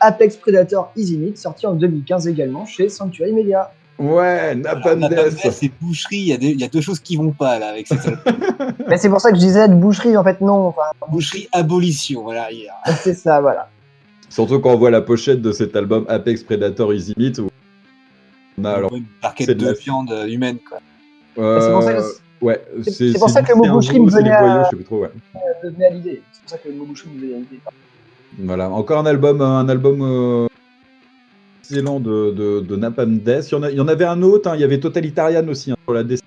Apex 0.00 0.36
Predator 0.36 0.92
Easy 0.96 1.18
Meat, 1.18 1.38
sorti 1.38 1.66
en 1.66 1.74
2015 1.74 2.28
également 2.28 2.66
chez 2.66 2.88
Sanctuary 2.88 3.32
Media. 3.32 3.70
Ouais, 3.98 4.54
Napalm 4.54 5.00
Death. 5.00 5.34
Death, 5.34 5.52
c'est 5.52 5.70
boucherie. 5.80 6.16
Il 6.16 6.26
y, 6.28 6.32
a 6.62 6.66
y 6.66 6.68
deux 6.68 6.80
choses 6.80 7.00
qui 7.00 7.16
vont 7.16 7.32
pas 7.32 7.58
là 7.58 7.70
avec 7.70 7.86
cet 7.88 8.06
album. 8.06 8.34
Mais 8.88 8.96
c'est 8.96 9.08
pour 9.08 9.20
ça 9.20 9.30
que 9.30 9.36
je 9.36 9.40
disais 9.40 9.68
de 9.68 9.74
boucherie, 9.74 10.16
en 10.16 10.24
fait, 10.24 10.40
non. 10.40 10.68
Enfin, 10.68 10.82
boucherie 11.10 11.48
abolition, 11.52 12.22
voilà. 12.22 12.50
hier. 12.50 12.72
c'est 13.00 13.14
ça, 13.14 13.40
voilà. 13.40 13.68
Surtout 14.28 14.60
quand 14.60 14.72
on 14.72 14.78
voit 14.78 14.90
la 14.90 15.00
pochette 15.00 15.42
de 15.42 15.52
cet 15.52 15.74
album 15.74 16.04
Apex 16.08 16.42
Predator 16.42 16.92
Easy 16.92 17.14
Meat. 17.16 17.38
Où 17.38 17.48
on 18.60 18.64
a 18.64 18.70
alors. 18.72 18.94
Une 18.94 19.04
barquette 19.22 19.46
c'est 19.46 19.54
de, 19.54 19.66
la- 19.66 19.72
viande 19.72 20.14
humaine, 20.28 20.58
quoi. 20.68 20.78
Euh, 21.38 21.60
C'est 21.60 21.70
pour 21.72 21.82
ça 21.82 21.94
que- 21.94 22.44
ouais, 22.44 22.62
c'est- 22.82 23.18
pour 23.18 23.30
ça 23.30 23.40
le 23.42 23.54
mot 23.54 23.64
boucherie 23.74 24.00
me 24.00 24.10
venait 24.10 24.30
à- 24.30 24.68
ouais. 24.90 25.08
Euh, 25.64 25.70
l'idée. 25.92 26.22
C'est 26.32 26.40
pour 26.42 26.50
ça 26.50 26.58
que 26.58 26.68
le 26.68 26.74
mot 26.74 26.84
boucherie 26.84 27.10
me 27.14 27.20
venait 27.20 27.34
à 27.34 27.38
l'idée. 27.38 27.60
Voilà, 28.40 28.70
encore 28.70 28.98
un 28.98 29.06
album, 29.06 29.40
un 29.40 29.68
album 29.68 30.00
euh, 30.02 30.46
excellent 31.62 32.00
de, 32.00 32.30
de, 32.32 32.60
de 32.60 32.76
Napalm 32.76 33.18
Death. 33.18 33.50
Il 33.50 33.52
y, 33.52 33.54
en 33.56 33.62
a- 33.62 33.70
il 33.70 33.76
y 33.76 33.80
en 33.80 33.88
avait 33.88 34.04
un 34.04 34.22
autre, 34.22 34.48
hein, 34.50 34.54
il 34.54 34.60
y 34.60 34.64
avait 34.64 34.80
Totalitarian 34.80 35.46
aussi 35.48 35.70
hein, 35.72 35.76
sur 35.84 35.92
la 35.94 36.02
DC. 36.04 36.20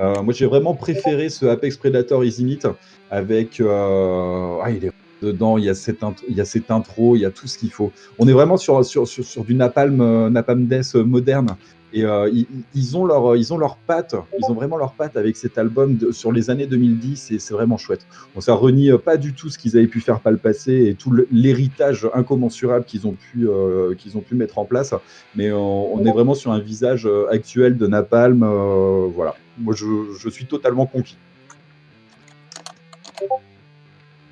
Euh, 0.00 0.22
moi, 0.22 0.32
j'ai 0.32 0.46
vraiment 0.46 0.74
préféré 0.74 1.28
ce 1.28 1.46
Apex 1.46 1.76
Predator 1.76 2.24
Easy 2.24 2.44
Meat 2.44 2.66
avec. 3.10 3.60
euh, 3.60 4.58
ah, 4.62 4.70
il 4.70 4.84
est 4.86 4.92
dedans, 5.22 5.58
il 5.58 5.64
y, 5.64 5.68
a 5.68 5.74
cette 5.74 6.04
il 6.28 6.36
y 6.36 6.40
a 6.40 6.44
cette 6.44 6.70
intro, 6.70 7.16
il 7.16 7.20
y 7.20 7.24
a 7.24 7.30
tout 7.30 7.46
ce 7.46 7.58
qu'il 7.58 7.70
faut. 7.70 7.92
On 8.18 8.28
est 8.28 8.32
vraiment 8.32 8.56
sur, 8.56 8.84
sur, 8.84 9.06
sur, 9.06 9.24
sur 9.24 9.44
du 9.44 9.54
Napalm, 9.54 10.00
euh, 10.00 10.30
Napalm 10.30 10.66
Death 10.66 10.94
euh, 10.94 11.04
moderne. 11.04 11.56
Et 11.92 12.04
euh, 12.04 12.30
ils, 12.74 12.96
ont 12.96 13.04
leur, 13.04 13.36
ils 13.36 13.52
ont 13.52 13.58
leur 13.58 13.76
patte, 13.76 14.14
ils 14.38 14.50
ont 14.50 14.54
vraiment 14.54 14.76
leur 14.76 14.92
patte 14.92 15.16
avec 15.16 15.36
cet 15.36 15.58
album 15.58 15.98
sur 16.12 16.30
les 16.30 16.48
années 16.48 16.66
2010 16.66 17.32
et 17.32 17.38
c'est 17.40 17.52
vraiment 17.52 17.76
chouette. 17.76 18.06
Bon, 18.34 18.40
ça 18.40 18.54
renie 18.54 18.92
euh, 18.92 18.98
pas 18.98 19.16
du 19.16 19.34
tout 19.34 19.50
ce 19.50 19.58
qu'ils 19.58 19.76
avaient 19.76 19.88
pu 19.88 20.00
faire 20.00 20.20
par 20.20 20.30
le 20.30 20.38
passé 20.38 20.86
et 20.86 20.94
tout 20.94 21.12
l'héritage 21.32 22.08
incommensurable 22.14 22.84
qu'ils 22.84 23.08
ont 23.08 23.14
pu, 23.14 23.48
euh, 23.48 23.94
qu'ils 23.96 24.16
ont 24.16 24.20
pu 24.20 24.36
mettre 24.36 24.58
en 24.58 24.64
place. 24.64 24.94
Mais 25.34 25.50
on, 25.50 25.94
on 25.94 26.04
est 26.04 26.12
vraiment 26.12 26.34
sur 26.34 26.52
un 26.52 26.60
visage 26.60 27.06
euh, 27.06 27.26
actuel 27.30 27.76
de 27.76 27.86
Napalm. 27.88 28.44
euh, 28.44 29.08
voilà, 29.12 29.34
moi 29.58 29.74
je, 29.74 29.86
je 30.16 30.28
suis 30.28 30.46
totalement 30.46 30.86
conquis. 30.86 31.16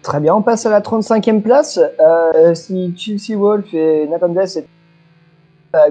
Très 0.02 0.20
bien, 0.20 0.34
on 0.34 0.42
passe 0.42 0.64
à 0.64 0.70
la 0.70 0.80
35e 0.80 1.42
place. 1.42 1.78
Euh, 2.00 2.54
si 2.54 2.94
Chelsea 2.96 3.38
Wolf 3.38 3.72
et 3.74 4.08
c'est 4.46 4.66
euh, 5.74 5.90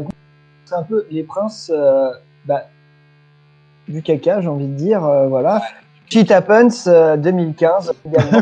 c'est 0.65 0.75
un 0.75 0.83
peu 0.83 1.05
les 1.11 1.23
princes 1.23 1.71
euh, 1.73 2.09
bah, 2.45 2.63
du 3.87 4.01
caca, 4.01 4.41
j'ai 4.41 4.47
envie 4.47 4.67
de 4.67 4.73
dire. 4.75 5.05
euh, 5.05 5.27
voilà. 5.27 5.61
Shit 6.09 6.31
Happens 6.31 6.87
euh, 6.87 7.17
2015 7.17 7.93
également. 8.05 8.41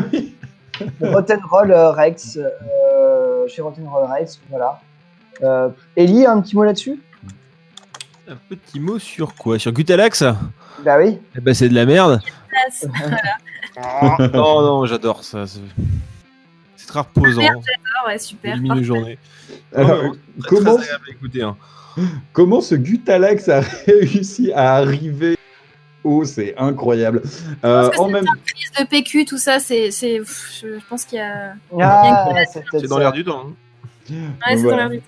Rock'n'Roll 1.00 1.72
euh, 1.72 1.90
Rex, 1.90 2.38
euh, 2.38 3.46
chez 3.48 3.62
Rock'n'Roll 3.62 4.08
Rex, 4.10 4.40
voilà. 4.50 4.80
Euh, 5.42 5.68
Ellie, 5.96 6.26
un 6.26 6.40
petit 6.40 6.56
mot 6.56 6.64
là-dessus? 6.64 7.00
Un 8.28 8.36
petit 8.48 8.80
mot 8.80 8.98
sur 8.98 9.34
quoi? 9.34 9.58
Sur 9.58 9.72
Gutalax? 9.72 10.24
Bah 10.84 10.98
oui. 10.98 11.18
Eh 11.36 11.40
ben, 11.40 11.54
c'est 11.54 11.68
de 11.68 11.74
la 11.74 11.86
merde. 11.86 12.20
Place. 12.56 12.86
non, 14.34 14.62
non, 14.62 14.86
j'adore 14.86 15.22
ça. 15.24 15.44
C'est 15.46 16.86
très 16.86 17.00
reposant. 17.00 17.40
Merde, 17.42 17.62
j'adore, 17.64 18.06
ouais, 18.08 18.18
super. 18.18 18.56
Une 18.56 18.82
journée. 18.82 19.18
Alors, 19.74 19.98
Oh, 20.06 20.16
très, 20.42 20.48
comment- 20.56 20.76
très 20.76 20.86
écouter, 21.10 21.42
hein. 21.42 21.56
Comment 22.32 22.60
ce 22.60 22.74
Gutalax 22.74 23.48
a 23.48 23.60
réussi 23.86 24.52
à 24.52 24.74
arriver 24.74 25.36
haut 26.04 26.24
C'est 26.24 26.54
incroyable. 26.58 27.22
Euh, 27.64 27.90
en 27.98 28.06
c'est 28.06 28.12
même 28.12 28.24
prise 28.46 28.70
de 28.78 28.84
PQ, 28.86 29.24
tout 29.24 29.38
ça, 29.38 29.58
c'est. 29.58 29.90
Je, 29.90 30.78
pense 30.90 31.04
qu'il 31.06 31.18
y 31.18 31.22
a. 31.22 31.54
Ah, 31.80 32.28
c'est 32.50 32.86
dans 32.86 32.98
l'air 32.98 33.12
du 33.12 33.24
temps. 33.24 33.46
hein. 33.48 33.54
Ouais, 34.10 34.16
c'est 34.50 34.56
dans 34.56 34.62
Voilà. 34.62 34.76
l'air 34.76 34.90
du 34.90 34.98
temps. 34.98 35.04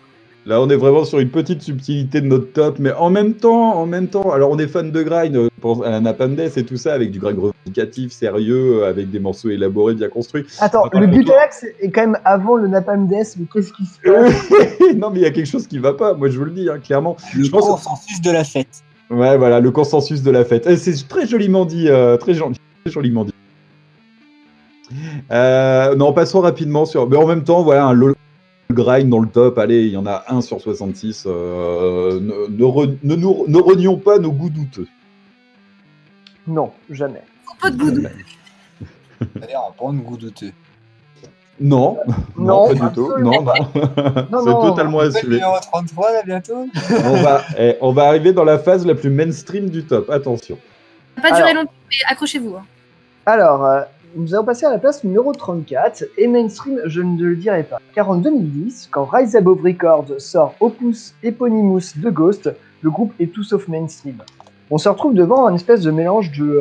Là, 0.49 0.63
on 0.63 0.71
est 0.71 0.77
vraiment 0.77 1.05
sur 1.05 1.19
une 1.19 1.29
petite 1.29 1.61
subtilité 1.61 2.23
de 2.23 2.27
notre 2.27 2.51
top, 2.55 2.79
mais 2.79 2.91
en 2.95 3.11
même 3.11 3.35
temps, 3.35 3.75
en 3.77 3.85
même 3.85 4.09
temps, 4.09 4.33
alors 4.33 4.51
on 4.51 4.59
est 4.59 4.67
fan 4.67 4.91
de 4.91 5.03
grind, 5.03 5.37
euh, 5.37 5.51
pense 5.61 5.85
à 5.85 5.91
la 5.91 6.01
Napalm 6.01 6.37
Death 6.37 6.57
et 6.57 6.65
tout 6.65 6.79
ça, 6.79 6.95
avec 6.95 7.11
du 7.11 7.19
grind 7.19 7.39
revendicatif, 7.39 8.13
sérieux, 8.13 8.83
euh, 8.83 8.89
avec 8.89 9.11
des 9.11 9.19
morceaux 9.19 9.51
élaborés, 9.51 9.93
bien 9.93 10.09
construits. 10.09 10.47
Attends, 10.59 10.89
le 10.95 11.07
Gutalax 11.07 11.67
est 11.83 11.91
quand 11.91 12.01
même 12.01 12.19
avant 12.25 12.57
le 12.57 12.67
Napalm 12.67 13.07
Death, 13.09 13.35
mais 13.39 13.45
qu'est-ce 13.53 13.75
qui 13.75 13.85
se 13.85 14.01
passe 14.01 14.95
non, 14.97 15.11
mais 15.11 15.19
il 15.19 15.23
y 15.23 15.27
a 15.27 15.31
quelque 15.33 15.51
chose 15.51 15.67
qui 15.67 15.79
va 15.79 15.93
pas, 15.93 16.15
moi 16.15 16.31
je 16.31 16.39
vous 16.39 16.47
le 16.47 16.53
dis, 16.53 16.71
hein, 16.71 16.79
clairement. 16.83 17.19
Le 17.37 17.45
je 17.45 17.51
pense 17.51 17.67
consensus 17.67 18.23
de 18.23 18.31
la 18.31 18.43
fête. 18.43 18.83
Ouais, 19.11 19.37
voilà, 19.37 19.61
le 19.61 19.71
consensus 19.71 20.23
de 20.23 20.31
la 20.31 20.47
fête. 20.47 20.79
C'est 20.79 21.09
très 21.09 21.27
joliment 21.27 21.67
dit, 21.67 21.91
euh, 21.91 22.17
très, 22.17 22.33
joli- 22.33 22.57
très 22.85 22.91
joliment 22.91 23.27
dit. 23.27 23.35
Euh, 25.31 25.95
non, 25.95 26.15
passons 26.15 26.41
rapidement 26.41 26.87
sur. 26.87 27.07
Mais 27.07 27.19
en 27.19 27.27
même 27.27 27.45
temps, 27.45 27.63
voilà, 27.63 27.85
un, 27.85 27.93
grind 28.71 29.09
dans 29.09 29.21
le 29.21 29.29
top. 29.29 29.59
Allez, 29.59 29.83
il 29.87 29.93
y 29.93 29.97
en 29.97 30.07
a 30.07 30.25
un 30.29 30.41
sur 30.41 30.61
66. 30.61 31.25
euh, 31.27 32.21
ne, 32.21 32.49
ne, 32.49 32.65
re- 32.65 32.97
ne 33.03 33.15
nous- 33.15 33.45
ne 33.49 33.59
renions 33.59 33.97
pas 33.97 34.19
nos 34.19 34.33
goûts 34.33 34.51
douteux. 34.51 34.87
Non, 36.47 36.73
jamais. 36.91 37.23
Pas 37.61 37.71
de 37.71 37.77
goût. 37.77 37.91
D'ailleurs, 39.37 39.65
en 39.69 39.73
parlant 39.73 39.93
de 39.95 39.99
goût 40.01 40.17
douteux. 40.17 40.53
Non, 41.61 41.99
Non, 42.37 42.69
pas 42.69 42.75
du 42.75 42.95
tout. 42.95 43.13
Non, 43.19 43.43
non. 43.43 43.53
Non, 44.31 44.41
C'est 44.45 44.51
non. 44.51 44.63
totalement 44.71 45.01
assumé. 45.01 45.35
numéro 45.37 45.57
33 45.61 46.13
là 46.13 46.23
bientôt 46.25 46.67
On 47.05 47.17
va, 47.23 47.43
eh, 47.59 47.75
on 47.81 47.91
va 47.93 48.05
arriver 48.05 48.33
dans 48.33 48.45
la 48.45 48.61
phase 48.61 48.87
la 48.87 48.95
plus 48.95 49.11
mainstream 49.11 49.69
du 49.69 49.85
top. 49.85 50.09
Attention. 50.09 50.57
Ça 51.17 51.23
va 51.23 51.31
pas 51.31 51.37
durer 51.37 51.55
longtemps, 51.55 51.73
mais 51.91 51.97
accrochez-vous. 52.13 52.55
hein. 52.55 52.65
Alors, 53.27 53.65
euh, 53.65 53.81
nous 54.17 54.35
allons 54.35 54.45
passer 54.45 54.67
à 54.67 54.71
la 54.71 54.79
place 54.79 55.05
numéro 55.05 55.33
34, 55.33 56.05
et 56.17 56.27
mainstream, 56.27 56.81
je 56.87 57.03
ne 57.03 57.23
le 57.23 57.37
dirai 57.37 57.63
pas. 57.63 57.81
Car 57.95 58.11
en 58.11 58.17
2010, 58.17 58.89
quand 58.91 59.05
Rise 59.05 59.37
Above 59.37 59.63
Records 59.63 60.21
sort 60.21 60.55
Opus 60.61 61.15
Eponymous 61.23 61.93
de 61.97 62.11
Ghost, 62.11 62.51
le 62.83 62.91
groupe 62.91 63.13
est 63.21 63.33
tout 63.33 63.43
sauf 63.43 63.69
mainstream. 63.69 64.19
On 64.71 64.79
se 64.79 64.89
retrouve 64.89 65.15
devant 65.15 65.47
un 65.47 65.55
espèce 65.55 65.83
de 65.83 65.91
mélange 65.91 66.33
de 66.33 66.45
euh, 66.45 66.61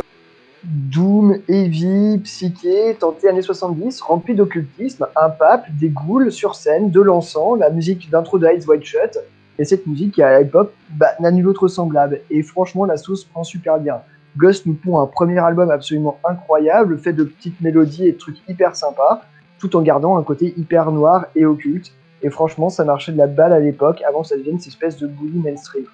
doom, 0.64 1.38
heavy, 1.48 2.20
psyché, 2.24 2.96
tenté 3.00 3.30
années 3.30 3.42
70, 3.42 4.02
rempli 4.02 4.36
d'occultisme, 4.36 5.08
un 5.16 5.30
pape, 5.30 5.66
des 5.80 5.90
ghouls 5.90 6.32
sur 6.32 6.56
scène, 6.56 6.90
de 6.90 7.02
l'encens, 7.02 7.60
la 7.60 7.70
musique 7.70 8.10
d'intro 8.10 8.40
de 8.40 8.48
Wide 8.48 8.84
Shut, 8.84 9.20
et 9.60 9.66
cette 9.66 9.88
musique 9.88 10.16
qui 10.16 10.22
à 10.22 10.40
l'époque 10.40 10.74
bah, 10.90 11.12
n'a 11.20 11.32
nul 11.32 11.48
autre 11.48 11.68
semblable. 11.68 12.22
Et 12.30 12.44
franchement, 12.44 12.86
la 12.86 12.98
sauce 12.98 13.24
prend 13.24 13.44
super 13.44 13.80
bien. 13.80 14.02
Ghost 14.36 14.66
nous 14.66 14.74
pond 14.74 15.00
un 15.00 15.08
premier 15.08 15.40
album 15.40 15.72
absolument 15.72 16.20
incroyable, 16.28 16.98
fait 17.00 17.14
de 17.14 17.24
petites 17.24 17.60
mélodies 17.62 18.08
et 18.08 18.12
de 18.12 18.18
trucs 18.18 18.38
hyper 18.48 18.76
sympas, 18.76 19.22
tout 19.60 19.76
en 19.76 19.82
gardant 19.82 20.18
un 20.18 20.24
côté 20.24 20.54
hyper 20.58 20.92
noir 20.92 21.26
et 21.36 21.46
occulte. 21.46 21.92
Et 22.22 22.30
franchement, 22.30 22.70
ça 22.70 22.84
marchait 22.84 23.12
de 23.12 23.18
la 23.18 23.28
balle 23.28 23.54
à 23.54 23.60
l'époque, 23.60 24.02
avant 24.08 24.22
que 24.22 24.28
ça 24.28 24.38
devienne 24.38 24.60
cette 24.60 24.74
espèce 24.74 24.98
de 24.98 25.08
bully 25.08 25.40
mainstream. 25.40 25.86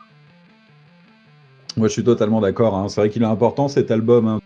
Moi, 1.78 1.88
je 1.88 1.94
suis 1.94 2.04
totalement 2.04 2.40
d'accord. 2.42 2.76
hein. 2.76 2.88
C'est 2.88 3.02
vrai 3.02 3.10
qu'il 3.10 3.24
est 3.24 3.26
important 3.26 3.68
cet 3.68 3.92
album. 3.92 4.28
hein. 4.28 4.40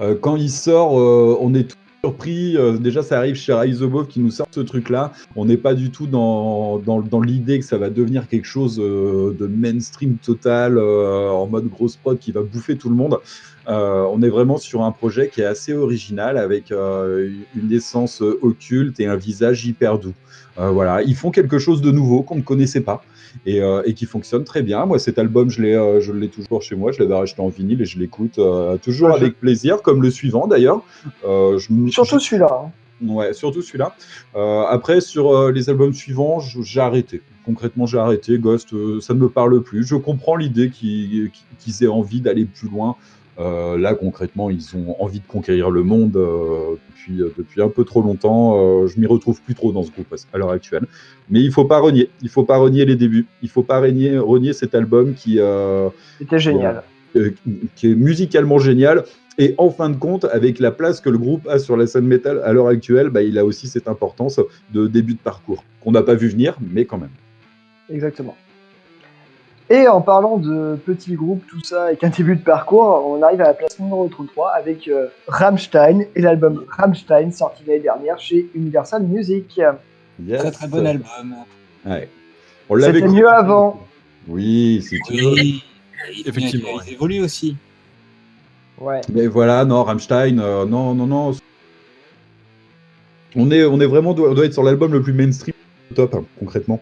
Euh, 0.00 0.14
quand 0.20 0.36
il 0.36 0.50
sort, 0.50 0.98
euh, 0.98 1.36
on 1.40 1.54
est 1.54 1.70
tout 1.70 1.76
surpris. 2.06 2.56
Euh, 2.56 2.78
déjà, 2.78 3.02
ça 3.02 3.18
arrive 3.18 3.34
chez 3.34 3.52
Above 3.52 4.06
qui 4.06 4.20
nous 4.20 4.30
sort 4.30 4.46
ce 4.50 4.60
truc-là. 4.60 5.12
On 5.34 5.44
n'est 5.44 5.56
pas 5.56 5.74
du 5.74 5.90
tout 5.90 6.06
dans, 6.06 6.78
dans, 6.78 7.20
l'idée 7.20 7.58
que 7.58 7.64
ça 7.64 7.78
va 7.78 7.90
devenir 7.90 8.28
quelque 8.28 8.46
chose 8.46 8.78
euh, 8.80 9.34
de 9.38 9.46
mainstream 9.46 10.16
total, 10.16 10.78
euh, 10.78 11.30
en 11.30 11.46
mode 11.48 11.68
grosse 11.68 11.96
prod 11.96 12.18
qui 12.18 12.30
va 12.30 12.42
bouffer 12.42 12.76
tout 12.76 12.88
le 12.88 12.94
monde. 12.94 13.18
On 13.68 14.22
est 14.22 14.28
vraiment 14.28 14.58
sur 14.58 14.82
un 14.82 14.92
projet 14.92 15.28
qui 15.28 15.40
est 15.40 15.44
assez 15.44 15.72
original 15.72 16.38
avec 16.38 16.70
une 16.70 17.72
essence 17.72 18.20
occulte 18.20 19.00
et 19.00 19.06
un 19.06 19.16
visage 19.16 19.66
hyper 19.66 19.98
doux. 19.98 20.14
Voilà, 20.56 21.02
ils 21.02 21.16
font 21.16 21.32
quelque 21.32 21.58
chose 21.58 21.82
de 21.82 21.90
nouveau 21.90 22.22
qu'on 22.22 22.36
ne 22.36 22.42
connaissait 22.42 22.80
pas 22.80 23.02
et, 23.44 23.60
euh, 23.60 23.82
et 23.84 23.94
qui 23.94 24.06
fonctionne 24.06 24.44
très 24.44 24.62
bien. 24.62 24.86
Moi, 24.86 24.98
cet 24.98 25.18
album, 25.18 25.50
je 25.50 25.60
l'ai, 25.62 25.74
euh, 25.74 26.00
je 26.00 26.12
l'ai 26.12 26.28
toujours 26.28 26.62
chez 26.62 26.74
moi. 26.76 26.92
Je 26.92 27.02
l'avais 27.02 27.14
acheté 27.16 27.40
en 27.42 27.48
vinyle 27.48 27.82
et 27.82 27.84
je 27.84 27.98
l'écoute 27.98 28.38
euh, 28.38 28.76
toujours 28.78 29.08
Ouais, 29.10 29.18
je- 29.18 29.24
avec 29.24 29.38
plaisir, 29.40 29.82
comme 29.82 30.02
le 30.02 30.10
suivant 30.10 30.46
d'ailleurs. 30.46 30.82
Euh, 31.26 31.58
je 31.58 31.68
Surtout 31.90 32.18
celui-là. 32.20 32.48
hein. 32.66 32.70
Ouais, 33.06 33.34
surtout 33.34 33.60
celui-là. 33.60 33.94
Euh, 34.36 34.62
après, 34.62 35.02
sur 35.02 35.30
euh, 35.36 35.52
les 35.52 35.68
albums 35.68 35.92
suivants, 35.92 36.40
j'ai 36.40 36.80
arrêté. 36.80 37.20
Concrètement, 37.44 37.84
j'ai 37.84 37.98
arrêté. 37.98 38.38
Ghost, 38.38 38.72
euh, 38.72 39.00
ça 39.02 39.12
ne 39.12 39.18
me 39.18 39.28
parle 39.28 39.62
plus. 39.62 39.86
Je 39.86 39.96
comprends 39.96 40.34
l'idée 40.36 40.70
qu'ils 40.70 41.30
qu'ils 41.58 41.84
aient 41.84 41.88
envie 41.88 42.20
d'aller 42.22 42.46
plus 42.46 42.68
loin. 42.68 42.96
Euh, 43.38 43.76
là, 43.76 43.94
concrètement, 43.94 44.48
ils 44.48 44.76
ont 44.76 44.96
envie 44.98 45.20
de 45.20 45.26
conquérir 45.26 45.70
le 45.70 45.82
monde 45.82 46.16
euh, 46.16 46.76
depuis, 46.88 47.20
euh, 47.20 47.32
depuis 47.36 47.60
un 47.60 47.68
peu 47.68 47.84
trop 47.84 48.00
longtemps. 48.00 48.56
Euh, 48.56 48.86
je 48.86 48.98
m'y 48.98 49.06
retrouve 49.06 49.42
plus 49.42 49.54
trop 49.54 49.72
dans 49.72 49.82
ce 49.82 49.90
groupe 49.90 50.14
à 50.32 50.38
l'heure 50.38 50.50
actuelle. 50.50 50.86
Mais 51.28 51.40
il 51.40 51.52
faut 51.52 51.64
pas 51.66 51.78
renier. 51.78 52.08
Il 52.22 52.28
faut 52.30 52.44
pas 52.44 52.56
renier 52.56 52.84
les 52.86 52.96
débuts. 52.96 53.26
Il 53.42 53.48
faut 53.50 53.62
pas 53.62 53.80
renier, 53.80 54.16
renier 54.18 54.52
cet 54.54 54.74
album 54.74 55.14
qui, 55.14 55.38
euh, 55.38 55.88
C'était 56.18 56.38
génial. 56.38 56.82
euh, 57.16 57.30
qui 57.74 57.90
est 57.92 57.94
musicalement 57.94 58.58
génial. 58.58 59.04
Et 59.38 59.54
en 59.58 59.68
fin 59.68 59.90
de 59.90 59.96
compte, 59.96 60.24
avec 60.24 60.58
la 60.58 60.70
place 60.70 61.00
que 61.02 61.10
le 61.10 61.18
groupe 61.18 61.46
a 61.46 61.58
sur 61.58 61.76
la 61.76 61.86
scène 61.86 62.06
métal 62.06 62.40
à 62.42 62.54
l'heure 62.54 62.68
actuelle, 62.68 63.10
bah, 63.10 63.22
il 63.22 63.38
a 63.38 63.44
aussi 63.44 63.68
cette 63.68 63.86
importance 63.86 64.40
de 64.72 64.86
début 64.86 65.12
de 65.12 65.18
parcours, 65.18 65.62
qu'on 65.82 65.92
n'a 65.92 66.02
pas 66.02 66.14
vu 66.14 66.28
venir, 66.28 66.56
mais 66.72 66.86
quand 66.86 66.96
même. 66.96 67.10
Exactement. 67.90 68.34
Et 69.68 69.88
en 69.88 70.00
parlant 70.00 70.36
de 70.36 70.76
petits 70.76 71.14
groupes, 71.14 71.42
tout 71.48 71.62
ça, 71.64 71.86
avec 71.86 72.04
un 72.04 72.08
début 72.08 72.36
de 72.36 72.42
parcours, 72.42 73.04
on 73.04 73.20
arrive 73.22 73.40
à 73.40 73.48
la 73.48 73.54
place 73.54 73.78
numéro 73.80 74.06
33 74.06 74.50
avec 74.50 74.86
euh, 74.86 75.08
Rammstein 75.26 76.04
et 76.14 76.20
l'album 76.20 76.64
Rammstein 76.68 77.32
sorti 77.32 77.64
l'année 77.66 77.80
dernière 77.80 78.18
chez 78.20 78.48
Universal 78.54 79.02
Music. 79.02 79.60
Yes. 80.24 80.38
Très 80.38 80.50
très 80.52 80.68
bon 80.68 80.86
album. 80.86 81.34
Ouais. 81.84 82.08
On 82.68 82.76
l'avait 82.76 83.00
C'était 83.00 83.12
mieux 83.12 83.28
avant. 83.28 83.80
Oui, 84.28 84.84
veux. 85.10 85.32
Oui, 85.34 85.64
Effectivement, 86.24 86.68
Il 86.86 86.92
évolue 86.92 87.20
aussi. 87.20 87.56
Ouais. 88.78 89.00
Mais 89.12 89.26
voilà, 89.26 89.64
non, 89.64 89.82
Rammstein, 89.82 90.38
euh, 90.38 90.64
non, 90.64 90.94
non, 90.94 91.06
non. 91.06 91.32
On 93.34 93.50
est, 93.50 93.64
on 93.64 93.80
est 93.80 93.86
vraiment, 93.86 94.14
doit, 94.14 94.32
doit 94.32 94.44
être 94.44 94.52
sur 94.52 94.62
l'album 94.62 94.92
le 94.92 95.02
plus 95.02 95.12
mainstream 95.12 95.54
top, 95.94 96.14
hein, 96.14 96.24
concrètement. 96.38 96.80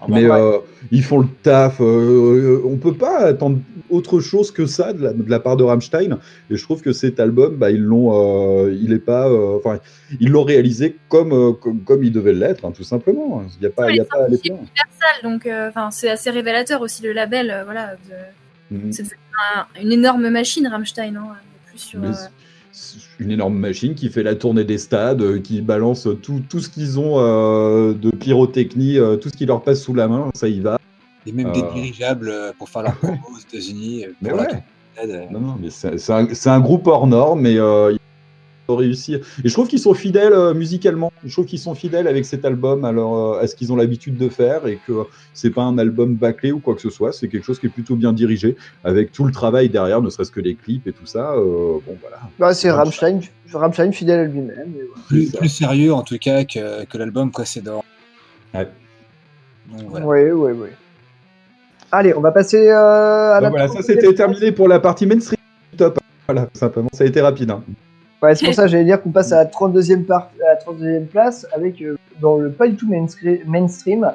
Ah 0.00 0.06
bah 0.08 0.14
Mais 0.16 0.26
ouais. 0.28 0.38
euh, 0.40 0.58
ils 0.90 1.02
font 1.04 1.20
le 1.20 1.28
taf. 1.42 1.80
euh, 1.80 2.60
on 2.64 2.76
peut 2.76 2.94
pas 2.94 3.18
attendre 3.20 3.58
autre 3.90 4.20
chose 4.20 4.50
que 4.50 4.66
ça 4.66 4.92
de 4.92 5.02
la, 5.02 5.12
de 5.12 5.30
la 5.30 5.40
part 5.40 5.56
de 5.56 5.62
Rammstein. 5.64 6.18
Et 6.50 6.56
je 6.56 6.62
trouve 6.62 6.82
que 6.82 6.92
cet 6.92 7.20
album, 7.20 7.56
bah, 7.56 7.70
ils 7.70 7.80
l'ont, 7.80 8.10
euh, 8.66 8.72
il 8.74 8.92
est 8.92 8.98
pas, 8.98 9.28
euh, 9.28 9.56
enfin, 9.56 9.78
ils 10.20 10.30
l'ont 10.30 10.42
réalisé 10.42 10.96
comme, 11.08 11.32
euh, 11.32 11.52
comme, 11.52 11.80
comme 11.84 12.02
il 12.02 12.12
devait 12.12 12.32
l'être, 12.32 12.64
hein, 12.64 12.72
tout 12.76 12.82
simplement. 12.84 13.44
Il 13.56 13.60
n'y 13.60 13.66
a 13.66 13.70
pas, 13.70 13.90
il 13.90 13.96
y 13.96 14.00
a 14.00 14.04
pas 14.04 14.24
à 14.24 14.28
loin. 14.28 14.36
Universal, 14.44 15.22
donc 15.22 15.46
euh, 15.46 15.68
enfin, 15.68 15.90
c'est 15.90 16.10
assez 16.10 16.30
révélateur 16.30 16.80
aussi 16.82 17.02
le 17.02 17.12
label. 17.12 17.50
euh, 17.50 17.64
voilà, 17.64 17.94
de- 17.94 18.76
Mhm. 18.76 18.92
c'est 18.92 19.04
une 19.82 19.92
énorme 19.92 20.28
machine 20.30 20.66
Rammstein. 20.66 21.14
Hein, 21.16 21.36
plus 21.70 21.78
sur, 21.78 22.00
Mais 22.00 22.08
euh, 22.08 22.12
c'est 22.12 22.28
une 23.18 23.30
énorme 23.30 23.56
machine 23.56 23.94
qui 23.94 24.08
fait 24.08 24.22
la 24.22 24.34
tournée 24.34 24.64
des 24.64 24.78
stades, 24.78 25.22
euh, 25.22 25.38
qui 25.38 25.60
balance 25.60 26.08
tout, 26.22 26.42
tout 26.48 26.60
ce 26.60 26.68
qu'ils 26.68 26.98
ont 26.98 27.18
euh, 27.18 27.94
de 27.94 28.10
pyrotechnie, 28.10 28.98
euh, 28.98 29.16
tout 29.16 29.28
ce 29.28 29.34
qui 29.34 29.46
leur 29.46 29.62
passe 29.62 29.82
sous 29.82 29.94
la 29.94 30.08
main, 30.08 30.30
ça 30.34 30.48
y 30.48 30.60
va. 30.60 30.74
A 30.74 31.32
même 31.32 31.52
des 31.52 31.62
dirigeables 31.74 32.32
pour 32.58 32.68
faire 32.68 32.82
leur 32.82 32.96
promo 32.98 33.16
aux 33.34 33.38
États-Unis. 33.38 34.06
ouais. 34.22 34.30
Non, 35.30 35.40
non, 35.40 35.56
mais 35.60 35.70
c'est 35.70 36.10
un, 36.10 36.28
un 36.46 36.60
groupe 36.60 36.86
hors 36.86 37.06
norme, 37.06 37.40
mais 37.40 37.56
réussi. 38.68 39.14
Et 39.14 39.20
je 39.44 39.52
trouve 39.52 39.68
qu'ils 39.68 39.78
sont 39.78 39.94
fidèles 39.94 40.32
euh, 40.32 40.54
musicalement. 40.54 41.12
Je 41.24 41.32
trouve 41.32 41.46
qu'ils 41.46 41.58
sont 41.58 41.74
fidèles 41.74 42.08
avec 42.08 42.24
cet 42.24 42.44
album 42.44 42.84
alors, 42.84 43.34
euh, 43.34 43.40
à 43.40 43.46
ce 43.46 43.54
qu'ils 43.54 43.72
ont 43.72 43.76
l'habitude 43.76 44.16
de 44.16 44.28
faire 44.28 44.66
et 44.66 44.78
que 44.86 44.92
c'est 45.34 45.50
pas 45.50 45.62
un 45.62 45.76
album 45.78 46.14
bâclé 46.14 46.52
ou 46.52 46.60
quoi 46.60 46.74
que 46.74 46.80
ce 46.80 46.90
soit. 46.90 47.12
C'est 47.12 47.28
quelque 47.28 47.44
chose 47.44 47.58
qui 47.58 47.66
est 47.66 47.70
plutôt 47.70 47.96
bien 47.96 48.12
dirigé 48.12 48.56
avec 48.84 49.12
tout 49.12 49.24
le 49.24 49.32
travail 49.32 49.68
derrière, 49.68 50.00
ne 50.00 50.08
serait-ce 50.10 50.30
que 50.30 50.40
les 50.40 50.54
clips 50.54 50.86
et 50.86 50.92
tout 50.92 51.06
ça. 51.06 51.32
euh, 51.32 51.78
bon, 51.86 51.96
voilà. 52.00 52.18
Bah, 52.38 52.54
c'est 52.54 52.70
Rammstein, 52.70 53.20
Rammstein 53.52 53.92
fidèle 53.92 54.20
à 54.20 54.24
lui-même. 54.24 54.72
plus, 55.08 55.30
plus 55.32 55.48
sérieux 55.48 55.92
en 55.92 56.02
tout 56.02 56.18
cas 56.18 56.44
que, 56.44 56.84
que 56.84 56.98
l'album 56.98 57.30
précédent. 57.30 57.84
Ouais. 58.54 58.68
Donc 59.72 59.90
voilà. 59.90 60.06
Oui, 60.06 60.20
oui, 60.30 60.52
oui. 60.52 60.68
Allez, 61.92 62.14
on 62.16 62.20
va 62.20 62.32
passer 62.32 62.68
euh, 62.70 62.74
à 63.36 63.40
la 63.40 63.48
Donc 63.50 63.58
voilà, 63.58 63.68
ça 63.68 63.80
32e 63.80 63.82
c'était 63.82 64.14
terminé 64.14 64.52
pour 64.52 64.68
la 64.68 64.80
partie 64.80 65.06
mainstream 65.06 65.38
top. 65.76 65.98
Voilà, 66.26 66.48
simplement, 66.54 66.88
ça 66.92 67.04
a 67.04 67.06
été 67.06 67.20
rapide. 67.20 67.50
hein. 67.50 67.62
Ouais, 68.24 68.34
c'est 68.34 68.46
pour 68.46 68.54
ça 68.54 68.62
que 68.62 68.68
j'allais 68.68 68.84
dire 68.84 69.02
qu'on 69.02 69.10
passe 69.10 69.32
à 69.32 69.36
la 69.36 69.44
32e, 69.46 70.04
par- 70.04 70.30
à 70.44 70.54
la 70.54 70.56
32e 70.56 71.06
place 71.06 71.46
avec, 71.54 71.80
euh, 71.82 71.96
dans 72.20 72.38
le 72.38 72.50
pas 72.50 72.66
du 72.68 72.76
tout 72.76 72.88
mainstream, 73.46 74.10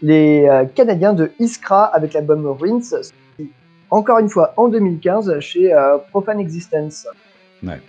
les 0.00 0.46
euh, 0.48 0.64
Canadiens 0.74 1.12
de 1.12 1.30
Iskra 1.38 1.84
avec 1.84 2.12
l'album 2.14 2.46
Ruins, 2.46 2.80
encore 3.90 4.18
une 4.18 4.28
fois 4.28 4.54
en 4.56 4.68
2015 4.68 5.38
chez 5.40 5.72
euh, 5.72 5.98
Profane 6.10 6.40
Existence. 6.40 7.06
Ouais. 7.62 7.80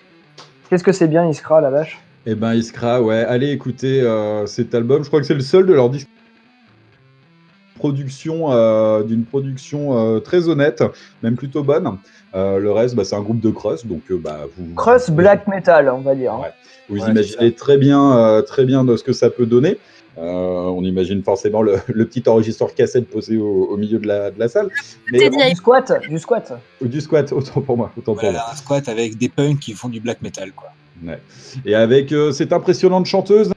Qu'est-ce 0.69 0.83
que 0.83 0.91
c'est 0.91 1.07
bien 1.07 1.27
Iskra, 1.27 1.61
la 1.61 1.69
vache? 1.69 1.99
Eh 2.25 2.35
ben, 2.35 2.53
Iskra, 2.53 3.01
ouais, 3.01 3.23
allez 3.25 3.51
écouter 3.51 4.01
euh, 4.01 4.45
cet 4.45 4.73
album. 4.75 5.03
Je 5.03 5.07
crois 5.09 5.19
que 5.19 5.25
c'est 5.25 5.33
le 5.33 5.39
seul 5.41 5.65
de 5.65 5.73
leur 5.73 5.89
disque 5.89 6.07
production 7.83 8.53
euh, 8.53 9.03
d'une 9.03 9.25
production 9.25 9.81
euh, 10.15 10.19
très 10.21 10.47
honnête, 10.47 10.81
même 11.21 11.35
plutôt 11.35 11.63
bonne. 11.63 11.97
Euh, 12.33 12.57
le 12.57 12.71
reste, 12.71 12.95
bah, 12.95 13.03
c'est 13.03 13.17
un 13.17 13.21
groupe 13.21 13.41
de 13.41 13.49
crust, 13.49 13.85
donc 13.87 14.03
euh, 14.09 14.17
bah, 14.17 14.45
vous, 14.57 14.73
Crust 14.73 15.11
Black 15.11 15.47
Metal, 15.49 15.89
on 15.89 15.99
va 15.99 16.15
dire. 16.15 16.31
vous 16.87 16.97
Ouais, 17.01 17.11
imaginez 17.11 17.51
très 17.53 17.77
bien, 17.77 18.17
euh, 18.17 18.41
très 18.41 18.63
bien 18.63 18.85
de 18.85 18.95
ce 18.95 19.03
que 19.03 19.11
ça 19.11 19.29
peut 19.29 19.45
donner. 19.45 19.77
Euh, 20.17 20.21
on 20.77 20.81
imagine 20.85 21.23
forcément 21.23 21.61
le, 21.61 21.75
le 21.93 22.05
petit 22.05 22.23
enregistreur 22.29 22.73
cassette 22.73 23.09
posé 23.09 23.35
au, 23.37 23.65
au 23.65 23.75
milieu 23.75 23.99
de 23.99 24.07
la, 24.07 24.31
de 24.31 24.39
la 24.39 24.47
salle. 24.47 24.69
Mais, 25.11 25.29
Du 25.29 25.55
squat, 25.55 25.91
du 26.09 26.19
squat. 26.19 26.53
du 26.81 27.01
squat, 27.01 27.33
autant 27.33 27.59
pour 27.59 27.75
moi, 27.75 27.91
autant 27.97 28.13
pour 28.13 28.23
moi. 28.23 28.31
Voilà, 28.31 28.45
un 28.49 28.55
squat 28.55 28.87
avec 28.87 29.17
des 29.17 29.27
punks 29.27 29.59
qui 29.59 29.73
font 29.73 29.89
du 29.89 29.99
black 29.99 30.21
metal. 30.21 30.53
Quoi. 30.53 30.69
Ouais. 31.05 31.19
Et 31.65 31.75
avec 31.75 32.13
euh, 32.13 32.31
cette 32.31 32.53
impressionnante 32.53 33.07
chanteuse, 33.07 33.51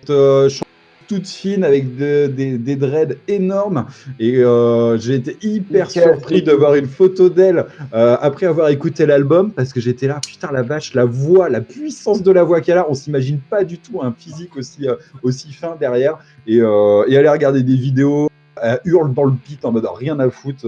cette, 0.00 0.10
euh, 0.10 0.48
chanteuse 0.48 0.71
toute 1.08 1.26
fine 1.26 1.64
avec 1.64 1.96
de- 1.96 2.26
des, 2.26 2.58
des 2.58 2.76
dreads 2.76 3.16
énormes. 3.28 3.86
Et 4.18 4.38
euh, 4.38 4.98
j'ai 4.98 5.14
été 5.16 5.36
hyper 5.42 5.86
Nickel. 5.86 6.02
surpris 6.02 6.42
de 6.42 6.52
voir 6.52 6.74
une 6.74 6.86
photo 6.86 7.28
d'elle 7.28 7.66
euh, 7.94 8.16
après 8.20 8.46
avoir 8.46 8.68
écouté 8.68 9.06
l'album 9.06 9.52
parce 9.52 9.72
que 9.72 9.80
j'étais 9.80 10.06
là, 10.06 10.20
putain, 10.26 10.50
la 10.52 10.62
vache, 10.62 10.94
la 10.94 11.04
voix, 11.04 11.48
la 11.48 11.60
puissance 11.60 12.22
de 12.22 12.30
la 12.32 12.42
voix 12.44 12.60
qu'elle 12.60 12.78
a, 12.78 12.88
on 12.88 12.94
s'imagine 12.94 13.38
pas 13.38 13.64
du 13.64 13.78
tout 13.78 14.02
un 14.02 14.12
physique 14.12 14.56
aussi, 14.56 14.88
euh, 14.88 14.96
aussi 15.22 15.52
fin 15.52 15.76
derrière. 15.78 16.18
Et, 16.46 16.56
et 16.56 17.16
aller 17.16 17.28
regarder 17.28 17.62
des 17.62 17.76
vidéos, 17.76 18.28
elle 18.60 18.80
hurle 18.84 19.12
dans 19.14 19.24
le 19.24 19.32
beat 19.32 19.64
en 19.64 19.72
mode 19.72 19.86
rien 19.94 20.18
à 20.20 20.28
foutre. 20.30 20.66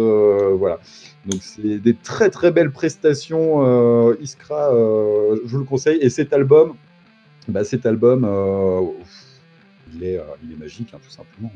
voilà. 0.59 0.79
Donc 1.27 1.41
c'est 1.43 1.79
des 1.79 1.95
très 1.95 2.31
très 2.31 2.51
belles 2.51 2.71
prestations. 2.71 4.13
Iskra, 4.21 4.71
je 4.73 5.49
vous 5.51 5.59
le 5.59 5.65
conseille. 5.65 5.99
Et 6.01 6.11
cet 6.11 6.33
album, 6.33 6.75
bah, 7.49 7.65
cet 7.65 7.87
album, 7.87 8.25
il, 9.95 10.05
est, 10.05 10.19
euh, 10.19 10.23
il 10.45 10.53
est 10.53 10.59
magique, 10.59 10.91
hein, 10.95 10.99
tout 11.03 11.11
simplement. 11.11 11.51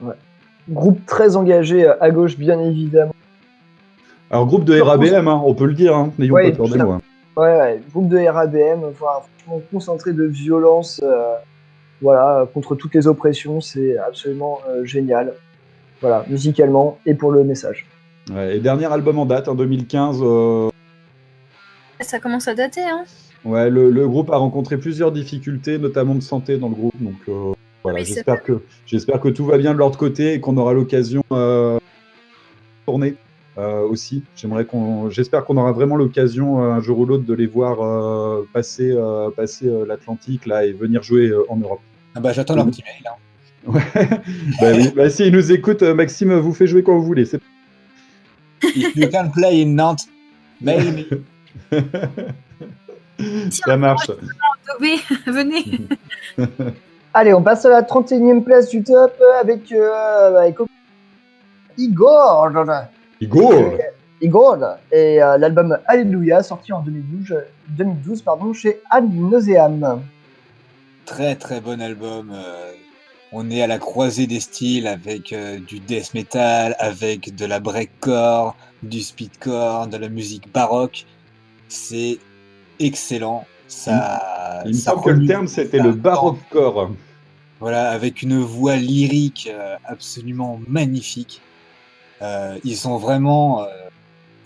Ouais. 0.00 0.14
Groupe 0.68 1.04
très 1.06 1.36
engagé 1.36 1.86
euh, 1.86 1.94
à 2.02 2.10
gauche, 2.10 2.36
bien 2.36 2.60
évidemment. 2.60 3.14
Alors 4.30 4.46
groupe 4.46 4.64
de 4.64 4.80
RABM, 4.80 5.26
hein, 5.28 5.42
on 5.44 5.54
peut 5.54 5.66
le 5.66 5.74
dire, 5.74 5.96
hein, 5.96 6.12
n'ayons 6.18 6.34
Ouais, 6.34 6.50
pas 6.52 6.56
peur 6.58 6.68
des 6.68 6.78
mots. 6.78 6.92
hein. 6.92 7.00
Ouais, 7.36 7.56
ouais, 7.58 7.80
groupe 7.92 8.08
de 8.08 8.18
RABM, 8.18 8.90
voilà, 8.98 9.22
franchement 9.38 9.62
concentré 9.72 10.12
de 10.12 10.24
violence, 10.24 11.00
euh, 11.02 11.34
voilà, 12.02 12.46
contre 12.52 12.74
toutes 12.76 12.94
les 12.94 13.06
oppressions, 13.06 13.60
c'est 13.60 13.96
absolument 13.98 14.60
euh, 14.68 14.84
génial. 14.84 15.32
Voilà, 16.00 16.24
musicalement 16.28 16.98
et 17.06 17.14
pour 17.14 17.30
le 17.32 17.44
message. 17.44 17.86
Ouais, 18.32 18.56
et 18.56 18.60
dernier 18.60 18.90
album 18.92 19.18
en 19.18 19.26
date, 19.26 19.48
en 19.48 19.54
2015. 19.54 20.20
euh, 20.22 20.70
Ça 22.00 22.18
commence 22.20 22.48
à 22.48 22.54
dater, 22.54 22.82
hein. 22.84 23.04
Ouais, 23.44 23.68
le, 23.70 23.90
le 23.90 24.08
groupe 24.08 24.30
a 24.30 24.36
rencontré 24.36 24.76
plusieurs 24.78 25.12
difficultés, 25.12 25.78
notamment 25.78 26.14
de 26.14 26.20
santé 26.20 26.56
dans 26.58 26.68
le 26.68 26.74
groupe. 26.74 26.94
Donc 27.00 27.16
euh, 27.28 27.52
voilà, 27.82 28.00
Oui, 28.00 28.04
j'espère 28.06 28.42
que 28.42 28.60
j'espère 28.86 29.20
que 29.20 29.28
tout 29.28 29.44
va 29.46 29.58
bien 29.58 29.72
de 29.72 29.78
leur 29.78 29.96
côté 29.96 30.34
et 30.34 30.40
qu'on 30.40 30.56
aura 30.56 30.72
l'occasion 30.74 31.22
euh, 31.32 31.76
de 31.76 31.80
tourner 32.86 33.14
euh, 33.58 33.80
aussi. 33.82 34.22
J'aimerais 34.36 34.64
qu'on, 34.64 35.10
j'espère 35.10 35.44
qu'on 35.44 35.56
aura 35.56 35.72
vraiment 35.72 35.96
l'occasion 35.96 36.62
euh, 36.62 36.72
un 36.72 36.80
jour 36.80 36.98
ou 37.00 37.06
l'autre 37.06 37.24
de 37.24 37.34
les 37.34 37.46
voir 37.46 37.80
euh, 37.82 38.46
passer 38.52 38.90
euh, 38.92 39.30
passer 39.30 39.66
euh, 39.68 39.84
l'Atlantique 39.86 40.46
là 40.46 40.64
et 40.66 40.72
venir 40.72 41.02
jouer 41.02 41.28
euh, 41.28 41.44
en 41.48 41.56
Europe. 41.56 41.80
Ah 42.14 42.20
bah, 42.20 42.32
j'attends 42.32 42.54
leur 42.56 42.66
petit 42.66 42.82
mail. 42.82 43.06
hein. 43.06 43.16
bah, 44.60 44.72
oui, 44.74 44.90
bah, 44.96 45.10
si 45.10 45.26
ils 45.26 45.32
nous 45.32 45.52
écoutent, 45.52 45.82
Maxime 45.82 46.32
vous 46.34 46.54
fait 46.54 46.66
jouer 46.66 46.82
quand 46.82 46.96
vous 46.96 47.04
voulez. 47.04 47.24
C'est 47.26 47.40
If 48.62 48.94
you 48.96 49.08
can 49.10 49.30
play 49.30 49.62
in 49.62 49.74
Nantes, 49.74 50.06
mail 50.60 51.06
me. 51.70 51.80
ça 53.50 53.76
marche. 53.76 54.10
Venez. 55.26 55.64
Allez, 57.12 57.34
on 57.34 57.42
passe 57.42 57.64
à 57.64 57.70
la 57.70 57.82
31e 57.82 58.44
place 58.44 58.68
du 58.68 58.84
top 58.84 59.20
avec, 59.40 59.72
euh, 59.72 60.38
avec 60.38 60.56
Igor. 61.76 62.52
Igor. 63.20 63.74
Igor 64.20 64.58
et 64.92 65.22
euh, 65.22 65.38
l'album 65.38 65.78
Alléluia 65.86 66.42
sorti 66.42 66.72
en 66.72 66.82
2012, 66.82 67.32
euh, 67.32 67.40
2012 67.70 68.22
pardon, 68.22 68.52
chez 68.52 68.80
Ad 68.90 69.12
Nauseam. 69.12 70.02
Très 71.04 71.34
très 71.34 71.60
bon 71.60 71.80
album. 71.80 72.30
euh, 72.32 72.72
on 73.32 73.50
est 73.50 73.62
à 73.62 73.66
la 73.66 73.78
croisée 73.78 74.26
des 74.26 74.40
styles 74.40 74.86
avec 74.88 75.34
du 75.66 75.78
death 75.78 76.14
metal, 76.14 76.74
avec 76.80 77.34
de 77.34 77.46
la 77.46 77.60
breakcore, 77.60 78.56
du 78.82 79.00
speedcore, 79.00 79.86
de 79.86 79.96
la 79.96 80.08
musique 80.08 80.52
baroque. 80.52 81.06
C'est 81.68 82.18
excellent. 82.80 83.44
Ça, 83.70 84.62
Il 84.66 84.70
me 84.70 84.72
ça 84.74 84.90
semble 84.90 85.04
que 85.04 85.10
le 85.10 85.26
terme 85.26 85.46
c'était 85.46 85.78
le 85.78 85.92
baroquecore. 85.92 86.90
Voilà, 87.60 87.90
avec 87.90 88.22
une 88.22 88.40
voix 88.40 88.76
lyrique 88.76 89.48
euh, 89.52 89.76
absolument 89.84 90.60
magnifique. 90.66 91.40
Euh, 92.20 92.58
ils 92.64 92.76
sont 92.76 92.96
vraiment, 92.96 93.62
euh, 93.62 93.66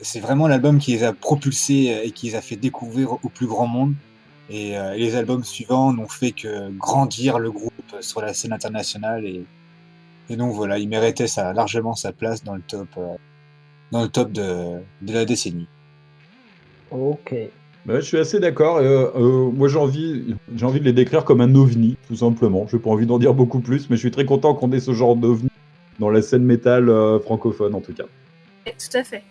c'est 0.01 0.20
vraiment 0.20 0.46
l'album 0.46 0.78
qui 0.78 0.92
les 0.92 1.05
a 1.05 1.12
propulsés 1.14 2.02
et 2.05 2.10
qui 2.10 2.26
les 2.26 2.34
a 2.34 2.42
fait 2.42 2.56
découvrir 2.56 3.12
au 3.24 3.28
plus 3.28 3.46
grand 3.46 3.66
monde. 3.66 3.94
Et 4.51 4.76
euh, 4.76 4.94
les 4.94 5.16
albums 5.16 5.42
suivants 5.42 5.92
n'ont 5.92 6.09
fait 6.09 6.32
que 6.32 6.70
grandir 6.72 7.38
le 7.38 7.51
groupe 7.51 7.72
sur 8.01 8.20
la 8.20 8.34
scène 8.34 8.52
internationale 8.52 9.24
et, 9.24 9.42
et 10.28 10.36
donc 10.36 10.52
voilà, 10.52 10.78
il 10.78 10.88
méritait 10.88 11.28
ça, 11.28 11.55
largement 11.55 11.94
sa 11.94 12.12
place 12.12 12.44
dans 12.44 12.55
le 12.55 12.62
top, 12.62 12.88
euh, 12.98 13.16
dans 13.90 14.02
le 14.02 14.09
top 14.09 14.32
de, 14.32 14.80
de 15.01 15.12
la 15.14 15.24
décennie. 15.24 15.68
Ok. 16.90 17.34
Bah, 17.86 18.01
je 18.01 18.05
suis 18.06 18.19
assez 18.19 18.40
d'accord. 18.40 18.78
euh, 18.78 19.11
euh, 19.15 19.51
moi, 19.51 19.69
j'ai 19.69 19.78
envie, 19.78 20.35
j'ai 20.56 20.65
envie 20.65 20.81
de 20.81 20.85
les 20.85 20.93
décrire 20.93 21.24
comme 21.24 21.40
un 21.40 21.55
ovni, 21.55 21.97
tout 22.09 22.16
simplement. 22.16 22.66
Je 22.69 22.77
n'ai 22.77 22.82
pas 22.82 22.90
envie 22.90 23.06
d'en 23.06 23.19
dire 23.19 23.35
beaucoup 23.35 23.61
plus, 23.61 23.90
mais 23.90 23.97
je 23.97 24.01
suis 24.01 24.11
très 24.11 24.24
content 24.24 24.55
qu'on 24.55 24.73
ait 24.73 24.81
ce 24.81 24.93
genre 24.93 25.16
d'ovni 25.16 25.51
dans 25.98 26.11
la 26.11 26.23
scène 26.23 26.44
métal 26.44 26.89
euh, 26.89 27.20
francophone, 27.20 27.74
en 27.74 27.81
tout 27.81 27.93
cas. 27.93 28.05
Tout 28.65 28.97
à 28.97 29.05
fait. 29.05 29.23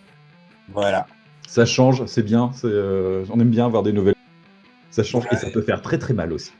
Voilà. 0.72 1.06
Ça 1.48 1.66
change, 1.66 2.06
c'est 2.06 2.22
bien. 2.22 2.52
euh, 2.64 3.24
on 3.30 3.40
aime 3.40 3.50
bien 3.50 3.66
avoir 3.66 3.82
des 3.82 3.92
nouvelles. 3.92 4.14
Ça 4.90 5.02
change 5.02 5.24
et 5.32 5.36
ça 5.36 5.50
peut 5.50 5.62
faire 5.62 5.82
très 5.82 5.98
très 5.98 6.14
mal 6.14 6.32
aussi. 6.32 6.52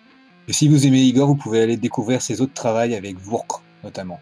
Et 0.49 0.53
si 0.53 0.69
vous 0.69 0.87
aimez 0.87 1.01
Igor, 1.03 1.29
vous 1.29 1.37
pouvez 1.37 1.62
aller 1.62 1.77
découvrir 1.77 2.21
ses 2.21 2.41
autres 2.41 2.53
travails 2.53 2.95
avec 2.95 3.16
Vourk 3.19 3.62
notamment. 3.85 4.21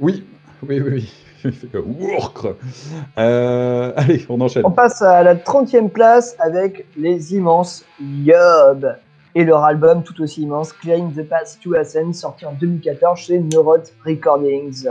Oui, 0.00 0.24
oui, 0.66 0.80
oui, 0.80 0.90
oui. 0.92 1.12
Euh, 3.18 3.92
allez, 3.96 4.24
on 4.28 4.40
enchaîne. 4.40 4.62
On 4.64 4.70
passe 4.70 5.02
à 5.02 5.22
la 5.22 5.34
30e 5.34 5.88
place 5.88 6.36
avec 6.38 6.86
les 6.96 7.34
immenses 7.34 7.84
Yob 8.00 8.96
et 9.34 9.44
leur 9.44 9.64
album 9.64 10.02
tout 10.02 10.20
aussi 10.22 10.42
immense 10.42 10.72
Climb 10.72 11.12
the 11.14 11.22
Path 11.22 11.58
to 11.62 11.74
Ascend 11.74 12.14
sorti 12.14 12.46
en 12.46 12.52
2014 12.52 13.18
chez 13.18 13.38
Neurot 13.38 13.82
Recordings. 14.04 14.86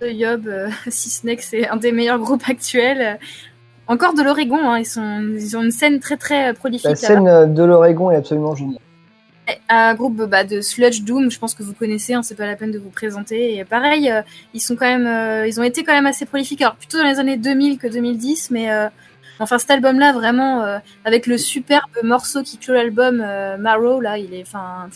The 0.00 0.06
Yob, 0.06 0.46
euh, 0.46 0.68
si 0.88 1.10
ce 1.10 1.26
n'est 1.26 1.36
que 1.36 1.44
c'est 1.44 1.68
un 1.68 1.76
des 1.76 1.92
meilleurs 1.92 2.18
groupes 2.18 2.48
actuels. 2.48 3.00
euh, 3.00 3.14
Encore 3.86 4.14
de 4.14 4.22
l'Oregon, 4.22 4.58
hein, 4.70 4.78
ils, 4.78 4.86
sont, 4.86 5.20
ils 5.34 5.56
ont 5.56 5.62
une 5.62 5.70
scène 5.70 6.00
très 6.00 6.16
très 6.16 6.54
prolifique. 6.54 6.88
La 6.88 6.96
scène 6.96 7.28
euh, 7.28 7.46
de 7.46 7.62
l'Oregon 7.62 8.10
est 8.10 8.16
absolument 8.16 8.54
géniale. 8.54 8.80
Un 9.68 9.94
groupe 9.94 10.16
bah, 10.16 10.44
de 10.44 10.60
sludge 10.60 11.02
doom, 11.02 11.30
je 11.30 11.38
pense 11.38 11.54
que 11.54 11.62
vous 11.62 11.72
connaissez, 11.74 12.14
hein, 12.14 12.22
c'est 12.22 12.34
pas 12.34 12.46
la 12.46 12.56
peine 12.56 12.70
de 12.70 12.78
vous 12.78 12.90
présenter. 12.90 13.56
Et 13.56 13.64
pareil, 13.64 14.10
euh, 14.10 14.22
ils 14.54 14.60
sont 14.60 14.76
quand 14.76 14.86
même, 14.86 15.06
euh, 15.06 15.46
ils 15.46 15.58
ont 15.60 15.62
été 15.62 15.84
quand 15.84 15.92
même 15.92 16.06
assez 16.06 16.26
prolifiques. 16.26 16.62
Alors 16.62 16.76
plutôt 16.76 16.98
dans 16.98 17.04
les 17.06 17.18
années 17.18 17.36
2000 17.36 17.78
que 17.78 17.86
2010, 17.86 18.50
mais 18.50 18.70
euh, 18.70 18.88
enfin 19.38 19.58
cet 19.58 19.70
album-là 19.70 20.12
vraiment 20.12 20.62
euh, 20.62 20.78
avec 21.04 21.26
le 21.26 21.38
superbe 21.38 21.90
morceau 22.02 22.42
qui 22.42 22.58
clôt 22.58 22.74
l'album 22.74 23.22
euh, 23.24 23.56
Marrow 23.56 24.00
là, 24.00 24.18
il 24.18 24.34
est, 24.34 24.42
enfin, 24.42 24.88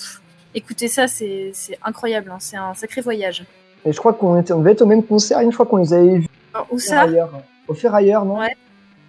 écoutez 0.54 0.88
ça, 0.88 1.06
c'est 1.08 1.50
c'est 1.54 1.78
incroyable, 1.84 2.30
hein, 2.30 2.38
c'est 2.40 2.56
un 2.56 2.74
sacré 2.74 3.00
voyage. 3.00 3.44
Et 3.84 3.92
je 3.92 3.98
crois 3.98 4.14
qu'on 4.14 4.40
était, 4.40 4.52
on 4.52 4.60
devait 4.60 4.72
être 4.72 4.82
au 4.82 4.86
même 4.86 5.02
concert 5.04 5.40
une 5.40 5.52
fois 5.52 5.66
qu'on 5.66 5.76
les 5.78 5.92
avait 5.92 6.18
vus. 6.18 6.28
Où 6.70 6.78
ça. 6.78 7.06
Au 7.66 7.74
Ferrailleur, 7.74 8.24
non? 8.24 8.38
Ouais. 8.38 8.56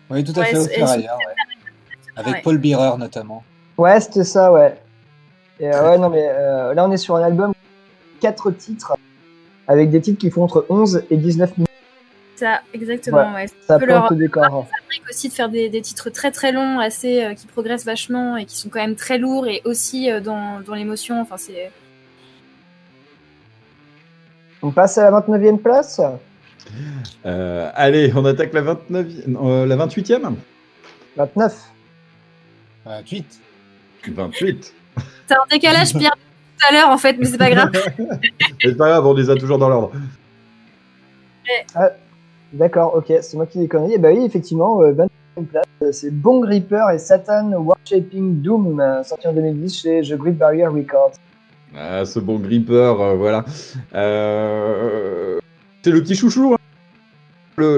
Oui, 0.09 0.23
tout 0.23 0.34
à 0.35 0.39
Ouais, 0.39 0.45
fait, 0.47 0.57
au 0.57 0.65
Ferrailleur, 0.65 1.17
ouais. 1.17 1.34
Avec 2.15 2.34
Ouais. 2.35 2.41
Paul 2.41 2.57
Bearer 2.57 2.97
notamment. 2.97 3.43
Ouais, 3.77 3.99
c'était 3.99 4.23
ça, 4.23 4.51
ouais. 4.51 4.77
Et 5.60 5.73
euh, 5.73 5.90
ouais, 5.90 5.98
non, 5.98 6.10
mais 6.10 6.27
euh, 6.27 6.73
là, 6.73 6.86
on 6.86 6.91
est 6.91 6.98
sur 6.98 7.15
un 7.15 7.23
album, 7.23 7.53
quatre 8.19 8.52
titres, 8.52 8.95
avec 9.68 9.90
des 9.90 10.02
titres 10.02 10.19
qui 10.19 10.30
font 10.30 10.44
entre 10.44 10.65
11 10.69 11.03
et 11.10 11.18
19 11.18 11.57
minutes. 11.57 11.69
Ça, 12.36 12.60
exactement, 12.73 13.30
Ouais, 13.34 13.44
ouais. 13.44 13.45
ça 13.65 13.80
peut 13.80 13.86
leur 13.86 14.11
décor. 14.14 14.44
fabrique 14.44 15.10
aussi 15.10 15.30
de 15.30 15.34
faire 15.34 15.48
des, 15.48 15.69
des 15.69 15.82
titres 15.82 16.10
très 16.10 16.32
très 16.32 16.52
longs, 16.52 16.80
assez 16.80 17.23
euh, 17.23 17.34
qui 17.34 17.48
progressent 17.48 17.86
vachement 17.86 18.36
et 18.36 18.44
qui 18.45 18.57
sont 18.57 18.68
quand 18.68 18.82
même 18.82 18.98
très 18.98 19.18
lourds 19.18 19.48
et 19.48 19.61
aussi 19.64 20.11
euh, 20.11 20.19
dans, 20.19 20.60
dans 20.60 20.73
l'émotion. 20.76 21.22
Enfin, 21.22 21.38
c'est 21.38 21.72
On 24.61 24.72
passe 24.72 24.98
à 24.98 25.10
la 25.10 25.18
29e 25.22 25.60
place. 25.60 26.02
Euh, 27.26 27.69
allez, 27.73 28.11
on 28.15 28.26
attaque 28.26 28.52
la 28.52 28.61
29, 28.61 29.07
euh, 29.30 29.65
la 29.65 29.76
28e 29.77 30.34
29. 31.15 31.72
28. 32.86 33.40
28. 34.10 34.73
C'est 35.27 35.35
un 35.35 35.45
décalage 35.51 35.93
Pierre 35.93 36.15
tout 36.57 36.65
à 36.69 36.73
l'heure 36.73 36.89
en 36.89 36.97
fait, 36.97 37.17
mais 37.19 37.26
c'est 37.26 37.38
pas 37.38 37.49
grave. 37.49 37.72
C'est 38.61 38.77
pas 38.77 38.89
grave, 38.89 39.05
on 39.05 39.13
les 39.13 39.30
a 39.30 39.35
toujours 39.35 39.57
dans 39.57 39.69
l'ordre. 39.69 39.91
Ah, 41.76 41.89
D'accord, 42.53 42.95
ok, 42.95 43.11
c'est 43.22 43.35
moi 43.35 43.45
qui 43.45 43.61
ai 43.61 43.67
conneries. 43.67 43.93
Et 43.93 43.97
bah 43.97 44.09
oui, 44.13 44.23
effectivement, 44.23 44.81
euh, 44.81 44.93
29e 44.93 45.45
place, 45.45 45.65
euh, 45.84 45.91
c'est 45.91 46.09
Bong 46.11 46.45
Reaper 46.45 46.89
et 46.93 46.97
Satan 46.97 47.51
Worshiping 47.51 48.41
Doom, 48.41 48.80
euh, 48.80 49.03
sorti 49.03 49.27
en 49.27 49.34
2010 49.34 49.81
chez 49.81 50.01
The 50.01 50.13
Great 50.13 50.38
Barrier 50.38 50.67
Records. 50.67 51.11
Ah, 51.77 52.05
ce 52.05 52.19
bon 52.19 52.39
gripper, 52.39 52.73
euh, 52.73 53.15
voilà. 53.15 53.43
Euh, 53.93 55.39
c'est 55.84 55.91
le 55.91 56.01
petit 56.01 56.15
chouchou, 56.15 56.53
hein. 56.53 56.57
Le- 57.57 57.77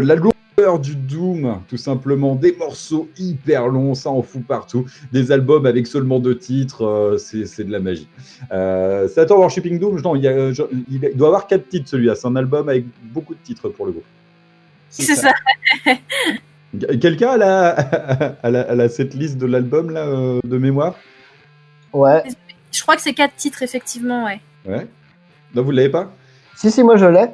du 0.81 0.95
Doom, 0.95 1.61
tout 1.67 1.77
simplement. 1.77 2.33
Des 2.33 2.55
morceaux 2.55 3.07
hyper 3.15 3.67
longs, 3.67 3.93
ça 3.93 4.09
en 4.09 4.23
fout 4.23 4.43
partout. 4.43 4.87
Des 5.13 5.31
albums 5.31 5.67
avec 5.67 5.85
seulement 5.85 6.19
deux 6.19 6.35
titres, 6.35 6.83
euh, 6.83 7.17
c'est 7.19 7.45
c'est 7.45 7.63
de 7.63 7.71
la 7.71 7.79
magie. 7.79 8.07
Euh, 8.51 9.07
Satan 9.07 9.37
Worshipping 9.37 9.77
Doom, 9.77 10.01
non, 10.01 10.15
il, 10.15 10.23
y 10.23 10.27
a, 10.27 10.31
euh, 10.31 10.53
il 10.89 10.99
doit 11.15 11.27
avoir 11.27 11.45
quatre 11.45 11.69
titres 11.69 11.87
celui-là. 11.87 12.15
C'est 12.15 12.25
un 12.25 12.35
album 12.35 12.69
avec 12.69 12.85
beaucoup 13.13 13.35
de 13.35 13.39
titres 13.43 13.69
pour 13.69 13.85
le 13.85 13.91
groupe. 13.91 14.05
C'est 14.89 15.13
ça. 15.13 15.31
Quelqu'un 16.99 17.29
a 17.29 17.37
la, 17.37 17.69
a 18.43 18.49
la, 18.49 18.61
a 18.61 18.73
la 18.73 18.89
cette 18.89 19.13
liste 19.13 19.37
de 19.37 19.45
l'album 19.45 19.91
là 19.91 20.07
euh, 20.07 20.39
de 20.43 20.57
mémoire? 20.57 20.95
Ouais. 21.93 22.23
Je 22.71 22.81
crois 22.81 22.95
que 22.95 23.03
c'est 23.03 23.13
quatre 23.13 23.35
titres, 23.35 23.61
effectivement, 23.61 24.25
ouais. 24.25 24.41
Ouais. 24.65 24.87
Non, 25.53 25.61
vous 25.61 25.69
l'avez 25.69 25.89
pas? 25.89 26.11
Si, 26.55 26.71
si, 26.71 26.83
moi 26.83 26.97
je 26.97 27.05
l'ai. 27.05 27.27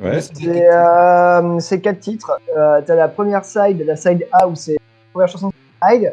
Ouais. 0.00 0.20
C'est 0.20 0.66
euh, 0.72 1.78
quatre 1.82 2.00
titres. 2.00 2.32
Euh, 2.56 2.80
T'as 2.84 2.94
la 2.94 3.08
première 3.08 3.44
side, 3.44 3.84
la 3.84 3.96
side 3.96 4.26
A 4.32 4.48
où 4.48 4.54
c'est 4.54 4.74
la 4.74 4.78
première 5.12 5.28
chanson 5.28 5.52
Hail. 5.82 6.12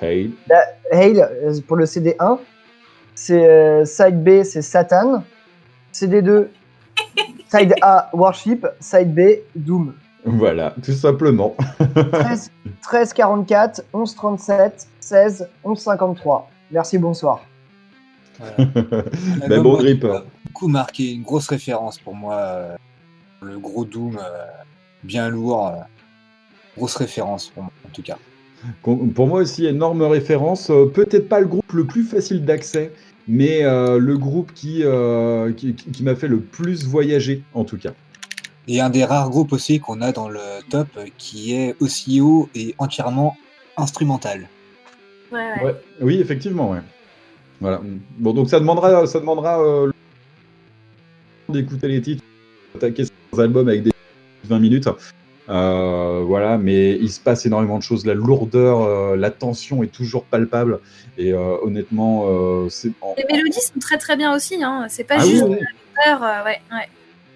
La, 0.00 0.64
Hail 0.90 1.20
euh, 1.20 1.52
pour 1.66 1.76
le 1.76 1.84
CD1. 1.84 2.38
C'est 3.14 3.46
euh, 3.46 3.84
side 3.84 4.22
B, 4.22 4.42
c'est 4.42 4.62
Satan. 4.62 5.22
CD2, 5.92 6.46
side 7.48 7.74
A, 7.82 8.08
Worship. 8.12 8.66
Side 8.80 9.14
B, 9.14 9.20
Doom. 9.54 9.94
Voilà, 10.24 10.74
tout 10.82 10.92
simplement. 10.92 11.54
13, 12.12 12.50
13 12.82 13.12
44, 13.12 13.84
11 13.92 14.14
37, 14.14 14.88
16, 15.00 15.48
11 15.62 15.78
53. 15.78 16.50
Merci, 16.72 16.98
bonsoir. 16.98 17.40
Ben, 18.58 19.62
bon 19.62 19.76
grip. 19.76 20.06
Beaucoup 20.44 20.68
marqué, 20.68 21.12
une 21.12 21.22
grosse 21.22 21.48
référence 21.48 21.98
pour 21.98 22.14
moi. 22.14 22.76
Le 23.42 23.58
gros 23.58 23.84
Doom, 23.84 24.18
euh, 24.18 24.46
bien 25.02 25.28
lourd. 25.28 25.68
euh, 25.68 25.72
grosse 26.76 26.96
référence 26.96 27.48
pour 27.50 27.62
moi, 27.62 27.72
en 27.86 27.88
tout 27.90 28.02
cas. 28.02 28.18
Pour 28.82 29.26
moi 29.26 29.40
aussi, 29.40 29.64
énorme 29.66 30.02
référence. 30.02 30.68
Euh, 30.70 30.86
Peut-être 30.86 31.28
pas 31.28 31.40
le 31.40 31.46
groupe 31.46 31.72
le 31.72 31.84
plus 31.86 32.02
facile 32.04 32.44
d'accès, 32.44 32.92
mais 33.28 33.64
euh, 33.64 33.98
le 33.98 34.18
groupe 34.18 34.52
qui, 34.54 34.82
euh, 34.84 35.52
qui, 35.52 35.74
qui- 35.74 35.90
qui 35.90 36.02
m'a 36.02 36.14
fait 36.16 36.28
le 36.28 36.40
plus 36.40 36.84
voyager, 36.86 37.42
en 37.54 37.64
tout 37.64 37.78
cas. 37.78 37.92
Et 38.68 38.80
un 38.80 38.90
des 38.90 39.04
rares 39.04 39.30
groupes 39.30 39.52
aussi 39.52 39.78
qu'on 39.80 40.00
a 40.02 40.12
dans 40.12 40.28
le 40.28 40.40
top 40.68 40.88
qui 41.16 41.54
est 41.54 41.76
aussi 41.80 42.20
haut 42.20 42.48
et 42.54 42.74
entièrement 42.78 43.36
instrumental. 43.76 44.48
Ouais, 45.32 45.38
ouais. 45.38 45.64
Ouais, 45.64 45.74
oui, 46.00 46.18
effectivement, 46.20 46.70
ouais. 46.72 46.80
Voilà. 47.60 47.80
Bon, 48.18 48.32
donc 48.34 48.50
ça 48.50 48.58
demandera, 48.58 49.06
ça 49.06 49.18
demandera 49.20 49.62
euh, 49.62 49.90
d'écouter 51.48 51.88
les 51.88 52.02
titres, 52.02 52.22
attaquer 52.74 53.04
albums 53.40 53.68
avec 53.68 53.82
des 53.82 53.92
20 54.44 54.58
minutes. 54.58 54.88
Euh, 55.48 56.22
voilà, 56.26 56.58
mais 56.58 56.92
il 56.96 57.10
se 57.10 57.20
passe 57.20 57.46
énormément 57.46 57.78
de 57.78 57.82
choses. 57.82 58.04
La 58.04 58.14
lourdeur, 58.14 58.82
euh, 58.82 59.16
la 59.16 59.30
tension 59.30 59.82
est 59.84 59.92
toujours 59.92 60.24
palpable. 60.24 60.80
Et 61.18 61.32
euh, 61.32 61.56
honnêtement, 61.62 62.24
euh, 62.26 62.68
c'est. 62.68 62.90
Les 63.16 63.24
mélodies 63.30 63.60
sont 63.60 63.78
très 63.80 63.96
très 63.98 64.16
bien 64.16 64.34
aussi, 64.34 64.62
hein. 64.62 64.86
C'est 64.88 65.04
pas 65.04 65.16
Ah 65.18 65.22
oui, 65.24 65.30
juste 65.30 65.44
oui. 65.44 65.56
la 65.60 66.14
longueur, 66.16 66.22
euh, 66.28 66.44
ouais, 66.44 66.60
ouais. 66.72 66.88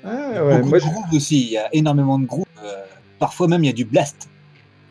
Ah, 0.05 0.45
ouais, 0.45 0.57
Beaucoup 0.59 0.69
moi, 0.71 0.79
de 0.79 0.85
groupes 0.85 1.13
aussi, 1.15 1.41
il 1.41 1.51
y 1.53 1.57
a 1.59 1.69
énormément 1.73 2.19
de 2.19 2.27
groupes. 2.27 2.49
euh, 2.65 2.83
parfois 3.19 3.47
même 3.49 3.63
il 3.63 3.67
y 3.69 3.71
a 3.71 3.75
du 3.75 3.85
blast. 3.85 4.29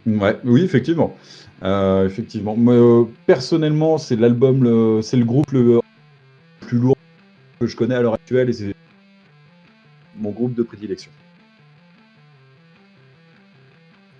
Ouais, 0.05 0.37
oui, 0.45 0.63
effectivement. 0.63 1.15
Euh, 1.63 2.05
effectivement. 2.05 2.55
Euh, 2.67 3.03
personnellement, 3.25 3.97
c'est 3.97 4.15
l'album, 4.15 4.63
le- 4.63 5.01
c'est 5.01 5.17
le 5.17 5.25
groupe 5.25 5.51
le 5.51 5.81
plus 6.61 6.77
lourd 6.77 6.95
que 7.59 7.67
je 7.67 7.75
connais 7.75 7.95
à 7.95 8.01
l'heure 8.01 8.13
actuelle 8.13 8.49
et 8.49 8.53
c'est 8.53 8.73
mon 10.19 10.31
groupe 10.31 10.53
de 10.53 10.63
prédilection. 10.63 11.11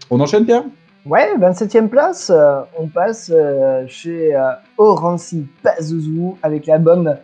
On 0.10 0.20
enchaîne, 0.20 0.46
Pierre? 0.46 0.64
Ouais, 1.06 1.30
27ème 1.38 1.88
place, 1.88 2.30
euh, 2.30 2.62
on 2.78 2.88
passe 2.88 3.32
euh, 3.34 3.86
chez 3.88 4.36
euh, 4.36 4.52
Orancy 4.78 5.48
Pazuzu 5.64 6.32
avec 6.44 6.66
l'album 6.66 7.16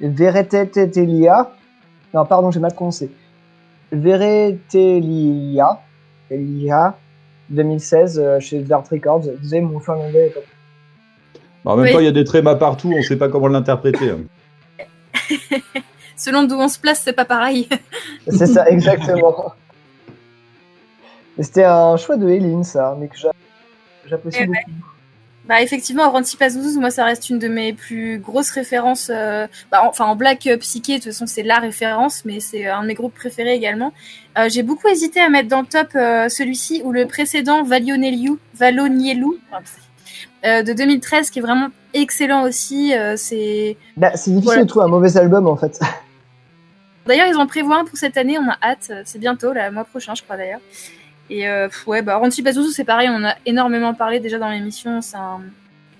Veretetelia. 0.00 1.50
Non, 2.14 2.24
pardon, 2.24 2.50
j'ai 2.50 2.60
mal 2.60 2.72
prononcé. 2.74 3.10
Veretelia, 3.92 5.80
Telia, 6.28 6.96
2016 7.50 8.18
euh, 8.18 8.40
chez 8.40 8.60
Vert 8.60 8.84
Records. 8.90 9.24
Désolé, 9.42 9.60
mon 9.60 9.80
finlandais 9.80 10.28
est 10.28 10.30
pas- 10.30 10.40
Bah, 11.64 11.72
En 11.72 11.76
même 11.76 11.86
Oui. 11.86 11.92
temps, 11.92 11.98
il 11.98 12.04
y 12.06 12.08
a 12.08 12.12
des 12.12 12.24
trémas 12.24 12.54
partout, 12.54 12.90
on 12.94 12.98
ne 12.98 13.02
sait 13.02 13.16
pas 13.18 13.28
comment 13.28 13.48
l'interpréter. 13.48 14.12
Selon 16.20 16.42
d'où 16.44 16.54
on 16.56 16.68
se 16.68 16.78
place, 16.78 17.00
c'est 17.04 17.14
pas 17.14 17.24
pareil. 17.24 17.66
C'est 18.28 18.46
ça, 18.46 18.68
exactement. 18.68 19.54
C'était 21.38 21.64
un 21.64 21.96
choix 21.96 22.16
de 22.16 22.28
Hélène, 22.28 22.62
ça, 22.64 22.94
mais 23.00 23.08
que 23.08 23.16
j'a- 23.16 23.32
j'apprécie 24.06 24.38
Eh 24.42 24.46
beaucoup. 24.46 24.58
Bah 25.46 25.62
effectivement, 25.62 26.12
Pazuzu, 26.38 26.78
moi 26.78 26.90
ça 26.90 27.04
reste 27.04 27.28
une 27.30 27.38
de 27.40 27.48
mes 27.48 27.72
plus 27.72 28.18
grosses 28.20 28.50
références. 28.50 29.10
euh, 29.12 29.48
bah, 29.72 29.80
enfin 29.84 30.04
en 30.04 30.14
black 30.14 30.46
euh, 30.46 30.56
psyché, 30.58 30.98
de 30.98 31.02
toute 31.02 31.12
façon 31.12 31.26
c'est 31.26 31.42
la 31.42 31.58
référence, 31.58 32.24
mais 32.24 32.38
c'est 32.38 32.66
un 32.68 32.82
de 32.82 32.86
mes 32.88 32.94
groupes 32.94 33.14
préférés 33.14 33.54
également. 33.54 33.92
Euh, 34.38 34.48
J'ai 34.48 34.62
beaucoup 34.62 34.86
hésité 34.86 35.18
à 35.18 35.28
mettre 35.28 35.48
dans 35.48 35.62
le 35.62 35.66
top 35.66 35.88
euh, 35.96 36.28
celui-ci 36.28 36.82
ou 36.84 36.92
le 36.92 37.06
précédent 37.06 37.64
Valioneliu, 37.64 38.38
Valonielu, 38.54 39.40
euh, 40.44 40.62
de 40.62 40.72
2013, 40.72 41.30
qui 41.30 41.40
est 41.40 41.42
vraiment 41.42 41.68
excellent 41.94 42.42
aussi. 42.44 42.94
euh, 42.94 43.14
c'est 43.16 43.76
Bah, 43.96 44.10
c'est 44.14 44.30
difficile 44.30 44.44
Voilà. 44.44 44.62
de 44.64 44.68
trouver 44.68 44.84
un 44.84 44.88
mauvais 44.88 45.16
album, 45.16 45.48
en 45.48 45.56
fait. 45.56 45.80
D'ailleurs, 47.10 47.26
ils 47.26 47.36
en 47.36 47.48
prévoient 47.48 47.80
un 47.80 47.84
pour 47.84 47.98
cette 47.98 48.16
année, 48.16 48.38
on 48.38 48.48
a 48.48 48.56
hâte. 48.62 48.92
C'est 49.04 49.18
bientôt, 49.18 49.52
le 49.52 49.70
mois 49.72 49.84
prochain, 49.84 50.14
je 50.14 50.22
crois 50.22 50.36
d'ailleurs. 50.36 50.60
Et 51.28 51.48
euh, 51.48 51.68
ouais, 51.88 52.02
bah, 52.02 52.20
Pazuzu, 52.20 52.70
c'est 52.72 52.84
pareil, 52.84 53.08
on 53.10 53.24
a 53.24 53.34
énormément 53.46 53.94
parlé 53.94 54.20
déjà 54.20 54.38
dans 54.38 54.48
l'émission. 54.48 55.02
C'est 55.02 55.16
un, 55.16 55.40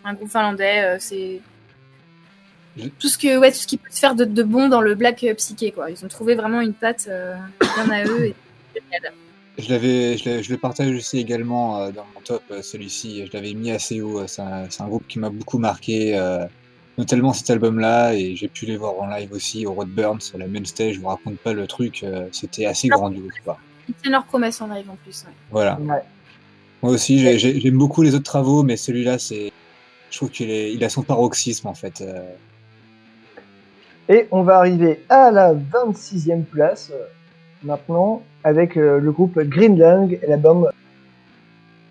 un 0.05 0.15
groupe 0.15 0.31
finlandais. 0.31 0.82
euh, 0.85 0.97
c'est 1.01 1.41
tout 3.01 3.09
ce 3.09 3.19
que, 3.19 3.37
ouais, 3.39 3.51
tout 3.51 3.59
ce 3.59 3.66
qui 3.66 3.77
peut 3.77 3.91
se 3.91 3.99
faire 3.99 4.15
de, 4.15 4.24
de 4.24 4.43
bon 4.45 4.69
dans 4.69 4.81
le 4.81 4.95
black 4.95 5.24
euh, 5.24 5.35
psyché, 5.35 5.73
quoi. 5.73 5.91
Ils 5.91 6.05
ont 6.05 6.09
trouvé 6.09 6.37
vraiment 6.37 6.61
une 6.61 6.74
patte 6.74 7.07
euh, 7.09 7.35
bien 7.61 7.91
à 7.91 8.05
eux. 8.05 8.27
Et... 8.27 8.35
Je 9.59 9.69
l'avais, 9.69 10.16
je, 10.16 10.51
le 10.51 10.57
partage 10.57 10.95
aussi 10.95 11.19
également 11.19 11.81
euh, 11.81 11.91
dans 11.91 12.07
mon 12.15 12.20
top, 12.20 12.43
euh, 12.51 12.62
celui-ci. 12.62 13.27
Je 13.27 13.32
l'avais 13.32 13.53
mis 13.55 13.73
assez 13.73 14.01
haut. 14.01 14.20
euh, 14.20 14.27
C'est 14.27 14.43
un, 14.43 14.89
groupe 14.89 15.07
qui 15.09 15.19
m'a 15.19 15.31
beaucoup 15.31 15.59
marqué, 15.59 16.16
euh, 16.16 16.45
notamment 17.01 17.32
cet 17.32 17.51
album-là. 17.51 18.14
Et 18.14 18.36
j'ai 18.36 18.48
pu 18.48 18.66
les 18.66 18.77
voir 18.77 18.94
en 19.01 19.06
live 19.09 19.32
aussi 19.32 19.66
au 19.66 19.72
Roadburn 19.72 20.20
sur 20.20 20.39
la 20.39 20.47
main 20.47 20.64
stage. 20.64 20.94
Je 20.94 21.01
vous 21.01 21.09
raconte 21.09 21.39
pas 21.39 21.52
le 21.52 21.66
truc. 21.66 22.02
euh, 22.05 22.27
C'était 22.32 22.66
assez 22.66 22.89
grandiose. 22.89 23.32
Tiennent 24.02 24.12
leurs 24.12 24.24
promesses 24.27 24.60
en 24.60 24.68
live 24.68 24.89
en 24.90 24.97
plus. 24.97 25.24
ouais. 25.27 25.32
Voilà. 25.51 25.78
Moi 26.82 26.93
aussi, 26.93 27.18
j'ai- 27.18 27.39
j'ai- 27.39 27.60
j'aime 27.60 27.77
beaucoup 27.77 28.02
les 28.02 28.14
autres 28.14 28.24
travaux, 28.24 28.62
mais 28.62 28.77
celui-là, 28.77 29.18
c'est, 29.18 29.52
je 30.10 30.16
trouve 30.16 30.31
qu'il 30.31 30.48
il 30.51 30.82
a 30.85 30.89
son 30.89 31.02
paroxysme 31.02 31.66
en 31.68 31.74
fait. 31.74 32.01
euh. 32.01 32.22
Et 34.09 34.27
on 34.31 34.43
va 34.43 34.56
arriver 34.59 35.05
à 35.09 35.31
la 35.31 35.52
26e 35.55 36.44
place 36.44 36.90
euh, 36.93 37.05
maintenant 37.62 38.22
avec 38.44 38.74
le 38.77 39.12
groupe 39.12 39.39
Greenlung 39.40 40.18
et 40.22 40.27
l'album 40.27 40.68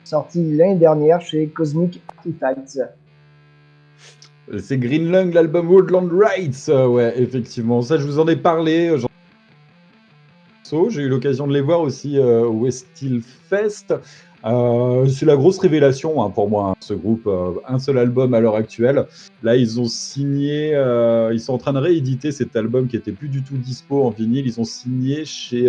sorti 0.03 0.55
l'année 0.55 0.75
dernière 0.75 1.21
chez 1.21 1.47
Cosmic 1.47 2.01
Artifacts. 2.17 2.79
C'est 4.57 4.77
Greenlung, 4.79 5.31
l'album 5.33 5.69
Woodland 5.69 6.09
Rights. 6.11 6.69
euh, 6.69 6.87
ouais, 6.87 7.13
effectivement. 7.21 7.81
Ça, 7.81 7.97
je 7.97 8.03
vous 8.03 8.19
en 8.19 8.27
ai 8.27 8.35
parlé. 8.35 8.89
euh, 8.89 8.97
j'en- 8.97 9.07
So, 10.63 10.89
J'ai 10.89 11.01
eu 11.03 11.09
l'occasion 11.09 11.47
de 11.47 11.53
les 11.53 11.61
voir 11.61 11.81
aussi 11.81 12.17
euh, 12.19 12.41
au 12.45 12.51
West 12.61 12.87
Steel 12.95 13.21
Fest. 13.49 13.93
Euh, 14.45 15.05
c'est 15.07 15.25
la 15.25 15.35
grosse 15.35 15.57
révélation 15.59 16.23
hein, 16.23 16.29
pour 16.29 16.49
moi, 16.49 16.69
hein, 16.71 16.75
ce 16.79 16.93
groupe. 16.93 17.27
un 17.67 17.77
seul 17.79 17.97
album 17.97 18.33
à 18.33 18.39
l'heure 18.39 18.55
actuelle. 18.55 19.05
Là, 19.43 19.55
ils 19.55 19.79
ont 19.79 19.85
signé, 19.87 20.69
ils 21.33 21.39
sont 21.39 21.53
en 21.53 21.57
train 21.57 21.73
de 21.73 21.79
rééditer 21.79 22.31
cet 22.31 22.55
album 22.55 22.87
qui 22.87 22.95
était 22.95 23.11
plus 23.11 23.29
du 23.29 23.43
tout 23.43 23.57
dispo 23.57 24.03
en 24.05 24.09
vinyle. 24.11 24.47
Ils 24.47 24.59
ont 24.59 24.63
signé 24.63 25.25
chez 25.25 25.65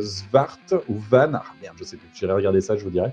Svart 0.00 0.58
ou 0.88 0.94
Van. 1.10 1.30
Ah 1.34 1.42
merde, 1.60 1.76
je 1.78 1.84
sais 1.84 1.96
plus. 1.96 2.08
J'irai 2.14 2.32
regarder 2.32 2.60
ça, 2.62 2.76
je 2.76 2.82
vous 2.84 2.90
dirai. 2.90 3.10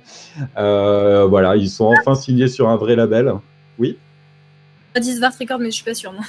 Voilà, 0.55 1.55
ils 1.57 1.69
sont 1.69 1.91
enfin 1.99 2.15
signés 2.15 2.47
sur 2.47 2.69
un 2.69 2.77
vrai 2.77 2.95
label. 2.95 3.33
Oui? 3.77 3.97
On 4.95 4.99
dit 4.99 5.13
Svart 5.15 5.33
Records, 5.39 5.59
mais 5.59 5.65
je 5.71 5.75
suis 5.75 5.83
pas 5.83 5.93
sûre. 5.93 6.13
Non, 6.13 6.21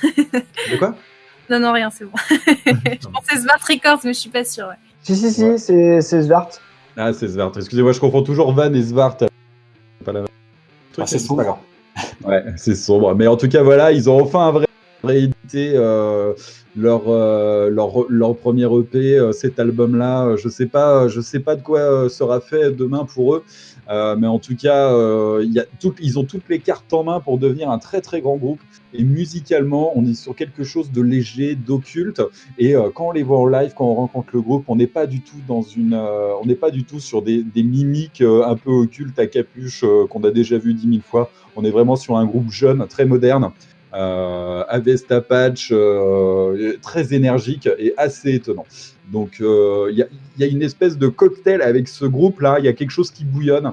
De 0.72 0.76
quoi? 0.78 0.94
Non, 1.48 1.60
non, 1.60 1.72
rien, 1.72 1.90
c'est 1.90 2.05
bon. 2.05 2.10
je 2.30 3.06
pensais 3.06 3.40
Svart 3.40 3.60
Records, 3.68 4.01
mais 4.05 4.12
je 4.12 4.18
suis 4.18 4.30
pas 4.30 4.44
sûre. 4.44 4.66
Ouais. 4.66 4.74
Si, 5.05 5.14
si, 5.14 5.30
si, 5.30 5.59
c'est 5.60 6.01
c'est 6.01 6.22
Svart. 6.24 6.48
Ah, 6.97 7.12
c'est 7.12 7.28
Svart. 7.28 7.52
Excusez-moi, 7.56 7.93
je 7.93 8.01
confonds 8.01 8.22
toujours 8.24 8.52
Van 8.52 8.72
et 8.72 8.82
Svart. 8.82 9.14
C'est 9.20 9.28
Pas 10.05 10.12
la 10.12 10.20
même. 10.22 10.28
Truc, 10.93 11.05
Ah, 11.05 11.06
c'est 11.06 11.18
pas 11.18 11.24
sombre. 11.24 11.59
Ouais, 12.24 12.44
c'est 12.56 12.74
sombre. 12.74 13.14
Mais 13.14 13.28
en 13.28 13.36
tout 13.36 13.48
cas, 13.48 13.62
voilà, 13.62 13.93
ils 13.93 14.10
ont 14.10 14.20
enfin 14.20 14.48
un 14.48 14.51
vrai 14.51 14.65
réédité 15.07 15.73
euh, 15.74 16.35
leur, 16.77 17.05
euh, 17.09 17.70
leur 17.70 18.05
leur 18.11 18.37
premier 18.37 18.65
EP, 18.65 19.19
euh, 19.19 19.33
cet 19.33 19.59
album-là. 19.59 20.37
Je 20.37 20.49
sais 20.49 20.69
sais 21.23 21.41
pas 21.41 21.57
de 21.57 21.62
quoi 21.62 22.09
sera 22.09 22.41
fait 22.41 22.70
demain 22.70 23.07
pour 23.07 23.37
eux, 23.37 23.45
mais 23.89 24.27
en 24.27 24.39
tout 24.39 24.57
cas, 24.57 24.93
ils 26.01 26.19
ont 26.19 26.24
toutes 26.24 26.49
les 26.49 26.59
cartes 26.59 26.93
en 26.93 27.05
main 27.05 27.20
pour 27.20 27.39
devenir 27.39 27.70
un 27.70 27.78
très 27.78 28.01
très 28.01 28.20
grand 28.20 28.37
groupe. 28.37 28.61
Et 28.93 29.05
musicalement, 29.05 29.93
on 29.97 30.07
est 30.07 30.15
sur 30.15 30.35
quelque 30.35 30.65
chose 30.65 30.91
de 30.91 31.03
léger, 31.03 31.55
d'occulte. 31.55 32.23
Et 32.59 32.74
quand 32.95 33.09
on 33.09 33.12
les 33.12 33.23
voit 33.23 33.39
en 33.39 33.47
live, 33.47 33.73
quand 33.77 33.87
on 33.87 33.95
rencontre 33.95 34.28
le 34.33 34.41
groupe, 34.41 34.65
on 34.69 34.77
n'est 34.77 34.87
pas 34.87 35.07
du 35.07 35.20
tout 35.20 35.41
dans 35.47 35.62
une, 35.62 35.95
on 35.95 36.47
n'est 36.47 36.55
pas 36.55 36.70
du 36.70 36.85
tout 36.85 37.01
sur 37.01 37.23
des, 37.23 37.43
des 37.43 37.62
mimiques 37.62 38.23
un 38.23 38.57
peu 38.57 38.70
occultes 38.70 39.19
à 39.19 39.27
capuche 39.27 39.85
qu'on 40.11 40.24
a 40.24 40.31
déjà 40.31 40.59
vu 40.59 40.74
dix 40.74 40.87
mille 40.87 41.03
fois. 41.03 41.31
On 41.57 41.65
est 41.65 41.70
vraiment 41.70 41.97
sur 41.97 42.16
un 42.16 42.27
groupe 42.27 42.51
jeune, 42.51 42.87
très 42.87 43.05
moderne, 43.05 43.51
euh, 43.97 44.62
Avesta 44.68 45.23
Patch 45.23 45.70
euh, 45.73 46.77
très 46.82 47.14
énergique 47.14 47.66
et 47.78 47.94
assez 47.97 48.35
étonnant. 48.35 48.66
Donc 49.10 49.40
euh, 49.40 49.89
il 49.90 50.06
y, 50.39 50.44
a, 50.44 50.47
une 50.47 50.62
espèce 50.62 50.98
de 50.98 51.09
cocktail 51.09 51.62
avec 51.62 51.89
ce 51.89 52.05
groupe-là, 52.05 52.56
il 52.59 52.66
y 52.66 52.68
a 52.68 52.74
quelque 52.74 52.90
chose 52.90 53.10
qui 53.10 53.24
bouillonne. 53.24 53.73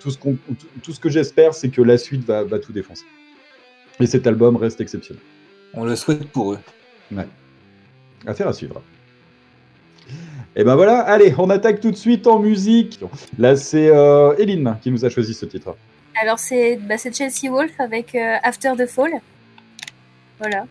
tout, 0.00 0.10
ce 0.10 1.00
que 1.00 1.10
j'espère, 1.10 1.52
c'est 1.52 1.68
que 1.68 1.82
la 1.82 1.98
suite 1.98 2.24
va, 2.24 2.58
tout 2.58 2.72
défoncer. 2.72 3.04
Et 4.00 4.06
cet 4.06 4.26
album 4.26 4.56
reste 4.56 4.80
exceptionnel. 4.80 5.22
On 5.74 5.84
le 5.84 5.94
souhaite 5.94 6.26
pour 6.28 6.54
eux. 6.54 6.58
Affaire 8.26 8.48
à 8.48 8.54
suivre. 8.54 8.80
Et 10.56 10.64
ben 10.64 10.76
voilà, 10.76 11.00
allez, 11.00 11.34
on 11.36 11.50
attaque 11.50 11.80
tout 11.80 11.90
de 11.90 11.96
suite 11.96 12.26
en 12.26 12.38
musique. 12.38 13.00
Là, 13.38 13.56
c'est 13.56 13.88
euh, 13.88 14.36
Eline 14.38 14.76
qui 14.80 14.90
nous 14.90 15.04
a 15.04 15.10
choisi 15.10 15.34
ce 15.34 15.44
titre. 15.44 15.76
Alors, 16.22 16.38
c'est 16.38 16.76
bah, 16.76 16.96
Chelsea 16.96 17.50
Wolf 17.50 17.72
avec 17.78 18.14
After 18.14 18.72
the 18.78 18.86
Fall. 18.86 19.20
Voilà. 20.38 20.66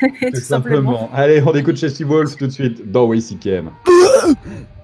Tout, 0.00 0.36
simplement. 0.40 1.10
Allez, 1.12 1.42
on 1.42 1.54
écoute 1.54 1.76
Chelsea 1.76 2.06
Wolf 2.06 2.36
tout 2.36 2.46
de 2.46 2.52
suite 2.52 2.90
dans 2.90 3.06
WCKM. 3.06 3.70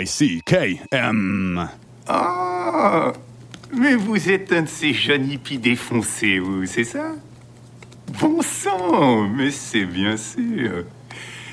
YCKM. 0.00 1.68
Ah, 2.08 3.12
mais 3.72 3.94
vous 3.94 4.30
êtes 4.30 4.52
un 4.52 4.62
de 4.62 4.68
ces 4.68 4.92
jeunes 4.92 5.30
hippies 5.30 5.58
défoncés, 5.58 6.38
vous, 6.38 6.66
c'est 6.66 6.84
ça? 6.84 7.12
Bon 8.20 8.42
sang, 8.42 9.28
mais 9.28 9.50
c'est 9.50 9.84
bien 9.84 10.16
sûr. 10.16 10.84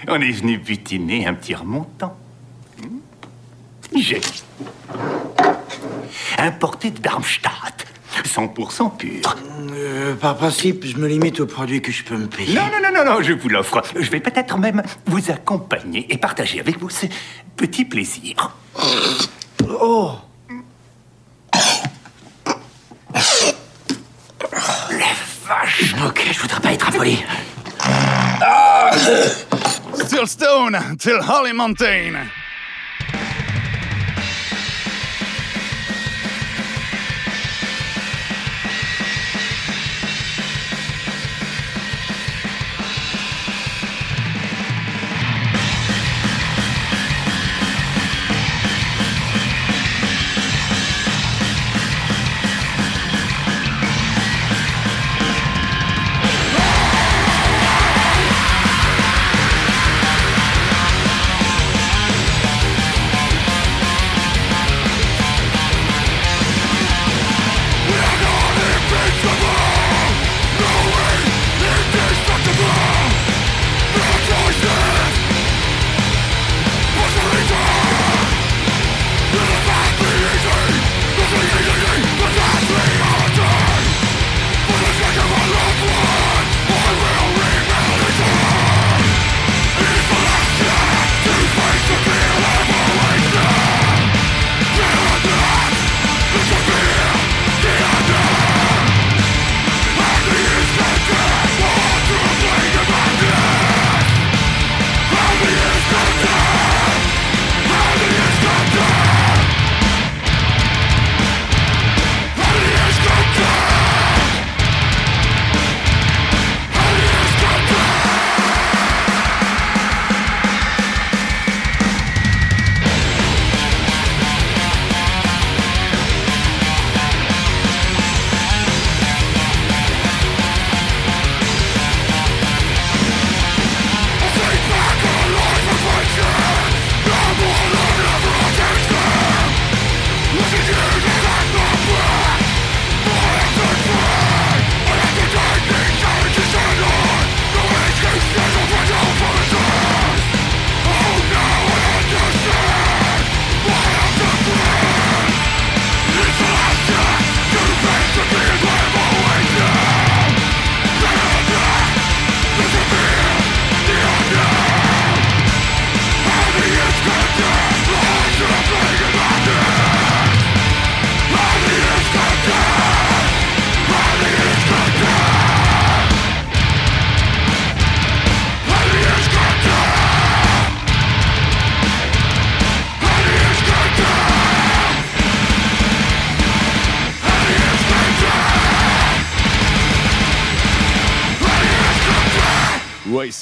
On 0.07 0.21
est 0.21 0.31
venu 0.31 0.57
butiner 0.57 1.27
un 1.27 1.33
petit 1.33 1.55
remontant. 1.55 2.15
J'ai 3.95 4.21
importé 6.37 6.91
de 6.91 6.99
Darmstadt, 6.99 7.85
100% 8.23 8.53
pur. 8.53 8.77
Euh, 8.77 8.88
par 10.19 10.35
principe, 10.35 10.85
je 10.85 10.97
me 10.97 11.07
limite 11.07 11.39
aux 11.39 11.45
produits 11.45 11.81
que 11.81 11.91
je 11.91 12.03
peux 12.03 12.17
me 12.17 12.27
payer. 12.27 12.53
Non, 12.53 12.63
non, 12.71 12.79
non, 12.81 13.03
non, 13.03 13.13
non, 13.13 13.21
je 13.21 13.33
vous 13.33 13.49
l'offre. 13.49 13.81
Je 13.95 14.09
vais 14.09 14.19
peut-être 14.19 14.57
même 14.57 14.83
vous 15.05 15.31
accompagner 15.31 16.05
et 16.09 16.17
partager 16.17 16.59
avec 16.59 16.79
vous 16.79 16.89
ce 16.89 17.05
petit 17.55 17.85
plaisir. 17.85 18.51
Oh 19.81 20.13
Vache 25.47 25.95
Ok, 26.05 26.27
je 26.31 26.39
voudrais 26.39 26.61
pas 26.61 26.73
être 26.73 26.87
impoli. 26.89 27.17
Still 29.95 30.27
Stone 30.27 30.97
till 30.99 31.19
Holly 31.27 31.53
Mountain. 31.53 32.13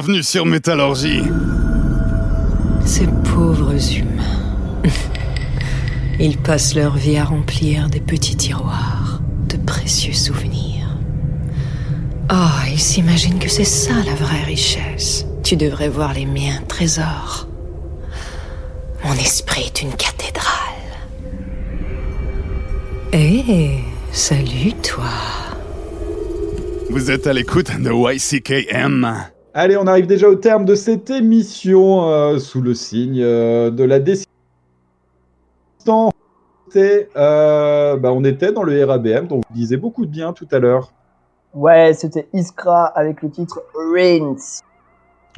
Bienvenue 0.00 0.22
sur 0.22 0.46
Métallurgie. 0.46 1.24
Ces 2.86 3.08
pauvres 3.34 3.74
humains. 3.98 4.84
Ils 6.20 6.38
passent 6.38 6.76
leur 6.76 6.96
vie 6.96 7.16
à 7.16 7.24
remplir 7.24 7.90
des 7.90 7.98
petits 7.98 8.36
tiroirs 8.36 9.20
de 9.48 9.56
précieux 9.56 10.12
souvenirs. 10.12 10.86
Oh, 12.30 12.60
ils 12.70 12.78
s'imaginent 12.78 13.40
que 13.40 13.48
c'est 13.48 13.64
ça 13.64 13.94
la 14.06 14.14
vraie 14.14 14.44
richesse. 14.44 15.26
Tu 15.42 15.56
devrais 15.56 15.88
voir 15.88 16.14
les 16.14 16.26
miens 16.26 16.62
trésors. 16.68 17.48
Mon 19.04 19.14
esprit 19.14 19.64
est 19.66 19.82
une 19.82 19.94
cathédrale. 19.94 20.44
Eh, 23.12 23.80
salut 24.12 24.74
toi. 24.80 25.10
Vous 26.88 27.10
êtes 27.10 27.26
à 27.26 27.32
l'écoute 27.32 27.72
de 27.80 27.90
YCKM. 27.90 29.28
Allez, 29.60 29.76
on 29.76 29.88
arrive 29.88 30.06
déjà 30.06 30.28
au 30.28 30.36
terme 30.36 30.64
de 30.64 30.76
cette 30.76 31.10
émission 31.10 32.08
euh, 32.08 32.38
sous 32.38 32.60
le 32.60 32.74
signe 32.74 33.20
euh, 33.20 33.72
de 33.72 33.82
la 33.82 33.98
décision. 33.98 34.30
Euh, 36.76 37.96
bah, 37.96 38.12
on 38.12 38.22
était 38.22 38.52
dans 38.52 38.62
le 38.62 38.84
RABM, 38.84 39.26
dont 39.26 39.38
vous 39.38 39.54
disiez 39.56 39.76
beaucoup 39.76 40.06
de 40.06 40.12
bien 40.12 40.32
tout 40.32 40.46
à 40.52 40.60
l'heure. 40.60 40.92
Ouais, 41.54 41.92
c'était 41.92 42.28
Iskra 42.32 42.84
avec 42.84 43.20
le 43.20 43.30
titre 43.30 43.64
Reigns. 43.92 44.60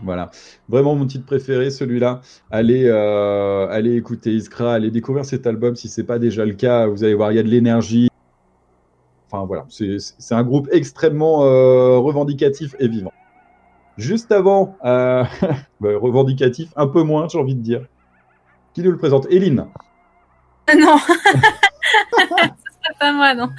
Voilà, 0.05 0.31
vraiment 0.68 0.94
mon 0.94 1.07
titre 1.07 1.24
préféré, 1.24 1.70
celui-là. 1.70 2.20
Allez, 2.50 2.84
euh, 2.89 3.68
allez 3.70 3.97
écouter 3.97 4.32
Iskra, 4.34 4.74
allez 4.74 4.90
découvrir 4.90 5.24
cet 5.24 5.47
album 5.47 5.76
si 5.76 5.89
c'est 5.89 6.05
pas 6.05 6.18
déjà 6.18 6.44
le 6.44 6.52
cas. 6.52 6.86
Vous 6.89 7.05
allez 7.05 7.15
voir, 7.15 7.32
il 7.32 7.36
y 7.36 7.40
a 7.40 7.42
de 7.42 7.49
l'énergie. 7.49 8.10
Enfin 9.32 9.47
voilà, 9.47 9.65
c'est 9.70 9.97
c'est 9.99 10.34
un 10.34 10.42
groupe 10.42 10.68
extrêmement 10.73 11.44
euh, 11.44 11.97
revendicatif 11.97 12.76
et 12.81 12.86
vivant. 12.89 13.12
Juste 13.97 14.33
avant, 14.33 14.77
euh, 14.85 15.25
bah, 15.81 15.91
revendicatif, 15.97 16.70
un 16.77 16.86
peu 16.86 17.02
moins, 17.02 17.28
j'ai 17.28 17.39
envie 17.39 17.55
de 17.55 17.62
dire. 17.62 17.86
Qui 18.75 18.83
nous 18.83 18.91
le 18.91 18.99
présente? 18.99 19.27
Eline. 19.31 19.67
Non. 20.78 20.99
Ce 21.09 21.12
serait 22.23 22.94
pas 22.99 23.12
moi, 23.12 23.35
non. 23.35 23.51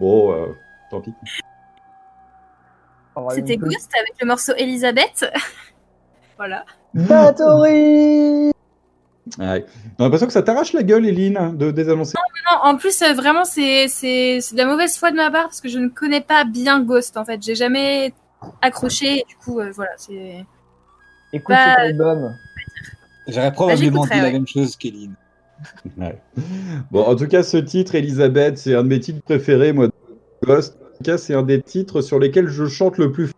Bon, 0.00 0.32
euh, 0.32 0.46
tant 0.90 1.00
pis. 1.00 1.12
C'était 3.30 3.56
Ghost 3.56 3.90
avec 3.98 4.14
le 4.20 4.26
morceau 4.26 4.52
Elisabeth. 4.56 5.30
voilà. 6.36 6.64
Battery 6.94 8.52
Ouais. 9.38 9.64
On 9.98 10.02
a 10.02 10.04
l'impression 10.04 10.26
que 10.26 10.32
ça 10.32 10.42
t'arrache 10.42 10.72
la 10.74 10.82
gueule, 10.82 11.06
Eline, 11.06 11.56
de 11.56 11.70
désannoncer. 11.70 12.14
Non, 12.50 12.58
en 12.70 12.76
plus, 12.76 13.00
euh, 13.02 13.14
vraiment, 13.14 13.44
c'est 13.44 13.88
c'est- 13.88 14.40
c'est 14.42 14.54
de 14.54 14.58
la 14.60 14.66
mauvaise 14.66 14.96
foi 14.96 15.10
de 15.10 15.16
ma 15.16 15.30
part 15.30 15.44
parce 15.44 15.60
que 15.60 15.68
je 15.68 15.78
ne 15.78 15.88
connais 15.88 16.20
pas 16.20 16.44
bien 16.44 16.80
Ghost 16.82 17.16
en 17.16 17.24
fait. 17.24 17.42
J'ai 17.42 17.54
jamais 17.54 18.12
accroché. 18.60 19.20
et 19.20 19.24
Du 19.28 19.36
coup, 19.36 19.60
euh, 19.60 19.70
voilà, 19.74 19.92
c'est. 19.96 20.44
Écoute 21.32 21.48
Bah, 21.54 21.76
cet 21.76 21.78
album. 21.78 22.34
J'aurais 23.28 23.52
probablement 23.52 24.02
j'écouterai, 24.02 24.14
dit 24.16 24.20
la 24.20 24.26
ouais. 24.26 24.32
même 24.32 24.46
chose 24.46 24.76
qu'Eline. 24.76 25.14
Ouais. 25.96 26.18
Bon, 26.90 27.04
en 27.04 27.14
tout 27.16 27.28
cas, 27.28 27.42
ce 27.42 27.56
titre, 27.56 27.94
Elisabeth, 27.94 28.58
c'est 28.58 28.74
un 28.74 28.82
de 28.82 28.88
mes 28.88 29.00
titres 29.00 29.22
préférés, 29.22 29.72
moi, 29.72 29.86
de 29.86 29.92
Ghost. 30.44 30.76
En 30.82 30.96
tout 30.98 31.04
cas, 31.04 31.18
c'est 31.18 31.34
un 31.34 31.42
des 31.44 31.62
titres 31.62 32.00
sur 32.02 32.18
lesquels 32.18 32.48
je 32.48 32.66
chante 32.66 32.98
le 32.98 33.12
plus 33.12 33.30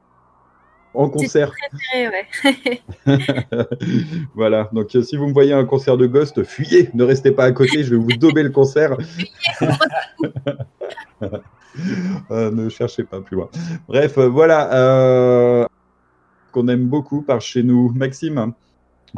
en 0.95 1.09
concert. 1.09 1.53
préféré, 1.53 2.09
ouais. 2.09 2.83
voilà, 4.35 4.69
donc 4.73 4.95
euh, 4.95 5.03
si 5.03 5.17
vous 5.17 5.27
me 5.27 5.33
voyez 5.33 5.53
à 5.53 5.59
un 5.59 5.65
concert 5.65 5.97
de 5.97 6.07
Ghost, 6.07 6.43
fuyez, 6.45 6.91
ne 6.95 7.05
restez 7.05 7.33
pas 7.33 7.45
à 7.45 7.53
côté, 7.53 7.85
je 7.85 7.91
vais 7.91 8.01
vous 8.01 8.17
dauber 8.19 8.43
le 8.43 8.51
concert. 8.51 8.97
Euh, 12.31 12.53
ne 12.53 12.69
cherchez 12.69 13.03
pas 13.03 13.21
plus 13.21 13.35
loin. 13.35 13.49
Bref, 13.89 14.17
euh, 14.17 14.29
voilà, 14.29 14.73
euh, 14.75 15.67
qu'on 16.53 16.69
aime 16.69 16.87
beaucoup 16.87 17.23
par 17.23 17.41
chez 17.41 17.65
nous. 17.65 17.91
Maxime, 17.97 18.53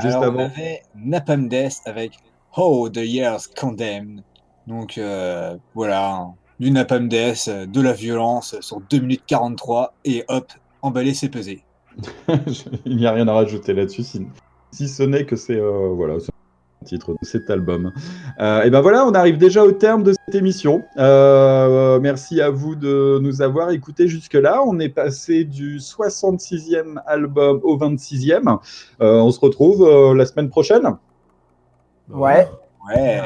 juste 0.00 0.16
Alors, 0.16 0.22
on 0.22 0.38
avant. 0.38 0.44
avait 0.46 0.82
Napalm 0.94 1.48
Death 1.48 1.82
avec 1.84 2.12
Oh, 2.56 2.88
the 2.88 3.05
Years 3.05 3.48
Condemned. 3.55 4.22
Donc 4.66 4.96
euh, 4.96 5.56
voilà, 5.74 6.28
du 6.58 6.70
Napalm 6.70 7.08
Death, 7.08 7.48
euh, 7.48 7.66
de 7.66 7.80
la 7.80 7.92
violence 7.92 8.58
sur 8.60 8.80
2 8.80 9.00
minutes 9.00 9.24
43 9.26 9.94
et 10.05 10.24
hop, 10.28 10.50
emballer 10.80 11.12
c'est 11.12 11.28
pesé. 11.28 11.62
Il 12.84 12.97
n'y 12.97 13.07
a 13.07 13.12
rien 13.12 13.28
à 13.28 13.33
rajouter 13.33 13.73
là-dessus, 13.73 14.02
si, 14.02 14.26
si 14.70 14.89
ce 14.89 15.02
n'est 15.02 15.25
que 15.25 15.36
c'est 15.36 15.58
euh, 15.58 15.89
voilà, 15.94 16.15
le 16.15 16.86
titre 16.86 17.12
de 17.12 17.26
cet 17.26 17.50
album. 17.50 17.92
Euh, 18.41 18.62
et 18.62 18.70
ben 18.70 18.81
voilà, 18.81 19.07
on 19.07 19.12
arrive 19.12 19.39
déjà 19.39 19.65
au 19.65 19.73
terme 19.73 20.02
de 20.02 20.12
cette 20.12 20.34
émission. 20.34 20.84
Euh, 20.97 21.99
merci 22.00 22.41
à 22.41 22.50
vous 22.50 22.75
de 22.76 23.18
nous 23.23 23.42
avoir 23.42 23.70
écoutés 23.70 24.08
jusque-là. 24.08 24.62
On 24.65 24.78
est 24.78 24.89
passé 24.89 25.44
du 25.44 25.78
66e 25.78 26.99
album 27.07 27.60
au 27.62 27.76
26e. 27.76 28.58
Euh, 29.00 29.20
on 29.20 29.31
se 29.31 29.41
retrouve 29.41 29.86
euh, 29.86 30.15
la 30.15 30.26
semaine 30.26 30.49
prochaine. 30.49 30.97
Ouais. 32.08 32.49
Ouais. 32.89 33.20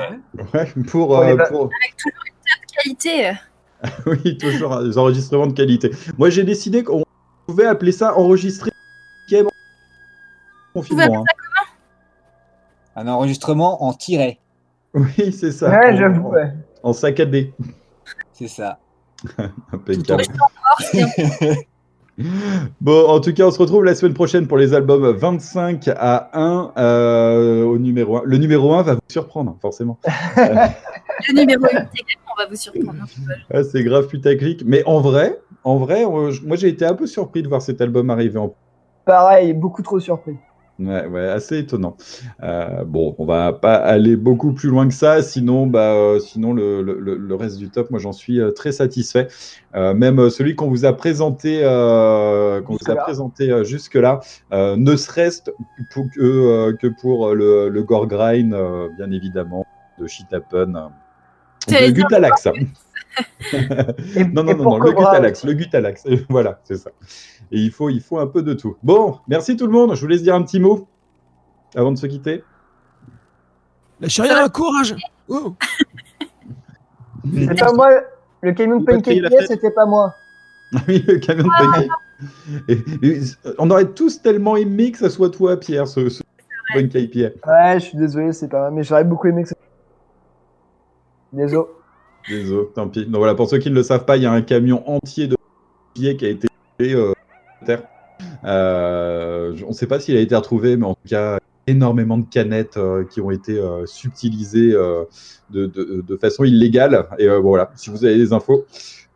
Ouais, 0.55 0.73
pour, 0.87 1.19
Avec 1.19 1.39
toujours 1.47 2.25
une 2.27 2.97
qualité. 2.97 3.33
oui, 4.07 4.39
toujours 4.39 4.83
des 4.83 4.97
enregistrements 4.97 5.47
de 5.47 5.53
qualité. 5.53 5.91
Moi, 6.19 6.31
j'ai 6.31 6.45
décidé 6.45 6.83
qu'on 6.83 7.05
pouvait 7.51 7.67
appeler 7.67 7.93
ça 7.93 8.17
enregistrer 8.17 8.71
confinement. 10.75 11.21
hein. 11.21 11.25
Un 12.97 13.09
enregistrement 13.09 13.83
en 13.85 13.93
tiret. 13.93 14.39
Oui, 14.95 15.33
c'est 15.33 15.53
ça. 15.53 15.71
Ouais, 15.71 15.93
En- 15.93 15.97
j'avoue, 15.97 16.27
en- 16.29 16.31
ouais. 16.33 16.53
En 16.83 16.93
saccadé. 16.93 17.53
C'est 18.33 18.49
ça. 18.49 18.79
Impeccable. 19.73 20.25
Bon, 22.81 23.09
en 23.09 23.21
tout 23.21 23.33
cas, 23.33 23.47
on 23.47 23.51
se 23.51 23.59
retrouve 23.59 23.85
la 23.85 23.95
semaine 23.95 24.15
prochaine 24.15 24.47
pour 24.47 24.59
les 24.59 24.75
albums 24.75 25.07
25 25.11 25.89
à 25.97 26.31
1 26.39 26.73
euh, 26.77 27.65
au 27.65 27.79
numéro 27.79 28.19
1. 28.19 28.23
Le 28.25 28.37
numéro 28.37 28.75
1 28.75 28.83
va 28.83 28.95
vous 28.95 29.01
surprendre, 29.09 29.57
forcément. 29.61 29.99
Le 30.07 31.35
numéro 31.35 31.63
8 31.63 31.69
également, 31.69 31.87
on 32.37 32.43
va 32.43 32.49
vous 32.49 32.57
surprendre. 32.57 32.99
hein. 33.03 33.35
Ah, 33.53 33.63
c'est 33.65 33.83
grave 33.85 34.07
putaclic. 34.07 34.63
Mais 34.65 34.83
en 34.87 35.01
vrai, 35.01 35.41
en 35.65 35.77
vrai, 35.77 36.05
moi 36.07 36.57
j'ai 36.57 36.69
été 36.69 36.85
un 36.85 36.95
peu 36.95 37.07
surpris 37.07 37.43
de 37.43 37.49
voir 37.49 37.61
cet 37.63 37.81
album 37.81 38.11
arriver 38.11 38.39
en 38.39 38.55
Pareil, 39.05 39.53
beaucoup 39.55 39.83
trop 39.83 39.99
surpris. 40.01 40.37
Ouais, 40.83 41.05
ouais, 41.07 41.29
assez 41.29 41.59
étonnant. 41.59 41.97
Euh, 42.43 42.85
bon, 42.85 43.15
on 43.19 43.27
va 43.27 43.53
pas 43.53 43.75
aller 43.75 44.17
beaucoup 44.17 44.55
plus 44.55 44.71
loin 44.71 44.89
que 44.89 44.95
ça, 44.95 45.21
sinon, 45.21 45.67
bah, 45.67 45.93
euh, 45.95 46.19
sinon 46.21 46.55
le, 46.55 46.81
le- 46.81 47.35
reste 47.35 47.59
du 47.59 47.71
top, 47.71 47.91
moi 47.91 48.01
j'en 48.01 48.13
suis 48.13 48.41
euh, 48.41 48.51
très 48.51 48.73
satisfait. 48.73 49.29
Même 49.75 50.31
celui 50.31 50.55
qu'on 50.57 50.69
vous 50.69 50.87
a 50.87 50.93
présenté, 50.95 51.61
qu'on 51.61 52.77
vous 52.77 52.91
a 52.91 52.97
Jusque-là. 52.97 53.03
présenté 53.05 53.65
jusque-là, 53.65 54.21
euh, 54.53 54.77
ne 54.77 54.97
serait-ce 54.97 55.43
que, 55.43 56.73
que 56.73 56.87
pour 56.87 57.35
le, 57.35 57.69
le 57.69 57.83
gore 57.85 58.07
grind, 58.07 58.55
bien 58.97 59.11
évidemment, 59.11 59.67
de 59.99 60.07
Shit 60.07 60.33
Happen, 60.33 60.91
dire 61.67 61.93
Gutalax. 61.93 62.49
Non, 64.33 64.45
non, 64.45 64.55
non, 64.57 64.65
non, 64.65 64.79
le 64.79 64.93
Gutalax, 64.93 65.45
le 65.45 65.53
Gutalax, 65.55 66.05
voilà, 66.29 66.61
c'est 66.65 66.77
ça. 66.77 66.91
Et 67.51 67.59
il 67.59 67.73
faut, 67.73 67.91
il 67.91 68.01
faut 68.01 68.19
un 68.21 68.27
peu 68.29 68.43
de 68.43 68.55
tout. 68.55 68.77
Bon, 68.85 69.19
merci 69.27 69.57
tout 69.57 69.67
le 69.67 69.73
monde. 69.73 69.95
Je 69.97 70.01
vous 70.01 70.07
laisse 70.07 70.23
dire 70.23 70.35
un 70.37 70.43
petit 70.43 70.61
mot 70.61 70.87
avant 71.75 71.91
de 71.91 71.99
se 71.99 72.07
quitter. 72.07 72.45
Lâchez 74.01 74.23
rien, 74.23 74.49
courage 74.49 74.95
Oh. 75.29 75.55
C'est 77.35 77.59
pas 77.59 77.73
moi, 77.73 77.91
le 78.43 78.53
camion 78.53 78.79
de 78.81 78.85
pancake, 78.87 79.23
c'était 79.47 79.71
pas 79.73 79.87
moi. 79.87 80.15
Oui, 80.89 81.05
le 81.07 81.19
camion 81.19 81.45
de 81.45 81.49
pancake. 81.65 81.91
Et- 82.69 83.07
et- 83.07 83.21
on 83.59 83.71
aurait 83.71 83.91
tous 83.93 84.23
tellement 84.23 84.57
aimé 84.57 84.93
que 84.93 84.99
ça 84.99 85.11
soit 85.11 85.31
toi, 85.31 85.59
Pierre, 85.59 85.89
ce, 85.89 86.09
ce 86.09 86.23
pancake 86.73 87.11
Pierre. 87.11 87.33
Ouais, 87.47 87.75
je 87.75 87.87
suis 87.87 87.99
désolé, 87.99 88.33
c'est 88.33 88.49
pas 88.49 88.61
mal, 88.63 88.73
mais 88.73 88.85
j'aurais 88.85 89.05
beaucoup 89.05 89.27
aimé 89.27 89.43
que 89.43 89.49
ça. 89.51 89.57
Désolé. 91.33 91.65
Désolé, 92.29 92.67
tant 92.75 92.89
pis. 92.89 93.07
Donc 93.07 93.17
voilà, 93.19 93.35
pour 93.35 93.49
ceux 93.49 93.59
qui 93.59 93.71
ne 93.71 93.75
le 93.75 93.83
savent 93.83 94.05
pas, 94.05 94.17
il 94.17 94.23
y 94.23 94.27
a 94.27 94.33
un 94.33 94.43
camion 94.43 94.83
entier 94.89 95.27
de 95.27 95.37
pieds 95.95 96.17
qui 96.17 96.27
a 96.27 96.29
été 96.29 96.49
trouvé 96.79 96.95
euh, 96.95 97.13
terre. 97.65 97.83
Euh, 98.45 99.55
on 99.65 99.69
ne 99.69 99.73
sait 99.75 99.87
pas 99.87 100.01
s'il 100.01 100.17
a 100.17 100.21
été 100.21 100.35
retrouvé, 100.37 100.77
mais 100.77 100.87
en 100.87 100.95
tout 100.95 101.09
cas, 101.09 101.39
énormément 101.67 102.19
de 102.19 102.27
canettes 102.27 102.77
euh, 102.77 103.05
qui 103.05 103.21
ont 103.21 103.31
été 103.31 103.59
euh, 103.59 103.87
subtilisées 103.87 104.73
euh, 104.75 105.05
de, 105.51 105.67
de- 105.67 106.05
de 106.07 106.17
façon 106.17 106.45
illégale. 106.45 107.07
Et 107.19 107.27
euh, 107.29 107.41
bon, 107.41 107.51
voilà, 107.51 107.71
si 107.77 107.91
vous 107.91 108.05
avez 108.05 108.17
des 108.17 108.33
infos, 108.33 108.67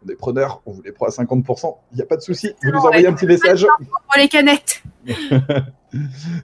des 0.04 0.14
preneurs, 0.14 0.62
on 0.66 0.72
vous 0.72 0.82
les 0.82 0.92
prend 0.92 1.06
à 1.06 1.10
50%. 1.10 1.76
Il 1.92 1.96
n'y 1.96 2.02
a 2.02 2.06
pas 2.06 2.16
de 2.16 2.22
souci. 2.22 2.52
Vous 2.62 2.70
nous 2.70 2.78
envoyez 2.78 3.06
un 3.06 3.12
petit 3.12 3.26
message. 3.26 3.66
Pour 3.78 4.18
les 4.18 4.28
canettes. 4.28 4.82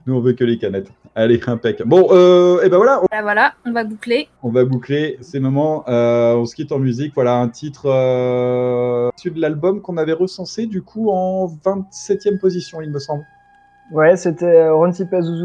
Nous, 0.07 0.15
on 0.15 0.21
veut 0.21 0.33
que 0.33 0.45
les 0.45 0.59
canettes. 0.59 0.91
Allez, 1.17 1.41
impec. 1.47 1.83
Bon, 1.85 2.09
euh, 2.13 2.63
et 2.63 2.69
ben 2.69 2.77
voilà, 2.77 3.01
Voilà, 3.11 3.23
voilà, 3.23 3.53
on 3.67 3.73
va 3.73 3.83
boucler. 3.85 4.29
on 4.45 4.51
va 4.51 4.65
boucler 4.65 5.19
ces 5.21 5.41
moments. 5.41 5.85
Euh, 5.89 6.35
on 6.35 6.47
se 6.47 6.55
quitte 6.55 6.71
en 6.71 6.79
musique. 6.79 7.13
Voilà 7.15 7.35
un 7.35 7.49
titre 7.49 7.87
euh, 7.87 9.11
issu 9.19 9.31
de 9.33 9.41
l'album 9.41 9.83
qu'on 9.83 9.97
avait 9.97 10.13
recensé 10.13 10.67
du 10.67 10.83
coup 10.83 11.11
en 11.11 11.47
27e 11.65 12.39
position, 12.39 12.81
il 12.81 12.91
me 12.91 12.99
semble. 13.01 13.25
Ouais, 13.93 14.17
c'était 14.17 14.47
euh, 14.47 14.73
Ronti 14.75 15.05
Pazuzu, 15.05 15.45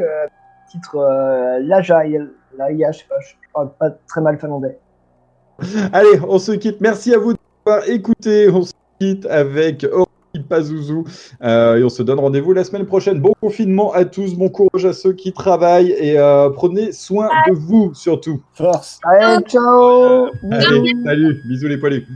euh, 0.00 0.26
titre 0.70 0.96
euh, 0.96 1.58
Laja, 1.60 2.04
je 2.06 2.98
sais 2.98 3.04
pas, 3.06 3.20
je 3.20 3.34
parle 3.52 3.70
pas 3.78 3.90
très 4.08 4.22
mal 4.22 4.38
finlandais. 4.38 4.78
Allez, 5.92 6.18
on 6.26 6.38
se 6.38 6.52
quitte. 6.52 6.80
Merci 6.80 7.14
à 7.14 7.18
vous 7.18 7.34
d'avoir 7.66 7.86
écouté. 7.88 8.48
On 8.48 8.62
se 8.62 8.72
quitte 8.98 9.26
avec 9.26 9.84
Pazuzu. 10.52 11.04
Euh, 11.42 11.78
et 11.78 11.84
on 11.84 11.88
se 11.88 12.02
donne 12.02 12.20
rendez-vous 12.20 12.52
la 12.52 12.62
semaine 12.62 12.84
prochaine. 12.84 13.20
Bon 13.20 13.32
confinement 13.40 13.92
à 13.94 14.04
tous, 14.04 14.34
bon 14.34 14.50
courage 14.50 14.84
à 14.84 14.92
ceux 14.92 15.14
qui 15.14 15.32
travaillent 15.32 15.92
et 15.92 16.18
euh, 16.18 16.50
prenez 16.50 16.92
soin 16.92 17.28
de 17.48 17.54
vous 17.54 17.92
surtout. 17.94 18.42
Force. 18.52 19.00
Allez, 19.04 19.42
ciao. 19.46 20.26
Allez, 20.50 20.92
salut, 21.04 21.42
bisous 21.46 21.68
les 21.68 21.78
poilus. 21.78 22.06